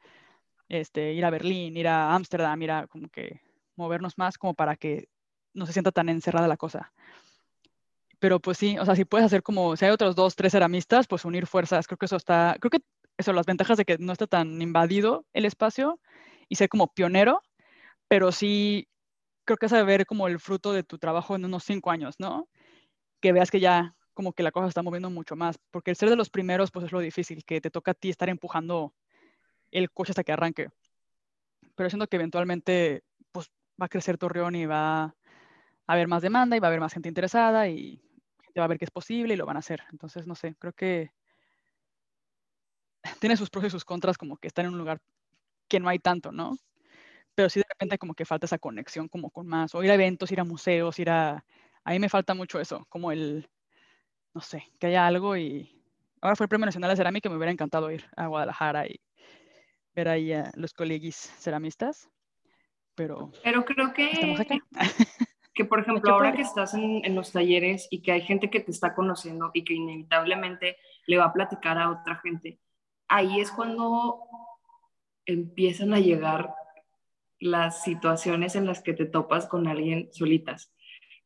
Este, 0.70 1.14
ir 1.14 1.26
a 1.26 1.30
Berlín, 1.30 1.78
ir 1.78 1.88
a 1.88 2.16
Ámsterdam, 2.16 2.62
ir 2.62 2.72
a 2.72 2.88
como 2.88 3.10
que 3.10 3.42
movernos 3.76 4.18
más 4.18 4.38
como 4.38 4.54
para 4.54 4.76
que 4.76 5.10
no 5.54 5.66
se 5.66 5.74
sienta 5.74 5.92
tan 5.92 6.10
encerrada 6.10 6.48
la 6.48 6.58
cosa. 6.58 6.92
Pero 8.20 8.40
pues 8.40 8.58
sí, 8.58 8.78
o 8.80 8.86
sea, 8.86 8.96
si 8.96 9.06
puedes 9.06 9.26
hacer 9.26 9.44
como, 9.44 9.76
si 9.76 9.86
hay 9.86 9.92
otros 9.92 10.16
dos, 10.16 10.36
tres 10.36 10.54
ceramistas, 10.54 11.08
pues 11.08 11.26
unir 11.26 11.46
fuerzas, 11.48 11.86
creo 11.88 11.98
que 11.98 12.06
eso 12.06 12.16
está, 12.16 12.56
creo 12.60 12.72
que 12.72 12.82
eso, 13.18 13.34
las 13.34 13.46
ventajas 13.46 13.78
de 13.78 13.86
que 13.86 13.98
no 13.98 14.12
está 14.14 14.28
tan 14.28 14.62
invadido 14.62 15.26
el 15.34 15.46
espacio 15.46 16.00
y 16.50 16.56
ser 16.56 16.70
como 16.70 16.94
pionero, 16.94 17.42
pero 18.08 18.32
sí 18.32 18.88
creo 19.46 19.58
que 19.58 19.68
es 19.68 19.72
ver 19.72 20.06
como 20.06 20.28
el 20.28 20.40
fruto 20.40 20.74
de 20.74 20.84
tu 20.84 20.98
trabajo 20.98 21.36
en 21.36 21.46
unos 21.46 21.64
cinco 21.64 21.92
años, 21.92 22.16
¿no? 22.20 22.50
Que 23.22 23.32
veas 23.32 23.52
que 23.52 23.60
ya 23.60 23.96
como 24.14 24.34
que 24.34 24.44
la 24.44 24.52
cosa 24.52 24.68
está 24.68 24.82
moviendo 24.82 25.10
mucho 25.10 25.36
más, 25.36 25.58
porque 25.72 25.92
el 25.92 25.98
ser 25.98 26.10
de 26.10 26.16
los 26.16 26.30
primeros, 26.30 26.72
pues 26.72 26.86
es 26.86 26.92
lo 26.92 27.00
difícil, 27.00 27.44
que 27.46 27.62
te 27.62 27.70
toca 27.70 27.92
a 27.92 27.94
ti 27.94 28.10
estar 28.10 28.30
empujando 28.30 28.94
el 29.72 29.92
coche 29.92 30.12
hasta 30.12 30.24
que 30.24 30.32
arranque. 30.32 30.70
Pero 31.76 31.90
siento 31.90 32.08
que 32.08 32.16
eventualmente, 32.16 33.04
pues 33.32 33.52
va 33.80 33.88
a 33.88 33.90
crecer 33.90 34.18
Torreón 34.18 34.56
y 34.56 34.66
va 34.66 35.04
a 35.04 35.14
haber 35.88 36.08
más 36.08 36.22
demanda 36.22 36.56
y 36.56 36.60
va 36.60 36.68
a 36.68 36.70
haber 36.70 36.80
más 36.80 36.94
gente 36.94 37.10
interesada 37.10 37.68
y 37.68 38.02
gente 38.42 38.60
va 38.60 38.66
a 38.66 38.70
ver 38.70 38.80
que 38.80 38.86
es 38.86 38.92
posible 38.92 39.34
y 39.34 39.38
lo 39.38 39.46
van 39.46 39.58
a 39.58 39.60
hacer. 39.60 39.84
Entonces, 39.92 40.26
no 40.26 40.36
sé, 40.36 40.56
creo 40.58 40.74
que 40.74 41.12
tiene 43.20 43.36
sus 43.36 43.50
pros 43.50 43.66
y 43.66 43.70
sus 43.70 43.86
contras 43.86 44.18
como 44.18 44.38
que 44.38 44.48
están 44.48 44.66
en 44.66 44.72
un 44.72 44.78
lugar 44.78 45.00
que 45.68 45.80
no 45.80 45.90
hay 45.90 46.00
tanto, 46.00 46.32
¿no? 46.32 46.58
Pero 47.36 47.50
sí 47.50 47.60
de 47.60 47.66
repente 47.70 47.98
como 47.98 48.14
que 48.14 48.26
falta 48.26 48.46
esa 48.46 48.58
conexión 48.58 49.08
como 49.10 49.30
con 49.30 49.48
más, 49.48 49.76
o 49.76 49.84
ir 49.84 49.92
a 49.92 49.96
eventos, 49.96 50.32
ir 50.32 50.40
a 50.40 50.46
museos, 50.46 50.98
ir 51.00 51.10
a... 51.10 51.44
A 51.84 51.92
mí 51.92 52.00
me 52.00 52.10
falta 52.10 52.34
mucho 52.34 52.60
eso, 52.60 52.86
como 52.90 53.12
el, 53.12 53.48
no 54.34 54.42
sé, 54.42 54.72
que 54.80 54.88
haya 54.88 55.06
algo 55.06 55.38
y... 55.38 55.72
Ahora 56.22 56.36
fue 56.36 56.46
el 56.46 56.50
Premio 56.50 56.66
Nacional 56.66 56.90
de 56.90 56.96
Cerámica, 56.96 57.30
me 57.30 57.36
hubiera 57.36 57.52
encantado 57.52 57.92
ir 57.92 58.06
a 58.16 58.26
Guadalajara 58.28 58.88
y 58.88 59.00
ver 59.94 60.10
ahí 60.10 60.34
a 60.34 60.52
los 60.56 60.74
colegis 60.74 61.16
ceramistas, 61.16 62.10
pero... 62.96 63.32
Pero 63.44 63.64
creo 63.66 63.94
que... 63.94 64.12
Estamos 64.12 64.40
acá. 64.40 64.58
que 65.56 65.64
por 65.64 65.80
ejemplo 65.80 66.12
ahora 66.12 66.34
que 66.34 66.42
estás 66.42 66.74
en, 66.74 67.16
los 67.16 67.32
talleres 67.32 67.88
y 67.90 68.02
que 68.02 68.12
hay 68.12 68.22
gente 68.22 68.50
que 68.50 68.60
te 68.60 68.72
está 68.72 68.94
conociendo 68.94 69.52
y 69.54 69.64
que 69.64 69.74
inevitablemente 69.74 70.78
le 71.08 71.18
va 71.18 71.26
a 71.26 71.34
platicar 71.34 71.78
a 71.78 71.92
otra 71.92 72.18
gente, 72.18 72.60
ahí 73.08 73.40
es 73.40 73.52
cuando 73.52 74.20
empiezan 75.26 75.94
a 75.94 76.00
llegar 76.00 76.54
las 77.40 77.84
situaciones 77.84 78.56
en 78.56 78.66
las 78.66 78.82
que 78.82 78.94
te 78.94 79.06
topas 79.06 79.48
con 79.48 79.68
alguien 79.68 80.10
solitas. 80.12 80.74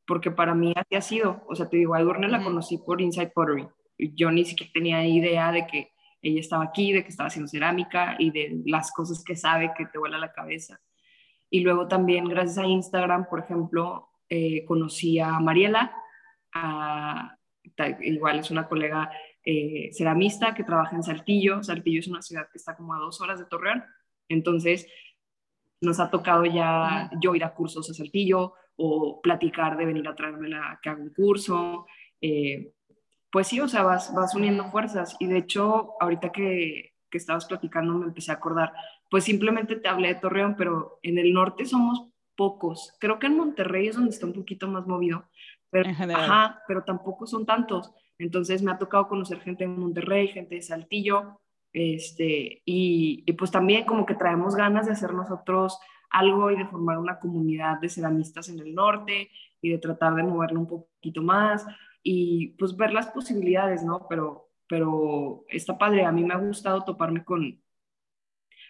Porque 0.06 0.32
para 0.32 0.56
mí 0.56 0.74
así 0.76 0.96
ha 0.96 1.02
sido. 1.02 1.44
O 1.48 1.56
sea, 1.56 1.70
te 1.70 1.78
digo, 1.78 1.94
a 1.94 2.02
Edurne 2.02 2.28
la 2.28 2.44
conocí 2.44 2.78
por 2.80 3.02
Inside 3.02 3.32
Pottery. 3.34 3.68
Yo 3.98 4.32
ni 4.32 4.46
siquiera 4.46 4.72
tenía 4.74 5.06
idea 5.06 5.52
de 5.52 5.68
que 5.68 5.92
ella 6.22 6.40
estaba 6.40 6.64
aquí, 6.64 6.92
de 6.92 7.04
que 7.04 7.10
estaba 7.10 7.28
haciendo 7.28 7.50
cerámica 7.50 8.16
y 8.18 8.32
de 8.32 8.62
las 8.66 8.92
cosas 8.92 9.24
que 9.24 9.36
sabe 9.36 9.72
que 9.78 9.86
te 9.86 10.00
vuela 10.00 10.18
la 10.18 10.34
cabeza. 10.34 10.80
Y 11.50 11.62
luego 11.62 11.88
también 11.88 12.26
gracias 12.26 12.58
a 12.58 12.68
Instagram, 12.68 13.28
por 13.30 13.40
ejemplo, 13.40 14.10
eh, 14.30 14.66
conocí 14.66 15.20
a 15.20 15.40
Mariela, 15.40 15.92
igual 18.02 18.40
es 18.40 18.52
una 18.52 18.68
colega 18.68 19.12
eh, 19.44 19.90
ceramista 19.94 20.54
que 20.54 20.64
trabaja 20.64 20.96
en 20.96 21.04
Saltillo. 21.04 21.64
Saltillo 21.64 22.00
es 22.00 22.08
una 22.08 22.22
ciudad 22.22 22.48
que 22.52 22.58
está 22.58 22.76
como 22.76 22.94
a 22.94 23.00
dos 23.00 23.22
horas 23.22 23.40
de 23.40 23.46
Torreón. 23.46 23.84
Entonces, 24.28 24.88
nos 25.82 26.00
ha 26.00 26.10
tocado 26.10 26.46
ya 26.46 27.10
yo 27.22 27.36
ir 27.36 27.44
a 27.44 27.54
cursos 27.54 27.90
a 27.90 27.94
Saltillo 27.94 28.54
o 28.76 29.22
platicar 29.22 29.78
de 29.78 29.86
venir 29.86 30.08
a 30.08 30.16
traerme 30.16 30.50
la 30.50 30.80
que 30.82 30.90
haga 30.90 31.02
un 31.02 31.14
curso. 31.14 31.86
Eh, 32.22 32.74
pues 33.32 33.48
sí, 33.48 33.60
o 33.60 33.68
sea, 33.68 33.84
vas, 33.84 34.14
vas 34.14 34.36
uniendo 34.36 34.72
fuerzas. 34.72 35.16
Y 35.20 35.28
de 35.28 35.38
hecho, 35.38 35.94
ahorita 36.00 36.32
que, 36.32 36.94
que 37.10 37.18
estabas 37.18 37.46
platicando, 37.46 37.94
me 37.94 38.06
empecé 38.06 38.32
a 38.32 38.36
acordar, 38.36 38.74
pues 39.10 39.24
simplemente 39.24 39.76
te 39.76 39.88
hablé 39.88 40.10
de 40.10 40.20
Torreón, 40.20 40.56
pero 40.58 41.00
en 41.04 41.18
el 41.18 41.34
norte 41.34 41.66
somos 41.66 42.08
pocos. 42.36 42.96
Creo 43.00 43.20
que 43.20 43.28
en 43.28 43.38
Monterrey 43.38 43.88
es 43.88 43.96
donde 43.96 44.12
está 44.12 44.26
un 44.26 44.34
poquito 44.34 44.68
más 44.68 44.88
movido, 44.88 45.26
pero, 45.70 45.90
ajá, 45.90 46.64
pero 46.68 46.84
tampoco 46.84 47.28
son 47.28 47.46
tantos. 47.46 47.94
Entonces 48.18 48.62
me 48.62 48.72
ha 48.72 48.78
tocado 48.78 49.08
conocer 49.08 49.40
gente 49.42 49.66
de 49.66 49.70
Monterrey, 49.70 50.30
gente 50.30 50.56
de 50.56 50.62
Saltillo, 50.62 51.42
este, 51.74 52.62
y, 52.66 53.24
y, 53.26 53.34
pues 53.34 53.52
también 53.52 53.86
como 53.86 54.06
que 54.06 54.16
traemos 54.16 54.56
ganas 54.56 54.88
de 54.88 54.94
hacer 54.94 55.14
nosotros 55.14 55.80
algo 56.10 56.50
y 56.52 56.58
de 56.58 56.66
formar 56.66 56.98
una 56.98 57.20
comunidad 57.20 57.80
de 57.80 57.90
ceramistas 57.90 58.50
en 58.50 58.60
el 58.60 58.74
norte 58.74 59.30
y 59.62 59.70
de 59.70 59.78
tratar 59.78 60.16
de 60.16 60.24
moverlo 60.24 60.62
un 60.62 60.68
poquito 60.68 61.22
más 61.22 61.66
y 62.04 62.56
pues 62.58 62.76
ver 62.76 62.94
las 62.94 63.08
posibilidades, 63.08 63.84
¿no? 63.84 64.08
Pero, 64.10 64.50
pero 64.68 65.46
está 65.50 65.78
padre, 65.78 66.06
a 66.06 66.12
mí 66.12 66.24
me 66.24 66.34
ha 66.34 66.38
gustado 66.38 66.84
toparme 66.84 67.24
con, 67.24 67.62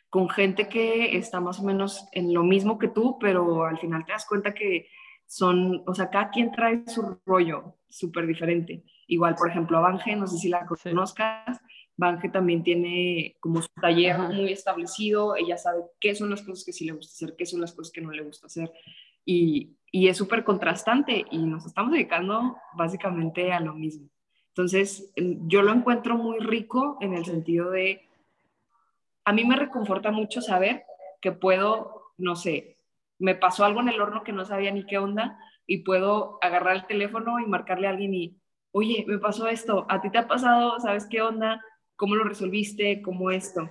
con 0.10 0.30
gente 0.30 0.68
que 0.68 1.18
está 1.18 1.40
más 1.40 1.60
o 1.60 1.64
menos 1.64 2.08
en 2.12 2.34
lo 2.34 2.44
mismo 2.44 2.78
que 2.78 2.88
tú, 2.88 3.18
pero 3.20 3.66
al 3.66 3.78
final 3.78 4.06
te 4.06 4.12
das 4.12 4.26
cuenta 4.26 4.54
que 4.54 4.88
son, 5.28 5.84
o 5.86 5.94
sea, 5.94 6.10
cada 6.10 6.32
quien 6.32 6.52
trae 6.52 6.84
su 6.88 7.20
rollo 7.26 7.76
súper 7.88 8.26
diferente. 8.26 8.84
Igual, 9.08 9.36
por 9.36 9.50
ejemplo, 9.50 9.78
a 9.78 9.82
Bange, 9.82 10.16
no 10.16 10.26
sé 10.26 10.38
si 10.38 10.50
la 10.50 10.66
conozcas, 10.66 11.62
Bange 12.00 12.30
también 12.30 12.64
tiene 12.64 13.36
como 13.42 13.62
su 13.62 13.68
taller 13.82 14.18
muy 14.18 14.54
establecido, 14.54 15.36
ella 15.36 15.58
sabe 15.58 15.84
qué 16.00 16.16
son 16.16 16.30
las 16.30 16.42
cosas 16.42 16.64
que 16.64 16.72
sí 16.72 16.86
le 16.86 16.94
gusta 16.94 17.12
hacer, 17.12 17.36
qué 17.38 17.46
son 17.46 17.60
las 17.60 17.74
cosas 17.74 17.92
que 17.92 18.00
no 18.00 18.12
le 18.12 18.24
gusta 18.24 18.48
hacer, 18.48 18.72
y, 19.26 19.76
y 19.92 20.08
es 20.08 20.16
súper 20.16 20.46
contrastante 20.46 21.26
y 21.30 21.40
nos 21.40 21.66
estamos 21.66 21.92
dedicando 21.92 22.56
básicamente 22.74 23.52
a 23.52 23.60
lo 23.60 23.74
mismo. 23.74 24.08
Entonces, 24.48 25.12
yo 25.16 25.62
lo 25.62 25.74
encuentro 25.74 26.16
muy 26.16 26.40
rico 26.40 26.98
en 27.02 27.14
el 27.14 27.26
sentido 27.26 27.70
de, 27.70 28.08
a 29.26 29.34
mí 29.34 29.44
me 29.44 29.58
reconforta 29.58 30.10
mucho 30.10 30.42
saber 30.42 30.84
que 31.22 31.34
puedo, 31.34 32.14
no 32.18 32.38
sé, 32.38 32.78
me 33.20 33.36
pasó 33.36 33.66
algo 33.66 33.82
en 33.82 33.90
el 33.90 34.00
horno 34.00 34.24
que 34.24 34.32
no 34.32 34.46
sabía 34.46 34.72
ni 34.72 34.86
qué 34.86 34.98
onda 34.98 35.38
y 35.68 35.80
puedo 35.80 36.40
agarrar 36.42 36.78
el 36.78 36.88
teléfono 36.88 37.40
y 37.40 37.46
marcarle 37.46 37.88
a 37.88 37.90
alguien 37.92 38.14
y, 38.14 38.38
oye, 38.72 39.04
me 39.06 39.18
pasó 39.18 39.50
esto, 39.50 39.86
a 39.90 40.00
ti 40.02 40.10
te 40.10 40.18
ha 40.18 40.28
pasado, 40.28 40.80
¿sabes 40.80 41.06
qué 41.06 41.22
onda? 41.22 41.62
¿Cómo 42.00 42.16
lo 42.16 42.24
resolviste? 42.24 43.02
¿Cómo 43.02 43.30
esto? 43.30 43.70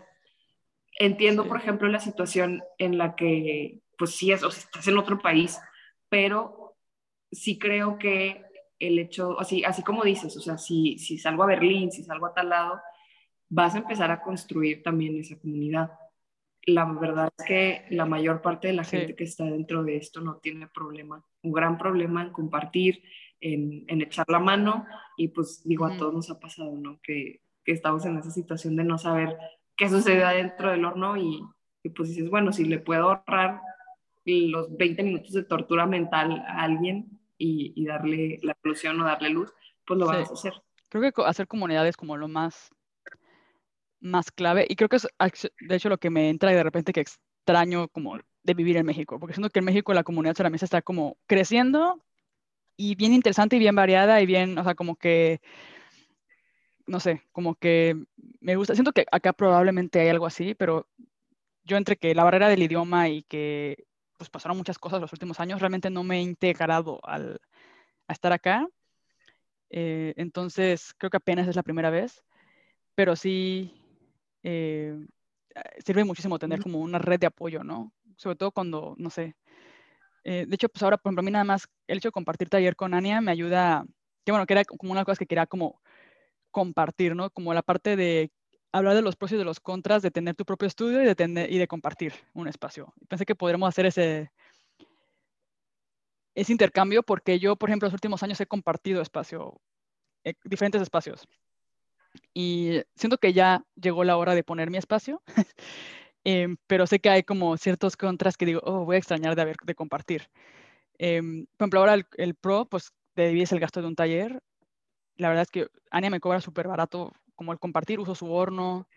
Entiendo, 1.00 1.48
por 1.48 1.56
ejemplo, 1.56 1.88
la 1.88 1.98
situación 1.98 2.62
en 2.76 2.98
la 2.98 3.16
que, 3.16 3.80
pues 3.96 4.10
sí, 4.16 4.32
es, 4.32 4.42
o 4.42 4.50
sea, 4.50 4.60
estás 4.60 4.86
en 4.86 4.98
otro 4.98 5.18
país, 5.18 5.58
pero 6.10 6.76
sí 7.32 7.58
creo 7.58 7.98
que 7.98 8.44
el 8.78 8.98
hecho, 8.98 9.40
así, 9.40 9.64
así 9.64 9.82
como 9.82 10.04
dices, 10.04 10.36
o 10.36 10.40
sea, 10.40 10.58
si, 10.58 10.98
si 10.98 11.16
salgo 11.16 11.42
a 11.42 11.46
Berlín, 11.46 11.90
si 11.90 12.04
salgo 12.04 12.26
a 12.26 12.34
tal 12.34 12.50
lado, 12.50 12.80
vas 13.48 13.74
a 13.74 13.78
empezar 13.78 14.10
a 14.10 14.20
construir 14.20 14.82
también 14.82 15.18
esa 15.18 15.38
comunidad 15.38 15.90
la 16.66 16.84
verdad 16.84 17.32
es 17.38 17.46
que 17.46 17.84
la 17.90 18.04
mayor 18.04 18.42
parte 18.42 18.68
de 18.68 18.74
la 18.74 18.84
gente 18.84 19.16
que 19.16 19.24
está 19.24 19.44
dentro 19.44 19.82
de 19.84 19.96
esto 19.96 20.20
no 20.20 20.36
tiene 20.36 20.68
problema, 20.68 21.24
un 21.42 21.52
gran 21.52 21.78
problema 21.78 22.22
en 22.22 22.30
compartir, 22.30 23.02
en, 23.40 23.84
en 23.88 24.02
echar 24.02 24.26
la 24.28 24.38
mano 24.38 24.84
y 25.16 25.28
pues 25.28 25.62
digo, 25.64 25.86
a 25.86 25.96
todos 25.96 26.12
nos 26.12 26.30
ha 26.30 26.38
pasado, 26.38 26.76
¿no? 26.76 27.00
Que, 27.02 27.40
que, 27.68 27.72
estamos 27.74 28.04
en 28.06 28.18
esa 28.18 28.30
situación 28.30 28.76
de 28.76 28.84
no 28.84 28.98
saber 28.98 29.36
qué 29.76 29.88
sucede 29.88 30.24
adentro 30.24 30.70
del 30.70 30.84
horno 30.84 31.16
y, 31.16 31.42
y, 31.82 31.90
pues 31.90 32.10
dices, 32.10 32.30
bueno, 32.30 32.52
si 32.52 32.64
le 32.64 32.78
puedo 32.78 33.10
ahorrar 33.10 33.60
los 34.24 34.76
20 34.76 35.02
minutos 35.02 35.32
de 35.32 35.44
tortura 35.44 35.86
mental 35.86 36.44
a 36.46 36.62
alguien 36.62 37.20
y, 37.38 37.72
y 37.76 37.86
darle 37.86 38.40
la 38.42 38.56
solución 38.62 39.00
o 39.00 39.04
darle 39.04 39.30
luz, 39.30 39.52
pues 39.86 39.98
lo 39.98 40.06
vamos 40.06 40.30
a 40.30 40.34
hacer. 40.34 40.52
Creo 40.88 41.12
que 41.12 41.22
hacer 41.22 41.46
comunidades 41.46 41.96
como 41.96 42.16
lo 42.16 42.28
más 42.28 42.70
más 44.00 44.30
clave 44.30 44.64
y 44.68 44.76
creo 44.76 44.88
que 44.88 44.96
es 44.96 45.08
de 45.60 45.74
hecho 45.74 45.88
lo 45.88 45.98
que 45.98 46.10
me 46.10 46.28
entra 46.30 46.52
y 46.52 46.54
de 46.54 46.62
repente 46.62 46.92
que 46.92 47.00
extraño 47.00 47.88
como 47.88 48.18
de 48.42 48.54
vivir 48.54 48.76
en 48.76 48.86
México, 48.86 49.18
porque 49.18 49.34
siento 49.34 49.50
que 49.50 49.58
en 49.58 49.64
México 49.64 49.92
la 49.92 50.04
comunidad 50.04 50.34
ceramista 50.34 50.64
está 50.64 50.82
como 50.82 51.16
creciendo 51.26 52.00
y 52.76 52.94
bien 52.94 53.12
interesante 53.12 53.56
y 53.56 53.58
bien 53.58 53.74
variada 53.74 54.22
y 54.22 54.26
bien, 54.26 54.56
o 54.56 54.64
sea, 54.64 54.74
como 54.74 54.96
que, 54.96 55.40
no 56.88 57.00
sé, 57.00 57.22
como 57.32 57.54
que 57.54 57.96
me 58.40 58.56
gusta, 58.56 58.74
siento 58.74 58.92
que 58.92 59.06
acá 59.12 59.32
probablemente 59.32 60.00
hay 60.00 60.08
algo 60.08 60.26
así, 60.26 60.54
pero 60.54 60.88
yo 61.64 61.76
entre 61.76 61.96
que 61.96 62.14
la 62.14 62.24
barrera 62.24 62.48
del 62.48 62.62
idioma 62.62 63.08
y 63.08 63.22
que 63.22 63.86
pues 64.16 64.30
pasaron 64.30 64.56
muchas 64.56 64.78
cosas 64.78 65.00
los 65.00 65.12
últimos 65.12 65.38
años, 65.38 65.60
realmente 65.60 65.90
no 65.90 66.02
me 66.02 66.18
he 66.18 66.22
integrado 66.22 66.98
al, 67.04 67.40
a 68.08 68.12
estar 68.12 68.32
acá. 68.32 68.66
Eh, 69.70 70.14
entonces, 70.16 70.92
creo 70.98 71.10
que 71.10 71.18
apenas 71.18 71.46
es 71.46 71.54
la 71.54 71.62
primera 71.62 71.90
vez, 71.90 72.24
pero 72.94 73.14
sí, 73.14 73.80
eh, 74.42 75.06
sirve 75.84 76.04
muchísimo 76.04 76.38
tener 76.38 76.60
como 76.60 76.80
una 76.80 76.98
red 76.98 77.20
de 77.20 77.26
apoyo, 77.26 77.62
¿no? 77.62 77.92
Sobre 78.16 78.36
todo 78.36 78.50
cuando, 78.50 78.94
no 78.98 79.10
sé. 79.10 79.36
Eh, 80.24 80.46
de 80.48 80.54
hecho, 80.54 80.68
pues 80.68 80.82
ahora, 80.82 80.96
por 80.96 81.10
ejemplo, 81.10 81.20
a 81.20 81.24
mí 81.24 81.30
nada 81.30 81.44
más 81.44 81.68
el 81.86 81.98
hecho 81.98 82.08
de 82.08 82.12
compartir 82.12 82.48
taller 82.48 82.74
con 82.74 82.94
Ania 82.94 83.20
me 83.20 83.30
ayuda, 83.30 83.84
que 84.24 84.32
bueno, 84.32 84.46
que 84.46 84.54
era 84.54 84.64
como 84.64 84.90
una 84.90 85.04
cosa 85.04 85.18
que 85.18 85.26
quería 85.26 85.46
como 85.46 85.80
compartir, 86.58 87.14
¿no? 87.14 87.30
Como 87.30 87.54
la 87.54 87.62
parte 87.62 87.94
de 87.94 88.32
hablar 88.72 88.94
de 88.96 89.02
los 89.02 89.14
pros 89.14 89.30
y 89.30 89.36
de 89.36 89.44
los 89.44 89.60
contras 89.60 90.02
de 90.02 90.10
tener 90.10 90.34
tu 90.34 90.44
propio 90.44 90.66
estudio 90.66 91.00
y 91.00 91.06
de, 91.06 91.14
tener, 91.14 91.52
y 91.52 91.58
de 91.58 91.68
compartir 91.68 92.12
un 92.34 92.48
espacio. 92.48 92.92
Pensé 93.08 93.24
que 93.24 93.36
podríamos 93.36 93.68
hacer 93.68 93.86
ese, 93.86 94.32
ese 96.34 96.52
intercambio 96.52 97.04
porque 97.04 97.38
yo, 97.38 97.54
por 97.54 97.68
ejemplo, 97.68 97.86
los 97.86 97.92
últimos 97.94 98.24
años 98.24 98.40
he 98.40 98.46
compartido 98.46 99.00
espacio, 99.00 99.60
eh, 100.24 100.34
diferentes 100.42 100.82
espacios. 100.82 101.28
Y 102.34 102.80
siento 102.96 103.18
que 103.18 103.32
ya 103.32 103.62
llegó 103.76 104.02
la 104.02 104.16
hora 104.16 104.34
de 104.34 104.42
poner 104.42 104.68
mi 104.68 104.78
espacio, 104.78 105.22
em, 106.24 106.56
pero 106.66 106.88
sé 106.88 106.98
que 106.98 107.10
hay 107.10 107.22
como 107.22 107.56
ciertos 107.56 107.96
contras 107.96 108.36
que 108.36 108.46
digo, 108.46 108.60
oh, 108.64 108.84
voy 108.84 108.96
a 108.96 108.98
extrañar 108.98 109.36
de, 109.36 109.42
haber, 109.42 109.56
de 109.64 109.74
compartir. 109.76 110.28
Em, 110.98 111.46
por 111.56 111.64
ejemplo, 111.64 111.80
ahora 111.80 111.94
el, 112.16 112.34
pro, 112.34 112.66
pues 112.66 112.92
te 113.14 113.28
divides 113.28 113.52
el 113.52 113.60
gasto 113.60 113.80
de 113.80 113.88
un 113.88 113.94
taller. 113.94 114.42
La 115.18 115.28
verdad 115.28 115.42
es 115.42 115.50
que 115.50 115.68
Ania 115.90 116.10
me 116.10 116.20
cobra 116.20 116.40
súper 116.40 116.68
barato 116.68 117.12
como 117.34 117.52
el 117.52 117.58
compartir, 117.58 118.00
uso 118.00 118.14
su 118.14 118.32
horno, 118.32 118.88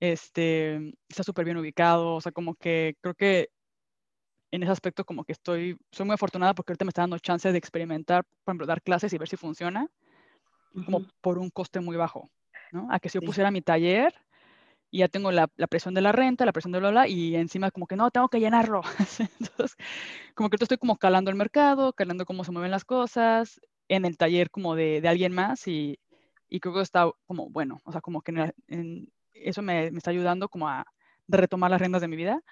este, 0.00 0.94
está 1.08 1.22
súper 1.22 1.44
bien 1.44 1.56
ubicado, 1.56 2.16
o 2.16 2.20
sea, 2.20 2.32
como 2.32 2.54
que 2.54 2.96
creo 3.00 3.14
que 3.14 3.50
en 4.50 4.62
ese 4.62 4.72
aspecto 4.72 5.04
como 5.04 5.24
que 5.24 5.32
estoy, 5.32 5.78
soy 5.90 6.06
muy 6.06 6.14
afortunada 6.14 6.54
porque 6.54 6.72
ahorita 6.72 6.84
me 6.84 6.90
está 6.90 7.02
dando 7.02 7.18
chance 7.18 7.50
de 7.50 7.58
experimentar, 7.58 8.24
por 8.44 8.52
ejemplo, 8.52 8.66
dar 8.66 8.82
clases 8.82 9.12
y 9.12 9.18
ver 9.18 9.28
si 9.28 9.36
funciona 9.36 9.88
como 10.84 11.06
por 11.20 11.38
un 11.38 11.50
coste 11.50 11.80
muy 11.80 11.96
bajo, 11.96 12.30
¿no? 12.72 12.88
A 12.90 12.98
que 12.98 13.08
si 13.08 13.18
yo 13.18 13.26
pusiera 13.26 13.50
mi 13.50 13.62
taller 13.62 14.14
y 14.90 14.98
ya 14.98 15.08
tengo 15.08 15.32
la, 15.32 15.48
la, 15.56 15.66
presión 15.66 15.94
de 15.94 16.00
la 16.00 16.12
renta, 16.12 16.44
la 16.44 16.52
presión 16.52 16.72
de 16.72 16.80
bla, 16.80 17.08
y 17.08 17.34
encima 17.36 17.70
como 17.70 17.86
que 17.86 17.96
no, 17.96 18.10
tengo 18.10 18.28
que 18.28 18.40
llenarlo. 18.40 18.82
Entonces, 19.40 19.76
como 20.34 20.50
que 20.50 20.56
yo 20.58 20.64
estoy 20.64 20.78
como 20.78 20.96
calando 20.96 21.30
el 21.30 21.36
mercado, 21.36 21.92
calando 21.92 22.26
cómo 22.26 22.44
se 22.44 22.52
mueven 22.52 22.70
las 22.70 22.84
cosas, 22.84 23.60
en 23.88 24.04
el 24.04 24.16
taller 24.16 24.50
como 24.50 24.74
de, 24.74 25.00
de 25.00 25.08
alguien 25.08 25.32
más 25.32 25.66
y, 25.68 25.98
y, 26.48 26.60
creo 26.60 26.74
que 26.74 26.80
está 26.80 27.10
como 27.26 27.50
bueno, 27.50 27.80
o 27.84 27.92
sea, 27.92 28.00
como 28.00 28.22
que 28.22 28.52
en, 28.68 29.12
eso 29.34 29.62
me, 29.62 29.90
me, 29.90 29.98
está 29.98 30.10
ayudando 30.10 30.48
como 30.48 30.68
a 30.68 30.84
retomar 31.28 31.70
las 31.70 31.80
riendas 31.80 32.02
de 32.02 32.08
mi 32.08 32.16
vida 32.16 32.42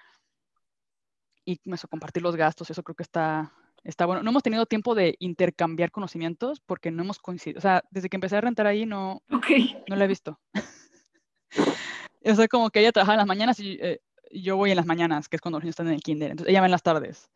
y 1.45 1.59
eso, 1.65 1.87
compartir 1.87 2.23
los 2.23 2.35
gastos, 2.35 2.69
eso 2.69 2.83
creo 2.83 2.95
que 2.95 3.03
está, 3.03 3.53
está 3.83 4.05
bueno. 4.05 4.23
No 4.23 4.29
hemos 4.29 4.43
tenido 4.43 4.65
tiempo 4.65 4.95
de 4.95 5.15
intercambiar 5.19 5.91
conocimientos 5.91 6.59
porque 6.65 6.91
no 6.91 7.03
hemos 7.03 7.19
coincidido. 7.19 7.59
O 7.59 7.61
sea, 7.61 7.83
desde 7.91 8.09
que 8.09 8.17
empecé 8.17 8.37
a 8.37 8.41
rentar 8.41 8.67
ahí 8.67 8.85
no, 8.85 9.21
no 9.29 9.95
la 9.95 10.05
he 10.05 10.07
visto. 10.07 10.39
o 12.25 12.35
sea, 12.35 12.47
como 12.47 12.69
que 12.69 12.79
ella 12.79 12.91
trabaja 12.91 13.13
en 13.13 13.17
las 13.17 13.27
mañanas 13.27 13.59
y 13.59 13.77
eh, 13.81 13.99
yo 14.31 14.55
voy 14.55 14.71
en 14.71 14.77
las 14.77 14.85
mañanas, 14.85 15.27
que 15.27 15.35
es 15.35 15.41
cuando 15.41 15.57
los 15.57 15.63
niños 15.63 15.73
están 15.73 15.87
en 15.87 15.93
el 15.93 16.01
kinder. 16.01 16.31
Entonces 16.31 16.51
ella 16.51 16.61
va 16.61 16.67
en 16.67 16.71
las 16.71 16.83
tardes. 16.83 17.29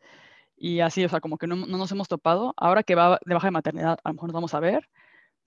Y 0.56 0.80
así, 0.80 1.04
o 1.04 1.08
sea, 1.08 1.20
como 1.20 1.38
que 1.38 1.46
no, 1.46 1.56
no 1.56 1.78
nos 1.78 1.92
hemos 1.92 2.08
topado. 2.08 2.54
Ahora 2.56 2.82
que 2.82 2.94
va 2.94 3.18
de 3.24 3.34
baja 3.34 3.48
de 3.48 3.52
maternidad, 3.52 3.98
a 4.02 4.08
lo 4.08 4.14
mejor 4.14 4.28
nos 4.28 4.34
vamos 4.34 4.54
a 4.54 4.60
ver, 4.60 4.88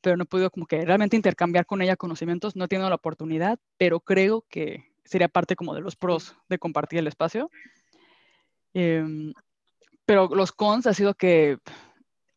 pero 0.02 0.18
no 0.18 0.24
he 0.24 0.28
podido 0.28 0.52
como 0.52 0.66
que 0.66 0.86
realmente 0.86 1.16
intercambiar 1.16 1.66
con 1.66 1.82
ella 1.82 1.96
conocimientos. 1.96 2.56
No 2.56 2.66
he 2.66 2.68
tenido 2.68 2.90
la 2.90 2.96
oportunidad, 2.96 3.60
pero 3.78 4.00
creo 4.00 4.46
que 4.50 4.86
sería 5.04 5.28
parte 5.28 5.56
como 5.56 5.74
de 5.74 5.82
los 5.82 5.96
pros 5.96 6.36
de 6.50 6.60
compartir 6.60 7.00
el 7.00 7.08
espacio. 7.08 7.50
Eh, 8.74 9.34
pero 10.06 10.28
los 10.34 10.52
cons 10.52 10.88
ha 10.88 10.94
sido 10.94 11.14
que 11.14 11.58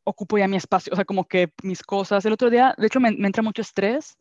ocupo 0.05 0.39
ya 0.39 0.49
mi 0.49 0.57
espacio, 0.57 0.93
o 0.93 0.97
sea, 0.97 1.05
como 1.05 1.27
que 1.27 1.53
mis 1.63 1.83
cosas. 1.83 2.25
El 2.25 2.33
otro 2.33 2.51
día, 2.51 2.75
de 2.77 2.87
hecho, 2.87 3.01
me, 3.01 3.09
entra 3.09 3.43
mucho 3.43 3.63
estrés 3.63 4.19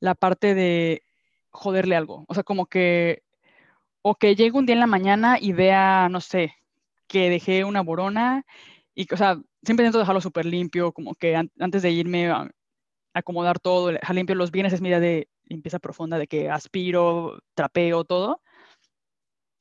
la 0.00 0.14
parte 0.14 0.54
de 0.54 1.02
joderle 1.50 1.96
algo. 1.96 2.24
O 2.28 2.34
sea, 2.34 2.42
como 2.42 2.66
que, 2.66 3.22
o 4.02 4.16
que 4.16 4.34
llegue 4.34 4.58
un 4.58 4.66
día 4.66 4.74
en 4.74 4.80
la 4.80 4.86
mañana 4.86 5.38
y 5.40 5.52
vea, 5.52 6.08
no 6.10 6.20
sé, 6.20 6.54
que 7.06 7.30
dejé 7.30 7.64
una 7.64 7.82
borona 7.82 8.44
y, 8.94 9.12
o 9.12 9.16
sea, 9.16 9.36
siempre 9.62 9.84
intento 9.84 9.98
dejarlo 9.98 10.20
súper 10.20 10.46
limpio, 10.46 10.92
como 10.92 11.14
que 11.14 11.36
antes 11.36 11.82
de 11.82 11.90
irme 11.90 12.30
a, 12.30 12.50
acomodar 13.14 13.60
todo, 13.60 13.88
dejar 13.88 14.16
limpio 14.16 14.34
los 14.34 14.50
bienes, 14.50 14.72
es 14.72 14.80
mi 14.80 14.88
idea 14.88 15.00
de 15.00 15.28
limpieza 15.44 15.78
profunda, 15.78 16.18
de 16.18 16.26
que 16.26 16.50
aspiro, 16.50 17.38
trapeo, 17.54 18.04
todo. 18.04 18.42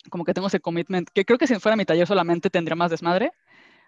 Como 0.09 0.25
que 0.25 0.33
tengo 0.33 0.47
ese 0.47 0.59
commitment, 0.59 1.09
que 1.13 1.23
creo 1.25 1.37
que 1.37 1.47
si 1.47 1.55
fuera 1.59 1.77
mi 1.77 1.85
taller 1.85 2.07
solamente 2.07 2.49
tendría 2.49 2.75
más 2.75 2.91
desmadre, 2.91 3.31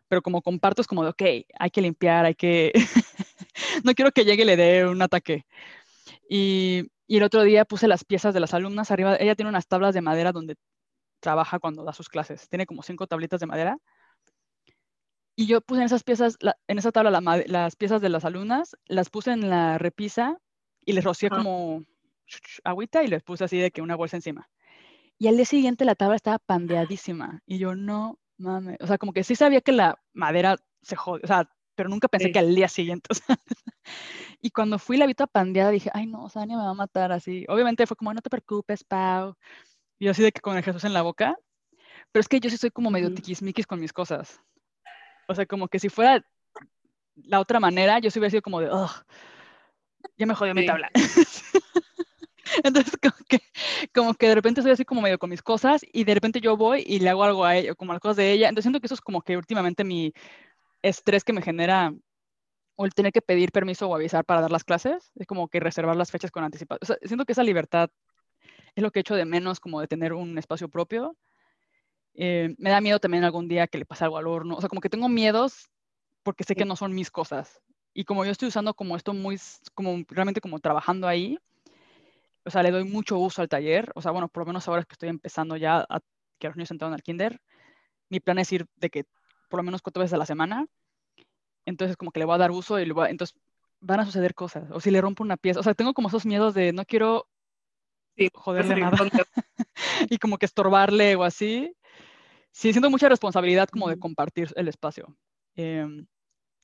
pero 0.08 0.22
como 0.22 0.42
comparto 0.42 0.82
es 0.82 0.88
como 0.88 1.04
de, 1.04 1.10
ok, 1.10 1.24
hay 1.60 1.70
que 1.72 1.82
limpiar, 1.82 2.26
hay 2.26 2.36
que... 2.36 2.72
no 3.84 3.94
quiero 3.94 4.12
que 4.12 4.24
llegue 4.26 4.44
y 4.44 4.46
le 4.46 4.56
dé 4.56 4.86
un 4.88 5.02
ataque. 5.02 5.46
Y, 6.30 6.92
y, 7.08 7.18
el 7.18 7.24
otro 7.24 7.44
día 7.44 7.66
puse 7.66 7.88
las 7.88 8.06
piezas 8.06 8.34
de 8.34 8.40
las 8.40 8.54
alumnas 8.54 8.92
arriba. 8.92 9.18
Ella 9.18 9.36
tiene 9.36 9.50
unas 9.50 9.68
tablas 9.68 9.94
de 9.94 10.02
madera 10.02 10.32
donde 10.32 10.56
trabaja 11.26 11.58
cuando 11.58 11.84
da 11.84 11.92
sus 11.92 12.08
clases. 12.08 12.48
Tiene 12.50 12.68
como 12.68 12.84
cinco 12.84 13.08
tablitas 13.08 13.40
de 13.40 13.48
madera. 13.48 13.80
Y 15.36 15.48
yo 15.48 15.60
puse 15.60 15.82
en 15.82 15.88
esas 15.88 16.04
piezas, 16.04 16.38
en 16.68 16.78
esa 16.78 16.92
tabla 16.92 17.20
las 17.48 17.76
piezas 17.76 18.00
de 18.00 18.10
las 18.10 18.26
alumnas, 18.26 18.78
las 18.86 19.10
puse 19.10 19.32
en 19.32 19.50
la 19.50 19.80
repisa 19.80 20.38
y 20.86 20.94
les 20.94 21.04
rocié 21.04 21.30
como 21.30 21.84
agüita 22.64 23.04
y 23.04 23.08
les 23.08 23.24
puse 23.24 23.44
así 23.44 23.58
de 23.58 23.72
que 23.72 23.82
una 23.82 23.96
bolsa 23.96 24.18
encima. 24.18 24.48
Y 25.18 25.28
al 25.28 25.36
día 25.36 25.46
siguiente 25.46 25.84
la 25.84 25.96
tabla 25.96 26.16
estaba 26.16 26.38
pandeadísima. 26.38 27.42
Y 27.48 27.58
yo, 27.58 27.74
no 27.74 28.20
mames. 28.38 28.78
O 28.82 28.88
sea, 28.88 29.00
como 29.00 29.12
que 29.12 29.24
sí 29.24 29.36
sabía 29.36 29.62
que 29.62 29.72
la 29.72 30.00
madera 30.14 30.58
se 30.84 30.96
jode. 30.96 31.22
O 31.24 31.28
sea, 31.28 31.50
pero 31.74 31.90
nunca 31.90 32.08
pensé 32.08 32.32
que 32.32 32.40
al 32.40 32.54
día 32.54 32.68
siguiente. 32.68 33.10
y 34.42 34.52
cuando 34.52 34.78
fui 34.78 34.98
la 34.98 35.08
vi 35.08 35.16
toda 35.16 35.28
pandeada, 35.28 35.72
dije, 35.72 35.90
ay, 35.92 36.06
no, 36.06 36.30
Sania 36.30 36.56
me 36.56 36.64
va 36.64 36.70
a 36.70 36.76
matar 36.76 37.12
así. 37.12 37.46
Obviamente 37.50 37.88
fue 37.88 37.98
como, 37.98 38.14
no 38.14 38.22
te 38.22 38.30
preocupes, 38.30 38.84
Pau. 38.84 39.36
Y 40.00 40.08
así 40.08 40.24
de 40.24 40.32
que 40.32 40.42
con 40.42 40.58
el 40.58 40.64
Jesús 40.64 40.84
en 40.84 40.94
la 40.94 41.02
boca. 41.02 41.38
Pero 42.12 42.22
es 42.22 42.28
que 42.28 42.40
yo 42.40 42.50
sí 42.50 42.58
soy 42.58 42.72
como 42.72 42.92
medio 42.92 43.14
tiquismiquis 43.14 43.68
con 43.68 43.80
mis 43.80 43.94
cosas. 43.94 44.42
O 45.28 45.36
sea, 45.36 45.46
como 45.46 45.68
que 45.68 45.80
si 45.80 45.90
fuera 45.90 46.24
la 47.16 47.40
otra 47.40 47.60
manera, 47.60 48.00
yo 48.00 48.12
sí 48.12 48.20
hubiera 48.20 48.30
sido 48.30 48.42
como 48.42 48.62
de, 48.62 48.70
oh, 48.72 48.92
ya 50.18 50.26
me 50.26 50.36
jodió 50.36 50.54
mi 50.54 50.66
tabla. 50.66 50.90
Entonces, 52.64 52.98
como 53.02 53.16
que, 53.28 53.40
como 53.94 54.14
que 54.14 54.28
de 54.28 54.36
repente 54.36 54.62
soy 54.62 54.72
así 54.72 54.86
como 54.86 55.02
medio 55.02 55.18
con 55.18 55.30
mis 55.30 55.42
cosas 55.42 55.82
y 55.92 56.04
de 56.04 56.14
repente 56.14 56.40
yo 56.42 56.56
voy 56.58 56.84
y 56.86 57.00
le 57.00 57.10
hago 57.10 57.24
algo 57.24 57.44
a 57.44 57.56
ella, 57.56 57.76
como 57.76 57.94
las 57.94 58.02
cosas 58.02 58.18
de 58.18 58.32
ella. 58.32 58.50
Entonces, 58.50 58.66
siento 58.66 58.80
que 58.80 58.88
eso 58.88 58.96
es 58.96 59.02
como 59.02 59.22
que 59.22 59.38
últimamente 59.38 59.84
mi 59.84 60.14
estrés 60.82 61.24
que 61.24 61.34
me 61.34 61.42
genera 61.42 61.94
o 62.76 62.86
el 62.86 62.94
tener 62.94 63.12
que 63.12 63.22
pedir 63.22 63.52
permiso 63.52 63.88
o 63.88 63.96
avisar 63.96 64.26
para 64.26 64.42
dar 64.42 64.52
las 64.52 64.64
clases, 64.64 65.12
es 65.16 65.26
como 65.26 65.48
que 65.48 65.60
reservar 65.60 65.96
las 65.96 66.12
fechas 66.12 66.30
con 66.30 66.44
anticipación. 66.44 66.80
O 66.82 66.86
sea, 66.86 66.98
siento 67.04 67.26
que 67.26 67.32
esa 67.32 67.44
libertad 67.44 67.90
es 68.76 68.84
lo 68.84 68.92
que 68.92 69.00
he 69.00 69.02
hecho 69.02 69.16
de 69.16 69.26
menos, 69.26 69.60
como 69.60 69.82
de 69.82 69.88
tener 69.88 70.14
un 70.14 70.38
espacio 70.38 70.70
propio. 70.70 71.16
Eh, 72.14 72.56
me 72.58 72.70
da 72.70 72.82
miedo 72.82 73.00
también 73.00 73.24
algún 73.24 73.48
día 73.48 73.68
que 73.68 73.78
le 73.78 73.86
pase 73.86 74.04
algo 74.04 74.18
al 74.18 74.28
horno. 74.28 74.56
O 74.56 74.60
sea, 74.60 74.70
como 74.70 74.82
que 74.82 74.90
tengo 74.90 75.10
miedos 75.10 75.70
porque 76.24 76.44
sé 76.44 76.56
que 76.56 76.66
no 76.66 76.76
son 76.76 76.94
mis 76.94 77.12
cosas. 77.12 77.62
Y 77.94 78.04
como 78.04 78.26
yo 78.26 78.32
estoy 78.32 78.50
usando 78.50 78.74
como 78.74 78.96
esto 78.96 79.14
muy, 79.14 79.40
como 79.74 80.04
realmente 80.10 80.42
como 80.42 80.60
trabajando 80.60 81.08
ahí, 81.08 81.38
o 82.44 82.50
sea, 82.50 82.64
le 82.64 82.72
doy 82.72 82.84
mucho 82.84 83.18
uso 83.18 83.42
al 83.42 83.50
taller. 83.50 83.92
O 83.96 84.02
sea, 84.02 84.12
bueno, 84.12 84.28
por 84.28 84.42
lo 84.42 84.48
menos 84.48 84.68
ahora 84.68 84.84
que 84.84 84.94
estoy 84.94 85.10
empezando 85.10 85.56
ya 85.58 85.86
a 85.90 86.00
que 86.40 86.48
los 86.48 86.58
niños 86.58 86.72
entran 86.72 86.94
al 86.94 87.02
kinder, 87.02 87.40
mi 88.10 88.20
plan 88.20 88.40
es 88.40 88.52
ir 88.52 88.66
de 88.76 88.90
que 88.90 89.06
por 89.50 89.60
lo 89.60 89.64
menos 89.64 89.82
cuatro 89.82 90.02
veces 90.02 90.14
a 90.14 90.18
la 90.18 90.26
semana. 90.26 90.66
Entonces, 91.66 91.98
como 91.98 92.12
que 92.12 92.20
le 92.20 92.26
voy 92.26 92.36
a 92.36 92.40
dar 92.40 92.52
uso 92.52 92.80
y 92.80 92.86
le 92.86 92.94
voy 92.94 93.08
a, 93.08 93.10
entonces 93.10 93.38
van 93.80 94.02
a 94.02 94.06
suceder 94.06 94.36
cosas. 94.36 94.70
O 94.72 94.80
si 94.80 94.92
le 94.92 95.02
rompo 95.02 95.24
una 95.24 95.38
pieza. 95.38 95.60
O 95.60 95.64
sea, 95.64 95.74
tengo 95.74 95.94
como 95.94 96.10
esos 96.10 96.26
miedos 96.26 96.54
de 96.54 96.74
no 96.74 96.86
quiero 96.86 97.28
joderle 98.34 98.76
nada. 98.76 98.98
y 100.10 100.18
como 100.18 100.38
que 100.38 100.46
estorbarle 100.46 101.16
o 101.16 101.24
así. 101.24 101.76
Sí, 102.52 102.72
siento 102.72 102.90
mucha 102.90 103.10
responsabilidad 103.10 103.68
como 103.70 103.90
de 103.90 104.00
compartir 104.00 104.52
el 104.56 104.68
espacio. 104.68 105.16
Em, 105.56 106.08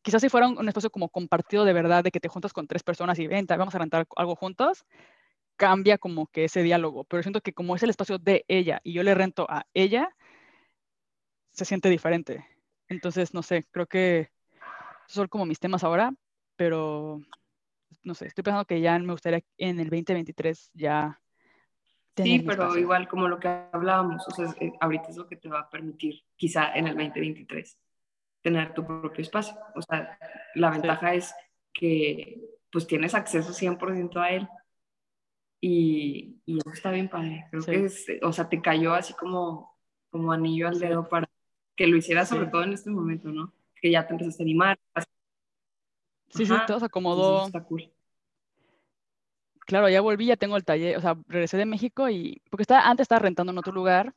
quizás 0.01 0.21
si 0.21 0.29
fuera 0.29 0.47
un, 0.47 0.67
espacio 0.67 0.89
como 0.89 1.09
compartido 1.09 1.65
de 1.65 1.73
verdad, 1.73 2.03
de 2.03 2.11
que 2.11 2.19
te 2.19 2.29
juntas 2.29 2.53
con 2.53 2.67
tres 2.67 2.83
personas 2.83 3.19
y 3.19 3.27
venta, 3.27 3.57
vamos 3.57 3.75
a 3.75 3.79
rentar 3.79 4.07
algo 4.15 4.35
juntos, 4.35 4.85
cambia 5.57 5.97
como 5.97 6.27
que 6.27 6.45
ese 6.45 6.63
diálogo. 6.63 7.03
Pero 7.05 7.23
siento 7.23 7.41
que 7.41 7.53
como 7.53 7.75
es 7.75 7.83
el 7.83 7.89
espacio 7.89 8.17
de 8.19 8.45
ella 8.47 8.79
y 8.83 8.93
yo 8.93 9.03
le 9.03 9.15
rento 9.15 9.45
a 9.49 9.65
ella, 9.73 10.15
se 11.51 11.65
siente 11.65 11.89
diferente. 11.89 12.45
Entonces, 12.87 13.33
no 13.33 13.43
sé, 13.43 13.65
creo 13.71 13.87
que 13.87 14.31
esos 15.07 15.15
son 15.15 15.27
como 15.27 15.45
mis 15.45 15.59
temas 15.59 15.83
ahora, 15.83 16.13
pero 16.55 17.19
no 18.03 18.15
sé, 18.15 18.27
estoy 18.27 18.43
pensando 18.43 18.65
que 18.65 18.81
ya 18.81 18.97
me 18.99 19.11
gustaría 19.13 19.41
en 19.57 19.79
el 19.79 19.89
2023 19.89 20.71
ya 20.73 21.21
Sí, 22.17 22.43
pero 22.45 22.77
igual 22.77 23.07
como 23.07 23.27
lo 23.27 23.39
que 23.39 23.47
hablábamos, 23.47 24.27
o 24.27 24.31
sea, 24.31 24.53
eh, 24.59 24.73
ahorita 24.81 25.09
es 25.09 25.17
lo 25.17 25.27
que 25.27 25.37
te 25.37 25.47
va 25.47 25.61
a 25.61 25.69
permitir, 25.69 26.21
quizá 26.35 26.73
en 26.73 26.87
el 26.87 26.95
2023, 26.95 27.77
tener 28.41 28.73
tu 28.73 28.85
propio 28.85 29.21
espacio. 29.21 29.55
O 29.75 29.81
sea, 29.81 30.17
la 30.55 30.71
ventaja 30.71 31.13
es 31.13 31.33
que 31.73 32.41
pues 32.69 32.85
tienes 32.87 33.15
acceso 33.15 33.53
100% 33.53 34.17
a 34.17 34.29
él. 34.29 34.47
Y, 35.61 36.41
y, 36.45 36.57
eso 36.57 36.71
está 36.71 36.91
bien 36.91 37.07
padre. 37.07 37.45
Creo 37.51 37.63
que 37.63 37.85
es, 37.85 38.05
o 38.23 38.33
sea, 38.33 38.49
te 38.49 38.61
cayó 38.61 38.93
así 38.93 39.13
como, 39.13 39.77
como 40.09 40.31
anillo 40.31 40.67
al 40.67 40.79
dedo 40.79 41.07
para 41.07 41.29
que 41.75 41.87
lo 41.87 41.97
hicieras, 41.97 42.29
sobre 42.29 42.47
todo 42.47 42.63
en 42.63 42.73
este 42.73 42.89
momento, 42.89 43.29
¿no? 43.29 43.53
Que 43.75 43.91
ya 43.91 44.05
te 44.05 44.13
empezaste 44.13 44.43
a 44.43 44.45
animar. 44.45 44.79
Sí, 46.29 46.45
sí, 46.45 46.53
todo 46.65 46.79
se 46.79 46.85
acomodó. 46.85 47.45
Está 47.45 47.63
cool 47.63 47.91
claro, 49.65 49.89
ya 49.89 50.01
volví, 50.01 50.25
ya 50.25 50.37
tengo 50.37 50.57
el 50.57 50.65
taller, 50.65 50.97
o 50.97 51.01
sea, 51.01 51.17
regresé 51.27 51.57
de 51.57 51.65
México 51.65 52.09
y, 52.09 52.41
porque 52.49 52.63
estaba, 52.63 52.87
antes 52.89 53.05
estaba 53.05 53.19
rentando 53.19 53.51
en 53.51 53.57
otro 53.57 53.73
lugar 53.73 54.13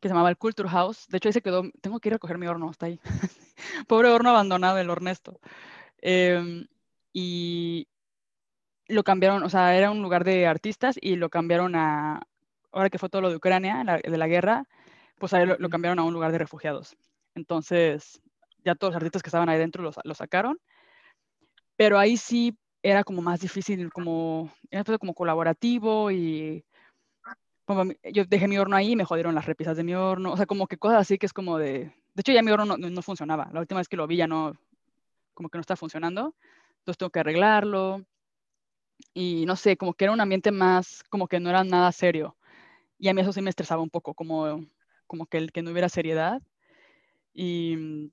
que 0.00 0.08
se 0.08 0.14
llamaba 0.14 0.30
el 0.30 0.36
Culture 0.36 0.68
House. 0.68 1.06
De 1.08 1.18
hecho, 1.18 1.28
ahí 1.28 1.32
se 1.32 1.42
quedó, 1.42 1.64
tengo 1.80 1.98
que 2.00 2.08
ir 2.08 2.14
a 2.14 2.16
recoger 2.16 2.38
mi 2.38 2.46
horno, 2.46 2.70
está 2.70 2.86
ahí. 2.86 3.00
Pobre 3.88 4.08
horno 4.08 4.30
abandonado, 4.30 4.78
el 4.78 4.90
Hornesto. 4.90 5.40
Em, 6.00 6.66
y 7.12 7.88
lo 8.86 9.02
cambiaron, 9.04 9.42
o 9.42 9.50
sea, 9.50 9.76
era 9.76 9.90
un 9.90 10.02
lugar 10.02 10.24
de 10.24 10.46
artistas 10.46 10.96
y 11.00 11.16
lo 11.16 11.30
cambiaron 11.30 11.74
a, 11.74 12.22
ahora 12.72 12.90
que 12.90 12.98
fue 12.98 13.08
todo 13.08 13.22
lo 13.22 13.30
de 13.30 13.36
Ucrania, 13.36 13.84
de 14.02 14.18
la 14.18 14.28
guerra, 14.28 14.64
pues 15.18 15.34
ahí 15.34 15.46
lo, 15.46 15.68
cambiaron 15.68 15.98
a 15.98 16.04
un 16.04 16.14
lugar 16.14 16.32
de 16.32 16.38
refugiados. 16.38 16.96
Entonces, 17.34 18.20
ya 18.64 18.74
todos 18.74 18.92
los 18.92 18.96
artistas 18.96 19.22
que 19.22 19.28
estaban 19.28 19.48
ahí 19.48 19.58
dentro 19.58 19.82
lo, 19.82 19.90
lo 20.04 20.14
sacaron. 20.14 20.58
Pero 21.76 21.98
ahí 21.98 22.16
sí 22.16 22.56
era 22.82 23.04
como 23.04 23.22
más 23.22 23.40
difícil, 23.40 23.92
como, 23.92 24.52
era 24.70 24.84
como 24.98 25.14
colaborativo 25.14 26.10
y 26.10 26.64
como, 27.64 27.92
yo 28.12 28.24
dejé 28.24 28.48
mi 28.48 28.58
horno 28.58 28.76
ahí 28.76 28.92
y 28.92 28.96
me 28.96 29.04
jodieron 29.04 29.34
las 29.34 29.46
repisas 29.46 29.76
de 29.76 29.84
mi 29.84 29.94
horno, 29.94 30.32
o 30.32 30.36
sea, 30.36 30.46
como 30.46 30.66
que 30.66 30.78
cosas 30.78 31.00
así 31.00 31.18
que 31.18 31.26
es 31.26 31.32
como 31.32 31.58
de, 31.58 31.92
de 32.14 32.20
hecho 32.20 32.32
ya 32.32 32.42
mi 32.42 32.50
horno 32.50 32.76
no, 32.76 32.90
no, 32.90 33.02
funcionaba, 33.02 33.50
la 33.52 33.60
última 33.60 33.80
vez 33.80 33.88
que 33.88 33.96
lo 33.96 34.06
vi 34.06 34.16
ya 34.16 34.26
no, 34.26 34.54
como 35.34 35.48
que 35.50 35.58
no 35.58 35.60
está 35.60 35.76
funcionando, 35.76 36.34
entonces 36.78 36.98
tengo 36.98 37.10
que 37.10 37.20
arreglarlo 37.20 38.04
y 39.12 39.44
no 39.46 39.56
sé, 39.56 39.76
como 39.76 39.94
que 39.94 40.04
era 40.04 40.12
un 40.12 40.20
ambiente 40.20 40.50
más, 40.50 41.04
como 41.10 41.28
que 41.28 41.40
no 41.40 41.50
era 41.50 41.64
nada 41.64 41.92
serio 41.92 42.36
y 42.98 43.08
a 43.08 43.14
mí 43.14 43.20
eso 43.20 43.32
sí 43.32 43.42
me 43.42 43.50
estresaba 43.50 43.82
un 43.82 43.90
poco, 43.90 44.14
como, 44.14 44.64
como 45.06 45.26
que, 45.26 45.38
el, 45.38 45.52
que 45.52 45.62
no 45.62 45.70
hubiera 45.70 45.88
seriedad 45.88 46.42
y 47.32 48.10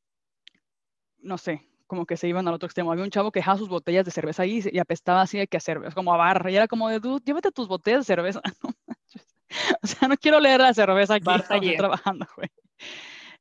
no 1.19 1.37
sé, 1.37 1.67
como 1.87 2.05
que 2.05 2.17
se 2.17 2.27
iban 2.27 2.47
al 2.47 2.53
otro 2.53 2.67
extremo. 2.67 2.91
Había 2.91 3.03
un 3.03 3.09
chavo 3.09 3.31
que 3.31 3.39
dejaba 3.39 3.57
sus 3.57 3.69
botellas 3.69 4.05
de 4.05 4.11
cerveza 4.11 4.43
ahí 4.43 4.63
y 4.71 4.79
apestaba 4.79 5.21
así 5.21 5.37
de 5.37 5.47
que 5.47 5.57
hacer, 5.57 5.81
es 5.85 5.93
como 5.93 6.13
a 6.13 6.17
barra. 6.17 6.49
Y 6.51 6.55
era 6.55 6.67
como 6.67 6.89
de, 6.89 6.99
tú, 6.99 7.19
llévate 7.23 7.51
tus 7.51 7.67
botellas 7.67 8.01
de 8.01 8.05
cerveza. 8.05 8.41
o 9.83 9.87
sea, 9.87 10.07
no 10.07 10.17
quiero 10.17 10.39
leer 10.39 10.61
la 10.61 10.73
cerveza 10.73 11.15
aquí 11.15 11.29
estoy 11.29 11.77
trabajando, 11.77 12.27
güey. 12.35 12.49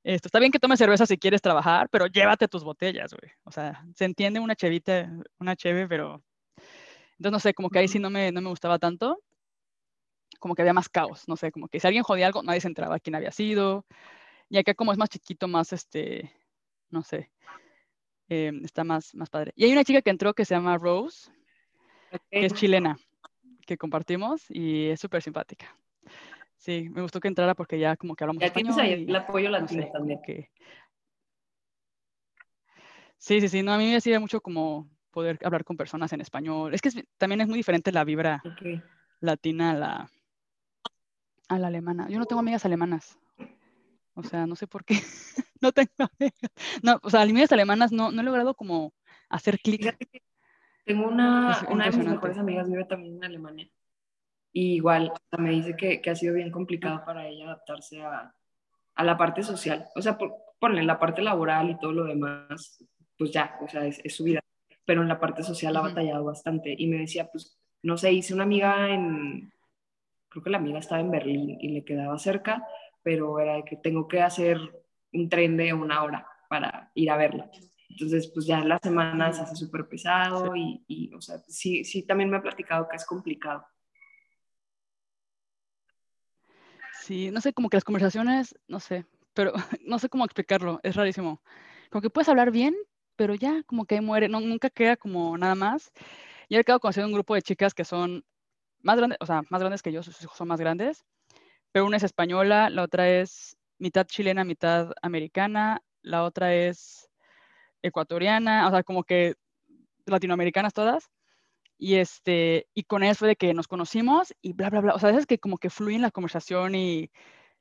Esto, 0.03 0.29
está 0.29 0.39
bien 0.39 0.53
que 0.53 0.59
tomes 0.59 0.79
cerveza 0.79 1.07
si 1.07 1.17
quieres 1.17 1.41
trabajar, 1.41 1.89
pero 1.89 2.07
llévate 2.07 2.47
tus 2.47 2.63
botellas, 2.63 3.15
güey. 3.15 3.33
O 3.45 3.51
sea, 3.51 3.83
se 3.95 4.05
entiende 4.05 4.39
una 4.39 4.55
chevita, 4.55 5.11
una 5.39 5.57
cheve, 5.57 5.89
pero... 5.89 6.23
Entonces, 7.19 7.33
no 7.33 7.39
sé, 7.39 7.55
como 7.55 7.71
que 7.71 7.79
ahí 7.79 7.89
sí 7.89 7.99
no 7.99 8.11
me, 8.11 8.31
no 8.31 8.43
me 8.43 8.51
gustaba 8.51 8.79
tanto. 8.79 9.23
Como 10.39 10.55
que 10.55 10.61
había 10.61 10.75
más 10.75 10.91
caos, 10.91 11.27
no 11.27 11.37
sé, 11.37 11.51
como 11.51 11.69
que 11.69 11.81
si 11.81 11.87
alguien 11.87 12.03
jodía 12.03 12.27
algo, 12.27 12.43
nadie 12.43 12.61
se 12.61 12.69
enteraba 12.69 12.99
quién 12.99 13.15
había 13.15 13.31
sido. 13.31 13.87
Y 14.51 14.59
acá 14.59 14.75
como 14.75 14.93
es 14.93 14.99
más 14.99 15.09
chiquito, 15.09 15.49
más 15.49 15.73
este, 15.73 16.31
no 16.91 17.03
sé, 17.03 17.31
eh, 18.29 18.53
está 18.63 18.85
más, 18.85 19.15
más 19.15 19.31
padre. 19.31 19.53
Y 19.57 19.65
hay 19.65 19.73
una 19.73 19.85
chica 19.85 20.03
que 20.03 20.11
entró 20.11 20.35
que 20.35 20.45
se 20.45 20.55
llama 20.55 20.79
Rose, 20.79 21.31
que 22.31 22.47
es 22.47 22.55
chilena, 22.55 22.99
que 23.67 23.77
compartimos 23.77 24.45
y 24.49 24.87
es 24.89 25.01
súper 25.01 25.23
simpática. 25.23 25.77
Sí, 26.57 26.89
me 26.91 27.03
gustó 27.03 27.21
que 27.21 27.29
entrara 27.29 27.55
porque 27.55 27.79
ya 27.79 27.97
como 27.97 28.15
que 28.15 28.25
hablamos 28.25 28.41
ya 28.41 28.47
español. 28.47 28.81
Ahí 28.81 29.05
el 29.07 29.17
apoyo 29.17 29.51
latino 29.51 29.87
también. 29.93 30.21
Que... 30.25 30.51
Sí, 33.19 33.41
sí, 33.41 33.49
sí, 33.49 33.63
no, 33.63 33.73
a 33.73 33.79
mí 33.79 33.87
me 33.87 33.97
hacía 33.97 34.19
mucho 34.21 34.41
como 34.41 34.89
poder 35.11 35.39
hablar 35.45 35.65
con 35.65 35.77
personas 35.77 36.13
en 36.13 36.21
español. 36.21 36.75
Es 36.75 36.81
que 36.81 36.91
también 37.19 37.41
es 37.41 37.49
muy 37.49 37.59
diferente 37.59 37.93
la 37.93 38.05
vibra 38.05 38.43
latina 39.21 39.71
a 39.71 39.75
la, 39.75 40.11
a 41.49 41.59
la 41.59 41.67
alemana. 41.67 42.09
Yo 42.09 42.19
no 42.19 42.27
tengo 42.27 42.41
amigas 42.41 42.65
alemanas. 42.65 43.19
O 44.15 44.23
sea, 44.23 44.47
no 44.47 44.57
sé 44.57 44.67
por 44.67 44.85
qué. 44.85 44.95
no 45.65 45.73
tengo 45.73 45.91
No, 46.83 47.01
o 47.03 47.11
sea, 47.11 47.23
amigas 47.23 47.53
alemanas 47.53 47.93
no, 47.93 48.13
no 48.13 48.21
he 48.21 48.25
logrado 48.25 48.55
como 48.55 48.93
hacer 49.29 49.59
clic. 49.59 49.97
Tengo 50.85 51.09
una, 51.09 51.67
una 51.71 51.87
de 51.91 51.97
mis 51.97 52.07
mejores 52.07 52.39
amigas, 52.39 52.69
vive 52.69 52.85
también 52.85 53.17
en 53.17 53.25
Alemania. 53.25 53.69
Y 54.53 54.75
igual, 54.75 55.13
me 55.39 55.51
dice 55.51 55.75
que, 55.77 56.01
que, 56.01 56.11
ha 56.11 56.15
sido 56.15 56.35
bien 56.35 56.53
complicado 56.53 57.05
para 57.05 57.27
ella 57.27 57.47
adaptarse 57.47 58.03
a, 58.03 58.33
a 58.95 59.05
la 59.05 59.17
parte 59.17 59.43
social. 59.43 59.89
O 59.97 60.03
sea, 60.03 60.17
por, 60.17 60.35
ponle 60.61 60.85
la 60.85 60.99
parte 60.99 61.23
laboral 61.23 61.71
y 61.71 61.79
todo 61.79 61.93
lo 61.93 62.05
demás, 62.05 62.85
pues 63.19 63.33
ya, 63.33 63.57
o 63.61 63.69
sea, 63.69 63.87
es, 63.87 64.01
su 64.15 64.25
vida. 64.25 64.41
Pero 64.85 65.03
en 65.03 65.09
la 65.09 65.19
parte 65.19 65.43
social 65.43 65.77
ha 65.77 65.81
batallado 65.81 66.25
bastante. 66.25 66.75
Y 66.77 66.87
me 66.87 66.99
decía, 66.99 67.29
pues, 67.31 67.59
no 67.83 67.97
sé, 67.97 68.13
hice 68.13 68.35
una 68.35 68.45
amiga 68.45 68.91
en, 68.91 69.53
creo 70.29 70.45
que 70.45 70.51
la 70.51 70.59
amiga 70.59 70.79
estaba 70.79 71.01
en 71.01 71.11
Berlín 71.11 71.59
y 71.61 71.69
le 71.69 71.85
quedaba 71.85 72.19
cerca, 72.19 72.67
pero 73.03 73.39
era 73.41 73.55
de 73.55 73.65
que 73.65 73.77
tengo 73.77 74.07
que 74.07 74.21
hacer 74.21 74.59
un 75.15 75.29
tren 75.29 75.57
de 75.57 75.73
una 75.73 76.03
hora 76.03 76.27
para 76.49 76.91
ir 76.95 77.11
a 77.11 77.17
verla. 77.17 77.51
Entonces, 77.89 78.31
pues 78.35 78.47
ya 78.47 78.59
en 78.59 78.69
las 78.69 78.81
semanas 78.83 79.37
se 79.37 79.43
hace 79.43 79.57
súper 79.57 79.89
pesado 79.89 80.55
y, 80.57 80.85
y, 80.89 81.15
o 81.15 81.21
sea, 81.21 81.39
sí, 81.49 81.85
sí, 81.85 82.05
también 82.05 82.29
me 82.29 82.37
ha 82.37 82.43
platicado 82.43 82.89
que 82.89 82.97
es 82.97 83.07
complicado. 83.07 83.65
Sí, 87.01 87.31
no 87.31 87.41
sé, 87.41 87.53
como 87.53 87.69
que 87.69 87.77
las 87.77 87.85
conversaciones, 87.85 88.57
no 88.67 88.81
sé, 88.81 89.05
pero 89.35 89.53
no 89.87 89.99
sé 89.99 90.09
cómo 90.09 90.25
explicarlo, 90.25 90.81
es 90.83 90.97
rarísimo. 90.97 91.43
Como 91.91 92.03
que 92.03 92.11
puedes 92.11 92.29
hablar 92.29 92.51
bien, 92.51 92.75
pero 93.15 93.35
ya 93.35 93.63
como 93.65 93.85
que 93.85 94.01
muere, 94.01 94.29
no, 94.29 94.41
nunca 94.41 94.71
queda 94.71 94.97
como 94.97 95.37
nada 95.37 95.55
más. 95.55 95.93
Y 96.49 96.57
he 96.57 96.61
acabo 96.61 96.81
conociendo 96.81 97.09
un 97.09 97.15
grupo 97.15 97.35
de 97.35 97.43
chicas 97.43 97.75
que 97.75 97.85
son 97.85 98.25
más 98.83 98.97
grandes, 98.97 99.19
o 99.21 99.27
sea, 99.27 99.43
más 99.51 99.61
grandes 99.61 99.83
que 99.83 99.93
yo, 99.93 100.03
sus 100.03 100.21
hijos 100.23 100.37
son 100.37 100.49
más 100.49 100.61
grandes, 100.61 101.05
pero 101.73 101.87
una 101.87 101.97
es 101.99 102.03
española, 102.03 102.71
la 102.71 102.83
otra 102.83 103.09
es 103.09 103.57
mitad 103.79 104.07
chilena, 104.07 104.45
mitad 104.45 104.93
americana, 105.03 105.83
la 106.03 106.25
otra 106.25 106.55
es 106.55 107.11
ecuatoriana, 107.83 108.69
o 108.69 108.71
sea, 108.71 108.83
como 108.83 109.05
que 109.05 109.35
latinoamericanas 110.07 110.73
todas. 110.75 111.11
Y, 111.79 111.97
este, 111.97 112.69
y 112.75 112.85
con 112.85 113.03
eso 113.03 113.21
fue 113.21 113.29
de 113.29 113.37
que 113.37 113.55
nos 113.55 113.69
conocimos 113.69 114.35
y 114.43 114.53
bla, 114.55 114.71
bla, 114.71 114.81
bla. 114.81 114.95
O 114.95 114.99
sea, 114.99 115.11
veces 115.11 115.27
que 115.27 115.39
como 115.39 115.59
que 115.59 115.71
fluye 115.71 115.97
en 115.97 116.03
la 116.03 116.11
conversación 116.11 116.75
y 116.75 117.11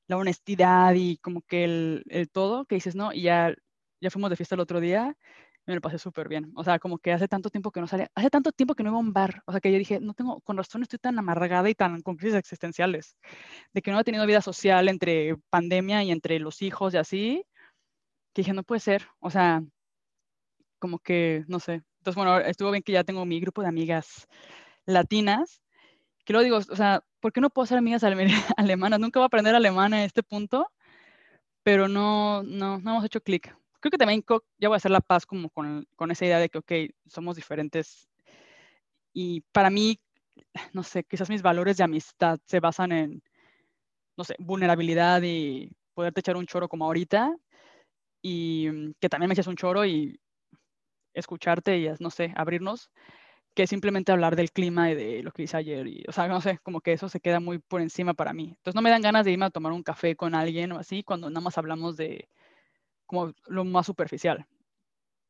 la 0.08 0.18
honestidad 0.18 0.94
y 0.96 1.18
como 1.18 1.42
que 1.42 1.64
el, 1.66 2.04
el 2.10 2.30
todo, 2.30 2.66
que 2.66 2.76
dices, 2.76 2.96
¿no? 2.96 3.14
Y 3.14 3.24
ya, 3.24 3.54
ya 4.02 4.10
fuimos 4.12 4.30
de 4.30 4.36
fiesta 4.38 4.56
el 4.56 4.62
otro 4.62 4.80
día 4.80 5.18
me 5.66 5.76
lo 5.76 5.82
pasé 5.82 5.98
súper 5.98 6.28
bien. 6.30 6.52
O 6.56 6.64
sea, 6.64 6.80
como 6.80 6.98
que 6.98 7.12
hace 7.14 7.28
tanto 7.28 7.50
tiempo 7.50 7.72
que 7.72 7.80
no 7.82 7.88
salía, 7.88 8.10
hace 8.16 8.30
tanto 8.30 8.52
tiempo 8.52 8.76
que 8.76 8.84
no 8.84 8.90
iba 8.90 8.98
a 8.98 9.02
un 9.02 9.14
bar. 9.14 9.44
O 9.46 9.52
sea, 9.52 9.62
que 9.62 9.72
yo 9.72 9.78
dije, 9.78 10.00
no 10.00 10.14
tengo, 10.14 10.42
con 10.42 10.58
razón 10.58 10.84
estoy 10.84 11.00
tan 11.00 11.18
amargada 11.20 11.70
y 11.70 11.76
tan 11.76 12.02
con 12.02 12.18
crisis 12.18 12.36
existenciales, 12.36 13.16
de 13.74 13.82
que 13.82 13.92
no 13.92 14.00
he 14.00 14.04
tenido 14.04 14.26
vida 14.26 14.42
social 14.42 14.90
entre 14.90 15.38
pandemia 15.50 16.04
y 16.04 16.12
entre 16.12 16.40
los 16.40 16.62
hijos 16.62 16.94
y 16.94 16.98
así, 16.98 17.46
que 18.34 18.42
dije, 18.44 18.54
no 18.54 18.64
puede 18.64 18.82
ser. 18.82 19.08
O 19.20 19.30
sea, 19.30 19.64
como 20.80 21.00
que, 21.00 21.46
no 21.48 21.60
sé. 21.60 21.84
Entonces, 22.00 22.16
bueno, 22.16 22.38
estuvo 22.40 22.72
bien 22.72 22.84
que 22.84 22.92
ya 22.92 23.04
tengo 23.06 23.26
mi 23.26 23.40
grupo 23.40 23.62
de 23.62 23.70
amigas 23.70 24.28
latinas, 24.86 25.62
que 26.26 26.34
luego 26.34 26.44
digo, 26.44 26.58
o 26.58 26.76
sea, 26.76 27.04
¿por 27.22 27.34
qué 27.34 27.42
no 27.42 27.50
puedo 27.50 27.66
ser 27.66 27.78
amigas 27.78 28.04
alemanas? 28.58 29.00
Nunca 29.00 29.20
voy 29.20 29.26
a 29.26 29.28
aprender 29.28 29.56
alemán 29.56 29.94
a 29.94 30.04
este 30.06 30.24
punto, 30.24 30.70
pero 31.64 31.88
no, 31.88 32.44
no, 32.44 32.80
no 32.80 32.92
hemos 32.92 33.06
hecho 33.06 33.22
clic. 33.22 33.56
Creo 33.84 33.92
que 33.92 33.98
también 33.98 34.24
ya 34.60 34.70
voy 34.70 34.76
a 34.76 34.78
hacer 34.78 34.92
la 34.92 35.02
paz 35.02 35.26
como 35.26 35.50
con, 35.50 35.86
con 35.98 36.10
esa 36.10 36.24
idea 36.24 36.40
de 36.40 36.48
que, 36.48 36.58
ok, 36.58 36.72
somos 37.06 37.36
diferentes. 37.36 38.08
Y 39.12 39.42
para 39.52 39.70
mí, 39.70 40.00
no 40.72 40.84
sé, 40.84 41.04
quizás 41.04 41.30
mis 41.30 41.42
valores 41.42 41.76
de 41.76 41.84
amistad 41.84 42.40
se 42.46 42.62
basan 42.62 42.94
en, 42.94 43.24
no 44.16 44.24
sé, 44.24 44.36
vulnerabilidad 44.40 45.22
y 45.24 45.70
poderte 45.94 46.22
echar 46.22 46.38
un 46.38 46.46
choro 46.46 46.70
como 46.70 46.86
ahorita. 46.86 47.36
Y 48.22 48.70
mm, 48.72 48.94
que 49.02 49.10
también 49.10 49.28
me 49.28 49.34
eches 49.34 49.48
un 49.48 49.58
choro 49.58 49.86
y 49.86 50.18
escucharte 51.14 51.78
y, 51.78 51.90
no 52.00 52.10
sé, 52.10 52.34
abrirnos, 52.38 52.90
que 53.54 53.68
simplemente 53.68 54.14
hablar 54.14 54.38
del 54.38 54.52
clima 54.54 54.92
y 54.92 54.96
de 54.96 55.24
lo 55.24 55.34
que 55.34 55.44
hice 55.44 55.58
ayer. 55.58 55.88
Y, 55.88 56.06
o 56.08 56.14
sea, 56.14 56.30
no 56.30 56.40
sé, 56.40 56.60
como 56.60 56.82
que 56.82 56.94
eso 56.94 57.10
se 57.10 57.20
queda 57.20 57.42
muy 57.42 57.60
por 57.60 57.82
encima 57.82 58.14
para 58.14 58.34
mí. 58.34 58.46
Entonces 58.58 58.76
no 58.76 58.82
me 58.82 58.92
dan 58.92 59.02
ganas 59.02 59.26
de 59.26 59.34
irme 59.34 59.48
a 59.48 59.50
tomar 59.52 59.74
un 59.74 59.84
café 59.84 60.16
con 60.16 60.36
alguien 60.36 60.72
o 60.72 60.80
así 60.80 61.04
cuando 61.04 61.30
nada 61.30 61.42
más 61.42 61.58
hablamos 61.58 61.98
de 61.98 62.30
como 63.06 63.34
lo 63.48 63.66
más 63.66 63.86
superficial 63.86 64.48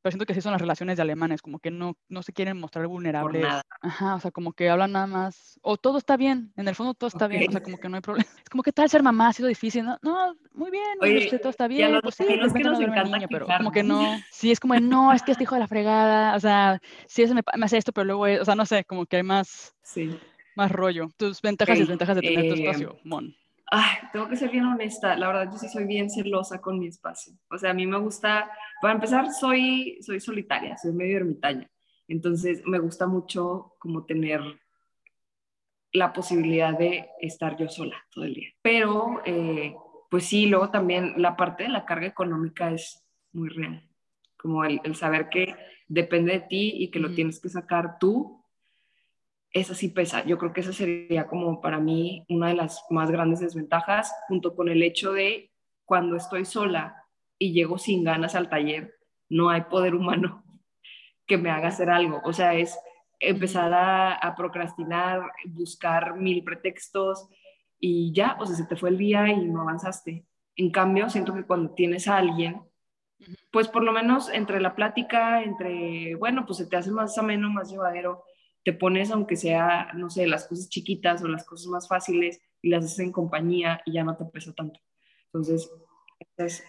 pero 0.04 0.12
siento 0.12 0.26
que 0.26 0.34
sí 0.34 0.42
son 0.42 0.52
las 0.52 0.60
relaciones 0.60 0.98
de 0.98 1.02
alemanes, 1.02 1.42
como 1.42 1.60
que 1.60 1.72
no, 1.72 1.96
no 2.10 2.24
se 2.24 2.34
quieren 2.34 2.60
mostrar 2.60 2.86
vulnerables. 2.88 3.48
Ajá, 3.82 4.16
o 4.16 4.20
sea, 4.20 4.32
como 4.32 4.52
que 4.52 4.70
hablan 4.70 4.92
nada 4.92 5.08
más, 5.08 5.58
o 5.64 5.78
todo 5.78 5.98
está 5.98 6.18
bien, 6.18 6.52
en 6.58 6.68
el 6.68 6.76
fondo 6.76 6.94
todo 6.94 7.08
está 7.08 7.26
bien, 7.28 7.48
o 7.48 7.52
sea, 7.54 7.64
como 7.64 7.78
que 7.78 7.88
no 7.88 7.96
hay 7.96 8.02
problema. 8.02 8.30
Es 8.44 8.50
como 8.50 8.64
que 8.64 8.74
tal 8.74 8.90
ser 8.90 9.02
mamá 9.02 9.30
ha 9.30 9.34
sido 9.34 9.48
difícil, 9.48 9.86
no, 9.86 9.98
no 10.02 10.36
muy 10.54 10.72
bien, 10.72 10.98
Oye, 11.00 11.30
todo 11.40 11.50
está 11.50 11.70
bien, 11.70 11.98
pues 12.04 12.16
sí, 12.16 12.26
que 12.28 12.36
nos 12.36 12.82
encanta 12.82 13.18
niño, 13.18 13.28
pero 13.30 13.48
como 13.48 13.72
que 13.72 13.82
no, 13.82 14.20
sí, 14.30 14.52
es 14.52 14.60
como, 14.60 14.76
no, 14.76 15.14
es 15.14 15.24
que 15.24 15.32
este 15.32 15.46
hijo 15.46 15.56
de 15.56 15.62
la 15.62 15.68
fregada, 15.68 16.36
o 16.36 16.40
sea, 16.42 16.82
sí, 17.08 17.22
eso 17.22 17.34
me, 17.34 17.42
me 17.56 17.66
hace 17.66 17.78
esto, 17.78 17.94
pero 17.94 18.04
luego, 18.04 18.42
o 18.42 18.46
sea, 18.46 18.56
no 18.56 18.66
sé, 18.66 18.84
como 18.84 19.06
que 19.06 19.16
hay 19.18 19.24
más, 19.24 19.74
sí. 19.84 20.20
más 20.58 20.70
rollo. 20.70 21.12
Tus 21.16 21.42
ventajas 21.42 21.78
y 21.78 21.80
desventajas 21.80 22.18
de 22.18 22.24
tener 22.24 22.50
tu 22.50 22.56
espacio, 22.56 22.96
eh, 22.98 23.02
Mon 23.06 23.34
ay, 23.76 24.08
tengo 24.12 24.30
que 24.30 24.36
ser 24.36 24.52
bien 24.52 24.66
honesta, 24.66 25.16
la 25.16 25.26
verdad 25.26 25.52
yo 25.52 25.58
sí 25.58 25.68
soy 25.68 25.86
bien 25.86 26.08
celosa 26.08 26.62
con 26.62 26.78
mi 26.78 26.88
espacio. 26.88 27.34
O 27.50 27.58
sea, 27.58 27.72
a 27.72 27.74
mí 27.74 27.88
me 27.88 27.98
gusta, 27.98 28.52
para 28.80 28.94
empezar, 28.94 29.32
soy, 29.32 29.98
soy 30.02 30.20
solitaria, 30.20 30.78
soy 30.78 30.92
medio 30.92 31.18
ermitaña. 31.18 31.68
Entonces, 32.08 32.62
me 32.68 32.78
gusta 32.78 33.08
mucho 33.08 33.74
como 33.80 34.06
tener 34.06 34.42
la 35.92 36.14
posibilidad 36.14 36.78
de 36.78 37.10
estar 37.20 37.58
yo 37.58 37.68
sola 37.68 37.98
todo 38.12 38.26
el 38.26 38.36
día. 38.36 38.50
Pero, 38.62 39.22
eh, 39.26 39.76
pues 40.12 40.26
sí, 40.26 40.46
luego 40.46 40.70
también 40.70 41.16
la 41.18 41.36
parte 41.36 41.64
de 41.64 41.70
la 41.70 41.86
carga 41.86 42.06
económica 42.06 42.72
es 42.72 43.04
muy 43.32 43.50
real. 43.50 43.90
Como 44.38 44.64
el, 44.66 44.82
el 44.84 44.96
saber 44.96 45.30
que 45.30 45.56
depende 45.88 46.34
de 46.34 46.42
ti 46.42 46.74
y 46.78 46.92
que 46.92 47.00
lo 47.00 47.16
tienes 47.16 47.40
que 47.40 47.50
sacar 47.50 47.98
tú 48.00 48.43
esa 49.54 49.76
sí 49.76 49.90
pesa. 49.90 50.26
Yo 50.26 50.38
creo 50.40 50.52
que 50.52 50.62
esa 50.62 50.74
sería 50.74 51.28
como 51.28 51.62
para 51.62 51.80
mí 51.80 52.26
una 52.28 52.48
de 52.48 52.56
las 52.56 52.84
más 52.90 53.12
grandes 53.12 53.40
desventajas, 53.40 54.14
junto 54.28 54.56
con 54.56 54.68
el 54.68 54.82
hecho 54.82 55.14
de 55.14 55.52
cuando 55.86 56.16
estoy 56.16 56.44
sola 56.44 57.06
y 57.38 57.54
llego 57.54 57.78
sin 57.78 58.04
ganas 58.04 58.36
al 58.36 58.50
taller, 58.50 58.96
no 59.30 59.50
hay 59.50 59.62
poder 59.62 59.94
humano 59.94 60.44
que 61.28 61.38
me 61.38 61.52
haga 61.52 61.68
hacer 61.68 61.90
algo. 61.90 62.20
O 62.26 62.34
sea, 62.34 62.56
es 62.56 62.78
empezar 63.20 63.72
a, 63.74 64.34
procrastinar, 64.36 65.22
buscar 65.46 66.18
mil 66.18 66.44
pretextos 66.44 67.30
y 67.80 68.12
ya, 68.12 68.36
o 68.40 68.46
sea, 68.46 68.56
se 68.56 68.66
te 68.66 68.76
fue 68.76 68.90
el 68.90 68.98
día 68.98 69.28
y 69.28 69.46
no 69.46 69.62
avanzaste. 69.62 70.26
En 70.56 70.72
cambio, 70.72 71.10
siento 71.10 71.34
que 71.34 71.46
cuando 71.46 71.74
tienes 71.74 72.08
a 72.08 72.18
alguien, 72.18 72.62
pues 73.52 73.68
por 73.68 73.84
lo 73.84 73.92
menos 73.92 74.30
entre 74.30 74.60
la 74.60 74.76
plática, 74.76 75.44
entre, 75.44 76.16
bueno, 76.16 76.46
pues 76.46 76.58
se 76.58 76.66
te 76.66 76.76
hace 76.76 76.92
más 76.92 77.18
ameno, 77.18 77.50
más 77.50 77.70
llevadero 77.70 78.24
te 78.64 78.74
pones, 78.74 79.12
aunque 79.12 79.36
sea, 79.36 79.92
no 79.94 80.10
sé, 80.10 80.28
las 80.28 80.48
cosas 80.48 80.70
chiquitas 80.70 81.22
o 81.24 81.28
las 81.28 81.46
cosas 81.46 81.68
más 81.68 81.88
fáciles 81.88 82.42
y 82.62 82.70
las 82.70 82.86
haces 82.86 83.00
en 83.00 83.12
compañía 83.12 83.82
y 83.86 83.94
ya 83.94 84.04
no 84.04 84.16
te 84.16 84.26
pesa 84.26 84.54
tanto. 84.54 84.80
Entonces, 85.26 85.70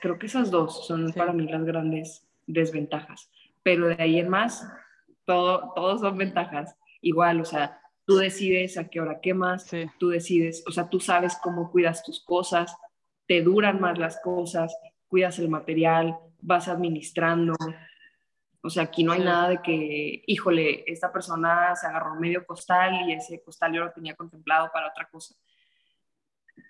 creo 0.00 0.18
que 0.18 0.26
esas 0.26 0.50
dos 0.50 0.86
son 0.86 1.12
para 1.12 1.32
mí 1.32 1.46
las 1.46 1.64
grandes 1.64 2.26
desventajas. 2.46 3.30
Pero 3.62 3.88
de 3.88 4.02
ahí 4.02 4.18
en 4.18 4.28
más, 4.28 4.66
todo, 5.24 5.72
todos 5.74 6.00
son 6.00 6.18
ventajas. 6.18 6.76
Igual, 7.00 7.40
o 7.40 7.44
sea, 7.44 7.80
tú 8.06 8.16
decides 8.16 8.76
a 8.76 8.88
qué 8.88 9.00
hora 9.00 9.20
quemas, 9.20 9.70
tú 9.98 10.08
decides, 10.08 10.64
o 10.66 10.72
sea, 10.72 10.88
tú 10.88 11.00
sabes 11.00 11.36
cómo 11.42 11.70
cuidas 11.70 12.02
tus 12.02 12.22
cosas, 12.22 12.76
te 13.26 13.42
duran 13.42 13.80
más 13.80 13.98
las 13.98 14.20
cosas, 14.20 14.76
cuidas 15.08 15.38
el 15.38 15.48
material, 15.48 16.16
vas 16.40 16.68
administrando, 16.68 17.54
o 18.64 18.70
sea, 18.70 18.84
aquí 18.84 19.04
no 19.04 19.12
hay 19.12 19.20
nada 19.20 19.50
de 19.50 19.60
que, 19.60 20.22
híjole, 20.26 20.90
esta 20.90 21.12
persona 21.12 21.76
se 21.76 21.86
agarró 21.86 22.14
medio 22.14 22.46
costal 22.46 23.06
y 23.06 23.12
ese 23.12 23.42
costal 23.42 23.74
yo 23.74 23.84
lo 23.84 23.92
tenía 23.92 24.16
contemplado 24.16 24.70
para 24.72 24.88
otra 24.88 25.06
cosa. 25.10 25.34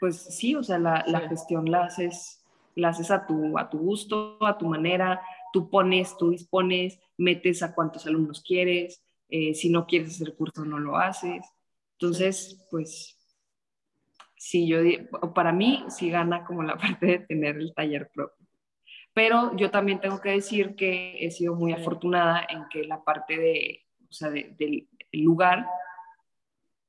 Pues 0.01 0.17
sí, 0.17 0.57
o 0.57 0.63
sea, 0.65 0.77
la, 0.81 1.05
la 1.07 1.21
gestión 1.29 1.71
la 1.71 1.85
haces, 1.85 2.45
la 2.75 2.89
haces 2.89 3.13
a 3.13 3.25
tu, 3.25 3.57
a 3.57 3.71
tu 3.71 3.79
gusto, 3.79 4.45
a 4.45 4.59
tu 4.59 4.67
manera, 4.67 5.23
tú 5.53 5.71
pones, 5.71 6.17
tú 6.19 6.31
dispones, 6.31 6.99
metes 7.17 7.63
a 7.63 7.73
cuántos 7.73 8.05
alumnos 8.09 8.43
quieres, 8.43 9.05
eh, 9.29 9.55
si 9.55 9.71
no 9.71 9.87
quieres 9.87 10.17
hacer 10.17 10.35
curso 10.35 10.65
no 10.65 10.81
lo 10.81 10.97
haces. 10.97 11.47
Entonces, 11.93 12.61
pues 12.73 13.17
sí, 14.37 14.67
yo, 14.67 14.79
para 15.33 15.53
mí 15.53 15.85
sí 15.91 16.11
gana 16.11 16.45
como 16.45 16.65
la 16.65 16.77
parte 16.77 17.07
de 17.07 17.19
tener 17.21 17.57
el 17.57 17.73
taller 17.73 18.11
propio. 18.13 18.44
Pero 19.15 19.57
yo 19.57 19.71
también 19.71 20.01
tengo 20.01 20.21
que 20.21 20.31
decir 20.31 20.75
que 20.75 21.17
he 21.25 21.31
sido 21.31 21.55
muy 21.55 21.73
afortunada 21.73 22.45
en 22.49 22.69
que 22.69 22.85
la 22.85 23.03
parte 23.03 23.39
de, 23.39 23.87
o 24.11 24.13
sea, 24.13 24.31
del 24.31 24.89
lugar 25.13 25.67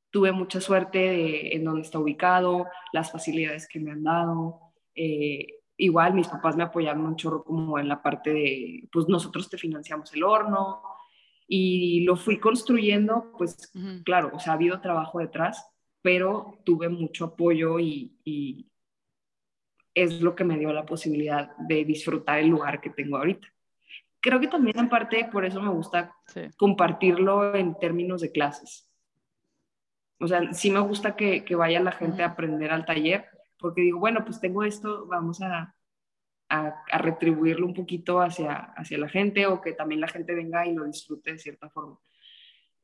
tuve 0.09 0.31
mucha 0.31 0.59
suerte 0.59 0.97
de, 0.97 1.49
en 1.55 1.63
donde 1.63 1.81
está 1.81 1.99
ubicado, 1.99 2.67
las 2.93 3.11
facilidades 3.11 3.67
que 3.67 3.79
me 3.79 3.91
han 3.91 4.03
dado. 4.03 4.73
Eh, 4.95 5.45
igual 5.77 6.13
mis 6.13 6.27
papás 6.27 6.55
me 6.55 6.63
apoyaron 6.63 7.05
un 7.05 7.15
chorro 7.15 7.43
como 7.43 7.77
en 7.77 7.87
la 7.87 8.01
parte 8.01 8.33
de, 8.33 8.89
pues 8.91 9.07
nosotros 9.07 9.49
te 9.49 9.57
financiamos 9.57 10.13
el 10.13 10.23
horno 10.23 10.81
y 11.47 12.01
lo 12.05 12.15
fui 12.15 12.39
construyendo, 12.39 13.31
pues 13.37 13.71
claro, 14.03 14.31
o 14.33 14.39
sea, 14.39 14.53
ha 14.53 14.55
habido 14.55 14.81
trabajo 14.81 15.19
detrás, 15.19 15.67
pero 16.01 16.59
tuve 16.63 16.89
mucho 16.89 17.25
apoyo 17.25 17.79
y, 17.79 18.71
es 19.95 20.21
lo 20.21 20.35
que 20.35 20.43
me 20.43 20.59
dio 20.59 20.71
la 20.73 20.85
posibilidad 20.85 21.55
de 21.57 21.85
disfrutar 21.85 22.39
el 22.39 22.49
lugar 22.49 22.81
que 22.81 22.89
tengo 22.89 23.17
ahorita. 23.17 23.47
Creo 24.19 24.39
que 24.39 24.47
también 24.47 24.77
en 24.77 24.89
parte 24.89 25.27
por 25.31 25.45
eso 25.45 25.61
me 25.61 25.69
gusta 25.69 26.15
compartirlo 26.57 27.55
en 27.55 27.77
términos 27.79 28.21
de 28.21 28.31
clases. 28.31 28.89
O 30.19 30.27
sea, 30.27 30.53
sí 30.53 30.69
me 30.69 30.79
gusta 30.79 31.15
que, 31.15 31.45
que 31.45 31.55
vaya 31.55 31.79
la 31.79 31.91
gente 31.91 32.23
a 32.23 32.27
aprender 32.27 32.71
al 32.71 32.85
taller, 32.85 33.25
porque 33.57 33.81
digo, 33.81 33.99
bueno, 33.99 34.23
pues 34.25 34.39
tengo 34.39 34.63
esto, 34.63 35.05
vamos 35.07 35.41
a, 35.41 35.75
a, 36.49 36.97
retribuirlo 36.99 37.65
un 37.65 37.73
poquito 37.73 38.21
hacia, 38.21 38.55
hacia 38.75 38.97
la 38.97 39.09
gente 39.09 39.45
o 39.47 39.61
que 39.61 39.73
también 39.73 40.01
la 40.01 40.07
gente 40.07 40.35
venga 40.35 40.65
y 40.65 40.73
lo 40.73 40.85
disfrute 40.85 41.33
de 41.33 41.39
cierta 41.39 41.69
forma. 41.69 41.99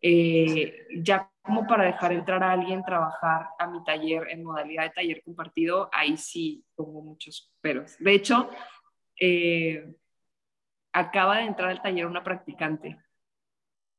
Eh, 0.02 0.88
ya 1.03 1.32
como 1.44 1.68
para 1.68 1.86
dejar 1.86 2.14
entrar 2.14 2.44
a 2.44 2.52
alguien 2.52 2.84
trabajar 2.84 3.49
a 3.60 3.68
mi 3.68 3.84
taller 3.84 4.28
en 4.30 4.44
modalidad 4.44 4.84
de 4.84 4.90
taller 4.91 5.23
compartido, 5.23 5.90
ahí 5.91 6.18
sí 6.18 6.64
pongo 6.76 7.02
muchos 7.02 7.52
peros. 7.61 7.98
De 7.99 8.14
hecho, 8.14 8.49
eh, 9.19 9.94
acaba 10.94 11.38
de 11.38 11.44
entrar 11.44 11.69
al 11.69 11.82
taller 11.82 12.06
una 12.06 12.23
practicante 12.23 12.98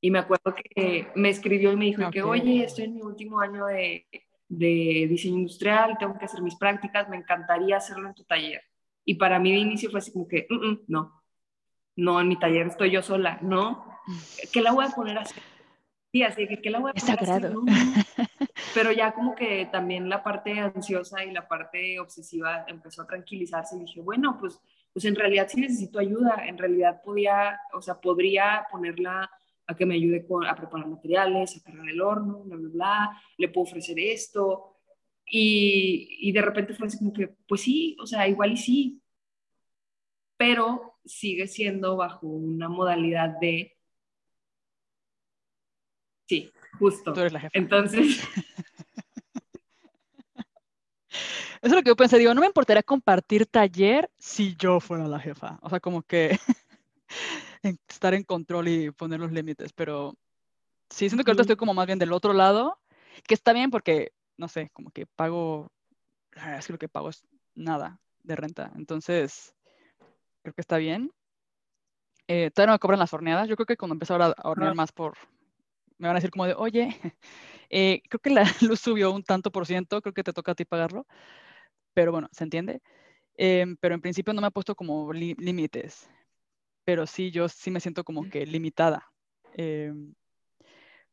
y 0.01 0.11
me 0.11 0.19
acuerdo 0.19 0.55
que 0.55 1.09
me 1.15 1.29
escribió 1.29 1.73
y 1.73 1.77
me 1.77 1.85
dijo 1.87 2.11
que, 2.11 2.23
oye, 2.23 2.65
estoy 2.65 2.85
en 2.85 2.95
mi 2.95 3.03
último 3.03 3.41
año 3.41 3.67
de, 3.67 4.07
de 4.49 5.07
diseño 5.09 5.39
industrial, 5.39 5.97
tengo 5.99 6.19
que 6.19 6.25
hacer 6.25 6.43
mis 6.43 6.57
prácticas, 6.57 7.09
me 7.09 7.17
encantaría 7.17 7.77
hacerlo 7.77 8.09
en 8.09 8.15
tu 8.15 8.25
taller. 8.25 8.63
Y 9.05 9.15
para 9.15 9.39
mí 9.39 9.53
de 9.53 9.59
inicio 9.59 9.91
fue 9.91 9.99
así 9.99 10.13
como 10.13 10.27
que, 10.27 10.47
mm, 10.51 10.55
mm, 10.55 10.81
no, 10.89 11.23
no, 11.97 12.21
en 12.21 12.29
mi 12.29 12.37
taller 12.39 12.67
estoy 12.67 12.91
yo 12.91 13.03
sola, 13.03 13.39
no, 13.43 13.87
¿qué 14.53 14.61
la 14.61 14.73
voy 14.73 14.85
a 14.85 14.91
poner 14.91 15.19
así? 15.19 15.35
Sí, 16.13 16.23
así 16.23 16.47
que, 16.47 16.61
¿qué 16.61 16.71
la 16.71 16.79
voy 16.79 16.91
a 16.91 16.95
poner 16.95 17.21
así? 17.21 17.47
Pero 18.75 18.93
ya 18.93 19.13
como 19.13 19.35
que 19.35 19.67
también 19.73 20.09
la 20.09 20.23
parte 20.23 20.59
ansiosa 20.61 21.25
y 21.25 21.33
la 21.33 21.49
parte 21.49 21.99
obsesiva 21.99 22.65
empezó 22.69 23.03
a 23.03 23.07
tranquilizarse 23.07 23.77
y 23.77 23.81
dije, 23.81 24.01
bueno, 24.01 24.37
pues, 24.39 24.61
pues 24.93 25.05
en 25.07 25.15
realidad 25.15 25.49
sí 25.51 25.61
necesito 25.61 25.99
ayuda, 25.99 26.47
en 26.47 26.59
realidad 26.59 27.03
podía, 27.03 27.59
o 27.73 27.81
sea, 27.81 28.01
podría 28.01 28.67
ponerla 28.71 29.31
a 29.67 29.75
que 29.75 29.87
me 29.87 29.95
ayude 29.95 30.27
a 30.47 30.55
preparar 30.55 30.87
materiales, 30.87 31.57
a 31.57 31.63
cargar 31.63 31.89
el 31.89 32.01
horno, 32.01 32.41
bla, 32.45 32.57
bla, 32.57 32.69
bla, 32.69 33.23
le 33.39 33.49
puedo 33.49 33.65
ofrecer 33.65 33.99
esto, 33.99 34.73
y, 35.35 36.31
de 36.33 36.43
repente 36.43 36.75
fue 36.75 36.89
así 36.89 36.99
como 36.99 37.13
que, 37.13 37.29
pues 37.49 37.63
sí, 37.63 37.97
o 38.01 38.07
sea, 38.07 38.29
igual 38.29 38.53
y 38.53 38.57
sí, 38.59 39.03
pero 40.37 40.99
sigue 41.05 41.47
siendo 41.47 41.97
bajo 41.97 42.27
una 42.27 42.69
modalidad 42.69 43.39
de... 43.41 43.77
Sí, 46.27 46.51
justo. 46.83 47.13
Tú 47.13 47.21
eres 47.21 47.33
la 47.33 47.41
jefa. 47.41 47.51
Entonces... 47.55 48.21
Eso 51.63 51.71
es 51.71 51.73
lo 51.73 51.83
que 51.83 51.91
yo 51.91 51.97
pensé, 51.97 52.19
digo, 52.19 52.35
no 52.35 52.41
me 52.41 52.49
importaría 52.49 52.83
compartir 52.83 53.47
taller 53.47 54.11
si 54.19 54.57
yo 54.57 54.81
fuera 54.81 55.07
la 55.07 55.21
jefa. 55.21 55.61
O 55.63 55.71
sea, 55.71 55.79
como 55.79 56.03
que 56.03 56.37
estar 57.89 58.15
en 58.15 58.25
control 58.25 58.67
y 58.67 58.91
poner 58.91 59.21
los 59.21 59.31
límites, 59.31 59.73
pero 59.73 60.13
sí, 60.91 61.09
siento 61.09 61.23
que 61.23 61.31
ahorita 61.31 61.43
estoy 61.43 61.55
como 61.55 61.73
más 61.73 61.87
bien 61.87 62.01
del 62.01 62.13
otro 62.13 62.33
lado, 62.33 62.81
que 63.29 63.35
está 63.35 63.53
bien 63.53 63.71
porque 63.71 64.11
no 64.37 64.49
sé, 64.49 64.71
como 64.73 64.91
que 64.91 65.07
pago, 65.07 65.71
es 66.59 66.67
que 66.67 66.73
lo 66.73 66.79
que 66.81 66.89
pago 66.89 67.11
es 67.11 67.23
nada 67.55 68.01
de 68.25 68.35
renta. 68.35 68.73
Entonces, 68.75 69.55
creo 70.43 70.53
que 70.55 70.61
está 70.61 70.79
bien. 70.79 71.13
Eh, 72.27 72.51
todavía 72.51 72.73
no 72.73 72.75
me 72.75 72.79
cobran 72.81 72.99
las 72.99 73.13
horneadas. 73.13 73.49
Yo 73.49 73.55
creo 73.55 73.67
que 73.67 73.77
cuando 73.77 73.95
empiezo 73.95 74.17
a 74.17 74.35
hornear 74.43 74.75
más 74.75 74.91
por, 74.91 75.17
me 76.03 76.09
van 76.09 76.17
a 76.17 76.19
decir 76.19 76.31
como 76.31 76.47
de, 76.47 76.55
oye, 76.55 76.89
eh, 77.71 78.03
creo 78.09 78.21
que 78.21 78.31
la 78.31 78.45
luz 78.61 78.81
subió 78.81 79.13
un 79.13 79.23
tanto 79.23 79.53
por 79.53 79.67
ciento, 79.67 80.03
creo 80.03 80.13
que 80.13 80.25
te 80.25 80.33
toca 80.33 80.53
a 80.53 80.55
ti 80.55 80.65
pagarlo. 80.65 81.07
Pero 81.95 82.13
bueno, 82.13 82.29
se 82.33 82.45
entiende. 82.45 82.83
Em, 83.37 83.77
pero 83.77 83.95
en 83.95 84.01
principio 84.01 84.35
no 84.35 84.41
me 84.41 84.49
ha 84.49 84.51
puesto 84.51 84.75
como 84.75 85.13
límites. 85.13 86.11
Pero 86.85 87.07
sí, 87.07 87.31
yo 87.31 87.49
sí 87.49 87.71
me 87.71 87.81
siento 87.81 88.03
como 88.05 88.29
que 88.29 88.45
limitada. 88.47 89.09
Em, 89.55 90.15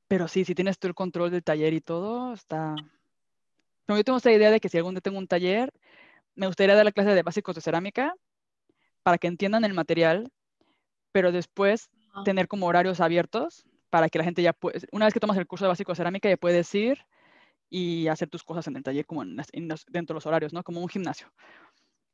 pero 0.07 0.27
sí, 0.27 0.43
si 0.43 0.55
tienes 0.55 0.79
tú 0.79 0.87
el 0.87 0.95
control 0.95 1.29
del 1.29 1.43
taller 1.43 1.73
y 1.73 1.81
todo, 1.81 2.33
está, 2.33 2.75
yo 3.87 4.03
tengo 4.03 4.17
esta 4.17 4.31
idea 4.31 4.49
de 4.49 4.59
que 4.59 4.69
si 4.69 4.77
algún 4.77 4.95
día 4.95 5.01
tengo 5.01 5.19
un 5.19 5.27
taller, 5.27 5.71
me 6.33 6.47
gustaría 6.47 6.75
dar 6.75 6.85
la 6.85 6.91
clase 6.91 7.11
de 7.11 7.21
básicos 7.21 7.53
de 7.53 7.61
cerámica 7.61 8.15
para 9.03 9.19
que 9.19 9.27
entiendan 9.27 9.65
el 9.65 9.73
material, 9.75 10.31
pero 11.11 11.31
después 11.31 11.89
tener 12.25 12.47
como 12.47 12.65
horarios 12.65 13.01
abiertos 13.01 13.65
para 13.89 14.09
que 14.09 14.17
la 14.17 14.25
gente 14.25 14.41
ya 14.41 14.53
pueda, 14.53 14.79
una 14.91 15.05
vez 15.05 15.13
que 15.13 15.19
tomas 15.19 15.37
el 15.37 15.47
curso 15.47 15.65
de 15.65 15.69
básicos 15.69 15.97
de 15.97 16.01
cerámica, 16.01 16.29
ya 16.29 16.37
puedes 16.37 16.73
ir 16.75 16.99
y 17.69 18.07
hacer 18.07 18.29
tus 18.29 18.43
cosas 18.43 18.67
en 18.67 18.75
el 18.77 18.83
taller 18.83 19.05
como 19.05 19.23
dentro 19.23 19.77
de 19.93 20.13
los 20.13 20.25
horarios, 20.25 20.53
¿no? 20.53 20.63
Como 20.63 20.81
un 20.81 20.89
gimnasio. 20.89 21.31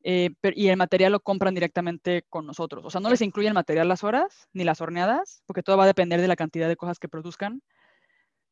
Eh, 0.03 0.29
y 0.55 0.67
el 0.67 0.77
material 0.77 1.11
lo 1.13 1.19
compran 1.19 1.55
directamente 1.55 2.23
con 2.29 2.45
nosotros. 2.45 2.85
O 2.85 2.89
sea, 2.89 3.01
no 3.01 3.09
les 3.09 3.21
incluye 3.21 3.47
el 3.47 3.53
material 3.53 3.87
las 3.87 4.03
horas 4.03 4.47
ni 4.53 4.63
las 4.63 4.81
horneadas, 4.81 5.41
porque 5.47 5.63
todo 5.63 5.77
va 5.77 5.85
a 5.85 5.87
depender 5.87 6.21
de 6.21 6.27
la 6.27 6.35
cantidad 6.35 6.67
de 6.67 6.75
cosas 6.75 6.99
que 6.99 7.09
produzcan 7.09 7.61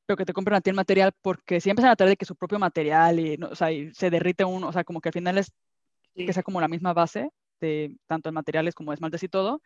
pero 0.06 0.18
que 0.18 0.26
te 0.26 0.34
compren 0.34 0.56
a 0.58 0.62
ti 0.62 0.70
el 0.70 0.76
material 0.76 1.12
porque 1.22 1.62
si 1.62 1.70
empiezan 1.70 1.91
a 1.91 1.95
traer 1.95 2.12
de 2.12 2.18
que 2.18 2.26
su 2.26 2.36
propio 2.36 2.60
material 2.60 3.20
y, 3.20 3.40
o 3.41 3.56
sea, 3.56 3.70
se 3.94 4.10
derrite 4.10 4.44
uno, 4.44 4.68
o 4.68 4.72
sea, 4.74 4.84
como 4.84 5.02
que 5.02 5.10
al 5.10 5.14
final 5.14 5.38
es 5.38 5.52
que 6.16 6.34
sea 6.34 6.44
como 6.44 6.62
la 6.62 6.68
misma 6.68 6.94
base 6.94 7.30
de 7.60 7.95
tanto 8.08 8.30
en 8.30 8.36
materiales 8.36 8.76
como 8.76 8.94
esmaltes 8.94 9.24
y 9.24 9.30
todo, 9.30 9.62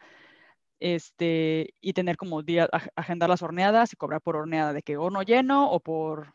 este, 0.80 1.74
y 1.82 1.94
tener 1.94 2.18
como 2.18 2.44
días, 2.44 2.70
agendar 2.96 3.30
las 3.30 3.42
horneadas 3.42 3.94
y 3.94 3.96
cobrar 3.96 4.22
por 4.22 4.36
horneada, 4.36 4.74
de 4.74 4.82
que 4.82 4.98
horno 4.98 5.24
lleno 5.24 5.72
o 5.72 5.80
por 5.80 6.34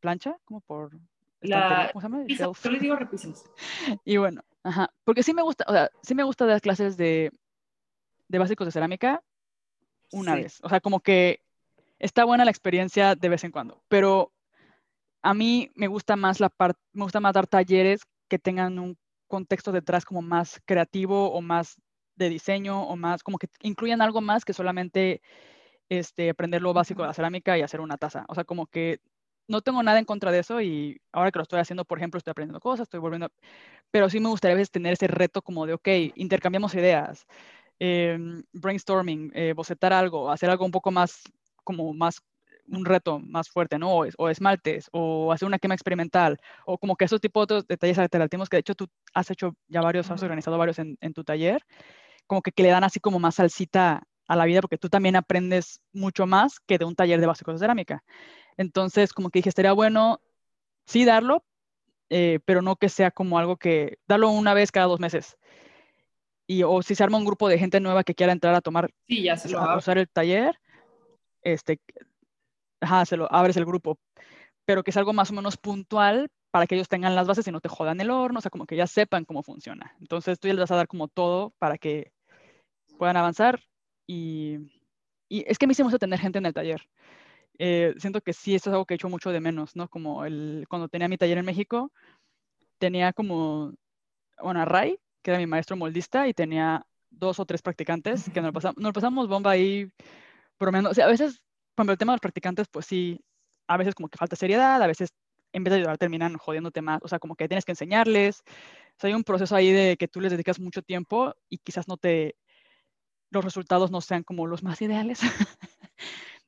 plancha, 0.00 0.36
como 0.44 0.60
por... 0.60 0.98
La... 1.40 1.90
¿Cómo 1.92 2.00
se 2.00 2.08
llama? 2.08 2.52
yo 2.62 2.70
le 2.70 2.78
digo 2.78 2.96
repisas. 2.96 3.44
y 4.04 4.16
bueno, 4.16 4.42
ajá, 4.62 4.92
porque 5.04 5.22
sí 5.22 5.34
me 5.34 5.42
gusta, 5.42 5.64
o 5.66 5.72
sea, 5.72 5.90
sí 6.02 6.14
me 6.14 6.22
gusta 6.22 6.46
dar 6.46 6.60
clases 6.60 6.96
de, 6.96 7.32
de 8.28 8.38
básicos 8.38 8.66
de 8.66 8.72
cerámica 8.72 9.22
una 10.12 10.34
vez, 10.34 10.60
o 10.62 10.68
sea, 10.68 10.80
como 10.80 11.00
que 11.00 11.40
está 11.98 12.24
buena 12.24 12.44
la 12.44 12.50
experiencia 12.50 13.14
de 13.14 13.28
vez 13.28 13.44
en 13.44 13.50
cuando, 13.50 13.82
pero 13.88 14.32
a 15.22 15.34
mí 15.34 15.70
me 15.74 15.86
gusta 15.86 16.16
más 16.16 16.38
la 16.38 16.50
parte, 16.50 16.80
me 16.92 17.04
gusta 17.04 17.20
más 17.20 17.32
dar 17.32 17.46
talleres 17.46 18.02
que 18.28 18.38
tengan 18.38 18.78
un 18.78 18.98
contexto 19.26 19.72
detrás 19.72 20.04
como 20.04 20.20
más 20.20 20.60
creativo 20.66 21.32
o 21.32 21.40
más 21.40 21.80
de 22.22 22.30
diseño 22.30 22.82
o 22.82 22.96
más, 22.96 23.22
como 23.22 23.38
que 23.38 23.48
incluyan 23.62 24.02
algo 24.02 24.20
más 24.20 24.44
que 24.44 24.52
solamente 24.52 25.22
este, 25.88 26.30
aprender 26.30 26.62
lo 26.62 26.72
básico 26.74 27.02
de 27.02 27.08
la 27.08 27.14
cerámica 27.14 27.58
y 27.58 27.62
hacer 27.62 27.80
una 27.80 27.98
taza. 27.98 28.24
O 28.28 28.34
sea, 28.34 28.44
como 28.44 28.66
que 28.66 29.00
no 29.48 29.60
tengo 29.62 29.82
nada 29.82 29.98
en 29.98 30.04
contra 30.04 30.30
de 30.32 30.40
eso 30.40 30.60
y 30.60 31.00
ahora 31.12 31.30
que 31.32 31.38
lo 31.38 31.42
estoy 31.42 31.60
haciendo, 31.60 31.84
por 31.84 31.98
ejemplo, 31.98 32.18
estoy 32.18 32.32
aprendiendo 32.32 32.60
cosas, 32.60 32.84
estoy 32.84 33.00
volviendo, 33.00 33.28
pero 33.90 34.08
sí 34.10 34.20
me 34.20 34.28
gustaría 34.28 34.54
a 34.54 34.56
veces 34.56 34.70
tener 34.70 34.94
ese 34.94 35.08
reto 35.08 35.42
como 35.42 35.66
de, 35.66 35.74
ok, 35.74 35.88
intercambiamos 36.16 36.74
ideas, 36.74 37.26
em, 37.78 38.42
brainstorming, 38.52 39.32
eh, 39.34 39.52
bocetar 39.54 39.92
algo, 39.92 40.30
hacer 40.30 40.50
algo 40.50 40.64
un 40.64 40.70
poco 40.72 40.90
más 40.90 41.22
como 41.64 41.92
más 41.94 42.22
un 42.68 42.84
reto 42.84 43.18
más 43.18 43.48
fuerte, 43.48 43.78
¿no? 43.78 44.04
O, 44.18 44.28
esmaltes, 44.28 44.88
o 44.92 45.32
hacer 45.32 45.46
una 45.46 45.58
quema 45.58 45.74
experimental, 45.74 46.38
o 46.66 46.78
como 46.78 46.96
que 46.96 47.04
esos 47.04 47.20
tipos 47.20 47.46
de 47.46 47.62
detalles 47.68 47.98
alternativos 47.98 48.48
que 48.48 48.56
de 48.56 48.60
hecho 48.60 48.74
tú 48.74 48.88
has 49.14 49.30
hecho 49.30 49.54
ya 49.68 49.80
varios, 49.80 50.10
has 50.10 50.22
organizado 50.22 50.58
varios 50.58 50.78
en, 50.78 50.96
tu 51.14 51.24
taller, 51.24 51.62
como 52.26 52.42
que, 52.42 52.52
que, 52.52 52.62
le 52.62 52.70
dan 52.70 52.84
así 52.84 53.00
como 53.00 53.18
más 53.18 53.36
salsita 53.36 54.02
a 54.28 54.36
la 54.36 54.44
vida, 54.44 54.60
porque 54.60 54.78
tú 54.78 54.88
también 54.88 55.16
aprendes 55.16 55.80
mucho 55.92 56.26
más 56.26 56.60
que 56.60 56.78
de 56.78 56.84
un 56.84 56.94
taller 56.94 57.20
de 57.20 57.26
básicos 57.26 57.54
de 57.54 57.58
cerámica. 57.60 58.02
Entonces, 58.56 59.12
como 59.12 59.30
que 59.30 59.40
dije, 59.40 59.48
estaría 59.48 59.72
bueno 59.72 60.20
sí 60.86 61.04
darlo, 61.04 61.44
eh, 62.10 62.40
pero 62.44 62.62
no 62.62 62.76
que 62.76 62.88
sea 62.88 63.10
como 63.10 63.38
algo 63.38 63.56
que, 63.56 63.98
darlo 64.06 64.30
una 64.30 64.54
vez 64.54 64.72
cada 64.72 64.86
dos 64.86 65.00
meses. 65.00 65.36
Y, 66.46 66.62
o 66.64 66.82
si 66.82 66.94
se 66.94 67.04
arma 67.04 67.18
un 67.18 67.24
grupo 67.24 67.48
de 67.48 67.58
gente 67.58 67.80
nueva 67.80 68.04
que 68.04 68.14
quiera 68.14 68.32
entrar 68.32 68.54
a 68.54 68.60
tomar, 68.60 68.92
sí, 69.06 69.22
ya 69.22 69.36
se 69.36 69.54
a 69.56 69.76
usar 69.76 69.98
el 69.98 70.08
taller, 70.08 70.58
este, 71.42 71.80
ajá, 72.80 73.04
se 73.04 73.16
lo 73.16 73.32
abres 73.32 73.56
el 73.56 73.64
grupo, 73.64 73.98
pero 74.64 74.82
que 74.82 74.90
es 74.90 74.96
algo 74.96 75.12
más 75.12 75.30
o 75.30 75.34
menos 75.34 75.56
puntual 75.56 76.30
para 76.52 76.66
que 76.66 76.76
ellos 76.76 76.88
tengan 76.88 77.16
las 77.16 77.26
bases 77.26 77.48
y 77.48 77.50
no 77.50 77.60
te 77.60 77.68
jodan 77.68 78.00
el 78.00 78.10
horno, 78.10 78.38
o 78.38 78.42
sea, 78.42 78.50
como 78.50 78.66
que 78.66 78.76
ya 78.76 78.86
sepan 78.86 79.24
cómo 79.24 79.42
funciona. 79.42 79.96
Entonces 80.00 80.38
tú 80.38 80.46
ya 80.46 80.54
les 80.54 80.60
vas 80.60 80.70
a 80.70 80.76
dar 80.76 80.86
como 80.86 81.08
todo 81.08 81.52
para 81.58 81.78
que 81.78 82.12
puedan 82.98 83.16
avanzar 83.16 83.60
y, 84.06 84.58
y 85.28 85.44
es 85.48 85.58
que 85.58 85.64
a 85.64 85.68
mí 85.68 85.74
se 85.74 85.82
me 85.82 85.86
gusta 85.86 85.98
tener 85.98 86.20
gente 86.20 86.38
en 86.38 86.46
el 86.46 86.54
taller. 86.54 86.86
Eh, 87.58 87.94
siento 87.98 88.20
que 88.20 88.32
sí, 88.32 88.54
esto 88.54 88.70
es 88.70 88.74
algo 88.74 88.86
que 88.86 88.94
he 88.94 88.96
hecho 88.96 89.08
mucho 89.08 89.30
de 89.32 89.40
menos, 89.40 89.74
¿no? 89.74 89.88
Como 89.88 90.24
el, 90.24 90.66
cuando 90.68 90.88
tenía 90.88 91.08
mi 91.08 91.18
taller 91.18 91.38
en 91.38 91.46
México, 91.46 91.90
tenía 92.78 93.12
como, 93.12 93.72
bueno, 94.40 94.60
a 94.60 94.64
Ray, 94.64 94.98
que 95.22 95.30
era 95.30 95.38
mi 95.38 95.46
maestro 95.46 95.76
moldista, 95.76 96.28
y 96.28 96.34
tenía 96.34 96.86
dos 97.10 97.40
o 97.40 97.46
tres 97.46 97.62
practicantes 97.62 98.30
que 98.30 98.40
nos 98.40 98.52
pasamos, 98.52 98.76
nos 98.78 98.92
pasamos 98.92 99.28
bomba 99.28 99.52
ahí 99.52 99.90
o 100.58 100.94
sea, 100.94 101.06
a 101.06 101.08
veces, 101.08 101.42
cuando 101.74 101.92
el 101.92 101.98
tema 101.98 102.12
de 102.12 102.16
los 102.16 102.20
practicantes, 102.20 102.68
pues 102.68 102.86
sí, 102.86 103.20
a 103.66 103.76
veces 103.76 103.94
como 103.94 104.08
que 104.08 104.18
falta 104.18 104.36
seriedad, 104.36 104.82
a 104.82 104.86
veces 104.86 105.10
en 105.52 105.64
vez 105.64 105.72
de 105.72 105.78
ayudar 105.78 105.98
terminan 105.98 106.36
jodiéndote 106.36 106.82
más, 106.82 107.00
o 107.02 107.08
sea, 107.08 107.18
como 107.18 107.36
que 107.36 107.48
tienes 107.48 107.64
que 107.64 107.72
enseñarles, 107.72 108.40
o 108.40 109.00
sea, 109.00 109.08
hay 109.08 109.14
un 109.14 109.24
proceso 109.24 109.54
ahí 109.54 109.70
de 109.70 109.96
que 109.96 110.08
tú 110.08 110.20
les 110.20 110.30
dedicas 110.30 110.60
mucho 110.60 110.82
tiempo 110.82 111.34
y 111.48 111.58
quizás 111.58 111.88
no 111.88 111.96
te, 111.96 112.36
los 113.30 113.44
resultados 113.44 113.90
no 113.90 114.00
sean 114.00 114.22
como 114.22 114.46
los 114.46 114.62
más 114.62 114.80
ideales, 114.82 115.20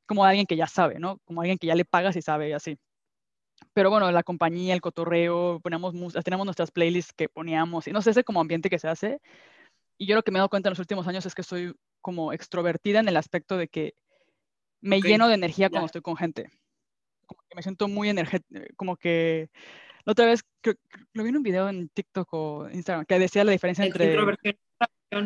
como 0.06 0.24
alguien 0.24 0.46
que 0.46 0.56
ya 0.56 0.66
sabe, 0.66 0.98
¿no? 0.98 1.18
Como 1.24 1.40
alguien 1.40 1.58
que 1.58 1.66
ya 1.66 1.74
le 1.74 1.84
pagas 1.84 2.16
y 2.16 2.22
sabe 2.22 2.50
y 2.50 2.52
así. 2.52 2.78
Pero 3.72 3.90
bueno, 3.90 4.10
la 4.10 4.22
compañía, 4.22 4.74
el 4.74 4.80
cotorreo, 4.80 5.60
ponemos, 5.60 5.94
tenemos 6.24 6.44
nuestras 6.44 6.70
playlists 6.70 7.12
que 7.12 7.28
poníamos, 7.28 7.88
y 7.88 7.92
no 7.92 8.02
sé, 8.02 8.10
ese 8.10 8.24
como 8.24 8.40
ambiente 8.40 8.68
que 8.68 8.78
se 8.78 8.88
hace. 8.88 9.20
Y 9.96 10.06
yo 10.06 10.16
lo 10.16 10.22
que 10.22 10.30
me 10.30 10.38
he 10.38 10.40
dado 10.40 10.48
cuenta 10.48 10.68
en 10.68 10.72
los 10.72 10.78
últimos 10.78 11.06
años 11.06 11.24
es 11.24 11.34
que 11.34 11.42
soy 11.42 11.74
como 12.00 12.32
extrovertida 12.32 13.00
en 13.00 13.08
el 13.08 13.16
aspecto 13.16 13.56
de 13.56 13.68
que 13.68 13.94
me 14.80 15.00
lleno 15.00 15.28
de 15.28 15.34
energía 15.34 15.70
cuando 15.70 15.86
estoy 15.86 16.02
con 16.02 16.16
gente. 16.16 16.50
Como 17.24 17.42
que 17.48 17.54
me 17.56 17.62
siento 17.62 17.88
muy 17.88 18.08
energética, 18.08 18.64
como 18.76 18.96
que 18.96 19.50
La 20.04 20.12
otra 20.12 20.26
vez, 20.26 20.44
lo 21.12 21.22
vi 21.22 21.30
en 21.30 21.36
un 21.36 21.42
video 21.42 21.68
en 21.68 21.88
TikTok 21.88 22.28
o 22.32 22.68
Instagram 22.70 23.06
que 23.06 23.18
decía 23.18 23.42
la 23.44 23.52
diferencia 23.52 23.84
entre... 23.84 24.06
Introversión, 24.06 24.56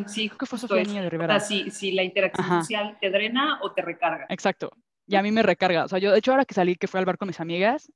sí. 0.07 0.31
Que 0.31 0.47
fue 0.47 0.59
Sofía 0.59 0.85
Niño 0.85 1.03
de 1.03 1.11
Rivera. 1.11 1.37
O 1.37 1.41
sea, 1.41 1.70
si, 1.70 1.93
la 1.93 2.05
interacción 2.05 2.47
social 2.47 2.97
te 3.01 3.11
drena 3.11 3.59
o 3.62 3.73
te 3.73 3.83
recarga. 3.83 4.27
Exacto. 4.29 4.70
Y 5.07 5.16
a 5.16 5.23
mí 5.23 5.33
me 5.33 5.43
recarga. 5.43 5.85
O 5.85 5.89
sea, 5.89 5.99
yo, 5.99 6.12
de 6.12 6.19
hecho, 6.19 6.31
ahora 6.31 6.45
que 6.45 6.55
salí, 6.55 6.77
que 6.77 6.87
fui 6.87 6.99
al 6.99 7.07
bar 7.07 7.19
con 7.19 7.27
mis 7.27 7.41
amigas, 7.41 7.91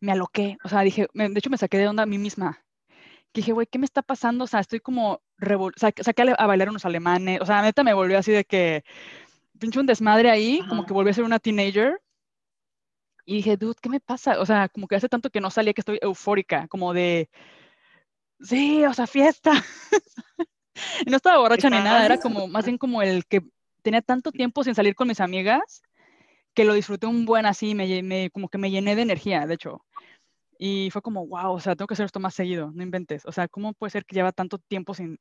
me 0.00 0.12
aloqué. 0.12 0.56
O 0.64 0.68
sea, 0.68 0.80
dije, 0.80 1.08
de 1.12 1.38
hecho, 1.38 1.50
me 1.50 1.58
saqué 1.58 1.76
de 1.76 1.88
onda 1.88 2.04
a 2.04 2.06
mí 2.06 2.16
misma. 2.16 2.64
Que 3.32 3.40
dije, 3.40 3.52
güey, 3.52 3.66
¿qué 3.66 3.78
me 3.78 3.84
está 3.84 4.00
pasando? 4.00 4.44
O 4.44 4.46
sea, 4.46 4.60
estoy 4.60 4.80
como... 4.80 5.20
Revol 5.36 5.72
o 5.76 5.78
sea, 5.78 5.92
saqué 6.00 6.22
a 6.38 6.46
bailar 6.46 6.70
unos 6.70 6.84
alemanes. 6.86 7.40
O 7.42 7.46
sea, 7.46 7.60
neta 7.60 7.84
me 7.84 7.92
volvió 7.92 8.18
así 8.18 8.32
de 8.32 8.44
que... 8.44 8.84
Pinche 9.58 9.78
un 9.78 9.86
desmadre 9.86 10.30
ahí, 10.30 10.60
como 10.68 10.86
que 10.86 10.92
volví 10.92 11.10
a 11.10 11.14
ser 11.14 11.24
una 11.24 11.38
teenager. 11.38 12.00
Y 13.24 13.36
dije, 13.36 13.56
dude, 13.56 13.76
¿qué 13.80 13.88
me 13.88 14.00
pasa? 14.00 14.40
O 14.40 14.46
sea, 14.46 14.68
como 14.68 14.86
que 14.86 14.96
hace 14.96 15.08
tanto 15.08 15.30
que 15.30 15.40
no 15.40 15.50
salía 15.50 15.72
que 15.72 15.80
estoy 15.80 15.98
eufórica, 16.02 16.68
como 16.68 16.92
de, 16.92 17.30
sí, 18.40 18.84
o 18.84 18.92
sea, 18.92 19.06
fiesta. 19.06 19.52
no 21.06 21.16
estaba 21.16 21.38
borracha 21.38 21.70
ni 21.70 21.78
nada, 21.78 22.04
era 22.04 22.18
como, 22.18 22.46
más 22.48 22.66
bien 22.66 22.78
como 22.78 23.02
el 23.02 23.24
que 23.26 23.42
tenía 23.82 24.02
tanto 24.02 24.32
tiempo 24.32 24.64
sin 24.64 24.74
salir 24.74 24.94
con 24.94 25.08
mis 25.08 25.20
amigas, 25.20 25.82
que 26.54 26.64
lo 26.64 26.74
disfruté 26.74 27.06
un 27.06 27.24
buen 27.24 27.46
así, 27.46 27.74
me, 27.74 28.02
me, 28.02 28.30
como 28.30 28.48
que 28.48 28.58
me 28.58 28.70
llené 28.70 28.94
de 28.94 29.02
energía, 29.02 29.46
de 29.46 29.54
hecho. 29.54 29.84
Y 30.58 30.90
fue 30.90 31.02
como, 31.02 31.26
wow, 31.26 31.52
o 31.52 31.60
sea, 31.60 31.74
tengo 31.74 31.86
que 31.86 31.94
hacer 31.94 32.06
esto 32.06 32.20
más 32.20 32.34
seguido, 32.34 32.70
no 32.72 32.82
inventes. 32.82 33.24
O 33.26 33.32
sea, 33.32 33.48
¿cómo 33.48 33.72
puede 33.72 33.90
ser 33.90 34.04
que 34.04 34.14
lleva 34.14 34.32
tanto 34.32 34.58
tiempo 34.58 34.94
sin 34.94 35.18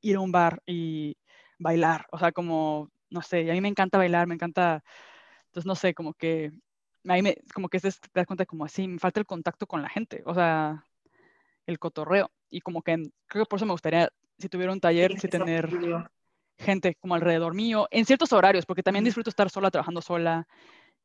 ir 0.00 0.16
a 0.16 0.20
un 0.20 0.32
bar 0.32 0.62
y 0.66 1.16
bailar? 1.58 2.06
O 2.10 2.18
sea, 2.18 2.32
como, 2.32 2.90
no 3.10 3.22
sé, 3.22 3.50
a 3.50 3.54
mí 3.54 3.60
me 3.60 3.68
encanta 3.68 3.98
bailar, 3.98 4.26
me 4.26 4.34
encanta, 4.34 4.82
entonces, 5.46 5.66
no 5.66 5.76
sé, 5.76 5.94
como 5.94 6.14
que 6.14 6.52
ahí 7.12 7.22
me, 7.22 7.36
como 7.52 7.68
que 7.68 7.80
te 7.80 7.88
das 7.88 8.26
cuenta 8.26 8.46
como 8.46 8.64
así, 8.64 8.88
me 8.88 8.98
falta 8.98 9.20
el 9.20 9.26
contacto 9.26 9.66
con 9.66 9.82
la 9.82 9.88
gente, 9.88 10.22
o 10.26 10.34
sea, 10.34 10.84
el 11.66 11.78
cotorreo. 11.78 12.30
Y 12.50 12.60
como 12.60 12.82
que 12.82 13.10
creo 13.26 13.44
que 13.44 13.48
por 13.48 13.58
eso 13.58 13.66
me 13.66 13.72
gustaría, 13.72 14.10
si 14.38 14.48
tuviera 14.48 14.72
un 14.72 14.80
taller, 14.80 15.18
si 15.18 15.28
tener 15.28 15.70
gente 16.58 16.94
como 16.94 17.14
alrededor 17.14 17.54
mío, 17.54 17.88
en 17.90 18.04
ciertos 18.04 18.32
horarios, 18.32 18.64
porque 18.64 18.82
también 18.82 19.04
disfruto 19.04 19.30
estar 19.30 19.50
sola, 19.50 19.70
trabajando 19.70 20.00
sola. 20.00 20.46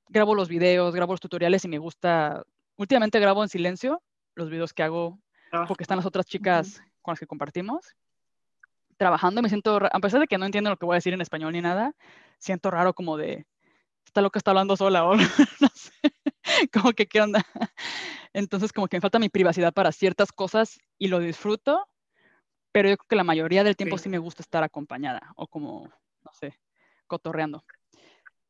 Grabo 0.07 0.35
los 0.35 0.47
videos, 0.47 0.93
grabo 0.93 1.13
los 1.13 1.19
tutoriales 1.19 1.65
y 1.65 1.67
me 1.67 1.77
gusta, 1.77 2.43
últimamente 2.77 3.19
grabo 3.19 3.43
en 3.43 3.49
silencio 3.49 4.01
los 4.35 4.49
videos 4.49 4.73
que 4.73 4.83
hago, 4.83 5.19
porque 5.67 5.83
están 5.83 5.97
las 5.97 6.05
otras 6.05 6.25
chicas 6.25 6.81
con 7.01 7.11
las 7.11 7.19
que 7.19 7.27
compartimos. 7.27 7.95
Trabajando 8.97 9.41
me 9.41 9.49
siento, 9.49 9.79
a 9.91 9.99
pesar 9.99 10.19
de 10.19 10.27
que 10.27 10.37
no 10.37 10.45
entiendo 10.45 10.69
lo 10.69 10.77
que 10.77 10.85
voy 10.85 10.93
a 10.93 10.97
decir 10.97 11.13
en 11.13 11.21
español 11.21 11.53
ni 11.53 11.61
nada, 11.61 11.93
siento 12.37 12.71
raro 12.71 12.93
como 12.93 13.17
de, 13.17 13.45
está 14.09 14.21
loca, 14.21 14.39
está 14.39 14.51
hablando 14.51 14.75
sola 14.75 15.05
o 15.05 15.15
no 15.61 15.69
sé, 15.73 15.91
como 16.73 16.93
que 16.93 17.07
qué 17.07 17.21
onda. 17.21 17.45
Entonces 18.33 18.73
como 18.73 18.87
que 18.87 18.97
me 18.97 19.01
falta 19.01 19.19
mi 19.19 19.29
privacidad 19.29 19.73
para 19.73 19.91
ciertas 19.91 20.31
cosas 20.31 20.79
y 20.97 21.07
lo 21.07 21.19
disfruto, 21.19 21.87
pero 22.71 22.89
yo 22.89 22.97
creo 22.97 23.07
que 23.07 23.15
la 23.15 23.23
mayoría 23.23 23.63
del 23.63 23.75
tiempo 23.75 23.97
sí, 23.97 24.09
me 24.09 24.17
gusta 24.17 24.43
estar 24.43 24.63
acompañada 24.63 25.33
o 25.35 25.47
como, 25.47 25.87
no 26.23 26.31
sé, 26.33 26.59
cotorreando. 27.07 27.63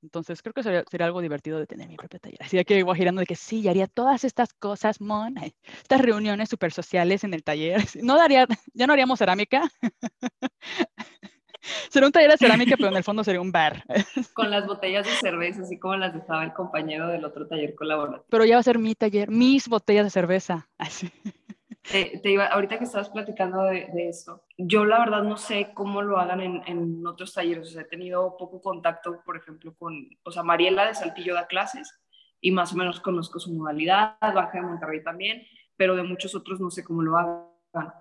Entonces 0.01 0.41
creo 0.41 0.53
que 0.53 0.63
sería, 0.63 0.85
algo 1.05 1.19
divertido 1.19 1.59
de 1.59 1.67
tener 1.67 1.89
mi 1.89 1.97
propia 1.97 2.19
taller. 2.19 2.41
Así 2.41 2.63
que 2.63 2.83
voy 2.83 2.97
girando 2.97 3.19
de 3.19 3.25
que 3.25 3.35
sí, 3.35 3.67
haría 3.67 3.87
todas 3.87 4.23
estas 4.23 4.53
cosas, 4.53 5.01
mon, 5.01 5.37
estas 5.37 5.99
reuniones 5.99 6.47
súper 6.47 6.71
sociales 6.71 7.23
en 7.25 7.33
el 7.33 7.43
taller. 7.43 7.81
No 8.01 8.15
daría, 8.15 8.47
ya 8.73 8.87
no 8.87 8.93
haríamos 8.93 9.19
cerámica, 9.19 9.69
Sería 11.89 12.07
un 12.07 12.11
taller 12.11 12.31
de 12.31 12.37
cerámica, 12.37 12.75
pero 12.77 12.89
en 12.89 12.97
el 12.97 13.03
fondo 13.05 13.23
sería 13.23 13.41
un 13.41 13.51
bar. 13.51 13.83
Con 14.33 14.49
las 14.49 14.65
botellas 14.65 15.05
de 15.05 15.11
cerveza, 15.13 15.63
así 15.63 15.77
como 15.77 15.95
las 15.95 16.13
dejaba 16.13 16.43
el 16.43 16.53
compañero 16.53 17.07
del 17.07 17.25
otro 17.25 17.47
taller 17.47 17.75
colaborativo. 17.75 18.25
Pero 18.29 18.45
ya 18.45 18.55
va 18.55 18.59
a 18.59 18.63
ser 18.63 18.79
mi 18.79 18.95
taller, 18.95 19.29
mis 19.29 19.67
botellas 19.67 20.05
de 20.05 20.09
cerveza. 20.09 20.67
Así. 20.77 21.11
Te, 21.91 22.21
iba, 22.23 22.45
ahorita 22.45 22.77
que 22.77 22.83
estabas 22.83 23.09
platicando 23.09 23.63
de, 23.63 23.87
de, 23.93 24.09
esto, 24.09 24.43
yo 24.57 24.85
la 24.85 24.99
verdad 24.99 25.23
no 25.23 25.37
sé 25.37 25.71
cómo 25.73 26.03
lo 26.03 26.19
hagan 26.19 26.39
en, 26.39 26.61
en, 26.67 27.05
otros 27.07 27.33
talleres. 27.33 27.67
O 27.67 27.71
sea, 27.71 27.81
he 27.81 27.85
tenido 27.85 28.37
poco 28.37 28.61
contacto, 28.61 29.21
por 29.25 29.37
ejemplo, 29.37 29.73
con, 29.75 30.07
o 30.23 30.31
sea, 30.31 30.43
Mariela 30.43 30.85
de 30.85 30.93
Saltillo 30.93 31.33
da 31.33 31.47
clases 31.47 31.99
y 32.41 32.51
más 32.51 32.73
o 32.73 32.75
menos 32.75 32.99
conozco 32.99 33.39
su 33.39 33.53
modalidad, 33.53 34.17
Baja 34.21 34.51
de 34.53 34.61
Monterrey 34.61 35.03
también, 35.03 35.43
pero 35.75 35.95
de 35.95 36.03
muchos 36.03 36.35
otros 36.35 36.59
no 36.59 36.69
sé 36.69 36.83
cómo 36.83 37.01
lo 37.01 37.17
hagan. 37.17 37.48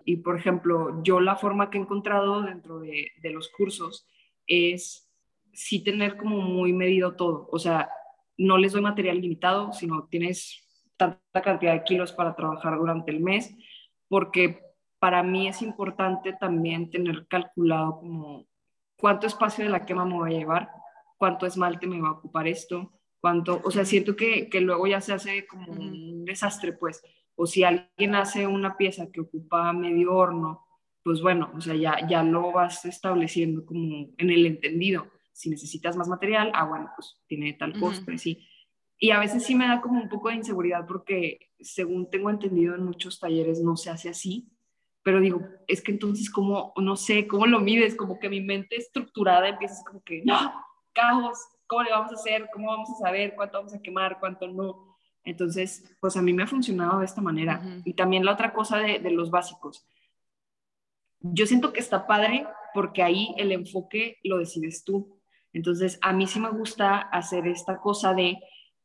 Y 0.05 0.17
por 0.19 0.37
ejemplo, 0.37 1.03
yo 1.03 1.21
la 1.21 1.37
forma 1.37 1.71
que 1.71 1.79
he 1.79 1.81
encontrado 1.81 2.43
dentro 2.43 2.81
de, 2.81 3.13
los 3.25 3.49
cursos 3.51 4.07
es 4.47 5.11
sí 5.53 5.83
tener 5.83 6.17
como 6.17 6.41
muy 6.41 6.73
medido 6.73 7.17
todo. 7.17 7.49
O 7.53 7.59
sea, 7.59 7.91
no 8.37 8.57
les 8.57 8.73
doy 8.73 8.81
material 8.81 9.21
limitado, 9.21 9.73
sino 9.73 10.05
tienes 10.05 10.65
tanta 10.97 11.43
cantidad 11.43 11.75
de 11.75 11.85
kilos 11.85 12.13
para 12.13 12.35
trabajar 12.35 12.79
durante 12.79 13.11
el 13.11 13.21
mes, 13.21 13.55
porque 14.09 14.61
para 14.99 15.23
mí 15.23 15.49
es 15.49 15.63
importante 15.63 16.33
también 16.33 16.91
tener 16.91 17.27
calculado 17.29 17.99
como 18.01 18.47
cuánto 18.99 19.27
espacio 19.27 19.65
de 19.65 19.71
la 19.71 19.85
quema 19.87 20.05
me 20.05 20.15
voy 20.15 20.35
a 20.35 20.39
llevar, 20.39 20.71
cuánto 21.19 21.47
esmalte 21.47 21.87
me 21.87 22.01
va 22.01 22.09
a 22.09 22.13
ocupar 22.13 22.49
esto, 22.49 22.93
cuánto, 23.21 23.61
o 23.65 23.71
sea, 23.71 23.85
siento 23.85 24.17
que, 24.17 24.49
que 24.49 24.61
luego 24.61 24.87
ya 24.87 25.01
se 25.01 25.13
hace 25.13 25.47
como 25.47 25.73
un 25.73 26.25
desastre, 26.25 26.73
pues, 26.73 27.03
o 27.41 27.47
si 27.47 27.63
alguien 27.63 28.17
hace 28.17 28.49
una 28.49 28.77
pieza 28.77 29.13
que 29.13 29.21
ocupa 29.21 29.73
medio 29.73 30.13
horno, 30.13 30.67
pues 31.05 31.23
bueno, 31.23 31.53
o 31.55 31.61
sea, 31.61 31.77
ya, 31.77 32.05
ya 32.09 32.25
lo 32.25 32.51
vas 32.51 32.85
estableciendo 32.85 33.65
como 33.65 34.09
en 34.19 34.31
el 34.31 34.45
entendido. 34.45 35.07
Si 35.33 35.49
necesitas 35.49 35.97
más 35.97 36.09
material, 36.09 36.51
ah, 36.53 36.65
bueno, 36.65 36.91
pues 36.97 37.17
tiene 37.29 37.53
tal 37.53 37.79
costo, 37.79 38.11
sí. 38.19 38.45
Y 38.99 39.13
a 39.13 39.21
veces 39.21 39.45
sí 39.45 39.55
me 39.55 39.69
da 39.69 39.81
como 39.81 40.03
un 40.03 40.09
poco 40.09 40.31
de 40.31 40.35
inseguridad 40.35 40.85
porque, 40.85 41.39
según 41.61 42.11
tengo 42.11 42.29
entendido 42.29 42.75
en 42.75 42.85
muchos 42.85 43.21
talleres, 43.21 43.63
no 43.63 43.77
se 43.77 43.91
hace 43.91 44.09
así. 44.09 44.51
Pero 45.05 45.21
digo, 45.21 45.41
es 45.69 45.81
que 45.81 45.93
entonces, 45.93 46.31
como, 46.31 46.73
no 46.77 46.97
sé, 46.97 47.29
¿cómo 47.29 47.47
lo 47.47 47.61
mides? 47.61 47.95
Como 47.95 48.19
que 48.19 48.29
mi 48.29 48.41
mente 48.41 48.75
estructurada 48.75 49.49
empieza 49.49 49.85
como 49.87 50.03
que, 50.03 50.23
no, 50.25 50.53
caos, 50.93 51.39
¿cómo 51.69 51.85
le 51.85 51.93
vamos 51.93 52.11
a 52.11 52.17
hacer? 52.17 52.49
¿Cómo 52.53 52.67
vamos 52.67 52.91
a 52.91 53.07
saber 53.07 53.37
cuánto 53.37 53.59
vamos 53.59 53.75
a 53.75 53.81
quemar, 53.81 54.19
cuánto 54.19 54.49
no? 54.49 54.98
Entonces, 55.25 55.85
pues 56.01 56.17
a 56.17 56.23
mí 56.23 56.33
me 56.33 56.43
ha 56.43 56.47
funcionado 56.47 57.01
de 57.01 57.05
esta 57.05 57.21
manera. 57.21 57.63
Y 57.85 57.95
también 57.95 58.25
la 58.25 58.33
otra 58.33 58.53
cosa 58.53 58.79
de, 58.79 58.99
los 59.11 59.31
básicos. 59.31 59.87
Yo 61.21 61.47
siento 61.47 61.73
que 61.73 61.81
está 61.81 62.07
padre 62.07 62.47
porque 62.73 63.03
ahí 63.03 63.35
el 63.37 63.53
enfoque 63.53 64.19
lo 64.25 64.39
decides 64.39 64.85
tú. 64.85 65.21
Entonces, 65.53 65.99
a 66.03 66.13
mí 66.13 66.27
sí 66.27 66.41
me 66.41 66.51
gusta 66.51 66.99
hacer 66.99 67.47
esta 67.47 67.79
cosa 67.79 68.15
de, 68.15 68.39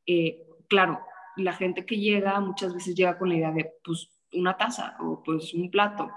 eh, 0.05 0.45
claro, 0.67 0.99
la 1.37 1.53
gente 1.53 1.85
que 1.85 1.97
llega 1.97 2.39
muchas 2.39 2.73
veces 2.73 2.95
llega 2.95 3.17
con 3.17 3.29
la 3.29 3.35
idea 3.35 3.51
de, 3.51 3.73
pues, 3.83 4.09
una 4.33 4.57
taza 4.57 4.95
o 4.99 5.21
pues 5.23 5.53
un 5.53 5.69
plato. 5.69 6.11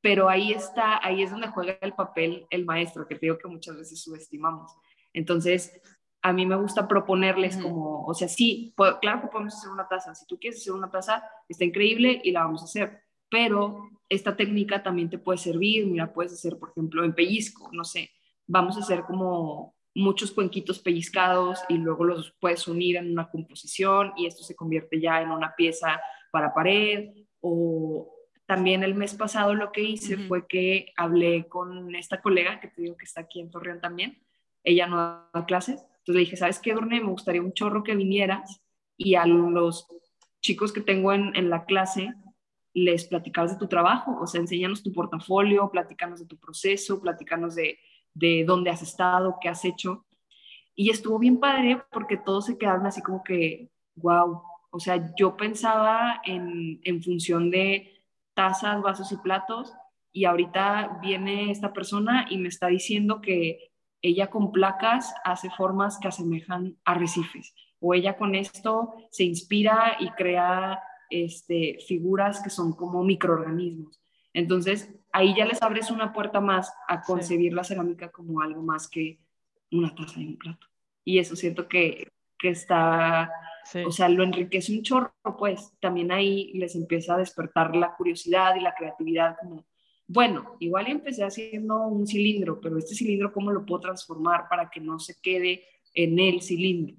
Pero 0.00 0.28
ahí 0.28 0.52
está, 0.52 1.04
ahí 1.04 1.22
es 1.22 1.30
donde 1.30 1.48
juega 1.48 1.78
el 1.80 1.94
papel 1.94 2.46
el 2.50 2.64
maestro, 2.64 3.06
que 3.06 3.18
creo 3.18 3.38
que 3.38 3.48
muchas 3.48 3.76
veces 3.76 4.02
subestimamos. 4.02 4.74
Entonces, 5.12 5.80
a 6.22 6.32
mí 6.32 6.46
me 6.46 6.56
gusta 6.56 6.86
proponerles 6.86 7.56
como, 7.56 8.04
o 8.04 8.14
sea, 8.14 8.28
sí, 8.28 8.72
claro 9.00 9.22
que 9.22 9.26
podemos 9.26 9.54
hacer 9.54 9.70
una 9.70 9.88
taza, 9.88 10.14
si 10.14 10.24
tú 10.26 10.38
quieres 10.38 10.60
hacer 10.60 10.72
una 10.72 10.90
taza, 10.90 11.22
está 11.48 11.64
increíble 11.64 12.20
y 12.22 12.30
la 12.30 12.44
vamos 12.44 12.62
a 12.62 12.66
hacer, 12.66 13.02
pero 13.28 13.90
esta 14.08 14.36
técnica 14.36 14.82
también 14.82 15.10
te 15.10 15.18
puede 15.18 15.38
servir, 15.38 15.86
mira, 15.86 16.12
puedes 16.12 16.32
hacer, 16.32 16.58
por 16.58 16.70
ejemplo, 16.70 17.04
en 17.04 17.14
pellizco, 17.14 17.70
no 17.72 17.84
sé, 17.84 18.10
vamos 18.46 18.76
a 18.76 18.80
hacer 18.80 19.02
como 19.02 19.74
muchos 19.94 20.30
cuenquitos 20.30 20.78
pellizcados 20.78 21.60
y 21.68 21.76
luego 21.76 22.04
los 22.04 22.32
puedes 22.40 22.66
unir 22.68 22.96
en 22.96 23.10
una 23.10 23.28
composición 23.28 24.12
y 24.16 24.26
esto 24.26 24.42
se 24.42 24.56
convierte 24.56 25.00
ya 25.00 25.20
en 25.20 25.30
una 25.30 25.54
pieza 25.54 26.00
para 26.30 26.54
pared 26.54 27.10
o 27.40 28.10
también 28.46 28.82
el 28.84 28.94
mes 28.94 29.14
pasado 29.14 29.54
lo 29.54 29.72
que 29.72 29.82
hice 29.82 30.16
fue 30.16 30.46
que 30.46 30.92
hablé 30.96 31.48
con 31.48 31.94
esta 31.94 32.20
colega 32.20 32.60
que 32.60 32.68
te 32.68 32.82
digo 32.82 32.96
que 32.96 33.04
está 33.04 33.22
aquí 33.22 33.40
en 33.40 33.50
Torreón 33.50 33.80
también, 33.80 34.22
ella 34.64 34.86
no 34.86 35.28
da 35.32 35.46
clases, 35.46 35.84
entonces 36.02 36.16
le 36.16 36.20
dije, 36.20 36.36
¿sabes 36.36 36.58
qué, 36.58 36.74
Dorne? 36.74 37.00
Me 37.00 37.10
gustaría 37.10 37.40
un 37.40 37.52
chorro 37.52 37.84
que 37.84 37.94
vinieras 37.94 38.60
y 38.96 39.14
a 39.14 39.24
los 39.24 39.86
chicos 40.40 40.72
que 40.72 40.80
tengo 40.80 41.12
en, 41.12 41.48
la 41.48 41.64
clase 41.64 42.12
les 42.74 43.04
platicabas 43.04 43.52
de 43.52 43.58
tu 43.58 43.68
trabajo, 43.68 44.18
o 44.20 44.26
sea, 44.26 44.40
enséñanos 44.40 44.82
tu 44.82 44.92
portafolio, 44.92 45.70
platícanos 45.70 46.18
de 46.18 46.26
tu 46.26 46.38
proceso, 46.38 47.00
platícanos 47.00 47.54
de, 47.54 47.78
de 48.14 48.44
dónde 48.44 48.70
has 48.70 48.82
estado, 48.82 49.36
qué 49.40 49.48
has 49.48 49.64
hecho. 49.64 50.06
Y 50.74 50.90
estuvo 50.90 51.20
bien 51.20 51.38
padre 51.38 51.80
porque 51.92 52.16
todos 52.16 52.46
se 52.46 52.58
quedaron 52.58 52.86
así 52.86 53.00
como 53.00 53.22
que, 53.22 53.70
wow, 53.94 54.42
o 54.70 54.80
sea, 54.80 55.14
yo 55.16 55.36
pensaba 55.36 56.20
en, 56.24 56.80
en 56.82 57.00
función 57.00 57.50
de 57.50 58.02
tazas, 58.34 58.82
vasos 58.82 59.12
y 59.12 59.18
platos 59.18 59.72
y 60.10 60.24
ahorita 60.24 60.98
viene 61.00 61.52
esta 61.52 61.72
persona 61.72 62.26
y 62.28 62.38
me 62.38 62.48
está 62.48 62.66
diciendo 62.66 63.20
que 63.20 63.71
ella 64.02 64.28
con 64.28 64.52
placas 64.52 65.14
hace 65.24 65.48
formas 65.50 65.98
que 65.98 66.08
asemejan 66.08 66.76
arrecifes, 66.84 67.54
o 67.80 67.94
ella 67.94 68.16
con 68.16 68.34
esto 68.34 68.94
se 69.10 69.24
inspira 69.24 69.96
y 70.00 70.10
crea 70.10 70.82
este, 71.08 71.78
figuras 71.86 72.42
que 72.42 72.50
son 72.50 72.72
como 72.72 73.04
microorganismos. 73.04 74.00
Entonces, 74.34 74.90
ahí 75.12 75.34
ya 75.36 75.44
les 75.44 75.62
abres 75.62 75.90
una 75.90 76.12
puerta 76.12 76.40
más 76.40 76.72
a 76.88 77.02
concebir 77.02 77.52
la 77.52 77.64
cerámica 77.64 78.10
como 78.10 78.40
algo 78.40 78.62
más 78.62 78.88
que 78.88 79.20
una 79.70 79.94
taza 79.94 80.20
y 80.20 80.26
un 80.26 80.38
plato. 80.38 80.66
Y 81.04 81.18
eso 81.18 81.36
siento 81.36 81.68
que, 81.68 82.08
que 82.38 82.50
está, 82.50 83.30
o 83.86 83.90
sea, 83.90 84.08
lo 84.08 84.22
enriquece 84.22 84.72
un 84.72 84.82
chorro, 84.82 85.12
pues 85.38 85.74
también 85.80 86.12
ahí 86.12 86.52
les 86.54 86.74
empieza 86.74 87.14
a 87.14 87.18
despertar 87.18 87.76
la 87.76 87.94
curiosidad 87.94 88.54
y 88.56 88.60
la 88.60 88.74
creatividad 88.74 89.36
como, 89.40 89.66
bueno, 90.12 90.56
igual 90.60 90.88
empecé 90.88 91.24
haciendo 91.24 91.86
un 91.86 92.06
cilindro, 92.06 92.60
pero 92.60 92.76
este 92.76 92.94
cilindro, 92.94 93.32
¿cómo 93.32 93.50
lo 93.50 93.64
puedo 93.64 93.80
transformar 93.80 94.46
para 94.46 94.68
que 94.68 94.78
no 94.78 94.98
se 94.98 95.18
quede 95.22 95.64
en 95.94 96.18
el 96.18 96.42
cilindro? 96.42 96.96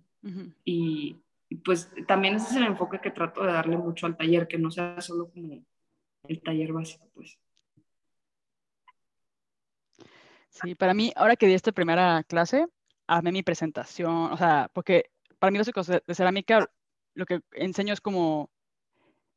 y, 0.66 1.18
pues 1.64 1.92
también 2.08 2.36
ese 2.36 2.50
es 2.50 2.56
el 2.56 2.64
enfoque 2.64 3.00
que 3.00 3.12
trato 3.12 3.44
de 3.44 3.52
darle 3.52 3.78
mucho 3.78 4.08
al 4.08 4.18
taller, 4.18 4.48
que 4.48 4.58
no 4.58 4.72
sea 4.72 5.00
solo 5.00 5.30
como 5.30 5.64
el 6.28 6.42
taller 6.42 6.74
básico, 6.74 7.08
pues. 7.14 7.38
Sí, 10.50 10.74
para 10.74 10.96
mí, 10.96 11.12
ahora 11.16 11.36
que 11.36 11.46
di 11.46 11.54
esta 11.54 11.72
primera 11.72 12.24
clase, 12.24 12.66
armé 13.06 13.32
mi 13.32 13.44
presentación, 13.44 14.32
o 14.32 14.38
sea, 14.38 14.72
porque 14.74 15.12
para 15.38 15.52
mí 15.52 15.60
los 15.60 15.68
de 15.68 16.16
cerámica, 16.16 16.68
lo 17.14 17.26
que 17.28 17.42
enseño 17.52 17.94
es 17.94 18.02
como 18.02 18.50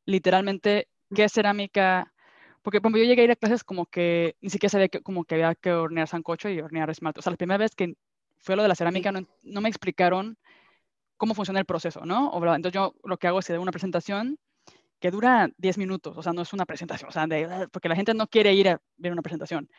literalmente 0.05 0.87
qué 1.13 1.25
es 1.25 1.33
cerámica, 1.33 2.11
porque 2.67 2.81
cuando 2.81 2.99
yo 2.99 3.05
llegué 3.05 3.21
a 3.21 3.23
ir 3.23 3.31
a 3.31 3.37
clases 3.37 3.63
como 3.63 3.85
que 3.85 4.35
ni 4.41 4.49
siquiera 4.49 4.69
sabía 4.69 4.89
que, 4.89 4.99
como 4.99 5.23
que 5.23 5.35
había 5.35 5.55
que 5.55 5.71
hornear 5.71 6.05
sancocho 6.09 6.49
y 6.49 6.59
hornear 6.59 6.89
esmalte. 6.89 7.21
O 7.21 7.23
sea, 7.23 7.31
la 7.31 7.37
primera 7.37 7.57
vez 7.57 7.73
que 7.73 7.95
fue 8.39 8.57
lo 8.57 8.61
de 8.61 8.67
la 8.67 8.75
cerámica 8.75 9.09
no, 9.09 9.25
no 9.43 9.61
me 9.61 9.69
explicaron 9.69 10.37
cómo 11.15 11.33
funciona 11.33 11.61
el 11.61 11.65
proceso, 11.65 12.05
¿no? 12.05 12.29
Entonces 12.35 12.73
yo 12.73 12.93
lo 13.05 13.15
que 13.15 13.27
hago 13.27 13.39
es 13.39 13.47
dar 13.47 13.59
una 13.59 13.71
presentación 13.71 14.37
que 14.99 15.11
dura 15.11 15.49
10 15.57 15.77
minutos, 15.77 16.17
o 16.17 16.21
sea, 16.21 16.33
no 16.33 16.41
es 16.41 16.51
una 16.51 16.65
presentación, 16.65 17.07
o 17.07 17.13
sea, 17.13 17.25
porque 17.71 17.87
la 17.87 17.95
gente 17.95 18.13
no 18.13 18.27
quiere 18.27 18.53
ir 18.53 18.67
a 18.67 18.81
ver 18.97 19.13
una 19.13 19.21
presentación, 19.21 19.69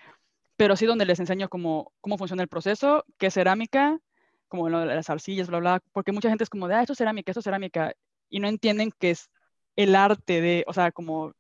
pero 0.57 0.75
sí 0.75 0.87
donde 0.87 1.05
les 1.05 1.21
enseño 1.21 1.51
cómo, 1.51 1.93
cómo 2.01 2.17
funciona 2.17 2.43
el 2.43 2.49
proceso, 2.49 3.05
qué 3.19 3.27
es 3.27 3.35
cerámica, 3.35 4.01
como 4.49 4.71
lo 4.71 4.81
de 4.81 4.87
las 4.87 5.11
arcillas, 5.11 5.49
bla, 5.49 5.59
bla, 5.59 5.83
porque 5.93 6.13
mucha 6.13 6.31
gente 6.31 6.45
es 6.45 6.49
como 6.49 6.67
de, 6.69 6.77
ah, 6.77 6.81
esto 6.81 6.95
es 6.95 6.99
cerámica, 6.99 7.33
esto 7.33 7.41
es 7.41 7.45
cerámica, 7.45 7.93
y 8.31 8.41
no 8.41 8.49
entienden 8.49 8.93
que 8.99 9.11
es 9.11 9.29
el 9.77 9.95
arte 9.95 10.41
de, 10.41 10.65
o 10.67 10.73
sea, 10.73 10.91
como, 10.91 11.35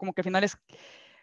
como 0.00 0.14
que 0.14 0.22
al 0.22 0.24
final 0.24 0.42
es, 0.42 0.56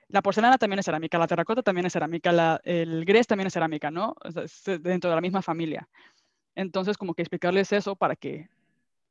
la 0.07 0.21
porcelana 0.21 0.57
también 0.57 0.79
es 0.79 0.85
cerámica, 0.85 1.17
la 1.17 1.27
terracota 1.27 1.63
también 1.63 1.87
es 1.87 1.93
cerámica, 1.93 2.31
la, 2.31 2.61
el 2.63 3.03
grés 3.05 3.25
también 3.25 3.47
es 3.47 3.53
cerámica, 3.53 3.89
¿no? 3.89 4.15
es 4.23 4.63
dentro 4.81 5.09
de 5.09 5.15
la 5.15 5.21
misma 5.21 5.41
familia. 5.41 5.89
Entonces, 6.55 6.97
como 6.97 7.15
que 7.15 7.23
explicarles 7.23 7.71
eso 7.73 7.95
para 7.95 8.15
que 8.15 8.49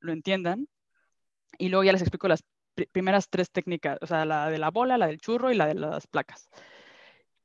lo 0.00 0.12
entiendan. 0.12 0.68
Y 1.58 1.68
luego 1.68 1.84
ya 1.84 1.92
les 1.92 2.02
explico 2.02 2.28
las 2.28 2.44
primeras 2.92 3.28
tres 3.28 3.50
técnicas, 3.50 3.98
o 4.02 4.06
sea, 4.06 4.24
la 4.24 4.50
de 4.50 4.58
la 4.58 4.70
bola, 4.70 4.98
la 4.98 5.08
del 5.08 5.18
churro 5.18 5.50
y 5.50 5.56
la 5.56 5.66
de 5.66 5.74
las 5.74 6.06
placas. 6.06 6.48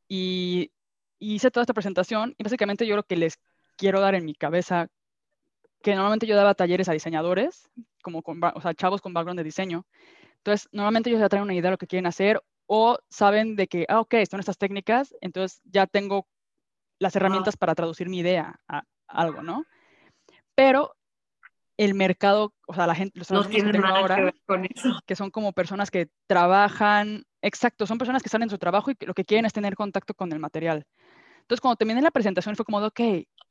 Y, 0.07 0.71
hice 1.19 1.51
toda 1.51 1.63
esta 1.63 1.75
presentación 1.75 2.33
y 2.37 2.43
básicamente 2.43 2.87
yo 2.87 2.95
lo 2.95 3.03
que 3.03 3.15
les 3.15 3.39
quiero 3.77 4.01
dar 4.01 4.15
en 4.15 4.25
mi 4.25 4.33
cabeza, 4.33 4.87
que 5.83 5.93
normalmente 5.93 6.25
yo 6.25 6.35
daba 6.35 6.55
talleres 6.55 6.89
a 6.89 6.93
diseñadores, 6.93 7.69
como 8.01 8.23
con, 8.23 8.41
o 8.43 8.61
sea, 8.61 8.73
chavos 8.73 9.01
con 9.01 9.13
background 9.13 9.39
de 9.39 9.43
diseño. 9.43 9.85
Entonces, 10.43 10.67
normalmente 10.71 11.09
ellos 11.09 11.21
ya 11.21 11.29
traen 11.29 11.43
una 11.43 11.53
idea 11.53 11.69
de 11.69 11.71
lo 11.71 11.77
que 11.77 11.87
quieren 11.87 12.07
hacer 12.07 12.41
o 12.67 12.97
saben 13.09 13.55
de 13.55 13.67
que, 13.67 13.85
ah, 13.89 13.99
ok, 13.99 14.15
son 14.29 14.39
estas 14.39 14.57
técnicas, 14.57 15.15
entonces 15.21 15.61
ya 15.65 15.87
tengo 15.87 16.27
las 16.99 17.15
herramientas 17.15 17.57
para 17.57 17.75
traducir 17.75 18.09
mi 18.09 18.19
idea 18.19 18.59
a 18.67 18.83
algo, 19.07 19.43
¿no? 19.43 19.65
pero 20.55 20.95
el 21.77 21.95
mercado, 21.95 22.53
o 22.67 22.73
sea, 22.73 22.85
la 22.85 22.93
gente, 22.93 23.17
los 23.17 23.31
no 23.31 23.41
que 23.49 23.81
ahora, 23.83 24.31
que, 24.31 24.39
con 24.45 24.65
eso. 24.65 24.99
que 25.07 25.15
son 25.15 25.31
como 25.31 25.53
personas 25.53 25.89
que 25.89 26.09
trabajan, 26.27 27.23
exacto, 27.41 27.87
son 27.87 27.97
personas 27.97 28.21
que 28.21 28.29
salen 28.29 28.47
de 28.47 28.53
su 28.53 28.59
trabajo 28.59 28.91
y 28.91 28.95
que 28.95 29.07
lo 29.07 29.15
que 29.15 29.25
quieren 29.25 29.45
es 29.45 29.53
tener 29.53 29.75
contacto 29.75 30.13
con 30.13 30.31
el 30.31 30.39
material. 30.39 30.85
Entonces, 31.39 31.61
cuando 31.61 31.77
terminé 31.77 32.01
la 32.01 32.11
presentación 32.11 32.55
fue 32.55 32.65
como, 32.65 32.77
ok, 32.77 32.99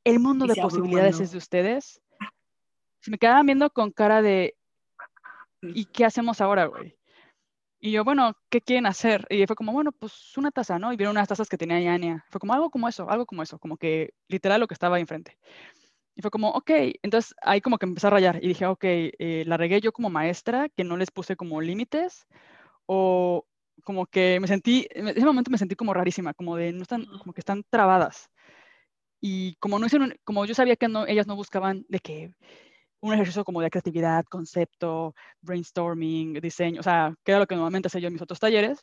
el 0.05 0.19
mundo 0.19 0.45
de 0.45 0.55
posibilidades 0.61 1.19
es 1.19 1.31
de 1.31 1.37
ustedes. 1.37 2.01
Se 3.01 3.11
me 3.11 3.17
quedaban 3.17 3.45
viendo 3.45 3.69
con 3.71 3.91
cara 3.91 4.21
de, 4.21 4.55
¿y 5.61 5.85
qué 5.85 6.05
hacemos 6.05 6.41
ahora, 6.41 6.65
güey? 6.65 6.95
Y 7.79 7.91
yo, 7.91 8.03
bueno, 8.03 8.35
¿qué 8.49 8.61
quieren 8.61 8.85
hacer? 8.85 9.25
Y 9.29 9.45
fue 9.47 9.55
como, 9.55 9.73
bueno, 9.73 9.91
pues 9.91 10.37
una 10.37 10.51
taza, 10.51 10.77
¿no? 10.77 10.93
Y 10.93 10.97
vieron 10.97 11.15
unas 11.15 11.27
tazas 11.27 11.49
que 11.49 11.57
tenía 11.57 11.79
Yania. 11.79 12.23
Fue 12.29 12.39
como 12.39 12.53
algo 12.53 12.69
como 12.69 12.87
eso, 12.87 13.09
algo 13.09 13.25
como 13.25 13.41
eso, 13.41 13.57
como 13.57 13.75
que 13.77 14.13
literal 14.27 14.59
lo 14.59 14.67
que 14.67 14.75
estaba 14.75 14.97
ahí 14.97 15.01
enfrente. 15.01 15.37
Y 16.15 16.21
fue 16.21 16.29
como, 16.29 16.49
ok, 16.49 16.69
entonces 17.01 17.33
ahí 17.41 17.61
como 17.61 17.77
que 17.79 17.87
empecé 17.87 18.07
a 18.07 18.11
rayar 18.11 18.43
y 18.43 18.49
dije, 18.49 18.65
ok, 18.67 18.83
eh, 18.83 19.43
la 19.47 19.57
regué 19.57 19.81
yo 19.81 19.91
como 19.93 20.09
maestra, 20.11 20.69
que 20.69 20.83
no 20.83 20.97
les 20.97 21.09
puse 21.09 21.35
como 21.35 21.61
límites, 21.61 22.27
o 22.85 23.45
como 23.83 24.05
que 24.05 24.39
me 24.39 24.47
sentí, 24.47 24.87
en 24.91 25.07
ese 25.07 25.25
momento 25.25 25.51
me 25.51 25.57
sentí 25.57 25.75
como 25.75 25.93
rarísima, 25.93 26.33
como 26.33 26.57
de, 26.57 26.73
no 26.73 26.83
están, 26.83 27.05
como 27.05 27.33
que 27.33 27.41
están 27.41 27.63
trabadas. 27.69 28.29
Y 29.21 29.55
como 29.55 29.79
no 29.79 29.85
hicieron, 29.85 30.15
como 30.23 30.45
yo 30.45 30.55
sabía 30.55 30.75
que 30.75 30.87
no, 30.87 31.07
ellas 31.07 31.27
no 31.27 31.35
buscaban 31.35 31.85
de 31.89 31.99
que 31.99 32.33
un 33.01 33.13
ejercicio 33.13 33.43
como 33.43 33.61
de 33.61 33.69
creatividad, 33.69 34.25
concepto, 34.25 35.13
brainstorming, 35.41 36.33
diseño, 36.35 36.79
o 36.79 36.83
sea, 36.83 37.13
que 37.23 37.31
era 37.31 37.39
lo 37.39 37.47
que 37.47 37.55
normalmente 37.55 37.87
hacía 37.87 38.01
yo 38.01 38.07
en 38.07 38.13
mis 38.13 38.21
otros 38.21 38.39
talleres, 38.39 38.79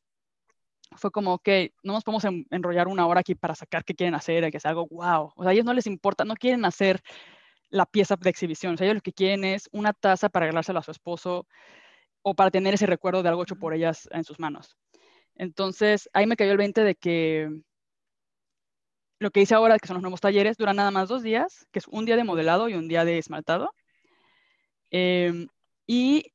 fue 0.97 1.11
como, 1.11 1.35
ok, 1.35 1.49
no 1.83 1.93
nos 1.95 2.05
podemos 2.05 2.25
enrollar 2.51 2.89
una 2.89 3.07
hora 3.07 3.21
aquí 3.21 3.35
para 3.35 3.55
sacar 3.55 3.85
qué 3.85 3.95
quieren 3.95 4.15
hacer, 4.15 4.51
que 4.51 4.61
sea 4.61 4.71
algo 4.71 4.87
wow. 4.91 5.33
O 5.37 5.43
sea, 5.43 5.51
a 5.51 5.53
ellos 5.53 5.65
no 5.65 5.75
les 5.75 5.87
importa, 5.87 6.25
no 6.25 6.35
quieren 6.35 6.65
hacer 6.65 7.01
la 7.71 7.87
pieza 7.87 8.17
de 8.17 8.31
exhibición. 8.31 8.75
O 8.75 8.77
sea, 8.77 8.87
ellos 8.87 8.97
lo 8.97 9.03
que 9.03 9.13
quieren 9.13 9.45
es 9.45 9.69
una 9.73 9.93
taza 9.93 10.29
para 10.29 10.47
regalársela 10.47 10.81
a 10.81 10.83
su 10.83 10.91
esposo 10.91 11.47
o 12.23 12.35
para 12.35 12.51
tener 12.51 12.75
ese 12.75 12.87
recuerdo 12.87 13.23
de 13.23 13.29
algo 13.29 13.43
hecho 13.43 13.57
por 13.57 13.75
ellas 13.75 14.09
en 14.13 14.25
sus 14.25 14.39
manos. 14.39 14.77
Entonces, 15.35 16.09
ahí 16.13 16.27
me 16.27 16.37
cayó 16.37 16.53
el 16.53 16.59
20 16.59 16.83
de 16.83 16.95
que 16.95 17.51
lo 19.21 19.31
que 19.31 19.41
hice 19.41 19.55
ahora, 19.55 19.79
que 19.79 19.87
son 19.87 19.95
los 19.95 20.03
nuevos 20.03 20.21
talleres, 20.21 20.57
duran 20.57 20.77
nada 20.77 20.91
más 20.91 21.09
dos 21.09 21.23
días, 21.23 21.67
que 21.73 21.81
es 21.81 21.89
un 21.89 22.05
día 22.05 22.17
de 22.17 22.25
modelado 22.25 22.69
y 22.69 22.75
un 22.75 22.89
día 22.89 23.05
de 23.05 23.19
esmaltado. 23.19 23.73
Em, 24.91 25.49
y 25.87 26.33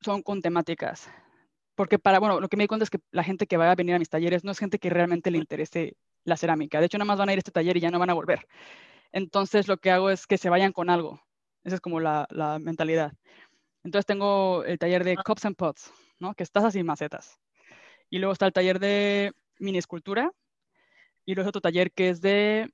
son 0.00 0.22
con 0.22 0.42
temáticas 0.42 1.08
porque 1.74 1.98
para, 1.98 2.18
bueno, 2.18 2.40
lo 2.40 2.48
que 2.48 2.56
me 2.56 2.64
di 2.64 2.68
cuenta 2.68 2.84
es 2.84 2.90
que 2.90 3.00
la 3.10 3.24
gente 3.24 3.46
que 3.46 3.56
va 3.56 3.70
a 3.70 3.74
venir 3.74 3.94
a 3.94 3.98
mis 3.98 4.08
talleres 4.10 4.44
no 4.44 4.52
es 4.52 4.58
gente 4.58 4.78
que 4.78 4.90
realmente 4.90 5.30
le 5.30 5.38
interese 5.38 5.96
la 6.24 6.36
cerámica. 6.36 6.80
De 6.80 6.86
hecho, 6.86 6.98
nada 6.98 7.06
más 7.06 7.18
van 7.18 7.28
a 7.28 7.32
ir 7.32 7.38
a 7.38 7.40
este 7.40 7.50
taller 7.50 7.76
y 7.76 7.80
ya 7.80 7.90
no 7.90 7.98
van 7.98 8.10
a 8.10 8.14
volver. 8.14 8.46
Entonces, 9.10 9.68
lo 9.68 9.78
que 9.78 9.90
hago 9.90 10.10
es 10.10 10.26
que 10.26 10.38
se 10.38 10.50
vayan 10.50 10.72
con 10.72 10.90
algo. 10.90 11.20
Esa 11.64 11.76
es 11.76 11.80
como 11.80 12.00
la, 12.00 12.26
la 12.30 12.58
mentalidad. 12.58 13.12
Entonces, 13.84 14.06
tengo 14.06 14.64
el 14.64 14.78
taller 14.78 15.04
de 15.04 15.16
Cups 15.16 15.44
and 15.46 15.56
Pots, 15.56 15.92
¿no? 16.18 16.34
Que 16.34 16.42
es 16.42 16.52
tazas 16.52 16.76
y 16.76 16.82
macetas. 16.82 17.38
Y 18.10 18.18
luego 18.18 18.32
está 18.32 18.46
el 18.46 18.52
taller 18.52 18.78
de 18.78 19.32
mini 19.58 19.78
escultura. 19.78 20.30
Y 21.24 21.34
luego 21.34 21.48
otro 21.48 21.60
taller 21.60 21.90
que 21.92 22.10
es 22.10 22.20
de 22.20 22.70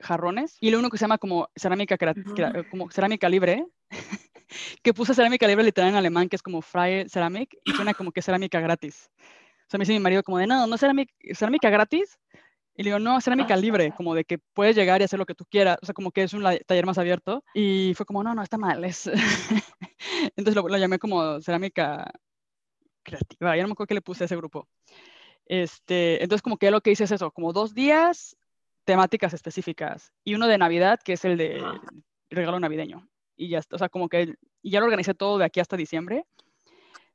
jarrones. 0.00 0.56
Y 0.60 0.70
luego 0.70 0.80
uno 0.80 0.90
que 0.90 0.98
se 0.98 1.04
llama 1.04 1.18
como 1.18 1.48
cerámica, 1.54 1.96
como 2.70 2.90
cerámica 2.90 3.28
libre, 3.28 3.66
que 4.82 4.94
puse 4.94 5.14
cerámica 5.14 5.46
libre 5.46 5.64
literal 5.64 5.90
en 5.90 5.96
alemán, 5.96 6.28
que 6.28 6.36
es 6.36 6.42
como 6.42 6.62
Freie 6.62 7.08
Ceramic, 7.08 7.56
y 7.64 7.72
suena 7.72 7.94
como 7.94 8.12
que 8.12 8.22
cerámica 8.22 8.60
gratis. 8.60 9.10
O 9.66 9.70
sea, 9.70 9.78
me 9.78 9.82
dice 9.82 9.92
mi 9.92 10.00
marido 10.00 10.22
como 10.22 10.38
de, 10.38 10.46
no, 10.46 10.66
no 10.66 10.74
es 10.74 10.80
cerámica, 10.80 11.12
cerámica 11.34 11.70
gratis. 11.70 12.18
Y 12.74 12.84
le 12.84 12.90
digo, 12.90 13.00
no, 13.00 13.20
cerámica 13.20 13.56
libre, 13.56 13.92
como 13.96 14.14
de 14.14 14.24
que 14.24 14.38
puedes 14.38 14.76
llegar 14.76 15.00
y 15.00 15.04
hacer 15.04 15.18
lo 15.18 15.26
que 15.26 15.34
tú 15.34 15.44
quieras. 15.44 15.78
O 15.82 15.86
sea, 15.86 15.92
como 15.92 16.12
que 16.12 16.22
es 16.22 16.32
un 16.32 16.44
taller 16.64 16.86
más 16.86 16.96
abierto. 16.96 17.42
Y 17.52 17.92
fue 17.94 18.06
como, 18.06 18.22
no, 18.22 18.34
no, 18.34 18.42
está 18.42 18.56
mal. 18.56 18.84
Es... 18.84 19.10
Entonces 20.36 20.54
lo, 20.54 20.68
lo, 20.68 20.78
llamé 20.78 21.00
como 21.00 21.40
cerámica 21.40 22.08
creativa. 23.02 23.56
Ya 23.56 23.62
no 23.62 23.68
me 23.68 23.72
acuerdo 23.72 23.88
qué 23.88 23.94
le 23.94 24.00
puse 24.00 24.24
a 24.24 24.26
ese 24.26 24.36
grupo. 24.36 24.68
Este, 25.46 26.22
entonces 26.22 26.42
como 26.42 26.58
que 26.58 26.70
lo 26.70 26.80
que 26.82 26.90
hice 26.90 27.04
es 27.04 27.10
eso, 27.10 27.30
como 27.32 27.52
dos 27.52 27.74
días, 27.74 28.36
temáticas 28.84 29.34
específicas. 29.34 30.12
Y 30.24 30.34
uno 30.34 30.46
de 30.46 30.58
Navidad, 30.58 31.00
que 31.02 31.14
es 31.14 31.24
el 31.24 31.36
de 31.36 31.62
regalo 32.30 32.60
navideño 32.60 33.08
y 33.38 33.48
ya 33.48 33.58
está, 33.60 33.76
o 33.76 33.78
sea, 33.78 33.88
como 33.88 34.08
que 34.08 34.34
ya 34.62 34.80
lo 34.80 34.86
organicé 34.86 35.14
todo 35.14 35.38
de 35.38 35.44
aquí 35.44 35.60
hasta 35.60 35.76
diciembre. 35.76 36.26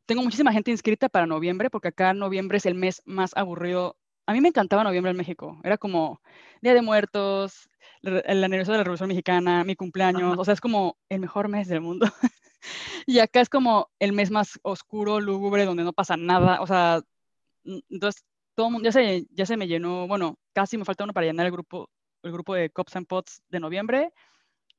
Tengo 0.06 0.24
muchísima 0.24 0.54
gente 0.54 0.72
inscrita 0.72 1.10
para 1.10 1.28
noviembre, 1.28 1.70
porque 1.70 1.90
acá 1.90 2.14
noviembre 2.14 2.58
es 2.58 2.66
el 2.66 2.76
mes 2.76 3.02
más 3.06 3.32
aburrido. 3.36 3.98
A 4.26 4.34
mí 4.34 4.41
me 4.41 4.48
encantaba 4.48 4.84
noviembre 4.84 5.12
en 5.12 5.18
México. 5.18 5.60
Era 5.64 5.78
como 5.78 6.22
Día 6.62 6.74
de 6.74 6.82
Muertos, 6.82 7.70
el 8.02 8.44
aniversario 8.44 8.74
de 8.74 8.78
la 8.80 8.84
Revolución 8.86 9.10
Mexicana, 9.10 9.64
mi 9.64 9.76
cumpleaños. 9.76 10.38
O 10.38 10.45
sea, 10.45 10.54
es 10.54 10.62
como 10.62 10.98
el 11.10 11.20
mejor 11.20 11.50
mes 11.50 11.68
del 11.68 11.82
mundo. 11.82 12.06
y 13.06 13.20
acá 13.20 13.41
es 13.41 13.50
como 13.50 13.90
el 14.00 14.14
mes 14.14 14.32
más 14.32 14.60
oscuro, 14.64 15.20
lúgubre, 15.20 15.66
donde 15.66 15.84
no 15.84 15.94
pasa 15.94 16.18
nada. 16.18 16.62
O 16.62 16.68
sea, 16.68 17.02
entonces 17.66 18.26
todo 18.56 18.68
el 18.68 18.74
mundo, 18.74 18.88
ya 18.88 18.91
se, 18.94 19.26
ya 19.32 19.45
se 19.45 19.58
me 19.58 19.68
llenó, 19.68 20.08
bueno, 20.08 20.38
casi 20.54 20.78
me 20.78 20.86
falta 20.86 21.04
uno 21.04 21.14
para 21.14 21.28
llenar 21.28 21.45
el 21.45 21.52
grupo, 21.52 21.90
el 22.24 22.32
grupo 22.32 22.56
de 22.56 22.70
Cops 22.70 22.95
and 22.95 23.08
Pots 23.08 23.41
de 23.50 23.60
noviembre 23.60 24.12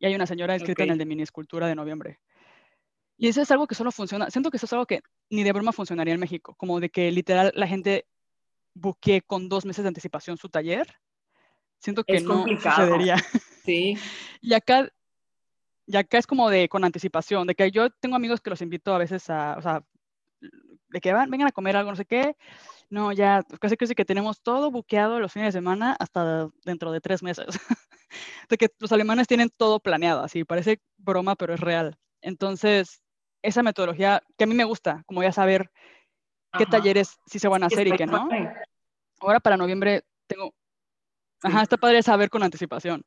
y 0.05 0.07
hay 0.07 0.15
una 0.15 0.27
señora 0.27 0.55
escrita 0.55 0.83
en 0.83 0.91
el 0.91 0.99
de 0.99 1.07
mini 1.07 1.23
escultura 1.23 1.67
de 1.67 1.75
noviembre. 1.75 2.21
Y 3.17 3.29
eso 3.29 3.41
es 3.41 3.51
algo 3.51 3.67
que 3.67 3.75
solo 3.75 3.91
funciona, 3.91 4.31
siento 4.31 4.51
que 4.51 4.59
eso 4.59 4.67
es 4.67 4.73
algo 4.75 4.85
que 4.85 5.01
ni 5.31 5.43
de 5.43 5.53
broma 5.53 5.73
funcionaría 5.73 6.13
en 6.13 6.21
México, 6.21 6.55
como 6.59 6.79
de 6.79 6.91
que 6.91 7.11
literal 7.11 7.53
la 7.55 7.67
gente 7.67 8.07
buque 8.75 9.23
con 9.23 9.49
dos 9.49 9.65
meses 9.65 9.83
de 9.83 9.89
anticipación 9.89 10.37
su 10.37 10.51
taller. 10.51 10.95
Siento 11.79 12.05
que 12.05 12.21
no 12.21 12.45
sucedería. 12.47 13.17
Sí. 13.65 13.97
y 14.43 14.53
acá, 14.53 14.91
y 15.87 15.97
acá 15.97 16.19
es 16.19 16.27
como 16.27 16.51
de 16.51 16.69
con 16.69 16.85
anticipación, 16.85 17.47
de 17.47 17.55
que 17.55 17.71
yo 17.71 17.89
tengo 17.89 18.17
amigos 18.17 18.43
que 18.43 18.51
los 18.51 18.61
invito 18.61 18.95
a 18.95 18.99
veces 18.99 19.31
a, 19.31 19.57
o 19.57 19.63
sea, 19.63 19.83
de 20.89 21.01
que 21.01 21.15
van, 21.15 21.31
vengan 21.31 21.49
a 21.49 21.53
comer 21.53 21.77
algo, 21.77 21.91
no 21.91 21.97
sé 21.97 22.05
qué. 22.05 22.37
No, 22.91 23.11
ya 23.11 23.43
casi 23.59 23.79
casi 23.79 23.95
que 23.95 24.05
tenemos 24.05 24.43
todo 24.43 24.71
buqueado 24.71 25.19
los 25.19 25.33
fines 25.33 25.49
de 25.49 25.59
semana 25.59 25.97
hasta 25.99 26.51
dentro 26.67 26.93
de 26.93 27.01
tres 27.01 27.23
meses. 27.23 27.47
de 28.49 28.57
que 28.57 28.69
los 28.79 28.93
alemanes 28.93 29.27
tienen 29.27 29.51
todo 29.57 29.81
planeado, 29.81 30.23
así 30.23 30.45
parece 30.45 30.81
broma, 30.97 31.37
pero 31.37 31.55
es 31.55 31.61
real. 31.61 31.99
Entonces, 32.21 33.03
esa 33.43 33.63
metodología 33.63 34.23
que 34.37 34.45
a 34.45 34.47
mí 34.47 34.55
me 34.55 34.65
gusta, 34.65 35.03
como 35.07 35.23
ya 35.23 35.33
saber 35.33 35.71
qué 36.57 36.67
talleres 36.67 37.19
sí 37.27 37.39
se 37.39 37.49
van 37.49 37.63
a 37.63 37.67
hacer 37.67 37.87
y 37.87 37.93
qué 37.93 38.07
no. 38.07 38.29
Ahora 39.21 39.41
para 39.41 39.57
noviembre 39.57 40.05
tengo, 40.27 40.55
ajá, 41.43 41.63
está 41.63 41.77
padre 41.77 42.03
saber 42.03 42.31
con 42.31 42.43
anticipación. 42.43 43.05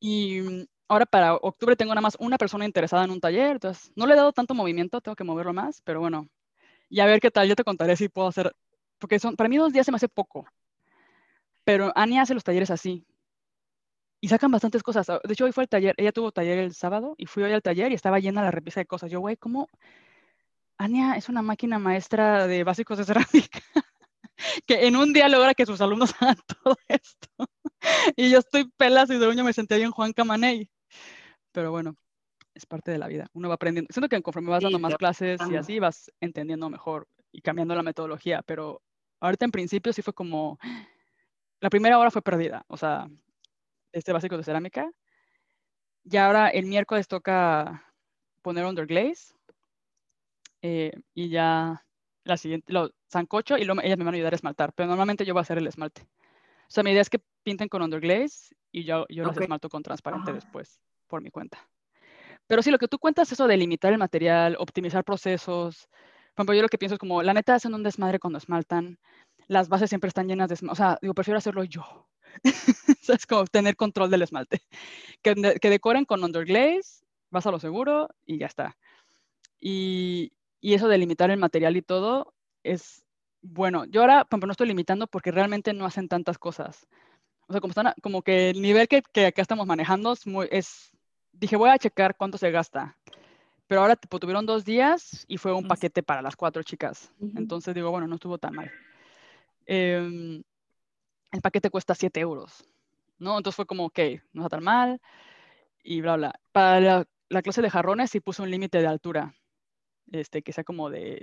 Y 0.00 0.66
ahora 0.88 1.06
para 1.06 1.34
octubre 1.34 1.76
tengo 1.76 1.92
nada 1.92 2.02
más 2.02 2.16
una 2.18 2.38
persona 2.38 2.64
interesada 2.64 3.04
en 3.04 3.10
un 3.10 3.20
taller, 3.20 3.52
entonces 3.52 3.90
no 3.94 4.06
le 4.06 4.14
he 4.14 4.16
dado 4.16 4.32
tanto 4.32 4.54
movimiento, 4.54 5.00
tengo 5.00 5.16
que 5.16 5.24
moverlo 5.24 5.52
más, 5.52 5.80
pero 5.82 6.00
bueno, 6.00 6.28
y 6.88 7.00
a 7.00 7.06
ver 7.06 7.20
qué 7.20 7.30
tal, 7.30 7.48
yo 7.48 7.56
te 7.56 7.64
contaré 7.64 7.96
si 7.96 8.08
puedo 8.08 8.28
hacer, 8.28 8.54
porque 8.98 9.18
son, 9.18 9.36
para 9.36 9.48
mí 9.48 9.56
dos 9.56 9.72
días 9.72 9.84
se 9.84 9.92
me 9.92 9.96
hace 9.96 10.08
poco, 10.08 10.46
pero 11.64 11.92
Ania 11.94 12.22
hace 12.22 12.34
los 12.34 12.44
talleres 12.44 12.70
así, 12.70 13.04
y 14.20 14.28
sacan 14.28 14.50
bastantes 14.50 14.82
cosas. 14.82 15.06
De 15.06 15.32
hecho, 15.32 15.44
hoy 15.44 15.52
fue 15.52 15.64
el 15.64 15.68
taller, 15.68 15.94
ella 15.96 16.12
tuvo 16.12 16.32
taller 16.32 16.58
el 16.58 16.74
sábado 16.74 17.14
y 17.18 17.26
fui 17.26 17.42
hoy 17.42 17.52
al 17.52 17.62
taller 17.62 17.92
y 17.92 17.94
estaba 17.94 18.18
llena 18.18 18.42
la 18.42 18.50
repisa 18.50 18.80
de 18.80 18.86
cosas. 18.86 19.10
Yo, 19.10 19.20
güey, 19.20 19.36
¿cómo? 19.36 19.68
Ania 20.76 21.14
es 21.14 21.28
una 21.28 21.42
máquina 21.42 21.78
maestra 21.78 22.46
de 22.46 22.64
básicos 22.64 22.98
de 22.98 23.04
cerámica, 23.04 23.60
que 24.66 24.86
en 24.86 24.96
un 24.96 25.12
día 25.12 25.28
logra 25.28 25.54
que 25.54 25.66
sus 25.66 25.80
alumnos 25.80 26.14
hagan 26.20 26.38
todo 26.62 26.76
esto. 26.88 27.28
y 28.16 28.30
yo 28.30 28.38
estoy 28.38 28.70
pelas 28.76 29.10
y 29.10 29.18
de 29.18 29.28
uña 29.28 29.44
me 29.44 29.52
senté 29.52 29.76
bien 29.76 29.90
Juan 29.90 30.12
Camaney. 30.12 30.70
Pero 31.52 31.70
bueno, 31.70 31.96
es 32.54 32.66
parte 32.66 32.90
de 32.90 32.98
la 32.98 33.08
vida. 33.08 33.26
Uno 33.32 33.48
va 33.48 33.54
aprendiendo. 33.54 33.88
Siento 33.92 34.08
que 34.08 34.20
conforme 34.22 34.50
vas 34.50 34.62
dando 34.62 34.78
más 34.78 34.96
clases 34.96 35.40
y 35.50 35.56
así 35.56 35.78
vas 35.78 36.12
entendiendo 36.20 36.68
mejor 36.70 37.08
y 37.32 37.40
cambiando 37.40 37.74
la 37.74 37.82
metodología. 37.82 38.42
Pero 38.42 38.82
ahorita 39.20 39.44
en 39.44 39.50
principio 39.50 39.92
sí 39.92 40.02
fue 40.02 40.12
como, 40.12 40.58
la 41.60 41.70
primera 41.70 41.98
hora 41.98 42.10
fue 42.10 42.22
perdida. 42.22 42.64
O 42.68 42.76
sea, 42.76 43.08
este 43.92 44.12
básico 44.12 44.36
de 44.36 44.44
cerámica. 44.44 44.90
Y 46.04 46.16
ahora 46.16 46.48
el 46.48 46.66
miércoles 46.66 47.08
toca 47.08 47.84
poner 48.42 48.64
underglaze. 48.64 49.34
Eh, 50.62 50.92
y 51.14 51.28
ya 51.28 51.84
la 52.24 52.36
siguiente, 52.36 52.72
lo 52.72 52.90
sancocho 53.06 53.56
y 53.56 53.64
luego 53.64 53.80
ellas 53.82 53.98
me 53.98 54.04
van 54.04 54.14
a 54.14 54.16
ayudar 54.16 54.32
a 54.32 54.36
esmaltar. 54.36 54.72
Pero 54.72 54.88
normalmente 54.88 55.24
yo 55.24 55.34
voy 55.34 55.40
a 55.40 55.42
hacer 55.42 55.58
el 55.58 55.66
esmalte. 55.66 56.02
O 56.02 56.70
sea, 56.70 56.82
mi 56.82 56.90
idea 56.90 57.02
es 57.02 57.10
que 57.10 57.20
pinten 57.42 57.68
con 57.68 57.82
underglaze 57.82 58.54
y 58.70 58.84
yo, 58.84 59.06
yo 59.08 59.24
los 59.24 59.36
esmalto 59.36 59.68
con 59.68 59.82
transparente 59.82 60.32
después, 60.32 60.80
por 61.06 61.22
mi 61.22 61.30
cuenta. 61.30 61.58
Pero 62.46 62.62
sí, 62.62 62.70
lo 62.70 62.78
que 62.78 62.88
tú 62.88 62.98
cuentas, 62.98 63.30
eso 63.32 63.46
de 63.46 63.56
limitar 63.56 63.92
el 63.92 63.98
material, 63.98 64.56
optimizar 64.58 65.04
procesos. 65.04 65.88
Por 66.34 66.42
ejemplo, 66.42 66.54
yo 66.54 66.62
lo 66.62 66.68
que 66.68 66.78
pienso 66.78 66.94
es 66.94 66.98
como, 66.98 67.22
la 67.22 67.34
neta 67.34 67.54
hacen 67.54 67.74
un 67.74 67.82
desmadre 67.82 68.18
cuando 68.18 68.38
esmaltan. 68.38 68.98
Las 69.48 69.68
bases 69.68 69.88
siempre 69.88 70.08
están 70.08 70.28
llenas 70.28 70.48
de 70.48 70.54
esmalte. 70.54 70.72
O 70.72 70.76
sea, 70.76 70.98
digo, 71.02 71.14
prefiero 71.14 71.38
hacerlo 71.38 71.64
yo. 71.64 72.08
es 73.08 73.26
como 73.26 73.44
tener 73.46 73.76
control 73.76 74.10
del 74.10 74.22
esmalte. 74.22 74.62
Que, 75.22 75.58
que, 75.60 75.70
decoren 75.70 76.04
con 76.04 76.22
underglaze, 76.22 77.04
vas 77.30 77.46
a 77.46 77.50
lo 77.50 77.58
seguro 77.58 78.08
y 78.24 78.38
ya 78.38 78.46
está. 78.46 78.76
Y, 79.60 80.32
y, 80.60 80.74
eso 80.74 80.88
de 80.88 80.98
limitar 80.98 81.30
el 81.30 81.38
material 81.38 81.76
y 81.76 81.82
todo 81.82 82.34
es 82.62 83.04
bueno. 83.42 83.84
Yo 83.86 84.02
ahora, 84.02 84.24
por 84.24 84.36
ejemplo, 84.36 84.46
no 84.48 84.52
estoy 84.52 84.68
limitando 84.68 85.06
porque 85.06 85.32
realmente 85.32 85.72
no 85.72 85.86
hacen 85.86 86.08
tantas 86.08 86.38
cosas. 86.38 86.86
O 87.48 87.52
sea, 87.52 87.60
como, 87.60 87.70
están, 87.70 87.94
como 88.02 88.22
que 88.22 88.50
el 88.50 88.60
nivel 88.60 88.86
que, 88.88 89.02
que 89.12 89.26
acá 89.26 89.42
estamos 89.42 89.66
manejando 89.66 90.12
es, 90.12 90.26
muy, 90.26 90.46
es, 90.50 90.90
dije, 91.32 91.56
voy 91.56 91.70
a 91.70 91.78
checar 91.78 92.16
cuánto 92.16 92.36
se 92.38 92.50
gasta. 92.50 92.96
Pero 93.66 93.82
ahora 93.82 93.96
tipo, 93.96 94.18
tuvieron 94.18 94.46
dos 94.46 94.64
días 94.64 95.24
y 95.28 95.36
fue 95.36 95.52
un 95.52 95.68
paquete 95.68 96.02
para 96.02 96.22
las 96.22 96.36
cuatro 96.36 96.62
chicas. 96.62 97.12
Entonces 97.36 97.74
digo, 97.74 97.90
bueno, 97.90 98.06
no 98.06 98.14
estuvo 98.14 98.38
tan 98.38 98.54
mal. 98.54 98.70
Eh, 99.68 100.42
el 101.30 101.42
paquete 101.42 101.70
cuesta 101.70 101.94
7 101.94 102.20
euros, 102.20 102.64
¿no? 103.18 103.36
Entonces 103.36 103.54
fue 103.54 103.66
como, 103.66 103.84
ok, 103.84 103.98
no 104.32 104.42
está 104.42 104.56
tan 104.56 104.64
mal 104.64 105.00
y 105.82 106.00
bla, 106.00 106.16
bla. 106.16 106.40
Para 106.52 107.06
la, 107.28 107.42
clase 107.42 107.60
de 107.62 107.70
jarrones 107.70 108.10
sí 108.10 108.20
puse 108.20 108.42
un 108.42 108.50
límite 108.50 108.80
de 108.80 108.86
altura, 108.86 109.34
este, 110.10 110.42
que 110.42 110.54
sea 110.54 110.64
como 110.64 110.88
de, 110.88 111.22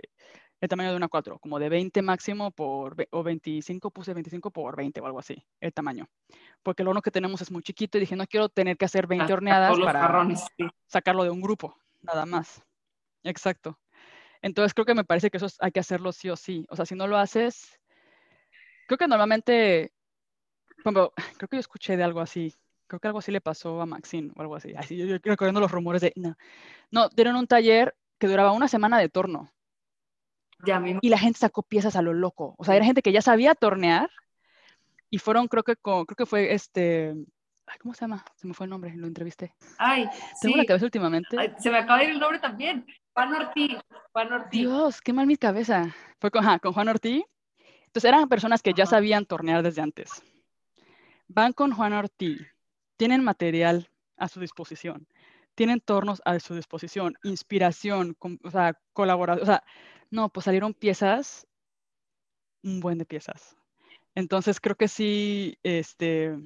el 0.61 0.69
tamaño 0.69 0.91
de 0.91 0.97
una 0.97 1.07
4, 1.07 1.39
como 1.39 1.57
de 1.57 1.69
20 1.69 2.03
máximo 2.03 2.51
por, 2.51 2.95
o 3.09 3.23
25, 3.23 3.89
puse 3.89 4.13
25 4.13 4.51
por 4.51 4.75
20 4.75 5.01
o 5.01 5.05
algo 5.07 5.19
así, 5.19 5.43
el 5.59 5.73
tamaño. 5.73 6.07
Porque 6.61 6.83
el 6.83 6.87
horno 6.87 7.01
que 7.01 7.11
tenemos 7.11 7.41
es 7.41 7.49
muy 7.49 7.63
chiquito 7.63 7.97
y 7.97 8.01
dije, 8.01 8.15
no 8.15 8.27
quiero 8.27 8.49
tener 8.49 8.77
que 8.77 8.85
hacer 8.85 9.07
20 9.07 9.33
horneadas 9.33 9.79
para 9.79 10.27
sacarlo 10.85 11.23
de 11.23 11.31
un 11.31 11.41
grupo, 11.41 11.75
nada 12.03 12.27
más. 12.27 12.63
Exacto. 13.23 13.79
Entonces 14.43 14.75
creo 14.75 14.85
que 14.85 14.93
me 14.93 15.03
parece 15.03 15.31
que 15.31 15.37
eso 15.37 15.47
hay 15.59 15.71
que 15.71 15.79
hacerlo 15.79 16.11
sí 16.11 16.29
o 16.29 16.35
sí. 16.35 16.67
O 16.69 16.75
sea, 16.75 16.85
si 16.85 16.93
no 16.93 17.07
lo 17.07 17.17
haces, 17.17 17.79
creo 18.87 18.97
que 18.97 19.07
normalmente 19.07 19.91
creo 20.83 21.47
que 21.49 21.57
yo 21.57 21.59
escuché 21.59 21.97
de 21.97 22.03
algo 22.03 22.21
así. 22.21 22.53
Creo 22.87 22.99
que 22.99 23.07
algo 23.07 23.19
así 23.19 23.31
le 23.31 23.41
pasó 23.41 23.81
a 23.81 23.85
Maxine 23.85 24.31
o 24.35 24.41
algo 24.41 24.55
así. 24.55 24.73
así 24.75 24.95
yo, 24.95 25.17
recordando 25.23 25.59
los 25.59 25.71
rumores 25.71 26.01
de, 26.01 26.13
no, 26.15 26.37
no, 26.91 27.09
dieron 27.09 27.35
un 27.35 27.47
taller 27.47 27.95
que 28.19 28.27
duraba 28.27 28.51
una 28.51 28.67
semana 28.67 28.99
de 28.99 29.09
torno. 29.09 29.51
Ya 30.65 30.81
Y 31.01 31.09
la 31.09 31.17
gente 31.17 31.39
sacó 31.39 31.63
piezas 31.63 31.95
a 31.95 32.01
lo 32.01 32.13
loco. 32.13 32.55
O 32.57 32.63
sea, 32.63 32.75
era 32.75 32.85
gente 32.85 33.01
que 33.01 33.11
ya 33.11 33.21
sabía 33.21 33.55
tornear 33.55 34.09
y 35.09 35.17
fueron, 35.17 35.47
creo 35.47 35.63
que, 35.63 35.75
creo 35.75 36.05
que 36.05 36.25
fue 36.25 36.53
este, 36.53 37.13
¿cómo 37.81 37.93
se 37.93 38.01
llama? 38.01 38.23
Se 38.35 38.47
me 38.47 38.53
fue 38.53 38.65
el 38.65 38.69
nombre, 38.69 38.93
lo 38.95 39.07
entrevisté. 39.07 39.53
Ay, 39.77 40.07
Tengo 40.41 40.57
la 40.57 40.65
cabeza 40.65 40.85
últimamente. 40.85 41.37
se 41.57 41.69
me 41.69 41.77
acaba 41.77 41.99
de 41.99 42.05
ir 42.05 42.11
el 42.11 42.19
nombre 42.19 42.39
también. 42.39 42.85
Juan 43.13 43.33
Ortiz. 43.33 43.77
Juan 44.11 44.33
Ortiz. 44.33 44.61
Dios, 44.61 45.01
qué 45.01 45.13
mal 45.13 45.25
mi 45.25 45.37
cabeza. 45.37 45.93
Fue 46.19 46.31
con, 46.31 46.45
con 46.59 46.73
Juan 46.73 46.87
Ortiz. 46.89 47.23
Entonces 47.95 48.09
eran 48.09 48.27
personas 48.27 48.61
que 48.61 48.73
ya 48.73 48.85
sabían 48.85 49.25
tornear 49.25 49.63
desde 49.63 49.81
antes. 49.81 50.21
Van 51.29 51.53
con 51.53 51.71
Juan 51.71 51.93
Ortiz, 51.93 52.45
tienen 52.97 53.23
material 53.23 53.89
a 54.17 54.27
su 54.27 54.41
disposición, 54.41 55.07
tienen 55.55 55.79
tornos 55.79 56.21
a 56.25 56.37
su 56.41 56.55
disposición, 56.55 57.15
inspiración, 57.23 58.17
o 58.43 58.51
sea, 58.51 58.77
colaboración, 58.91 59.43
o 59.43 59.45
sea, 59.45 59.63
no, 60.11 60.27
pues 60.27 60.43
salieron 60.43 60.73
piezas, 60.73 61.47
un 62.63 62.81
buen 62.81 62.97
de 62.97 63.05
piezas. 63.05 63.55
Entonces 64.13 64.59
creo 64.59 64.75
que 64.75 64.89
sí, 64.89 65.57
este, 65.63 66.37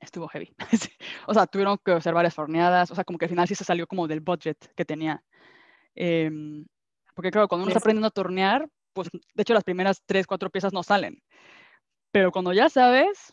estuvo 0.00 0.26
heavy. 0.26 0.52
o 1.28 1.34
sea, 1.34 1.46
tuvieron 1.46 1.78
que 1.78 1.92
hacer 1.92 2.12
varias 2.12 2.36
horneadas, 2.36 2.90
o 2.90 2.96
sea, 2.96 3.04
como 3.04 3.20
que 3.20 3.26
al 3.26 3.30
final 3.30 3.46
sí 3.46 3.54
se 3.54 3.62
salió 3.62 3.86
como 3.86 4.08
del 4.08 4.18
budget 4.18 4.74
que 4.74 4.84
tenía. 4.84 5.22
Em, 5.94 6.66
porque 7.14 7.30
claro, 7.30 7.46
cuando 7.46 7.62
uno 7.62 7.70
está 7.70 7.78
aprendiendo 7.78 8.08
a 8.08 8.10
tornear, 8.10 8.68
pues 8.98 9.10
de 9.12 9.42
hecho 9.42 9.54
las 9.54 9.62
primeras 9.62 10.02
tres, 10.04 10.26
cuatro 10.26 10.50
piezas 10.50 10.72
no 10.72 10.82
salen. 10.82 11.22
Pero 12.10 12.32
cuando 12.32 12.52
ya 12.52 12.68
sabes, 12.68 13.32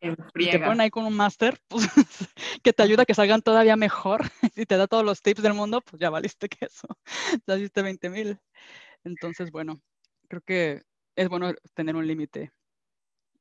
y 0.00 0.50
te 0.50 0.58
ponen 0.58 0.80
ahí 0.80 0.88
con 0.88 1.04
un 1.04 1.14
máster 1.14 1.58
pues, 1.68 1.86
que 2.62 2.72
te 2.72 2.82
ayuda 2.82 3.02
a 3.02 3.04
que 3.04 3.12
salgan 3.12 3.42
todavía 3.42 3.76
mejor 3.76 4.22
y 4.56 4.64
te 4.64 4.78
da 4.78 4.86
todos 4.86 5.04
los 5.04 5.20
tips 5.20 5.42
del 5.42 5.52
mundo, 5.52 5.82
pues 5.82 6.00
ya 6.00 6.08
valiste 6.08 6.48
que 6.48 6.64
eso, 6.64 6.88
ya 7.46 7.56
hiciste 7.56 7.82
20 7.82 8.08
mil. 8.08 8.38
Entonces, 9.04 9.50
bueno, 9.50 9.82
creo 10.28 10.40
que 10.40 10.82
es 11.16 11.28
bueno 11.28 11.52
tener 11.74 11.96
un 11.96 12.06
límite. 12.06 12.50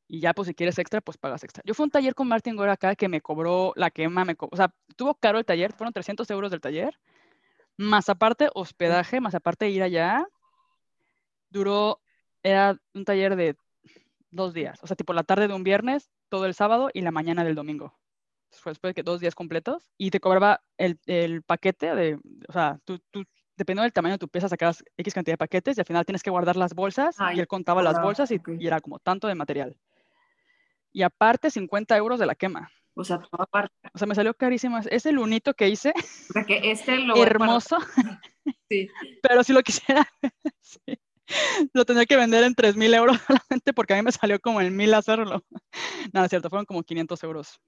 Y 0.10 0.20
ya, 0.20 0.34
pues 0.34 0.50
si 0.50 0.54
quieres 0.54 0.78
extra, 0.78 1.00
pues 1.00 1.18
pagas 1.18 1.46
extra. 1.46 1.64
Yo 1.66 1.74
fui 1.74 1.84
a 1.84 1.86
un 1.86 1.92
taller 1.92 2.14
con 2.14 2.28
Martin 2.28 2.58
Gore 2.58 2.72
acá 2.72 2.94
que 2.98 3.08
me 3.08 3.22
cobró 3.22 3.72
la 3.78 3.90
quema, 3.90 4.26
me 4.26 4.36
o 4.38 4.58
sea, 4.58 4.76
tuvo 4.98 5.16
caro 5.16 5.40
el 5.40 5.46
taller, 5.46 5.72
fueron 5.72 5.94
300 5.94 6.30
euros 6.30 6.52
del 6.52 6.60
taller, 6.60 7.00
más 7.78 8.10
aparte 8.10 8.50
hospedaje, 8.54 9.22
más 9.22 9.34
aparte 9.34 9.70
ir 9.70 9.82
allá, 9.82 10.28
duró, 11.54 12.02
era 12.44 12.78
un 12.94 13.06
taller 13.06 13.36
de 13.36 13.56
dos 14.32 14.54
días, 14.54 14.80
o 14.84 14.88
sea, 14.88 14.96
tipo 14.96 15.14
la 15.14 15.24
tarde 15.24 15.48
de 15.48 15.54
un 15.54 15.64
viernes, 15.64 16.10
todo 16.28 16.46
el 16.46 16.54
sábado 16.54 16.90
y 16.94 17.02
la 17.02 17.12
mañana 17.12 17.44
del 17.44 17.56
domingo. 17.56 17.98
Después 18.52 18.78
de 18.82 18.94
que 18.94 19.04
dos 19.04 19.20
días 19.20 19.34
completos 19.34 19.88
y 19.98 20.12
te 20.12 20.20
cobraba 20.20 20.62
el, 20.78 21.00
el 21.06 21.42
paquete 21.42 21.96
de, 21.96 22.20
o 22.48 22.54
sea, 22.54 22.80
tú, 22.86 23.00
tú, 23.10 23.24
dependiendo 23.58 23.84
del 23.84 23.94
tamaño 23.94 24.16
de 24.16 24.20
tu 24.20 24.28
pieza, 24.28 24.50
sacabas 24.50 24.84
X 24.98 25.14
cantidad 25.14 25.34
de 25.34 25.38
paquetes 25.38 25.78
y 25.78 25.82
al 25.82 25.86
final 25.86 26.06
tienes 26.06 26.24
que 26.24 26.30
guardar 26.30 26.56
las 26.56 26.74
bolsas 26.74 27.16
y 27.36 27.40
él 27.40 27.48
contaba 27.48 27.84
las 27.84 28.02
bolsas 28.02 28.32
y, 28.32 28.42
era 28.60 28.82
como 28.82 29.00
tanto 29.00 29.28
de 29.28 29.36
material. 29.36 29.78
Y 30.92 31.02
aparte 31.02 31.50
50 31.50 31.98
euros 31.98 32.20
de 32.20 32.26
la 32.26 32.36
quema. 32.36 32.72
O 32.96 33.04
sea, 33.04 33.20
toda 33.20 33.48
parte. 33.48 33.74
O 33.94 33.98
sea, 33.98 34.06
me 34.06 34.14
salió 34.14 34.36
carísimo. 34.36 34.78
Es 34.78 35.08
el 35.08 35.18
unito 35.18 35.56
que 35.56 35.68
hice. 35.68 35.92
O 36.30 36.34
sea, 36.34 36.44
que 36.44 36.72
este 36.72 36.98
lo 36.98 37.16
Hermoso. 37.16 37.78
Sí. 38.70 38.90
Pero 39.22 39.42
si 39.44 39.54
lo 39.54 39.62
quisiera. 39.62 40.06
sí. 40.60 41.00
lo 41.74 41.86
tenía 41.86 42.06
que 42.06 42.18
vender 42.18 42.44
en 42.44 42.56
3 42.56 42.76
mil 42.76 42.94
euros 42.94 43.20
solamente 43.28 43.74
porque 43.74 43.94
a 43.94 43.98
mí 43.98 44.04
me 44.04 44.12
salió 44.12 44.40
como 44.40 44.62
en 44.62 44.76
mil 44.76 44.94
hacerlo. 44.94 45.44
Nada, 46.14 46.30
cierto, 46.30 46.50
fueron 46.50 46.66
como 46.66 46.84
500 46.84 47.24
euros. 47.24 47.60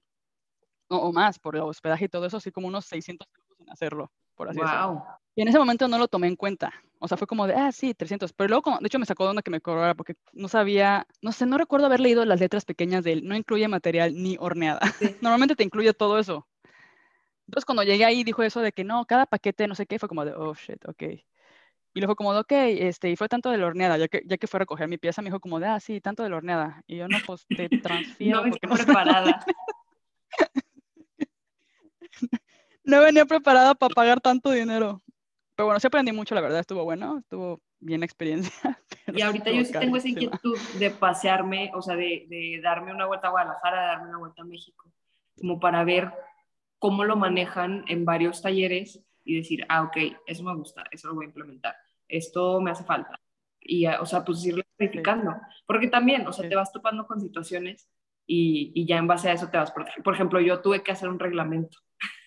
O, 0.88 1.12
más 1.12 1.40
por 1.40 1.56
el 1.56 1.64
hospedaje 1.64 2.06
y 2.06 2.10
todo 2.10 2.26
eso, 2.26 2.38
así 2.38 2.52
como 2.52 2.68
unos 2.68 2.86
600 2.86 3.28
euros 3.36 3.60
en 3.60 3.72
hacerlo, 3.72 4.12
por 4.36 4.50
así 4.50 4.60
decirlo. 4.60 5.04
Y 5.36 5.42
en 5.42 5.48
ese 5.48 5.58
momento 5.58 5.88
no 5.88 5.98
lo 5.98 6.08
tomé 6.08 6.28
en 6.28 6.36
cuenta. 6.36 6.72
O 7.00 7.08
sea, 7.08 7.18
fue 7.18 7.28
como 7.28 7.46
de, 7.46 7.56
ah, 7.56 7.72
sí, 7.72 7.94
300. 7.94 8.32
Pero 8.34 8.50
luego, 8.50 8.78
de 8.80 8.88
hecho, 8.88 9.00
me 9.00 9.06
sacó 9.06 9.26
de 9.26 9.32
onda 9.32 9.42
que 9.42 9.52
me 9.52 9.62
cobrara 9.62 9.96
porque 9.96 10.16
no 10.32 10.48
sabía, 10.48 11.08
no 11.22 11.32
sé, 11.32 11.46
no 11.46 11.58
recuerdo 11.58 11.88
haber 11.88 12.00
leído 12.00 12.24
las 12.24 12.40
letras 12.40 12.64
pequeñas 12.64 13.04
de 13.04 13.14
él. 13.14 13.28
No 13.28 13.36
incluye 13.36 13.68
material 13.68 14.14
ni 14.16 14.38
horneada. 14.40 14.80
Normalmente 15.22 15.56
te 15.56 15.64
incluye 15.64 15.94
todo 15.94 16.20
eso. 16.20 16.48
Entonces, 17.48 17.66
cuando 17.66 17.84
llegué 17.84 18.06
ahí, 18.06 18.24
dijo 18.24 18.44
eso 18.44 18.62
de 18.62 18.72
que 18.72 18.84
no, 18.84 19.06
cada 19.06 19.26
paquete, 19.26 19.68
no 19.68 19.76
sé 19.76 19.86
qué, 19.86 20.00
fue 20.00 20.10
como 20.10 20.24
de, 20.24 20.34
oh, 20.34 20.56
shit, 20.56 20.84
ok. 20.88 21.04
Y 21.96 22.02
luego 22.02 22.18
como 22.18 22.34
de, 22.34 22.42
ok, 22.42 22.52
este, 22.52 23.10
y 23.10 23.16
fue 23.16 23.30
tanto 23.30 23.50
de 23.50 23.58
la 23.58 23.68
horneada, 23.68 23.98
ya 23.98 24.10
que, 24.10 24.22
ya 24.26 24.36
que 24.36 24.48
fue 24.48 24.58
a 24.58 24.60
recoger 24.60 24.90
mi 24.90 24.98
pieza, 24.98 25.22
me 25.22 25.30
dijo 25.30 25.40
como 25.40 25.62
de, 25.62 25.68
ah, 25.68 25.80
sí, 25.80 26.02
tanto 26.02 26.24
de 26.24 26.30
la 26.30 26.36
horneada. 26.36 26.84
Y 26.88 26.98
yo, 26.98 27.08
no, 27.08 27.18
pues 27.26 27.46
te 27.48 27.70
transfiero. 27.82 28.46
no, 28.46 28.48
no 28.48 28.76
preparada. 28.76 29.46
no 32.84 33.00
venía 33.00 33.26
preparada 33.26 33.76
para 33.76 33.96
pagar 33.96 34.20
tanto 34.20 34.52
dinero. 34.52 35.02
Pero 35.56 35.68
bueno, 35.68 35.80
sí 35.80 35.88
aprendí 35.88 36.12
mucho, 36.12 36.36
la 36.36 36.42
verdad, 36.42 36.60
estuvo 36.60 36.84
bueno, 36.84 37.20
estuvo 37.20 37.62
bien 37.80 38.02
la 38.02 38.06
experiencia. 38.06 38.52
Y 39.08 39.22
ahorita 39.22 39.52
yo 39.52 39.64
sí 39.64 39.72
tengo 39.72 39.96
esa 39.96 40.10
inquietud 40.10 40.58
de 40.80 40.90
pasearme, 40.90 41.72
o 41.76 41.82
sea, 41.82 41.96
de, 41.96 42.26
de, 42.28 42.60
darme 42.62 42.92
una 42.92 43.06
vuelta 43.06 43.28
a 43.28 43.30
Guadalajara, 43.30 43.82
de 43.82 43.88
darme 43.88 44.10
una 44.10 44.18
vuelta 44.18 44.42
a 44.42 44.46
México, 44.46 44.92
como 45.38 45.60
para 45.60 45.84
ver 45.86 46.12
cómo 46.80 47.06
lo 47.06 47.16
manejan 47.16 47.86
en 47.88 48.04
varios 48.04 48.42
talleres 48.42 49.05
y 49.26 49.38
decir, 49.38 49.66
ah, 49.68 49.84
ok, 49.84 49.98
eso 50.26 50.44
me 50.44 50.56
gusta, 50.56 50.86
eso 50.92 51.10
lo 51.10 51.16
voy 51.16 51.26
a 51.26 51.28
implementar, 51.28 51.76
esto 52.08 52.62
me 52.62 52.72
hace 52.72 52.84
falta. 52.84 53.20
Y, 53.60 53.88
o 53.88 54.06
sea, 54.06 54.24
pues 54.24 54.46
irlo 54.46 54.64
verificando. 54.78 55.36
Porque 55.66 55.88
también, 55.88 56.28
o 56.28 56.32
sea, 56.32 56.48
te 56.48 56.56
vas 56.56 56.72
topando 56.72 57.08
con 57.08 57.20
situaciones 57.20 57.90
y, 58.28 58.72
y 58.76 58.86
ya 58.86 58.98
en 58.98 59.08
base 59.08 59.28
a 59.28 59.34
eso 59.34 59.50
te 59.50 59.58
vas 59.58 59.72
protegiendo. 59.72 60.04
Por 60.04 60.14
ejemplo, 60.14 60.40
yo 60.40 60.62
tuve 60.62 60.84
que 60.84 60.92
hacer 60.92 61.10
un 61.10 61.18
reglamento 61.18 61.80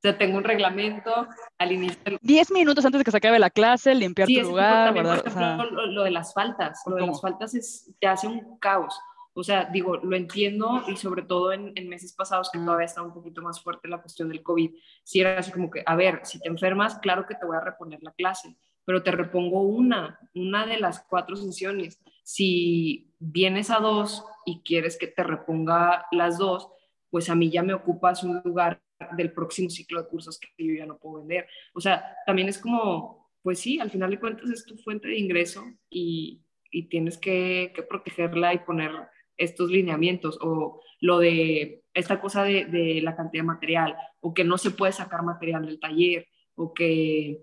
o 0.00 0.02
sea, 0.02 0.18
tengo 0.18 0.38
un 0.38 0.44
reglamento 0.44 1.28
al 1.58 1.72
inicio. 1.72 2.18
Diez 2.22 2.50
minutos 2.50 2.84
antes 2.84 2.98
de 2.98 3.04
que 3.04 3.10
se 3.12 3.18
acabe 3.18 3.38
la 3.38 3.50
clase, 3.50 3.94
limpiar 3.94 4.26
tu 4.26 4.40
lugar, 4.40 4.94
¿verdad? 4.94 5.22
Por 5.22 5.28
ejemplo, 5.28 5.86
lo, 5.86 6.02
de 6.02 6.10
las 6.10 6.34
faltas. 6.34 6.82
Lo 6.86 6.96
de 6.96 7.06
las 7.06 7.20
faltas 7.20 7.54
es, 7.54 7.94
te 8.00 8.08
hace 8.08 8.26
un 8.26 8.58
caos. 8.58 8.98
O 9.32 9.44
sea, 9.44 9.66
digo, 9.66 9.96
lo 9.96 10.16
entiendo 10.16 10.82
y 10.88 10.96
sobre 10.96 11.22
todo 11.22 11.52
en, 11.52 11.72
meses 11.88 12.12
pasados 12.12 12.50
que 12.50 12.58
todavía 12.58 12.86
está 12.86 13.02
un 13.02 13.14
poquito 13.14 13.42
más 13.42 13.62
fuerte 13.62 13.88
la 13.88 14.00
cuestión 14.00 14.28
del 14.28 14.42
COVID. 14.42 14.72
Si 15.04 15.20
era 15.20 15.38
así 15.38 15.52
como 15.52 15.70
que, 15.70 15.82
a 15.86 15.94
ver, 15.94 16.20
si 16.24 16.40
te 16.40 16.48
enfermas, 16.48 16.98
claro 16.98 17.26
que 17.26 17.36
te 17.36 17.46
voy 17.46 17.56
a 17.56 17.60
reponer 17.60 18.00
la 18.02 18.12
clase, 18.12 18.56
pero 18.84 19.02
te 19.02 19.12
repongo 19.12 19.62
una, 19.62 20.18
una 20.34 20.66
de 20.66 20.78
las 20.78 21.04
cuatro 21.08 21.36
sesiones. 21.36 22.00
Si 22.24 23.14
vienes 23.18 23.70
a 23.70 23.78
dos 23.78 24.24
y 24.44 24.62
quieres 24.62 24.98
que 24.98 25.06
te 25.06 25.22
reponga 25.22 26.06
las 26.10 26.38
dos, 26.38 26.68
pues 27.10 27.28
a 27.30 27.34
mí 27.34 27.50
ya 27.50 27.62
me 27.62 27.74
ocupas 27.74 28.22
un 28.24 28.40
lugar 28.44 28.80
del 29.16 29.32
próximo 29.32 29.70
ciclo 29.70 30.02
de 30.02 30.08
cursos 30.08 30.38
que 30.38 30.48
yo 30.58 30.74
ya 30.74 30.86
no 30.86 30.98
puedo 30.98 31.18
vender. 31.18 31.46
O 31.72 31.80
sea, 31.80 32.16
también 32.26 32.48
es 32.48 32.58
como, 32.58 33.30
pues 33.42 33.58
sí, 33.58 33.80
al 33.80 33.90
final 33.90 34.10
de 34.10 34.20
cuentas 34.20 34.50
es 34.50 34.64
tu 34.64 34.76
fuente 34.76 35.08
de 35.08 35.18
ingreso 35.18 35.64
y, 35.88 36.42
y 36.70 36.88
tienes 36.88 37.18
que, 37.18 37.72
que, 37.74 37.82
protegerla 37.82 38.54
y 38.54 38.58
poner 38.58 38.92
estos 39.40 39.70
lineamientos 39.70 40.38
o 40.40 40.80
lo 41.00 41.18
de 41.18 41.82
esta 41.94 42.20
cosa 42.20 42.44
de, 42.44 42.66
de, 42.66 43.00
la 43.02 43.16
cantidad 43.16 43.42
de 43.42 43.46
material 43.46 43.96
o 44.20 44.32
que 44.32 44.44
no 44.44 44.58
se 44.58 44.70
puede 44.70 44.92
sacar 44.92 45.22
material 45.22 45.66
del 45.66 45.80
taller 45.80 46.28
o 46.54 46.72
que, 46.72 47.42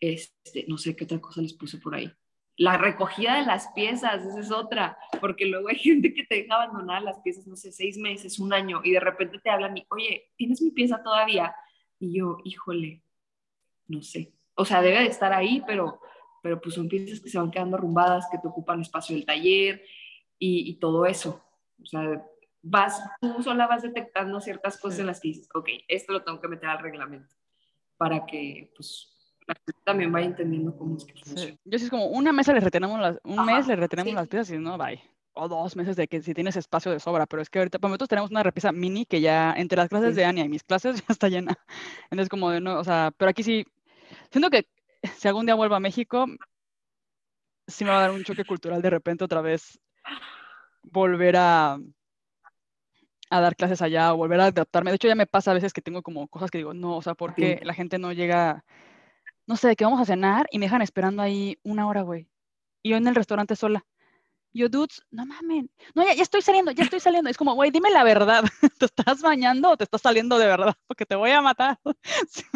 este, 0.00 0.64
no 0.66 0.78
sé 0.78 0.96
qué 0.96 1.04
otra 1.04 1.20
cosa 1.20 1.40
les 1.40 1.54
puse 1.54 1.78
por 1.78 1.94
ahí 1.94 2.12
la 2.56 2.78
recogida 2.78 3.38
de 3.38 3.46
las 3.46 3.68
piezas, 3.74 4.24
esa 4.24 4.40
es 4.40 4.50
otra, 4.50 4.96
porque 5.20 5.46
luego 5.46 5.68
hay 5.68 5.76
gente 5.78 6.14
que 6.14 6.24
te 6.24 6.36
deja 6.36 6.54
abandonar 6.54 7.02
las 7.02 7.18
piezas, 7.20 7.46
no 7.46 7.56
sé, 7.56 7.72
seis 7.72 7.96
meses, 7.98 8.38
un 8.38 8.52
año, 8.52 8.80
y 8.84 8.92
de 8.92 9.00
repente 9.00 9.38
te 9.38 9.50
hablan 9.50 9.76
y, 9.76 9.86
oye, 9.90 10.30
¿tienes 10.36 10.62
mi 10.62 10.70
pieza 10.70 11.02
todavía? 11.02 11.54
Y 11.98 12.18
yo, 12.18 12.38
híjole, 12.44 13.02
no 13.88 14.02
sé. 14.02 14.32
O 14.54 14.64
sea, 14.64 14.82
debe 14.82 15.00
de 15.00 15.06
estar 15.06 15.32
ahí, 15.32 15.62
pero, 15.66 16.00
pero 16.42 16.60
pues 16.60 16.74
son 16.76 16.88
piezas 16.88 17.20
que 17.20 17.28
se 17.28 17.38
van 17.38 17.50
quedando 17.50 17.76
arrumbadas, 17.76 18.28
que 18.30 18.38
te 18.38 18.46
ocupan 18.46 18.80
espacio 18.80 19.16
del 19.16 19.26
taller 19.26 19.82
y, 20.38 20.70
y 20.70 20.74
todo 20.76 21.06
eso. 21.06 21.42
O 21.82 21.86
sea, 21.86 22.24
vas, 22.64 23.00
tú 23.20 23.42
sola 23.42 23.66
vas 23.66 23.82
detectando 23.82 24.40
ciertas 24.40 24.78
cosas 24.78 25.00
en 25.00 25.06
las 25.06 25.20
que 25.20 25.28
dices, 25.28 25.48
ok, 25.54 25.68
esto 25.86 26.12
lo 26.12 26.24
tengo 26.24 26.40
que 26.40 26.48
meter 26.48 26.68
al 26.68 26.80
reglamento 26.80 27.34
para 27.96 28.26
que, 28.26 28.72
pues, 28.74 29.14
también 29.84 30.10
vaya 30.10 30.26
entendiendo 30.26 30.76
cómo 30.76 30.96
es 30.96 31.04
que 31.04 31.12
funciona. 31.14 31.56
Yo 31.64 31.78
sí 31.78 31.84
es 31.84 31.90
como 31.90 32.06
una 32.06 32.32
mesa 32.32 32.52
le 32.52 32.60
retenemos 32.60 32.98
las, 32.98 33.18
un 33.24 33.44
mes 33.44 33.66
le 33.66 33.76
retenemos 33.76 34.14
las 34.14 34.26
piezas 34.26 34.50
y 34.50 34.58
no, 34.58 34.78
bye. 34.78 35.00
O 35.34 35.48
dos 35.48 35.76
meses 35.76 35.96
de 35.96 36.06
que 36.06 36.22
si 36.22 36.32
tienes 36.32 36.56
espacio 36.56 36.92
de 36.92 37.00
sobra, 37.00 37.26
pero 37.26 37.42
es 37.42 37.50
que 37.50 37.58
ahorita, 37.58 37.78
por 37.78 37.88
momentos 37.88 38.08
tenemos 38.08 38.30
una 38.30 38.42
repisa 38.42 38.72
mini 38.72 39.04
que 39.04 39.20
ya 39.20 39.52
entre 39.56 39.76
las 39.76 39.88
clases 39.88 40.14
de 40.14 40.24
Ania 40.24 40.44
y 40.44 40.48
mis 40.48 40.62
clases 40.62 40.96
ya 41.08 41.12
está 41.12 41.28
llena. 41.28 41.58
Entonces, 42.04 42.28
como 42.28 42.50
de 42.50 42.60
no, 42.60 42.78
o 42.78 42.84
sea, 42.84 43.12
pero 43.16 43.30
aquí 43.30 43.42
sí, 43.42 43.66
siento 44.30 44.48
que 44.48 44.66
si 45.16 45.28
algún 45.28 45.44
día 45.44 45.56
vuelvo 45.56 45.74
a 45.74 45.80
México, 45.80 46.26
sí 47.66 47.84
me 47.84 47.90
va 47.90 47.98
a 47.98 48.02
dar 48.02 48.10
un 48.12 48.24
choque 48.24 48.44
cultural 48.44 48.80
de 48.80 48.90
repente 48.90 49.24
otra 49.24 49.40
vez 49.40 49.80
volver 50.82 51.36
a, 51.36 51.78
a 53.30 53.40
dar 53.40 53.56
clases 53.56 53.82
allá 53.82 54.12
o 54.12 54.16
volver 54.16 54.40
a 54.40 54.46
adaptarme. 54.46 54.90
De 54.90 54.96
hecho, 54.96 55.08
ya 55.08 55.14
me 55.14 55.26
pasa 55.26 55.50
a 55.50 55.54
veces 55.54 55.72
que 55.72 55.82
tengo 55.82 56.02
como 56.02 56.28
cosas 56.28 56.50
que 56.50 56.58
digo, 56.58 56.74
no, 56.74 56.96
o 56.96 57.02
sea, 57.02 57.14
¿por 57.14 57.34
qué 57.34 57.60
la 57.64 57.74
gente 57.74 57.98
no 57.98 58.12
llega 58.12 58.64
no 59.46 59.56
sé, 59.56 59.68
de 59.68 59.76
qué 59.76 59.84
vamos 59.84 60.00
a 60.00 60.06
cenar 60.06 60.46
y 60.50 60.58
me 60.58 60.66
dejan 60.66 60.82
esperando 60.82 61.22
ahí 61.22 61.58
una 61.62 61.86
hora, 61.86 62.02
güey. 62.02 62.28
Y 62.82 62.90
yo 62.90 62.96
en 62.96 63.06
el 63.06 63.14
restaurante 63.14 63.56
sola. 63.56 63.84
yo, 64.52 64.68
dudes, 64.68 65.02
no 65.10 65.26
mamen. 65.26 65.70
No, 65.94 66.04
ya, 66.04 66.14
ya 66.14 66.22
estoy 66.22 66.42
saliendo, 66.42 66.70
ya 66.72 66.84
estoy 66.84 67.00
saliendo. 67.00 67.30
Es 67.30 67.36
como, 67.36 67.54
güey, 67.54 67.70
dime 67.70 67.90
la 67.90 68.04
verdad. 68.04 68.44
¿Te 68.78 68.86
estás 68.86 69.20
bañando 69.22 69.70
o 69.70 69.76
te 69.76 69.84
estás 69.84 70.02
saliendo 70.02 70.38
de 70.38 70.46
verdad? 70.46 70.74
Porque 70.86 71.06
te 71.06 71.16
voy 71.16 71.30
a 71.30 71.42
matar. 71.42 71.78
Dices 71.84 72.46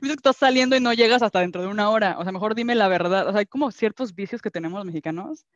que 0.00 0.12
estás 0.12 0.36
saliendo 0.36 0.76
y 0.76 0.80
no 0.80 0.92
llegas 0.92 1.22
hasta 1.22 1.40
dentro 1.40 1.62
de 1.62 1.68
una 1.68 1.90
hora. 1.90 2.16
O 2.18 2.22
sea, 2.24 2.32
mejor 2.32 2.54
dime 2.54 2.74
la 2.74 2.88
verdad. 2.88 3.28
O 3.28 3.32
sea, 3.32 3.40
hay 3.40 3.46
como 3.46 3.70
ciertos 3.70 4.14
vicios 4.14 4.42
que 4.42 4.50
tenemos 4.50 4.78
los 4.78 4.86
mexicanos 4.86 5.46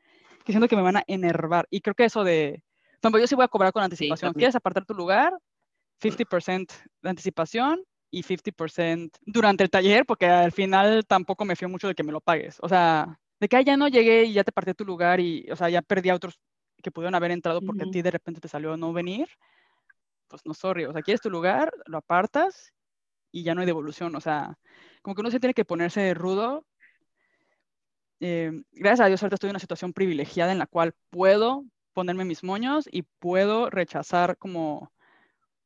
que 0.51 0.52
siento 0.52 0.68
que 0.68 0.77
me 0.77 0.82
van 0.82 0.97
a 0.97 1.05
enervar. 1.06 1.66
Y 1.70 1.81
creo 1.81 1.94
que 1.94 2.05
eso 2.05 2.24
de, 2.24 2.62
por 3.01 3.20
yo 3.20 3.27
sí 3.27 3.35
voy 3.35 3.44
a 3.44 3.48
cobrar 3.48 3.72
con 3.72 3.82
anticipación. 3.82 4.32
¿Quieres 4.35 4.56
apartar 4.56 4.85
tu 4.85 4.94
lugar? 4.94 5.32
50% 6.02 6.72
de 7.02 7.10
anticipación 7.10 7.82
y 8.10 8.22
50% 8.22 9.12
durante 9.22 9.62
el 9.62 9.70
taller, 9.70 10.05
porque 10.06 10.27
al 10.27 10.52
final 10.52 11.06
tampoco 11.06 11.44
me 11.44 11.56
fío 11.56 11.68
mucho 11.68 11.86
de 11.89 11.94
que 11.94 12.02
me 12.02 12.12
lo 12.12 12.20
pagues. 12.20 12.59
O 12.62 12.68
sea, 12.68 13.20
de 13.39 13.48
que 13.48 13.64
ya 13.64 13.77
no 13.77 13.89
llegué 13.89 14.24
y 14.24 14.32
ya 14.32 14.44
te 14.44 14.52
partí 14.52 14.74
tu 14.74 14.85
lugar 14.85 15.20
y, 15.20 15.47
o 15.51 15.56
sea, 15.56 15.68
ya 15.68 15.82
perdí 15.82 16.09
a 16.09 16.14
otros 16.14 16.40
que 16.82 16.90
pudieron 16.90 17.14
haber 17.14 17.31
entrado 17.31 17.60
porque 17.60 17.85
a 17.85 17.90
ti 17.90 18.02
de 18.02 18.10
repente 18.10 18.40
te 18.40 18.48
salió 18.48 18.77
no 18.77 18.93
venir, 18.93 19.28
pues 20.28 20.43
no, 20.44 20.55
sorry. 20.55 20.86
O 20.86 20.93
sea, 20.93 21.02
quieres 21.02 21.20
tu 21.20 21.31
lugar, 21.31 21.72
lo 21.86 21.98
apartas 21.98 22.72
y 23.31 23.43
ya 23.43 23.55
no 23.55 23.60
hay 23.60 23.66
devolución. 23.66 24.16
O 24.16 24.20
sea, 24.20 24.59
como 25.02 25.14
que 25.14 25.20
uno 25.20 25.31
se 25.31 25.39
tiene 25.39 25.55
que 25.55 25.64
ponerse 25.64 26.14
rudo. 26.14 26.66
Eh, 28.21 28.63
gracias 28.73 29.01
a 29.01 29.09
Dios 29.09 29.23
ahorita 29.23 29.37
estoy 29.37 29.49
en 29.49 29.53
una 29.53 29.61
situación 29.61 29.93
privilegiada 29.95 30.53
en 30.53 30.59
la 30.59 30.67
cual 30.67 30.95
puedo 31.09 31.65
ponerme 31.95 32.25
mis 32.25 32.45
moños 32.45 32.89
y 32.91 33.03
puedo 33.03 33.71
rechazar 33.71 34.37
como, 34.37 34.93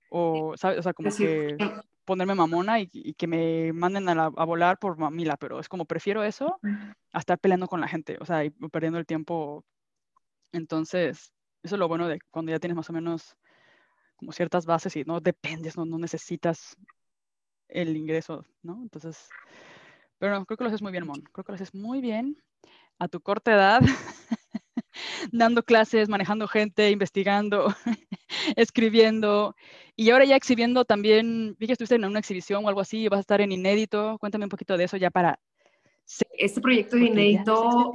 o, 0.08 0.56
¿sabes? 0.56 0.78
O 0.78 0.82
sea, 0.82 0.94
como 0.94 1.10
que 1.14 1.56
ponerme 2.04 2.34
mamona 2.34 2.80
y, 2.80 3.14
que 3.14 3.26
me 3.26 3.72
manden 3.72 4.08
a, 4.08 4.28
volar 4.28 4.78
por 4.78 4.96
mamila, 4.96 5.36
pero 5.36 5.58
es 5.58 5.68
como 5.68 5.84
prefiero 5.84 6.22
eso 6.22 6.58
a 7.12 7.18
estar 7.18 7.38
peleando 7.38 7.66
con 7.66 7.80
la 7.80 7.88
gente, 7.88 8.18
o 8.20 8.24
sea, 8.24 8.44
y 8.44 8.50
perdiendo 8.50 8.98
el 8.98 9.06
tiempo. 9.06 9.64
Entonces, 10.52 11.32
eso 11.62 11.74
es 11.74 11.78
lo 11.78 11.88
bueno 11.88 12.08
de 12.08 12.20
cuando 12.30 12.52
ya 12.52 12.60
tienes 12.60 12.76
más 12.76 12.90
o 12.90 12.92
menos 12.92 13.36
como 14.16 14.32
ciertas 14.32 14.64
bases 14.64 14.94
y 14.96 15.04
no 15.04 15.20
dependes, 15.20 15.76
no, 15.76 15.84
no 15.84 15.98
necesitas 15.98 16.76
el 17.68 17.96
ingreso, 17.96 18.44
¿no? 18.62 18.80
Entonces, 18.82 19.28
pero 20.24 20.38
no, 20.38 20.46
creo 20.46 20.56
que 20.56 20.64
lo 20.64 20.68
haces 20.68 20.80
muy 20.80 20.90
bien, 20.90 21.06
Mon, 21.06 21.20
creo 21.20 21.44
que 21.44 21.52
lo 21.52 21.56
haces 21.56 21.74
muy 21.74 22.00
bien 22.00 22.42
a 22.98 23.08
tu 23.08 23.20
corta 23.20 23.52
edad, 23.52 23.82
dando 25.32 25.62
clases, 25.62 26.08
manejando 26.08 26.48
gente, 26.48 26.90
investigando, 26.90 27.74
escribiendo 28.56 29.54
y 29.96 30.08
ahora 30.08 30.24
ya 30.24 30.34
exhibiendo 30.34 30.86
también, 30.86 31.56
vi 31.58 31.66
que 31.66 31.72
estuviste 31.72 31.96
en 31.96 32.06
una 32.06 32.20
exhibición 32.20 32.64
o 32.64 32.68
algo 32.68 32.80
así, 32.80 33.06
vas 33.08 33.18
a 33.18 33.20
estar 33.20 33.42
en 33.42 33.52
Inédito, 33.52 34.16
cuéntame 34.18 34.46
un 34.46 34.48
poquito 34.48 34.78
de 34.78 34.84
eso 34.84 34.96
ya 34.96 35.10
para... 35.10 35.38
Este 36.38 36.62
proyecto 36.62 36.96
de 36.96 37.04
Inédito, 37.04 37.92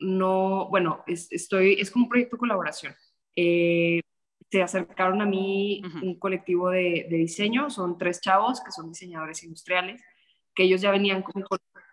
no, 0.00 0.68
bueno, 0.68 1.04
es, 1.06 1.30
estoy, 1.30 1.74
es 1.74 1.92
como 1.92 2.06
un 2.06 2.08
proyecto 2.08 2.34
de 2.34 2.40
colaboración. 2.40 2.92
Eh, 3.36 4.00
se 4.50 4.62
acercaron 4.64 5.22
a 5.22 5.26
mí 5.26 5.80
un 6.02 6.18
colectivo 6.18 6.70
de, 6.70 7.06
de, 7.08 7.16
diseño, 7.18 7.70
son 7.70 7.98
tres 7.98 8.20
chavos 8.20 8.60
que 8.60 8.72
son 8.72 8.88
diseñadores 8.88 9.44
industriales, 9.44 10.02
que 10.54 10.64
ellos 10.64 10.80
ya 10.80 10.90
venían 10.90 11.22
con, 11.22 11.44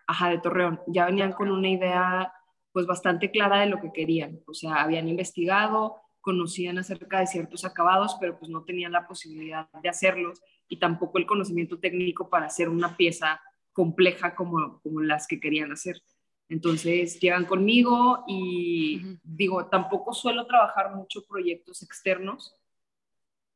ajá, 0.06 0.30
de 0.30 0.38
Torreón, 0.38 0.80
ya 0.86 1.06
venían 1.06 1.32
con 1.32 1.50
una 1.50 1.68
idea 1.68 2.32
pues 2.72 2.86
bastante 2.86 3.30
clara 3.30 3.60
de 3.60 3.66
lo 3.66 3.80
que 3.80 3.92
querían, 3.92 4.40
o 4.46 4.54
sea, 4.54 4.82
habían 4.82 5.08
investigado, 5.08 5.96
conocían 6.20 6.78
acerca 6.78 7.20
de 7.20 7.26
ciertos 7.26 7.64
acabados, 7.64 8.16
pero 8.20 8.38
pues 8.38 8.50
no 8.50 8.64
tenían 8.64 8.92
la 8.92 9.06
posibilidad 9.06 9.68
de 9.82 9.88
hacerlos 9.88 10.42
y 10.68 10.78
tampoco 10.78 11.18
el 11.18 11.26
conocimiento 11.26 11.78
técnico 11.78 12.28
para 12.28 12.46
hacer 12.46 12.68
una 12.68 12.96
pieza 12.96 13.40
compleja 13.72 14.34
como, 14.34 14.80
como 14.82 15.00
las 15.00 15.26
que 15.26 15.40
querían 15.40 15.72
hacer. 15.72 16.00
Entonces 16.48 17.18
llegan 17.20 17.44
conmigo 17.44 18.24
y 18.26 19.18
digo, 19.22 19.66
tampoco 19.66 20.12
suelo 20.12 20.46
trabajar 20.46 20.94
mucho 20.94 21.24
proyectos 21.24 21.82
externos, 21.82 22.56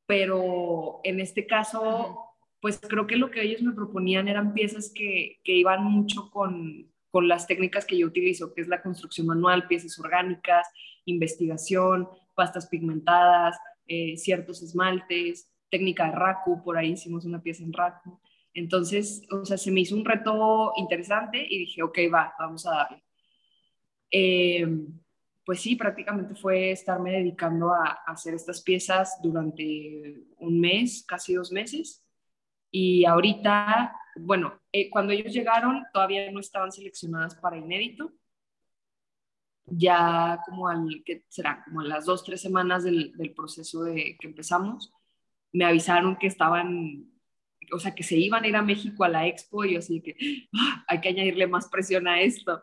pero 0.06 1.00
en 1.02 1.20
este 1.20 1.46
caso, 1.46 2.33
pues 2.64 2.80
creo 2.80 3.06
que 3.06 3.16
lo 3.16 3.30
que 3.30 3.42
ellos 3.42 3.60
me 3.60 3.74
proponían 3.74 4.26
eran 4.26 4.54
piezas 4.54 4.90
que, 4.90 5.38
que 5.44 5.52
iban 5.52 5.84
mucho 5.84 6.30
con, 6.30 6.90
con 7.10 7.28
las 7.28 7.46
técnicas 7.46 7.84
que 7.84 7.98
yo 7.98 8.06
utilizo, 8.06 8.54
que 8.54 8.62
es 8.62 8.68
la 8.68 8.80
construcción 8.80 9.26
manual, 9.26 9.68
piezas 9.68 9.98
orgánicas, 9.98 10.66
investigación, 11.04 12.08
pastas 12.34 12.66
pigmentadas, 12.66 13.58
eh, 13.86 14.16
ciertos 14.16 14.62
esmaltes, 14.62 15.52
técnica 15.70 16.06
de 16.06 16.12
raku, 16.12 16.64
por 16.64 16.78
ahí 16.78 16.92
hicimos 16.92 17.26
una 17.26 17.42
pieza 17.42 17.62
en 17.64 17.74
raku. 17.74 18.18
Entonces, 18.54 19.26
o 19.30 19.44
sea, 19.44 19.58
se 19.58 19.70
me 19.70 19.80
hizo 19.80 19.94
un 19.94 20.06
reto 20.06 20.72
interesante 20.78 21.46
y 21.46 21.58
dije, 21.58 21.82
ok, 21.82 21.98
va, 22.10 22.32
vamos 22.38 22.66
a 22.66 22.70
darle. 22.70 23.04
Eh, 24.10 24.66
pues 25.44 25.60
sí, 25.60 25.76
prácticamente 25.76 26.34
fue 26.34 26.70
estarme 26.70 27.12
dedicando 27.12 27.74
a, 27.74 27.98
hacer 28.06 28.32
estas 28.32 28.62
piezas 28.62 29.18
durante 29.22 30.24
un 30.38 30.58
mes, 30.58 31.04
casi 31.06 31.34
dos 31.34 31.52
meses. 31.52 32.03
Y 32.76 33.04
ahorita, 33.04 33.94
bueno, 34.16 34.60
eh, 34.72 34.90
cuando 34.90 35.12
ellos 35.12 35.32
llegaron 35.32 35.84
todavía 35.92 36.28
no 36.32 36.40
estaban 36.40 36.72
seleccionadas 36.72 37.36
para 37.36 37.56
inédito. 37.56 38.12
Ya 39.64 40.40
como 40.44 40.66
al, 40.66 41.04
que 41.06 41.24
será? 41.28 41.62
Como 41.64 41.82
a 41.82 41.84
las 41.84 42.04
dos, 42.04 42.24
tres 42.24 42.40
semanas 42.40 42.82
del, 42.82 43.16
del 43.16 43.32
proceso 43.32 43.84
de 43.84 44.16
que 44.18 44.26
empezamos, 44.26 44.92
me 45.52 45.64
avisaron 45.64 46.16
que 46.16 46.26
estaban, 46.26 47.12
o 47.72 47.78
sea, 47.78 47.94
que 47.94 48.02
se 48.02 48.16
iban 48.16 48.42
a 48.42 48.48
ir 48.48 48.56
a 48.56 48.62
México 48.62 49.04
a 49.04 49.08
la 49.08 49.28
expo 49.28 49.64
y 49.64 49.74
yo 49.74 49.78
así 49.78 50.00
que 50.00 50.16
¡ah! 50.56 50.84
hay 50.88 51.00
que 51.00 51.10
añadirle 51.10 51.46
más 51.46 51.68
presión 51.68 52.08
a 52.08 52.22
esto. 52.22 52.60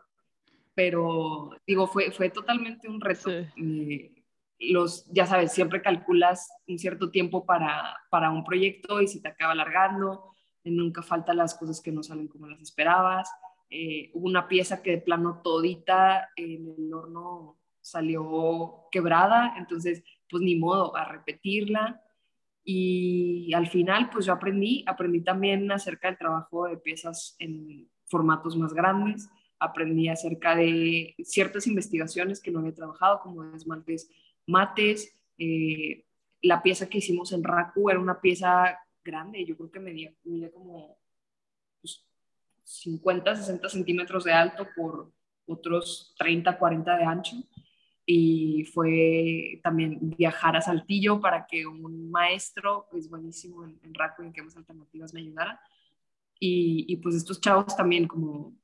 Pero 0.74 1.52
digo, 1.66 1.86
fue, 1.86 2.10
fue 2.10 2.28
totalmente 2.28 2.86
un 2.86 3.00
reto. 3.00 3.30
Eh, 3.30 4.21
los, 4.70 5.06
ya 5.12 5.26
sabes, 5.26 5.52
siempre 5.52 5.82
calculas 5.82 6.50
un 6.68 6.78
cierto 6.78 7.10
tiempo 7.10 7.44
para, 7.44 7.96
para 8.10 8.30
un 8.30 8.44
proyecto 8.44 9.00
y 9.00 9.08
si 9.08 9.20
te 9.20 9.28
acaba 9.28 9.52
alargando, 9.52 10.30
nunca 10.64 11.02
faltan 11.02 11.38
las 11.38 11.54
cosas 11.54 11.80
que 11.80 11.92
no 11.92 12.02
salen 12.02 12.28
como 12.28 12.46
las 12.46 12.60
esperabas. 12.60 13.30
Eh, 13.70 14.10
hubo 14.14 14.26
una 14.26 14.48
pieza 14.48 14.82
que 14.82 14.92
de 14.92 14.98
plano 14.98 15.40
todita 15.42 16.28
en 16.36 16.74
el 16.76 16.94
horno 16.94 17.58
salió 17.80 18.86
quebrada, 18.92 19.54
entonces 19.56 20.04
pues 20.30 20.42
ni 20.42 20.56
modo 20.56 20.94
a 20.96 21.04
repetirla. 21.04 22.00
Y 22.64 23.52
al 23.54 23.66
final 23.66 24.10
pues 24.10 24.26
yo 24.26 24.34
aprendí, 24.34 24.84
aprendí 24.86 25.22
también 25.22 25.72
acerca 25.72 26.08
del 26.08 26.18
trabajo 26.18 26.66
de 26.68 26.76
piezas 26.76 27.34
en 27.40 27.90
formatos 28.04 28.56
más 28.56 28.72
grandes, 28.72 29.28
aprendí 29.58 30.08
acerca 30.08 30.54
de 30.54 31.14
ciertas 31.24 31.66
investigaciones 31.66 32.40
que 32.40 32.50
no 32.50 32.60
había 32.60 32.74
trabajado, 32.74 33.20
como 33.20 33.42
esmaltes 33.54 34.10
mates. 34.46 35.14
Eh, 35.38 36.04
la 36.42 36.62
pieza 36.62 36.88
que 36.88 36.98
hicimos 36.98 37.32
en 37.32 37.44
Raku 37.44 37.90
era 37.90 38.00
una 38.00 38.20
pieza 38.20 38.78
grande, 39.04 39.44
yo 39.44 39.56
creo 39.56 39.70
que 39.70 39.80
medía, 39.80 40.12
como 40.52 40.98
50, 42.64 43.24
pues, 43.24 43.38
60 43.38 43.68
centímetros 43.68 44.24
de 44.24 44.32
alto 44.32 44.66
por 44.76 45.12
otros 45.46 46.14
30, 46.18 46.58
40 46.58 46.96
de 46.96 47.04
ancho. 47.04 47.36
Y 48.04 48.64
fue 48.64 49.60
también 49.62 49.98
viajar 50.00 50.56
a 50.56 50.60
Saltillo 50.60 51.20
para 51.20 51.46
que 51.46 51.66
un 51.66 52.10
maestro, 52.10 52.88
pues 52.90 53.08
buenísimo 53.08 53.64
en, 53.64 53.94
Raku 53.94 54.24
y 54.24 54.26
en 54.26 54.44
más 54.44 54.56
alternativas 54.56 55.14
me 55.14 55.20
ayudara. 55.20 55.60
Y, 56.40 56.84
y 56.88 56.96
pues 56.96 57.14
estos 57.14 57.40
chavos 57.40 57.76
también 57.76 58.08
como 58.08 58.56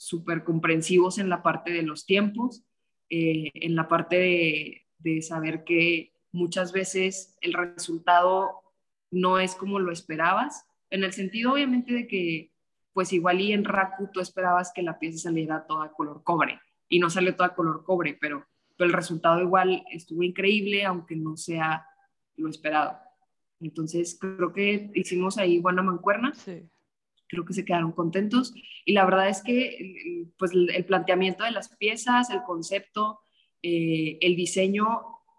súper 0.00 0.44
comprensivos 0.44 1.18
en 1.18 1.28
la 1.28 1.42
parte 1.42 1.70
de 1.70 1.82
los 1.82 2.06
tiempos, 2.06 2.64
eh, 3.10 3.50
en 3.52 3.74
la 3.74 3.86
parte 3.86 4.16
de, 4.16 4.79
de 5.00 5.22
saber 5.22 5.64
que 5.64 6.12
muchas 6.32 6.72
veces 6.72 7.36
el 7.40 7.52
resultado 7.52 8.62
no 9.10 9.38
es 9.38 9.54
como 9.54 9.78
lo 9.78 9.92
esperabas, 9.92 10.66
en 10.90 11.04
el 11.04 11.12
sentido 11.12 11.52
obviamente 11.52 11.92
de 11.92 12.06
que 12.06 12.52
pues 12.92 13.12
igual 13.12 13.40
y 13.40 13.52
en 13.52 13.64
Raku 13.64 14.08
tú 14.12 14.20
esperabas 14.20 14.72
que 14.74 14.82
la 14.82 14.98
pieza 14.98 15.18
saliera 15.18 15.66
toda 15.66 15.92
color 15.92 16.22
cobre 16.24 16.60
y 16.88 16.98
no 16.98 17.08
salió 17.08 17.34
toda 17.36 17.54
color 17.54 17.84
cobre, 17.84 18.18
pero, 18.20 18.46
el 18.78 18.94
resultado 18.94 19.42
igual 19.42 19.84
estuvo 19.92 20.22
increíble 20.22 20.86
aunque 20.86 21.14
no 21.14 21.36
sea 21.36 21.86
lo 22.36 22.48
esperado. 22.48 22.96
Entonces 23.60 24.16
creo 24.18 24.54
que 24.54 24.90
hicimos 24.94 25.36
ahí 25.36 25.58
buena 25.58 25.82
mancuerna. 25.82 26.32
Creo 27.28 27.44
que 27.44 27.52
se 27.52 27.66
quedaron 27.66 27.92
contentos 27.92 28.54
y 28.86 28.94
la 28.94 29.04
verdad 29.04 29.28
es 29.28 29.42
que 29.42 30.32
pues 30.38 30.52
el 30.52 30.82
planteamiento 30.86 31.44
de 31.44 31.50
las 31.50 31.68
piezas, 31.76 32.30
el 32.30 32.42
concepto, 32.42 33.20
eh, 33.62 34.18
el 34.20 34.36
diseño 34.36 34.86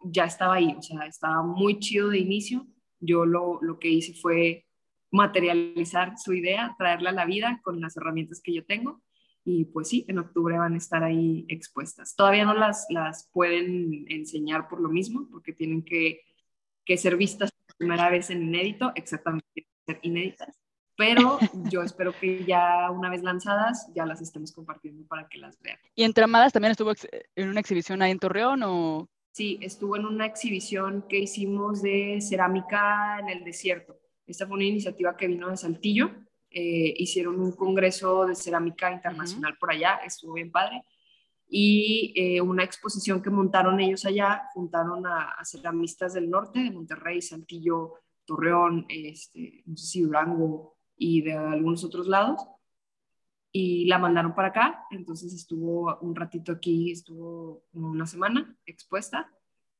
ya 0.03 0.26
estaba 0.26 0.56
ahí, 0.56 0.76
o 0.77 0.81
sea, 0.81 1.06
estaba 1.06 1.43
muy 1.43 1.80
chido 1.80 2.10
de 2.10 2.19
inicio. 2.19 2.68
Yo 2.99 3.26
lo, 3.26 3.60
lo 3.61 3.80
que 3.80 3.89
hice 3.89 4.14
fue 4.14 4.65
materializar 5.11 6.18
su 6.18 6.34
idea, 6.34 6.76
traerla 6.77 7.10
a 7.11 7.14
la 7.14 7.26
vida 7.26 7.60
con 7.64 7.81
las 7.81 7.98
herramientas 7.98 8.41
que 8.41 8.53
yo 8.53 8.65
tengo. 8.65 9.02
Y 9.43 9.65
pues 9.65 9.89
sí, 9.89 10.06
en 10.07 10.19
octubre 10.19 10.57
van 10.57 10.76
a 10.76 10.77
estar 10.77 11.03
ahí 11.03 11.45
expuestas. 11.48 12.15
Todavía 12.15 12.45
no 12.45 12.53
las, 12.53 12.85
las 12.89 13.30
pueden 13.34 14.06
enseñar 14.07 14.68
por 14.69 14.80
lo 14.80 14.89
mismo, 14.89 15.27
porque 15.31 15.52
tienen 15.52 15.84
que, 15.84 16.22
que 16.85 16.98
ser 16.98 17.18
vistas 17.18 17.52
por 17.52 17.76
primera 17.77 18.10
vez 18.10 18.30
en 18.30 18.43
inédito, 18.43 18.91
exactamente, 18.95 19.68
ser 19.85 19.99
inéditas 20.03 20.60
pero 21.02 21.40
yo 21.72 21.82
espero 21.82 22.14
que 22.14 22.45
ya 22.45 22.91
una 22.91 23.10
vez 23.10 23.23
lanzadas 23.23 23.91
ya 23.95 24.06
las 24.06 24.22
estemos 24.22 24.52
compartiendo 24.52 25.03
para 25.07 25.28
que 25.28 25.40
las 25.40 25.60
vean. 25.60 25.80
¿Y 25.95 26.03
entre 26.03 26.26
amadas 26.26 26.53
también 26.53 26.72
estuvo 26.72 26.94
en 27.36 27.49
una 27.49 27.60
exhibición 27.60 28.03
ahí 28.03 28.11
en 28.11 28.19
Torreón 28.19 28.61
o...? 28.64 29.10
Sí, 29.32 29.57
estuvo 29.61 29.95
en 29.95 30.06
una 30.06 30.28
exhibición 30.28 31.06
que 31.10 31.18
hicimos 31.18 31.82
de 31.82 32.19
cerámica 32.22 33.18
en 33.19 33.30
el 33.30 33.44
desierto. 33.44 33.98
Esta 34.28 34.45
fue 34.45 34.57
una 34.57 34.65
iniciativa 34.65 35.18
que 35.18 35.26
vino 35.26 35.49
de 35.49 35.57
Saltillo. 35.57 36.11
Eh, 36.52 36.94
hicieron 36.98 37.40
un 37.40 37.53
congreso 37.53 38.28
de 38.28 38.36
cerámica 38.36 38.91
internacional 38.91 39.57
por 39.57 39.72
allá, 39.72 40.02
estuvo 40.06 40.34
bien 40.34 40.52
padre. 40.52 40.84
Y 41.49 42.14
eh, 42.15 42.41
una 42.41 42.64
exposición 42.64 43.23
que 43.23 43.32
montaron 43.32 43.80
ellos 43.80 44.06
allá, 44.06 44.44
juntaron 44.53 45.07
a, 45.07 45.32
a, 45.32 45.45
ceramistas 45.45 46.14
del 46.14 46.30
norte, 46.30 46.60
de 46.60 46.69
Monterrey, 46.69 47.23
Saltillo, 47.23 47.95
Torreón, 48.23 48.86
este, 48.88 49.64
no 49.65 49.76
sé 49.76 49.86
si 49.88 50.02
Durango, 50.02 50.76
y 51.02 51.22
de 51.23 51.34
algunos 51.34 51.84
otros 51.84 52.07
lados. 52.07 52.48
Y 53.52 53.86
la 53.86 53.98
mandaron 53.98 54.36
para 54.36 54.49
acá, 54.49 54.86
entonces 54.91 55.34
estuvo 55.34 55.98
un 55.99 56.15
ratito 56.15 56.52
aquí, 56.53 56.91
estuvo 56.91 57.65
una 57.73 58.06
semana 58.06 58.56
expuesta. 58.68 59.30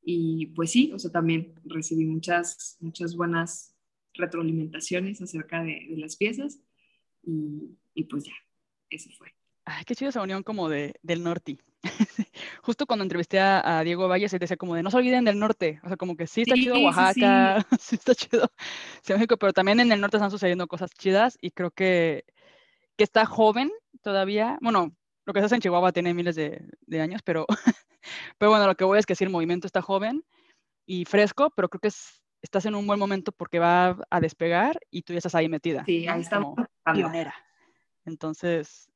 Y 0.04 0.48
pues 0.48 0.72
sí, 0.72 0.92
o 0.94 1.00
sea, 1.00 1.12
también 1.12 1.54
recibí 1.64 2.06
muchas, 2.06 2.76
muchas 2.82 3.16
buenas 3.16 3.76
retroalimentaciones 4.16 5.22
acerca 5.22 5.64
de, 5.64 5.94
las 5.96 6.18
piezas. 6.18 6.60
Y, 7.22 7.78
y, 7.94 8.06
pues 8.06 8.26
ya, 8.26 8.34
eso 8.90 9.12
fue. 9.18 9.32
Ay, 9.66 9.84
qué 9.86 9.96
chido 9.96 10.10
esa 10.10 10.22
unión 10.22 10.44
como 10.44 10.70
de, 10.70 10.96
del 11.04 11.24
norte. 11.24 11.58
Justo 12.64 12.86
cuando 12.86 13.04
entrevisté 13.04 13.40
a, 13.40 13.82
Diego 13.84 14.08
Valle, 14.08 14.30
se 14.30 14.40
decía 14.40 14.58
como 14.58 14.76
de 14.76 14.84
no 14.84 14.92
se 14.92 14.98
olviden 14.98 15.26
del 15.26 15.40
norte. 15.40 15.80
O 15.84 15.88
sea, 15.88 15.98
como 15.98 16.16
que 16.16 16.28
sí 16.28 16.42
está 16.42 16.56
chido 16.56 16.80
Oaxaca, 16.80 17.66
sí, 17.80 17.96
está 17.96 18.16
chido 18.16 18.52
México, 19.10 19.38
pero 19.38 19.54
también 19.54 19.80
en 19.80 19.92
el 19.92 20.02
norte 20.02 20.18
están 20.18 20.32
sucediendo 20.32 20.68
cosas 20.68 20.92
chidas 20.92 21.38
y 21.42 21.52
creo 21.52 21.72
que, 21.72 22.26
que 22.98 23.04
está 23.04 23.26
joven 23.26 23.72
todavía. 24.02 24.58
Bueno, 24.62 24.96
lo 25.26 25.34
que 25.34 25.40
se 25.40 25.46
hace 25.46 25.56
en 25.56 25.62
Chihuahua 25.62 25.92
tiene 25.92 26.14
miles 26.14 26.36
de, 26.36 26.68
de 26.82 27.02
años, 27.02 27.22
pero, 27.24 27.46
pero 28.38 28.52
bueno, 28.52 28.68
lo 28.68 28.76
que 28.76 28.84
voy 28.84 29.00
es 29.00 29.06
que 29.06 29.16
sí, 29.16 29.24
el 29.24 29.30
movimiento 29.30 29.68
está 29.68 29.82
joven 29.82 30.24
y 30.86 31.06
fresco, 31.06 31.52
pero 31.56 31.70
creo 31.70 31.82
que 31.82 31.92
estás 32.42 32.66
en 32.66 32.76
un 32.76 32.88
buen 32.88 33.00
momento 33.00 33.32
porque 33.32 33.60
va 33.60 33.98
a 34.10 34.20
despegar 34.20 34.80
y 34.90 35.04
tú 35.04 35.14
ya 35.14 35.18
estás 35.18 35.36
ahí 35.36 35.48
metida. 35.48 35.86
Sí, 35.86 36.08
ahí 36.08 36.22
estamos. 36.22 36.56
Pionera. 36.94 37.36
Entonces, 38.06 38.91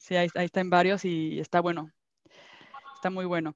Sí, 0.00 0.16
ahí, 0.16 0.28
está 0.34 0.60
en 0.60 0.70
varios 0.70 1.04
y 1.04 1.38
está 1.38 1.60
bueno. 1.60 1.92
Está 2.94 3.10
muy 3.10 3.26
bueno. 3.26 3.54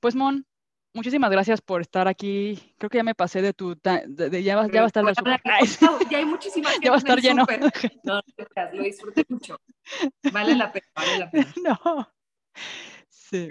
Pues, 0.00 0.16
Mon, 0.16 0.44
muchísimas 0.92 1.30
gracias 1.30 1.60
por 1.60 1.80
estar 1.80 2.08
aquí. 2.08 2.74
Creo 2.76 2.90
que 2.90 2.98
ya 2.98 3.04
me 3.04 3.14
pasé 3.14 3.40
de 3.40 3.52
tu. 3.52 3.76
De, 3.76 4.42
ya, 4.42 4.56
va, 4.56 4.66
ya, 4.66 4.80
va, 4.80 4.86
a 4.86 4.88
estar 4.88 5.04
la 5.04 5.14
super... 5.14 5.40
Ya 6.10 6.18
hay 6.18 6.26
muchísimas 6.26 6.76
Ya 6.82 6.90
va 6.90 6.96
a 6.96 6.98
estar 6.98 7.20
lleno. 7.20 7.46
No, 8.02 8.20
lo 8.72 8.82
disfruté 8.82 9.24
mucho. 9.28 9.60
Vale 10.32 10.56
la 10.56 10.72
pena, 10.72 10.86
vale 10.94 11.18
la 11.18 11.30
pena. 11.30 11.54
No. 11.64 12.08
Sí. 13.08 13.50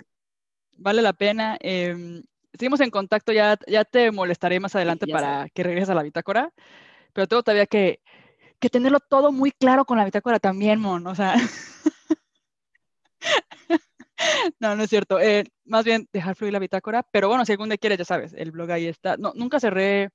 Vale 0.77 1.01
la 1.01 1.13
pena. 1.13 1.57
Eh, 1.61 2.21
seguimos 2.53 2.81
en 2.81 2.91
contacto. 2.91 3.31
Ya, 3.31 3.57
ya 3.65 3.85
te 3.85 4.11
molestaré 4.11 4.59
más 4.59 4.75
adelante 4.75 5.07
para 5.07 5.47
que 5.53 5.63
regreses 5.63 5.89
a 5.89 5.95
la 5.95 6.03
bitácora. 6.03 6.51
Pero 7.13 7.27
tengo 7.27 7.43
todavía 7.43 7.65
que, 7.65 8.01
que 8.59 8.69
tenerlo 8.69 8.99
todo 8.99 9.31
muy 9.31 9.51
claro 9.51 9.85
con 9.85 9.97
la 9.97 10.03
bitácora 10.03 10.37
también, 10.39 10.81
Mon. 10.81 11.07
O 11.07 11.15
sea. 11.15 11.35
no, 14.59 14.75
no 14.75 14.83
es 14.83 14.89
cierto. 14.89 15.19
Eh, 15.19 15.43
más 15.65 15.85
bien 15.85 16.07
dejar 16.11 16.35
fluir 16.35 16.53
la 16.53 16.59
bitácora, 16.59 17.03
pero 17.11 17.27
bueno, 17.27 17.45
si 17.45 17.51
algún 17.51 17.69
día 17.69 17.77
quieres, 17.77 17.97
ya 17.97 18.05
sabes, 18.05 18.33
el 18.33 18.51
blog 18.51 18.71
ahí 18.71 18.87
está. 18.87 19.17
No, 19.17 19.33
nunca 19.35 19.59
cerré 19.59 20.09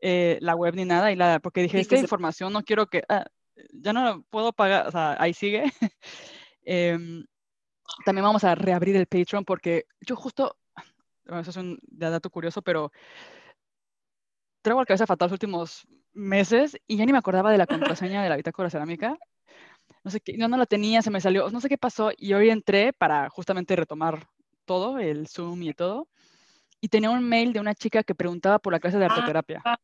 eh, 0.00 0.38
la 0.40 0.54
web 0.54 0.74
ni 0.74 0.84
nada, 0.84 1.12
y 1.12 1.16
la, 1.16 1.40
porque 1.40 1.62
dije, 1.62 1.80
esta 1.80 1.96
información 1.96 2.52
no 2.52 2.62
quiero 2.62 2.86
que, 2.86 3.02
ah, 3.08 3.26
ya 3.72 3.92
no 3.92 4.22
puedo 4.30 4.52
pagar, 4.52 4.86
o 4.86 4.90
sea, 4.90 5.16
ahí 5.18 5.34
sigue. 5.34 5.64
Em, 6.62 7.24
también 8.04 8.22
vamos 8.22 8.44
a 8.44 8.54
reabrir 8.54 8.94
el 8.94 9.06
Patreon 9.06 9.44
porque 9.44 9.86
yo 10.02 10.14
justo, 10.14 10.56
eso 11.24 11.50
es 11.50 11.56
un 11.56 11.78
dato 11.82 12.30
curioso, 12.30 12.62
pero 12.62 12.92
traigo 14.62 14.80
la 14.80 14.86
cabeza 14.86 15.06
fatal 15.06 15.26
los 15.26 15.32
últimos 15.32 15.88
meses 16.12 16.78
y 16.86 16.96
ya 16.96 17.06
ni 17.06 17.12
me 17.12 17.18
acordaba 17.18 17.50
de 17.50 17.58
la 17.58 17.66
contraseña 17.66 18.22
de 18.22 18.28
la 18.28 18.36
bitácora 18.36 18.70
cerámica 18.70 19.18
no 20.02 20.10
sé 20.10 20.20
qué, 20.20 20.36
yo 20.36 20.48
no 20.48 20.56
la 20.56 20.66
tenía, 20.66 21.02
se 21.02 21.10
me 21.10 21.20
salió, 21.20 21.50
no 21.50 21.60
sé 21.60 21.68
qué 21.68 21.78
pasó, 21.78 22.10
y 22.16 22.32
hoy 22.32 22.50
entré 22.50 22.92
para 22.92 23.28
justamente 23.28 23.76
retomar 23.76 24.26
todo, 24.64 24.98
el 24.98 25.28
Zoom 25.28 25.62
y 25.62 25.74
todo, 25.74 26.08
y 26.80 26.88
tenía 26.88 27.10
un 27.10 27.22
mail 27.22 27.52
de 27.52 27.60
una 27.60 27.74
chica 27.74 28.02
que 28.02 28.14
preguntaba 28.14 28.58
por 28.58 28.72
la 28.72 28.80
clase 28.80 28.98
de. 28.98 29.06
Ah. 29.64 29.78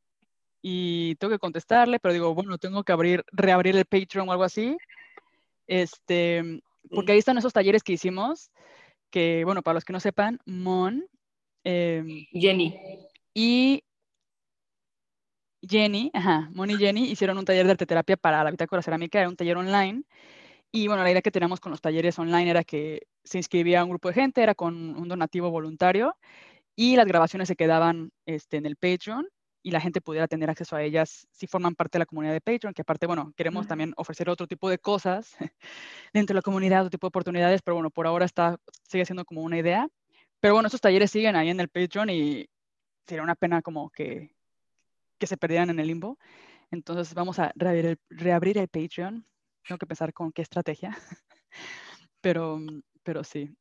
Y 0.62 1.14
tengo 1.16 1.32
que 1.32 1.38
contestarle, 1.38 2.00
pero 2.00 2.14
digo, 2.14 2.34
bueno, 2.34 2.58
tengo 2.58 2.82
que 2.82 2.92
abrir, 2.92 3.24
reabrir 3.32 3.76
el 3.76 3.84
Patreon 3.84 4.28
o 4.28 4.32
algo 4.32 4.44
así. 4.44 4.76
Este, 5.66 6.62
porque 6.90 7.12
ahí 7.12 7.18
están 7.18 7.38
esos 7.38 7.52
talleres 7.52 7.82
que 7.82 7.92
hicimos, 7.92 8.50
que, 9.10 9.44
bueno, 9.44 9.62
para 9.62 9.74
los 9.74 9.84
que 9.84 9.92
no 9.92 10.00
sepan, 10.00 10.40
Mon. 10.46 11.04
Em, 11.62 12.26
Jenny. 12.32 12.74
Y 13.34 13.82
Jenny, 15.68 16.10
ajá, 16.14 16.50
Moni 16.54 16.74
y 16.74 16.78
Jenny 16.78 17.10
hicieron 17.10 17.38
un 17.38 17.44
taller 17.44 17.66
de 17.66 17.72
arteterapia 17.72 18.16
para 18.16 18.44
la 18.44 18.50
bitácora 18.50 18.82
cerámica, 18.82 19.20
era 19.20 19.28
un 19.28 19.36
taller 19.36 19.56
online. 19.56 20.04
Y 20.72 20.88
bueno, 20.88 21.02
la 21.02 21.10
idea 21.10 21.22
que 21.22 21.30
teníamos 21.30 21.60
con 21.60 21.70
los 21.70 21.80
talleres 21.80 22.18
online 22.18 22.50
era 22.50 22.64
que 22.64 23.06
se 23.24 23.38
inscribía 23.38 23.82
un 23.84 23.90
grupo 23.90 24.08
de 24.08 24.14
gente, 24.14 24.42
era 24.42 24.54
con 24.54 24.96
un 24.96 25.08
donativo 25.08 25.50
voluntario 25.50 26.16
y 26.76 26.96
las 26.96 27.06
grabaciones 27.06 27.48
se 27.48 27.56
quedaban 27.56 28.12
este, 28.26 28.58
en 28.58 28.66
el 28.66 28.76
Patreon 28.76 29.28
y 29.62 29.70
la 29.72 29.80
gente 29.80 30.00
pudiera 30.00 30.28
tener 30.28 30.50
acceso 30.50 30.76
a 30.76 30.82
ellas 30.82 31.26
si 31.32 31.46
forman 31.46 31.74
parte 31.74 31.98
de 31.98 32.00
la 32.00 32.06
comunidad 32.06 32.34
de 32.34 32.40
Patreon, 32.40 32.74
que 32.74 32.82
aparte, 32.82 33.06
bueno, 33.06 33.32
queremos 33.36 33.66
también 33.66 33.94
ofrecer 33.96 34.28
otro 34.30 34.46
tipo 34.46 34.70
de 34.70 34.78
cosas 34.78 35.34
dentro 36.12 36.34
de 36.34 36.38
la 36.38 36.42
comunidad, 36.42 36.82
otro 36.82 36.90
tipo 36.90 37.06
de 37.06 37.08
oportunidades, 37.08 37.62
pero 37.62 37.74
bueno, 37.74 37.90
por 37.90 38.06
ahora 38.06 38.26
está, 38.26 38.58
sigue 38.88 39.04
siendo 39.04 39.24
como 39.24 39.42
una 39.42 39.58
idea. 39.58 39.88
Pero 40.38 40.54
bueno, 40.54 40.68
estos 40.68 40.80
talleres 40.80 41.10
siguen 41.10 41.34
ahí 41.34 41.48
en 41.48 41.58
el 41.58 41.68
Patreon 41.68 42.10
y 42.10 42.48
sería 43.06 43.24
una 43.24 43.34
pena 43.34 43.62
como 43.62 43.90
que, 43.90 44.35
que 45.18 45.26
se 45.26 45.36
perdieran 45.36 45.70
en 45.70 45.80
el 45.80 45.86
limbo. 45.88 46.18
Entonces 46.70 47.14
vamos 47.14 47.38
a 47.38 47.52
reabrir 47.54 47.86
el, 47.86 47.98
reabrir 48.10 48.58
el 48.58 48.68
Patreon. 48.68 49.26
Tengo 49.66 49.78
que 49.78 49.86
pensar 49.86 50.12
con 50.12 50.32
qué 50.32 50.42
estrategia. 50.42 50.90
pero, 52.20 52.60
pero 53.02 53.24
sí. 53.24 53.54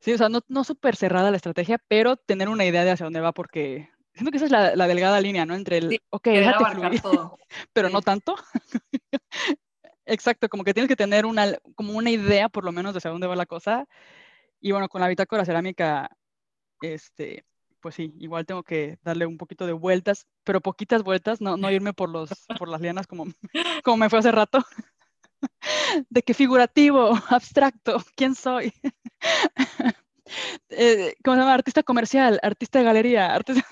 Sí, 0.00 0.12
o 0.12 0.18
sea, 0.18 0.28
no, 0.28 0.40
no 0.48 0.64
súper 0.64 0.96
cerrada 0.96 1.30
la 1.30 1.36
estrategia, 1.36 1.78
pero 1.88 2.16
tener 2.16 2.48
una 2.48 2.64
idea 2.64 2.84
de 2.84 2.90
hacia 2.90 3.04
dónde 3.04 3.20
va, 3.20 3.32
porque 3.32 3.88
siento 4.14 4.30
que 4.30 4.38
esa 4.38 4.46
es 4.46 4.52
la, 4.52 4.74
la 4.74 4.86
delgada 4.88 5.20
línea, 5.20 5.46
¿no? 5.46 5.54
Entre 5.54 5.78
el, 5.78 5.90
Sí, 5.90 6.00
ok, 6.10 6.24
déjate 6.24 6.64
fluir, 6.74 7.00
todo. 7.00 7.38
pero 7.72 7.88
Sí. 7.88 7.94
no 7.94 8.02
tanto. 8.02 8.34
Exacto, 10.04 10.48
como 10.48 10.64
que 10.64 10.74
tienes 10.74 10.88
que 10.88 10.96
tener 10.96 11.24
una, 11.24 11.56
como 11.76 11.92
una 11.92 12.10
idea, 12.10 12.48
por 12.48 12.64
lo 12.64 12.72
menos, 12.72 12.92
de 12.92 12.98
hacia 12.98 13.12
dónde 13.12 13.28
va 13.28 13.36
la 13.36 13.46
cosa. 13.46 13.86
Y 14.60 14.72
bueno, 14.72 14.88
con 14.88 15.00
la 15.00 15.08
bitácora 15.08 15.44
cerámica, 15.44 16.10
este, 16.80 17.44
pues 17.82 17.96
sí, 17.96 18.14
igual 18.18 18.46
tengo 18.46 18.62
que 18.62 18.98
darle 19.02 19.26
un 19.26 19.36
poquito 19.36 19.66
de 19.66 19.72
vueltas, 19.74 20.26
pero 20.44 20.60
poquitas 20.62 21.02
vueltas, 21.02 21.40
no, 21.40 21.56
no 21.56 21.70
irme 21.70 21.92
por, 21.92 22.08
los, 22.08 22.30
por 22.58 22.68
las 22.68 22.80
lianas 22.80 23.06
como, 23.06 23.26
como 23.84 23.96
me 23.98 24.08
fue 24.08 24.20
hace 24.20 24.32
rato. 24.32 24.64
De 26.08 26.22
qué 26.22 26.32
figurativo, 26.32 27.10
abstracto, 27.28 27.98
¿quién 28.16 28.34
soy? 28.34 28.72
Eh, 30.70 31.14
¿Cómo 31.22 31.36
se 31.36 31.40
llama? 31.40 31.54
Artista 31.54 31.82
comercial, 31.82 32.38
artista 32.42 32.78
de 32.78 32.84
galería, 32.84 33.34
artista... 33.34 33.66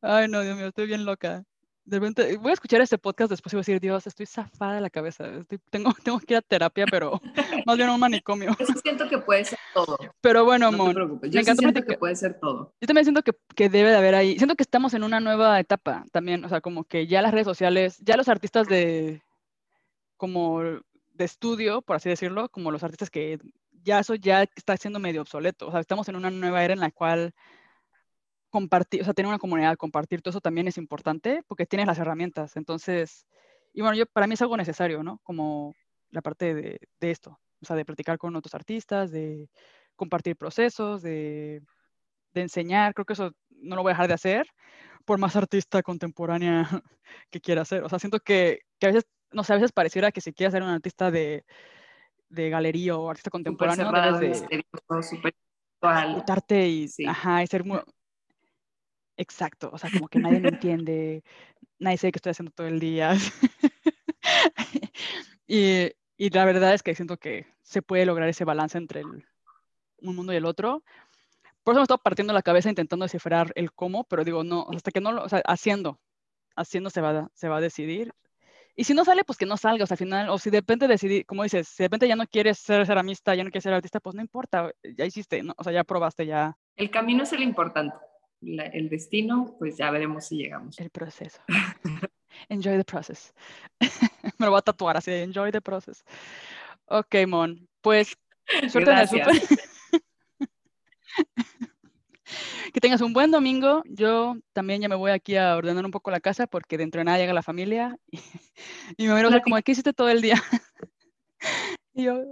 Ay, 0.00 0.28
no, 0.28 0.40
Dios 0.40 0.56
mío, 0.56 0.68
estoy 0.68 0.86
bien 0.86 1.04
loca. 1.04 1.44
De 1.84 1.98
repente, 1.98 2.36
voy 2.36 2.50
a 2.50 2.54
escuchar 2.54 2.80
este 2.80 2.96
podcast 2.96 3.28
después 3.30 3.52
y 3.52 3.56
voy 3.56 3.60
a 3.60 3.62
decir, 3.62 3.80
Dios, 3.80 4.06
estoy 4.06 4.24
zafada 4.26 4.74
de 4.76 4.80
la 4.80 4.88
cabeza. 4.90 5.26
estoy- 5.26 5.58
tengo, 5.70 5.90
tengo 6.04 6.20
que 6.20 6.34
ir 6.34 6.36
a 6.38 6.42
terapia, 6.42 6.86
pero 6.90 7.20
más 7.66 7.76
bien 7.76 7.88
a 7.88 7.94
un 7.94 8.00
manicomio. 8.00 8.54
Yo 8.58 8.66
sí 8.66 8.72
siento 8.84 9.08
que 9.08 9.18
puede 9.18 9.44
ser 9.44 9.58
todo. 9.74 9.98
Pero 10.20 10.44
bueno, 10.44 10.70
No 10.70 10.86
te 10.88 10.94
preocupes. 10.94 11.30
me 11.30 11.34
Yo 11.34 11.38
sí 11.38 11.40
encanta 11.40 11.60
siento 11.60 11.82
que 11.84 11.98
puede 11.98 12.14
ser 12.14 12.38
todo. 12.38 12.72
yo 12.80 12.86
también 12.86 13.04
siento 13.04 13.22
que, 13.22 13.32
que 13.56 13.68
debe 13.68 13.90
de 13.90 13.96
haber 13.96 14.14
ahí, 14.14 14.36
siento 14.38 14.54
que 14.54 14.62
estamos 14.62 14.94
en 14.94 15.02
una 15.02 15.18
nueva 15.18 15.58
etapa 15.58 16.04
también, 16.12 16.44
o 16.44 16.48
sea, 16.48 16.60
como 16.60 16.84
que 16.84 17.06
ya 17.08 17.20
las 17.20 17.32
redes 17.32 17.46
sociales, 17.46 17.98
ya 17.98 18.16
los 18.16 18.28
artistas 18.28 18.68
de, 18.68 19.20
como 20.16 20.60
de 20.62 21.24
estudio, 21.24 21.82
por 21.82 21.96
así 21.96 22.08
decirlo, 22.08 22.48
como 22.48 22.70
los 22.70 22.82
artistas 22.84 23.10
que 23.10 23.38
ya 23.82 23.98
eso 23.98 24.14
ya 24.14 24.44
está 24.54 24.76
siendo 24.76 25.00
medio 25.00 25.20
obsoleto, 25.22 25.66
o 25.66 25.70
sea, 25.72 25.80
estamos 25.80 26.08
en 26.08 26.14
una 26.16 26.30
nueva 26.30 26.62
era 26.64 26.74
en 26.74 26.80
la 26.80 26.90
cual 26.92 27.34
compartir, 28.52 29.00
o 29.00 29.04
sea, 29.04 29.14
tener 29.14 29.28
una 29.28 29.38
comunidad, 29.40 29.76
compartir 29.76 30.22
todo 30.22 30.30
eso 30.30 30.40
también 30.40 30.68
es 30.68 30.78
importante 30.78 31.42
porque 31.48 31.66
tienes 31.66 31.88
las 31.88 31.98
herramientas, 31.98 32.56
entonces, 32.56 33.26
y 33.72 33.80
bueno, 33.80 33.96
yo, 33.96 34.06
para 34.06 34.28
mí 34.28 34.34
es 34.34 34.42
algo 34.42 34.56
necesario, 34.56 35.02
¿no? 35.02 35.18
Como 35.24 35.74
la 36.10 36.22
parte 36.22 36.54
de, 36.54 36.78
de 37.00 37.10
esto, 37.10 37.40
o 37.60 37.66
sea, 37.66 37.74
de 37.74 37.84
platicar 37.84 38.18
con 38.18 38.36
otros 38.36 38.54
artistas, 38.54 39.10
de 39.10 39.48
compartir 39.96 40.36
procesos, 40.36 41.02
de 41.02 41.62
de 42.32 42.40
enseñar, 42.42 42.94
creo 42.94 43.04
que 43.04 43.12
eso 43.12 43.32
no 43.50 43.76
lo 43.76 43.82
voy 43.82 43.90
a 43.90 43.94
dejar 43.94 44.08
de 44.08 44.14
hacer, 44.14 44.46
por 45.04 45.18
más 45.18 45.36
artista 45.36 45.82
contemporánea 45.82 46.68
que 47.30 47.40
quiera 47.40 47.64
ser. 47.64 47.84
O 47.84 47.88
sea, 47.88 47.98
siento 47.98 48.20
que, 48.20 48.60
que 48.78 48.86
a 48.86 48.90
veces, 48.90 49.04
no 49.32 49.44
sé, 49.44 49.52
a 49.52 49.56
veces 49.56 49.72
pareciera 49.72 50.12
que 50.12 50.20
si 50.20 50.32
quieres 50.32 50.52
ser 50.52 50.62
un 50.62 50.70
artista 50.70 51.10
de, 51.10 51.44
de 52.28 52.50
galería 52.50 52.96
o 52.96 53.08
artista 53.08 53.30
contemporáneo, 53.30 53.86
cerrado, 53.86 54.18
debes 54.18 54.48
de 54.48 54.64
y, 56.68 56.88
Sí. 56.88 57.06
ajá, 57.06 57.42
y 57.42 57.46
ser 57.46 57.64
muy... 57.64 57.80
Exacto, 59.16 59.70
o 59.72 59.78
sea, 59.78 59.90
como 59.90 60.08
que 60.08 60.18
nadie 60.18 60.40
me 60.40 60.48
entiende, 60.60 61.22
nadie 61.78 61.98
sabe 61.98 62.12
qué 62.12 62.18
estoy 62.18 62.30
haciendo 62.30 62.52
todo 62.52 62.66
el 62.66 62.80
día. 62.80 63.14
y, 65.46 65.90
y 66.16 66.30
la 66.30 66.44
verdad 66.44 66.74
es 66.74 66.82
que 66.82 66.94
siento 66.94 67.16
que 67.16 67.46
se 67.62 67.82
puede 67.82 68.06
lograr 68.06 68.28
ese 68.28 68.44
balance 68.44 68.78
entre 68.78 69.00
el, 69.00 69.26
un 69.98 70.16
mundo 70.16 70.32
y 70.32 70.36
el 70.36 70.46
otro. 70.46 70.82
Por 71.62 71.74
eso 71.74 71.80
me 71.80 71.84
estaba 71.84 72.02
partiendo 72.02 72.32
la 72.32 72.42
cabeza 72.42 72.68
intentando 72.68 73.04
descifrar 73.04 73.52
el 73.54 73.72
cómo, 73.72 74.04
pero 74.04 74.24
digo, 74.24 74.44
no, 74.44 74.66
hasta 74.74 74.90
que 74.90 75.00
no 75.00 75.12
lo, 75.12 75.24
o 75.24 75.28
sea, 75.28 75.42
haciendo, 75.46 76.00
haciendo 76.56 76.90
se 76.90 77.00
va, 77.00 77.30
se 77.34 77.48
va 77.48 77.58
a 77.58 77.60
decidir. 77.60 78.12
Y 78.74 78.84
si 78.84 78.94
no 78.94 79.04
sale, 79.04 79.22
pues 79.24 79.38
que 79.38 79.46
no 79.46 79.56
salga, 79.56 79.84
o 79.84 79.86
sea, 79.86 79.94
al 79.94 79.98
final, 79.98 80.28
o 80.30 80.38
si 80.38 80.50
de 80.50 80.60
repente 80.60 80.88
decidir, 80.88 81.26
como 81.26 81.42
dices, 81.42 81.68
si 81.68 81.82
de 81.82 81.88
repente 81.88 82.08
ya 82.08 82.16
no 82.16 82.26
quieres 82.26 82.58
ser 82.58 82.86
ceramista, 82.86 83.34
ya 83.34 83.44
no 83.44 83.50
quieres 83.50 83.64
ser 83.64 83.74
artista, 83.74 84.00
pues 84.00 84.14
no 84.14 84.22
importa, 84.22 84.70
ya 84.96 85.04
hiciste, 85.04 85.42
¿no? 85.42 85.54
O 85.58 85.64
sea, 85.64 85.72
ya 85.72 85.84
probaste, 85.84 86.24
ya 86.26 86.56
El 86.76 86.90
camino 86.90 87.22
es 87.22 87.32
el 87.32 87.42
importante. 87.42 87.94
La- 88.42 88.66
el 88.66 88.88
destino, 88.88 89.54
pues 89.58 89.76
ya 89.76 89.90
veremos 89.90 90.26
si 90.26 90.36
llegamos. 90.36 90.78
el 90.78 90.90
proceso. 90.90 91.40
Enjoy 92.48 92.76
the 92.76 92.84
process. 92.84 93.32
Me 94.38 94.46
lo 94.46 94.50
voy 94.50 94.58
a 94.58 94.62
tatuar 94.62 94.96
así, 94.96 95.10
enjoy 95.12 95.52
the 95.52 95.60
process. 95.60 96.04
Ok, 96.86 97.14
Mon, 97.28 97.68
pues 97.80 98.16
suerte 98.70 98.90
en 98.90 98.98
el 98.98 99.08
Gracias. 99.08 99.28
súper. 99.38 100.02
Que 102.72 102.80
tengas 102.80 103.00
un 103.02 103.12
buen 103.12 103.30
domingo. 103.30 103.82
Yo 103.84 104.36
también 104.54 104.80
ya 104.80 104.88
me 104.88 104.94
voy 104.94 105.10
aquí 105.10 105.36
a 105.36 105.56
ordenar 105.56 105.84
un 105.84 105.90
poco 105.90 106.10
la 106.10 106.20
casa 106.20 106.46
porque 106.46 106.78
dentro 106.78 107.00
de 107.00 107.04
nada 107.04 107.18
llega 107.18 107.34
la 107.34 107.42
familia 107.42 107.98
y, 108.10 108.18
y 108.96 109.06
me 109.06 109.14
miro 109.14 109.28
a 109.28 109.30
ver 109.30 109.42
como, 109.42 109.60
¿qué 109.62 109.72
hiciste 109.72 109.92
todo 109.92 110.08
el 110.08 110.22
día? 110.22 110.42
Y 111.94 112.04
yo, 112.04 112.22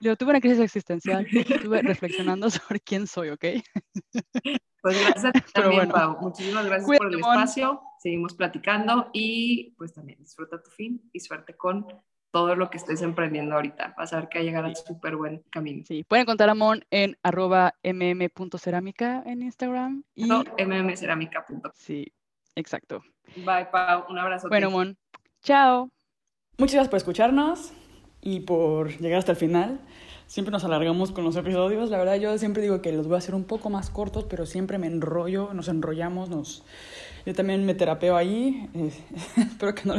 yo 0.00 0.16
tuve 0.16 0.30
una 0.30 0.40
crisis 0.40 0.60
existencial, 0.60 1.26
estuve 1.32 1.82
reflexionando 1.82 2.50
sobre 2.50 2.80
quién 2.80 3.06
soy, 3.06 3.30
¿ok? 3.30 3.44
Pues 4.82 5.00
gracias 5.00 5.24
a 5.26 5.32
ti 5.32 5.40
Pero 5.54 5.68
también, 5.68 5.88
bueno. 5.88 5.94
Pau. 5.94 6.18
Muchísimas 6.20 6.66
gracias 6.66 6.98
por 6.98 7.06
el 7.06 7.18
espacio. 7.18 7.80
Seguimos 7.98 8.34
platicando 8.34 9.10
y 9.12 9.74
pues 9.78 9.94
también 9.94 10.18
disfruta 10.20 10.62
tu 10.62 10.70
fin 10.70 11.08
y 11.12 11.20
suerte 11.20 11.56
con 11.56 11.86
todo 12.32 12.54
lo 12.54 12.68
que 12.68 12.76
estés 12.76 13.00
emprendiendo 13.02 13.54
ahorita. 13.54 13.94
Vas 13.96 14.12
a 14.12 14.16
ver 14.16 14.28
que 14.28 14.38
va 14.38 14.42
a 14.42 14.44
llegar 14.44 14.64
al 14.64 14.76
súper 14.76 15.16
buen 15.16 15.42
camino. 15.50 15.84
Sí, 15.86 16.04
pueden 16.04 16.24
encontrar 16.24 16.50
a 16.50 16.54
Mon 16.54 16.84
en 16.90 17.16
arroba 17.22 17.74
mm.cerámica 17.82 19.22
en 19.24 19.42
Instagram. 19.42 20.04
Y, 20.14 20.24
No, 20.24 20.44
mmcerámica.com. 20.58 21.72
sí, 21.74 22.12
exacto. 22.54 23.02
Bye, 23.36 23.66
Pau. 23.72 24.04
Un 24.10 24.18
abrazo. 24.18 24.48
Bueno, 24.48 24.70
Mon, 24.70 24.98
chao. 25.42 25.90
Muchas 26.58 26.74
gracias 26.74 26.88
por 26.88 26.96
escucharnos 26.98 27.72
y 28.26 28.40
por 28.40 28.98
llegar 28.98 29.20
hasta 29.20 29.30
el 29.30 29.38
final. 29.38 29.78
Siempre 30.26 30.50
nos 30.50 30.64
alargamos 30.64 31.12
con 31.12 31.22
los 31.22 31.36
episodios. 31.36 31.90
La 31.90 31.98
verdad, 31.98 32.16
yo 32.16 32.36
siempre 32.38 32.60
digo 32.60 32.82
que 32.82 32.90
los 32.90 33.06
voy 33.06 33.14
a 33.14 33.18
hacer 33.18 33.36
un 33.36 33.44
poco 33.44 33.70
más 33.70 33.88
cortos, 33.88 34.24
pero 34.24 34.46
siempre 34.46 34.78
me 34.78 34.88
enrollo, 34.88 35.54
nos 35.54 35.68
enrollamos, 35.68 36.28
nos... 36.28 36.64
Yo 37.24 37.34
también 37.34 37.64
me 37.64 37.74
terapeo 37.74 38.16
ahí. 38.16 38.68
eh, 38.74 38.90
espero 39.36 39.76
que 39.76 39.82
no, 39.84 39.94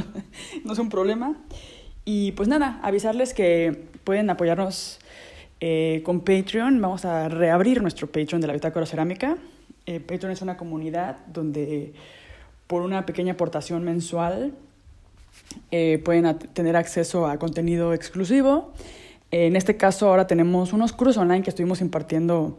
no 0.66 0.76
sea 0.76 0.84
un 0.84 0.90
problema. 0.90 1.38
Y 2.04 2.34
pues 2.34 2.50
nada, 2.50 2.82
avisarles 2.84 3.34
que 3.34 3.86
pueden 4.04 4.30
apoyarnos 4.30 5.00
eh, 5.62 6.02
con 6.04 6.20
Patreon. 6.20 6.82
Vamos 6.82 7.06
a 7.06 7.30
reabrir 7.30 7.82
nuestro 7.82 8.08
Patreon 8.08 8.42
de 8.42 8.48
la 8.48 8.54
Bitácora 8.54 8.86
Cerámica. 8.86 9.38
Eh, 9.86 10.02
Patreon 10.02 10.34
es 10.34 10.42
una 10.42 10.58
comunidad 10.58 11.20
donde 11.28 11.94
por 12.68 12.82
una 12.82 13.06
pequeña 13.06 13.34
aportación 13.34 13.86
mensual 13.86 14.54
eh, 15.72 16.02
pueden 16.04 16.38
tener 16.54 16.76
acceso 16.76 17.28
a 17.28 17.38
contenido 17.38 17.94
exclusivo. 17.94 18.74
En 19.32 19.56
este 19.56 19.76
caso 19.78 20.08
ahora 20.08 20.26
tenemos 20.28 20.72
unos 20.74 20.94
cursos 20.94 21.18
online 21.18 21.44
que 21.44 21.50
estuvimos 21.50 21.82
impartiendo 21.82 22.58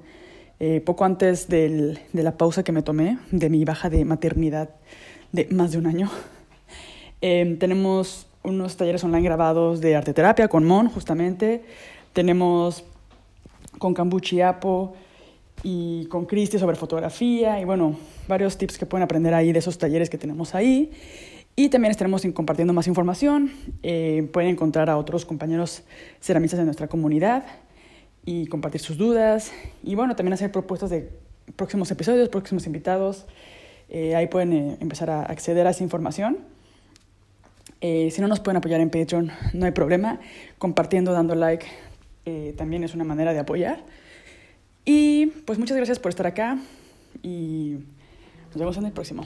eh, 0.60 0.80
poco 0.84 1.04
antes 1.04 1.48
del- 1.48 2.00
de 2.12 2.22
la 2.22 2.36
pausa 2.36 2.62
que 2.64 2.72
me 2.72 2.82
tomé 2.82 3.18
de 3.30 3.48
mi 3.48 3.64
baja 3.64 3.88
de 3.90 4.04
maternidad 4.04 4.70
de 5.32 5.46
más 5.50 5.72
de 5.72 5.78
un 5.78 5.86
año. 5.86 6.10
Eh, 7.20 7.56
tenemos 7.58 8.28
unos 8.44 8.76
talleres 8.76 9.02
online 9.02 9.24
grabados 9.24 9.80
de 9.80 9.96
arte 9.96 10.14
terapia 10.14 10.46
con 10.46 10.64
Mon, 10.64 10.88
justamente. 10.88 11.64
Tenemos 12.12 12.84
con 13.80 13.92
Cambuchi 13.92 14.40
Apo 14.40 14.94
y 15.64 16.06
con 16.06 16.26
Cristi 16.26 16.60
sobre 16.60 16.76
fotografía 16.76 17.60
y 17.60 17.64
bueno, 17.64 17.96
varios 18.28 18.56
tips 18.56 18.78
que 18.78 18.86
pueden 18.86 19.02
aprender 19.02 19.34
ahí 19.34 19.52
de 19.52 19.58
esos 19.58 19.78
talleres 19.78 20.08
que 20.10 20.16
tenemos 20.16 20.54
ahí. 20.54 20.92
Y 21.58 21.70
también 21.70 21.90
estaremos 21.90 22.22
compartiendo 22.34 22.72
más 22.72 22.86
información. 22.86 23.50
Eh, 23.82 24.30
pueden 24.32 24.50
encontrar 24.50 24.88
a 24.88 24.96
otros 24.96 25.24
compañeros 25.24 25.82
ceramistas 26.20 26.56
de 26.60 26.64
nuestra 26.64 26.86
comunidad 26.86 27.46
y 28.24 28.46
compartir 28.46 28.80
sus 28.80 28.96
dudas. 28.96 29.50
Y 29.82 29.96
bueno, 29.96 30.14
también 30.14 30.34
hacer 30.34 30.52
propuestas 30.52 30.88
de 30.88 31.10
próximos 31.56 31.90
episodios, 31.90 32.28
próximos 32.28 32.64
invitados. 32.66 33.26
Eh, 33.88 34.14
ahí 34.14 34.28
pueden 34.28 34.52
eh, 34.52 34.76
empezar 34.78 35.10
a 35.10 35.22
acceder 35.22 35.66
a 35.66 35.70
esa 35.70 35.82
información. 35.82 36.38
Si 37.80 38.20
no 38.20 38.28
nos 38.28 38.38
pueden 38.38 38.58
apoyar 38.58 38.80
en 38.80 38.90
Patreon, 38.90 39.32
no 39.52 39.66
hay 39.66 39.72
problema. 39.72 40.20
Compartiendo, 40.58 41.12
dando 41.12 41.34
like, 41.34 41.66
también 42.56 42.84
es 42.84 42.94
una 42.94 43.02
manera 43.02 43.32
de 43.32 43.40
apoyar. 43.40 43.82
Y 44.84 45.26
pues 45.44 45.58
muchas 45.58 45.76
gracias 45.76 45.98
por 45.98 46.10
estar 46.10 46.28
acá 46.28 46.56
y 47.20 47.78
nos 48.50 48.58
vemos 48.58 48.76
en 48.76 48.86
el 48.86 48.92
próximo. 48.92 49.24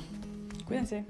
Cuídense. 0.66 1.04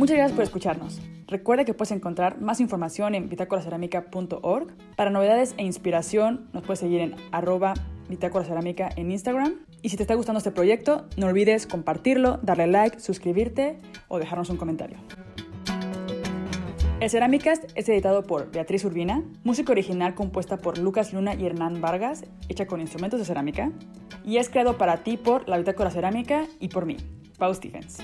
Muchas 0.00 0.16
gracias 0.16 0.34
por 0.34 0.44
escucharnos. 0.44 0.98
Recuerda 1.26 1.66
que 1.66 1.74
puedes 1.74 1.92
encontrar 1.92 2.40
más 2.40 2.58
información 2.60 3.14
en 3.14 3.28
bitácoracerámica.org. 3.28 4.68
Para 4.96 5.10
novedades 5.10 5.54
e 5.58 5.62
inspiración 5.62 6.48
nos 6.54 6.62
puedes 6.62 6.78
seguir 6.78 7.02
en 7.02 7.16
arroba 7.32 7.74
bitácora 8.08 8.46
cerámica 8.46 8.88
en 8.96 9.12
Instagram. 9.12 9.56
Y 9.82 9.90
si 9.90 9.98
te 9.98 10.04
está 10.04 10.14
gustando 10.14 10.38
este 10.38 10.52
proyecto, 10.52 11.04
no 11.18 11.26
olvides 11.26 11.66
compartirlo, 11.66 12.38
darle 12.42 12.66
like, 12.66 12.98
suscribirte 12.98 13.78
o 14.08 14.18
dejarnos 14.18 14.48
un 14.48 14.56
comentario. 14.56 14.96
El 16.98 17.10
Cerámicast 17.10 17.64
es 17.74 17.86
editado 17.90 18.22
por 18.22 18.50
Beatriz 18.50 18.82
Urbina, 18.86 19.22
música 19.44 19.70
original 19.70 20.14
compuesta 20.14 20.56
por 20.56 20.78
Lucas 20.78 21.12
Luna 21.12 21.34
y 21.34 21.44
Hernán 21.44 21.82
Vargas, 21.82 22.24
hecha 22.48 22.66
con 22.66 22.80
instrumentos 22.80 23.20
de 23.20 23.26
cerámica, 23.26 23.70
y 24.24 24.38
es 24.38 24.48
creado 24.48 24.78
para 24.78 25.04
ti 25.04 25.18
por 25.18 25.46
La 25.46 25.58
Bitácora 25.58 25.90
Cerámica 25.90 26.46
y 26.58 26.68
por 26.68 26.86
mí, 26.86 26.96
Pau 27.36 27.52
Stephens. 27.54 27.98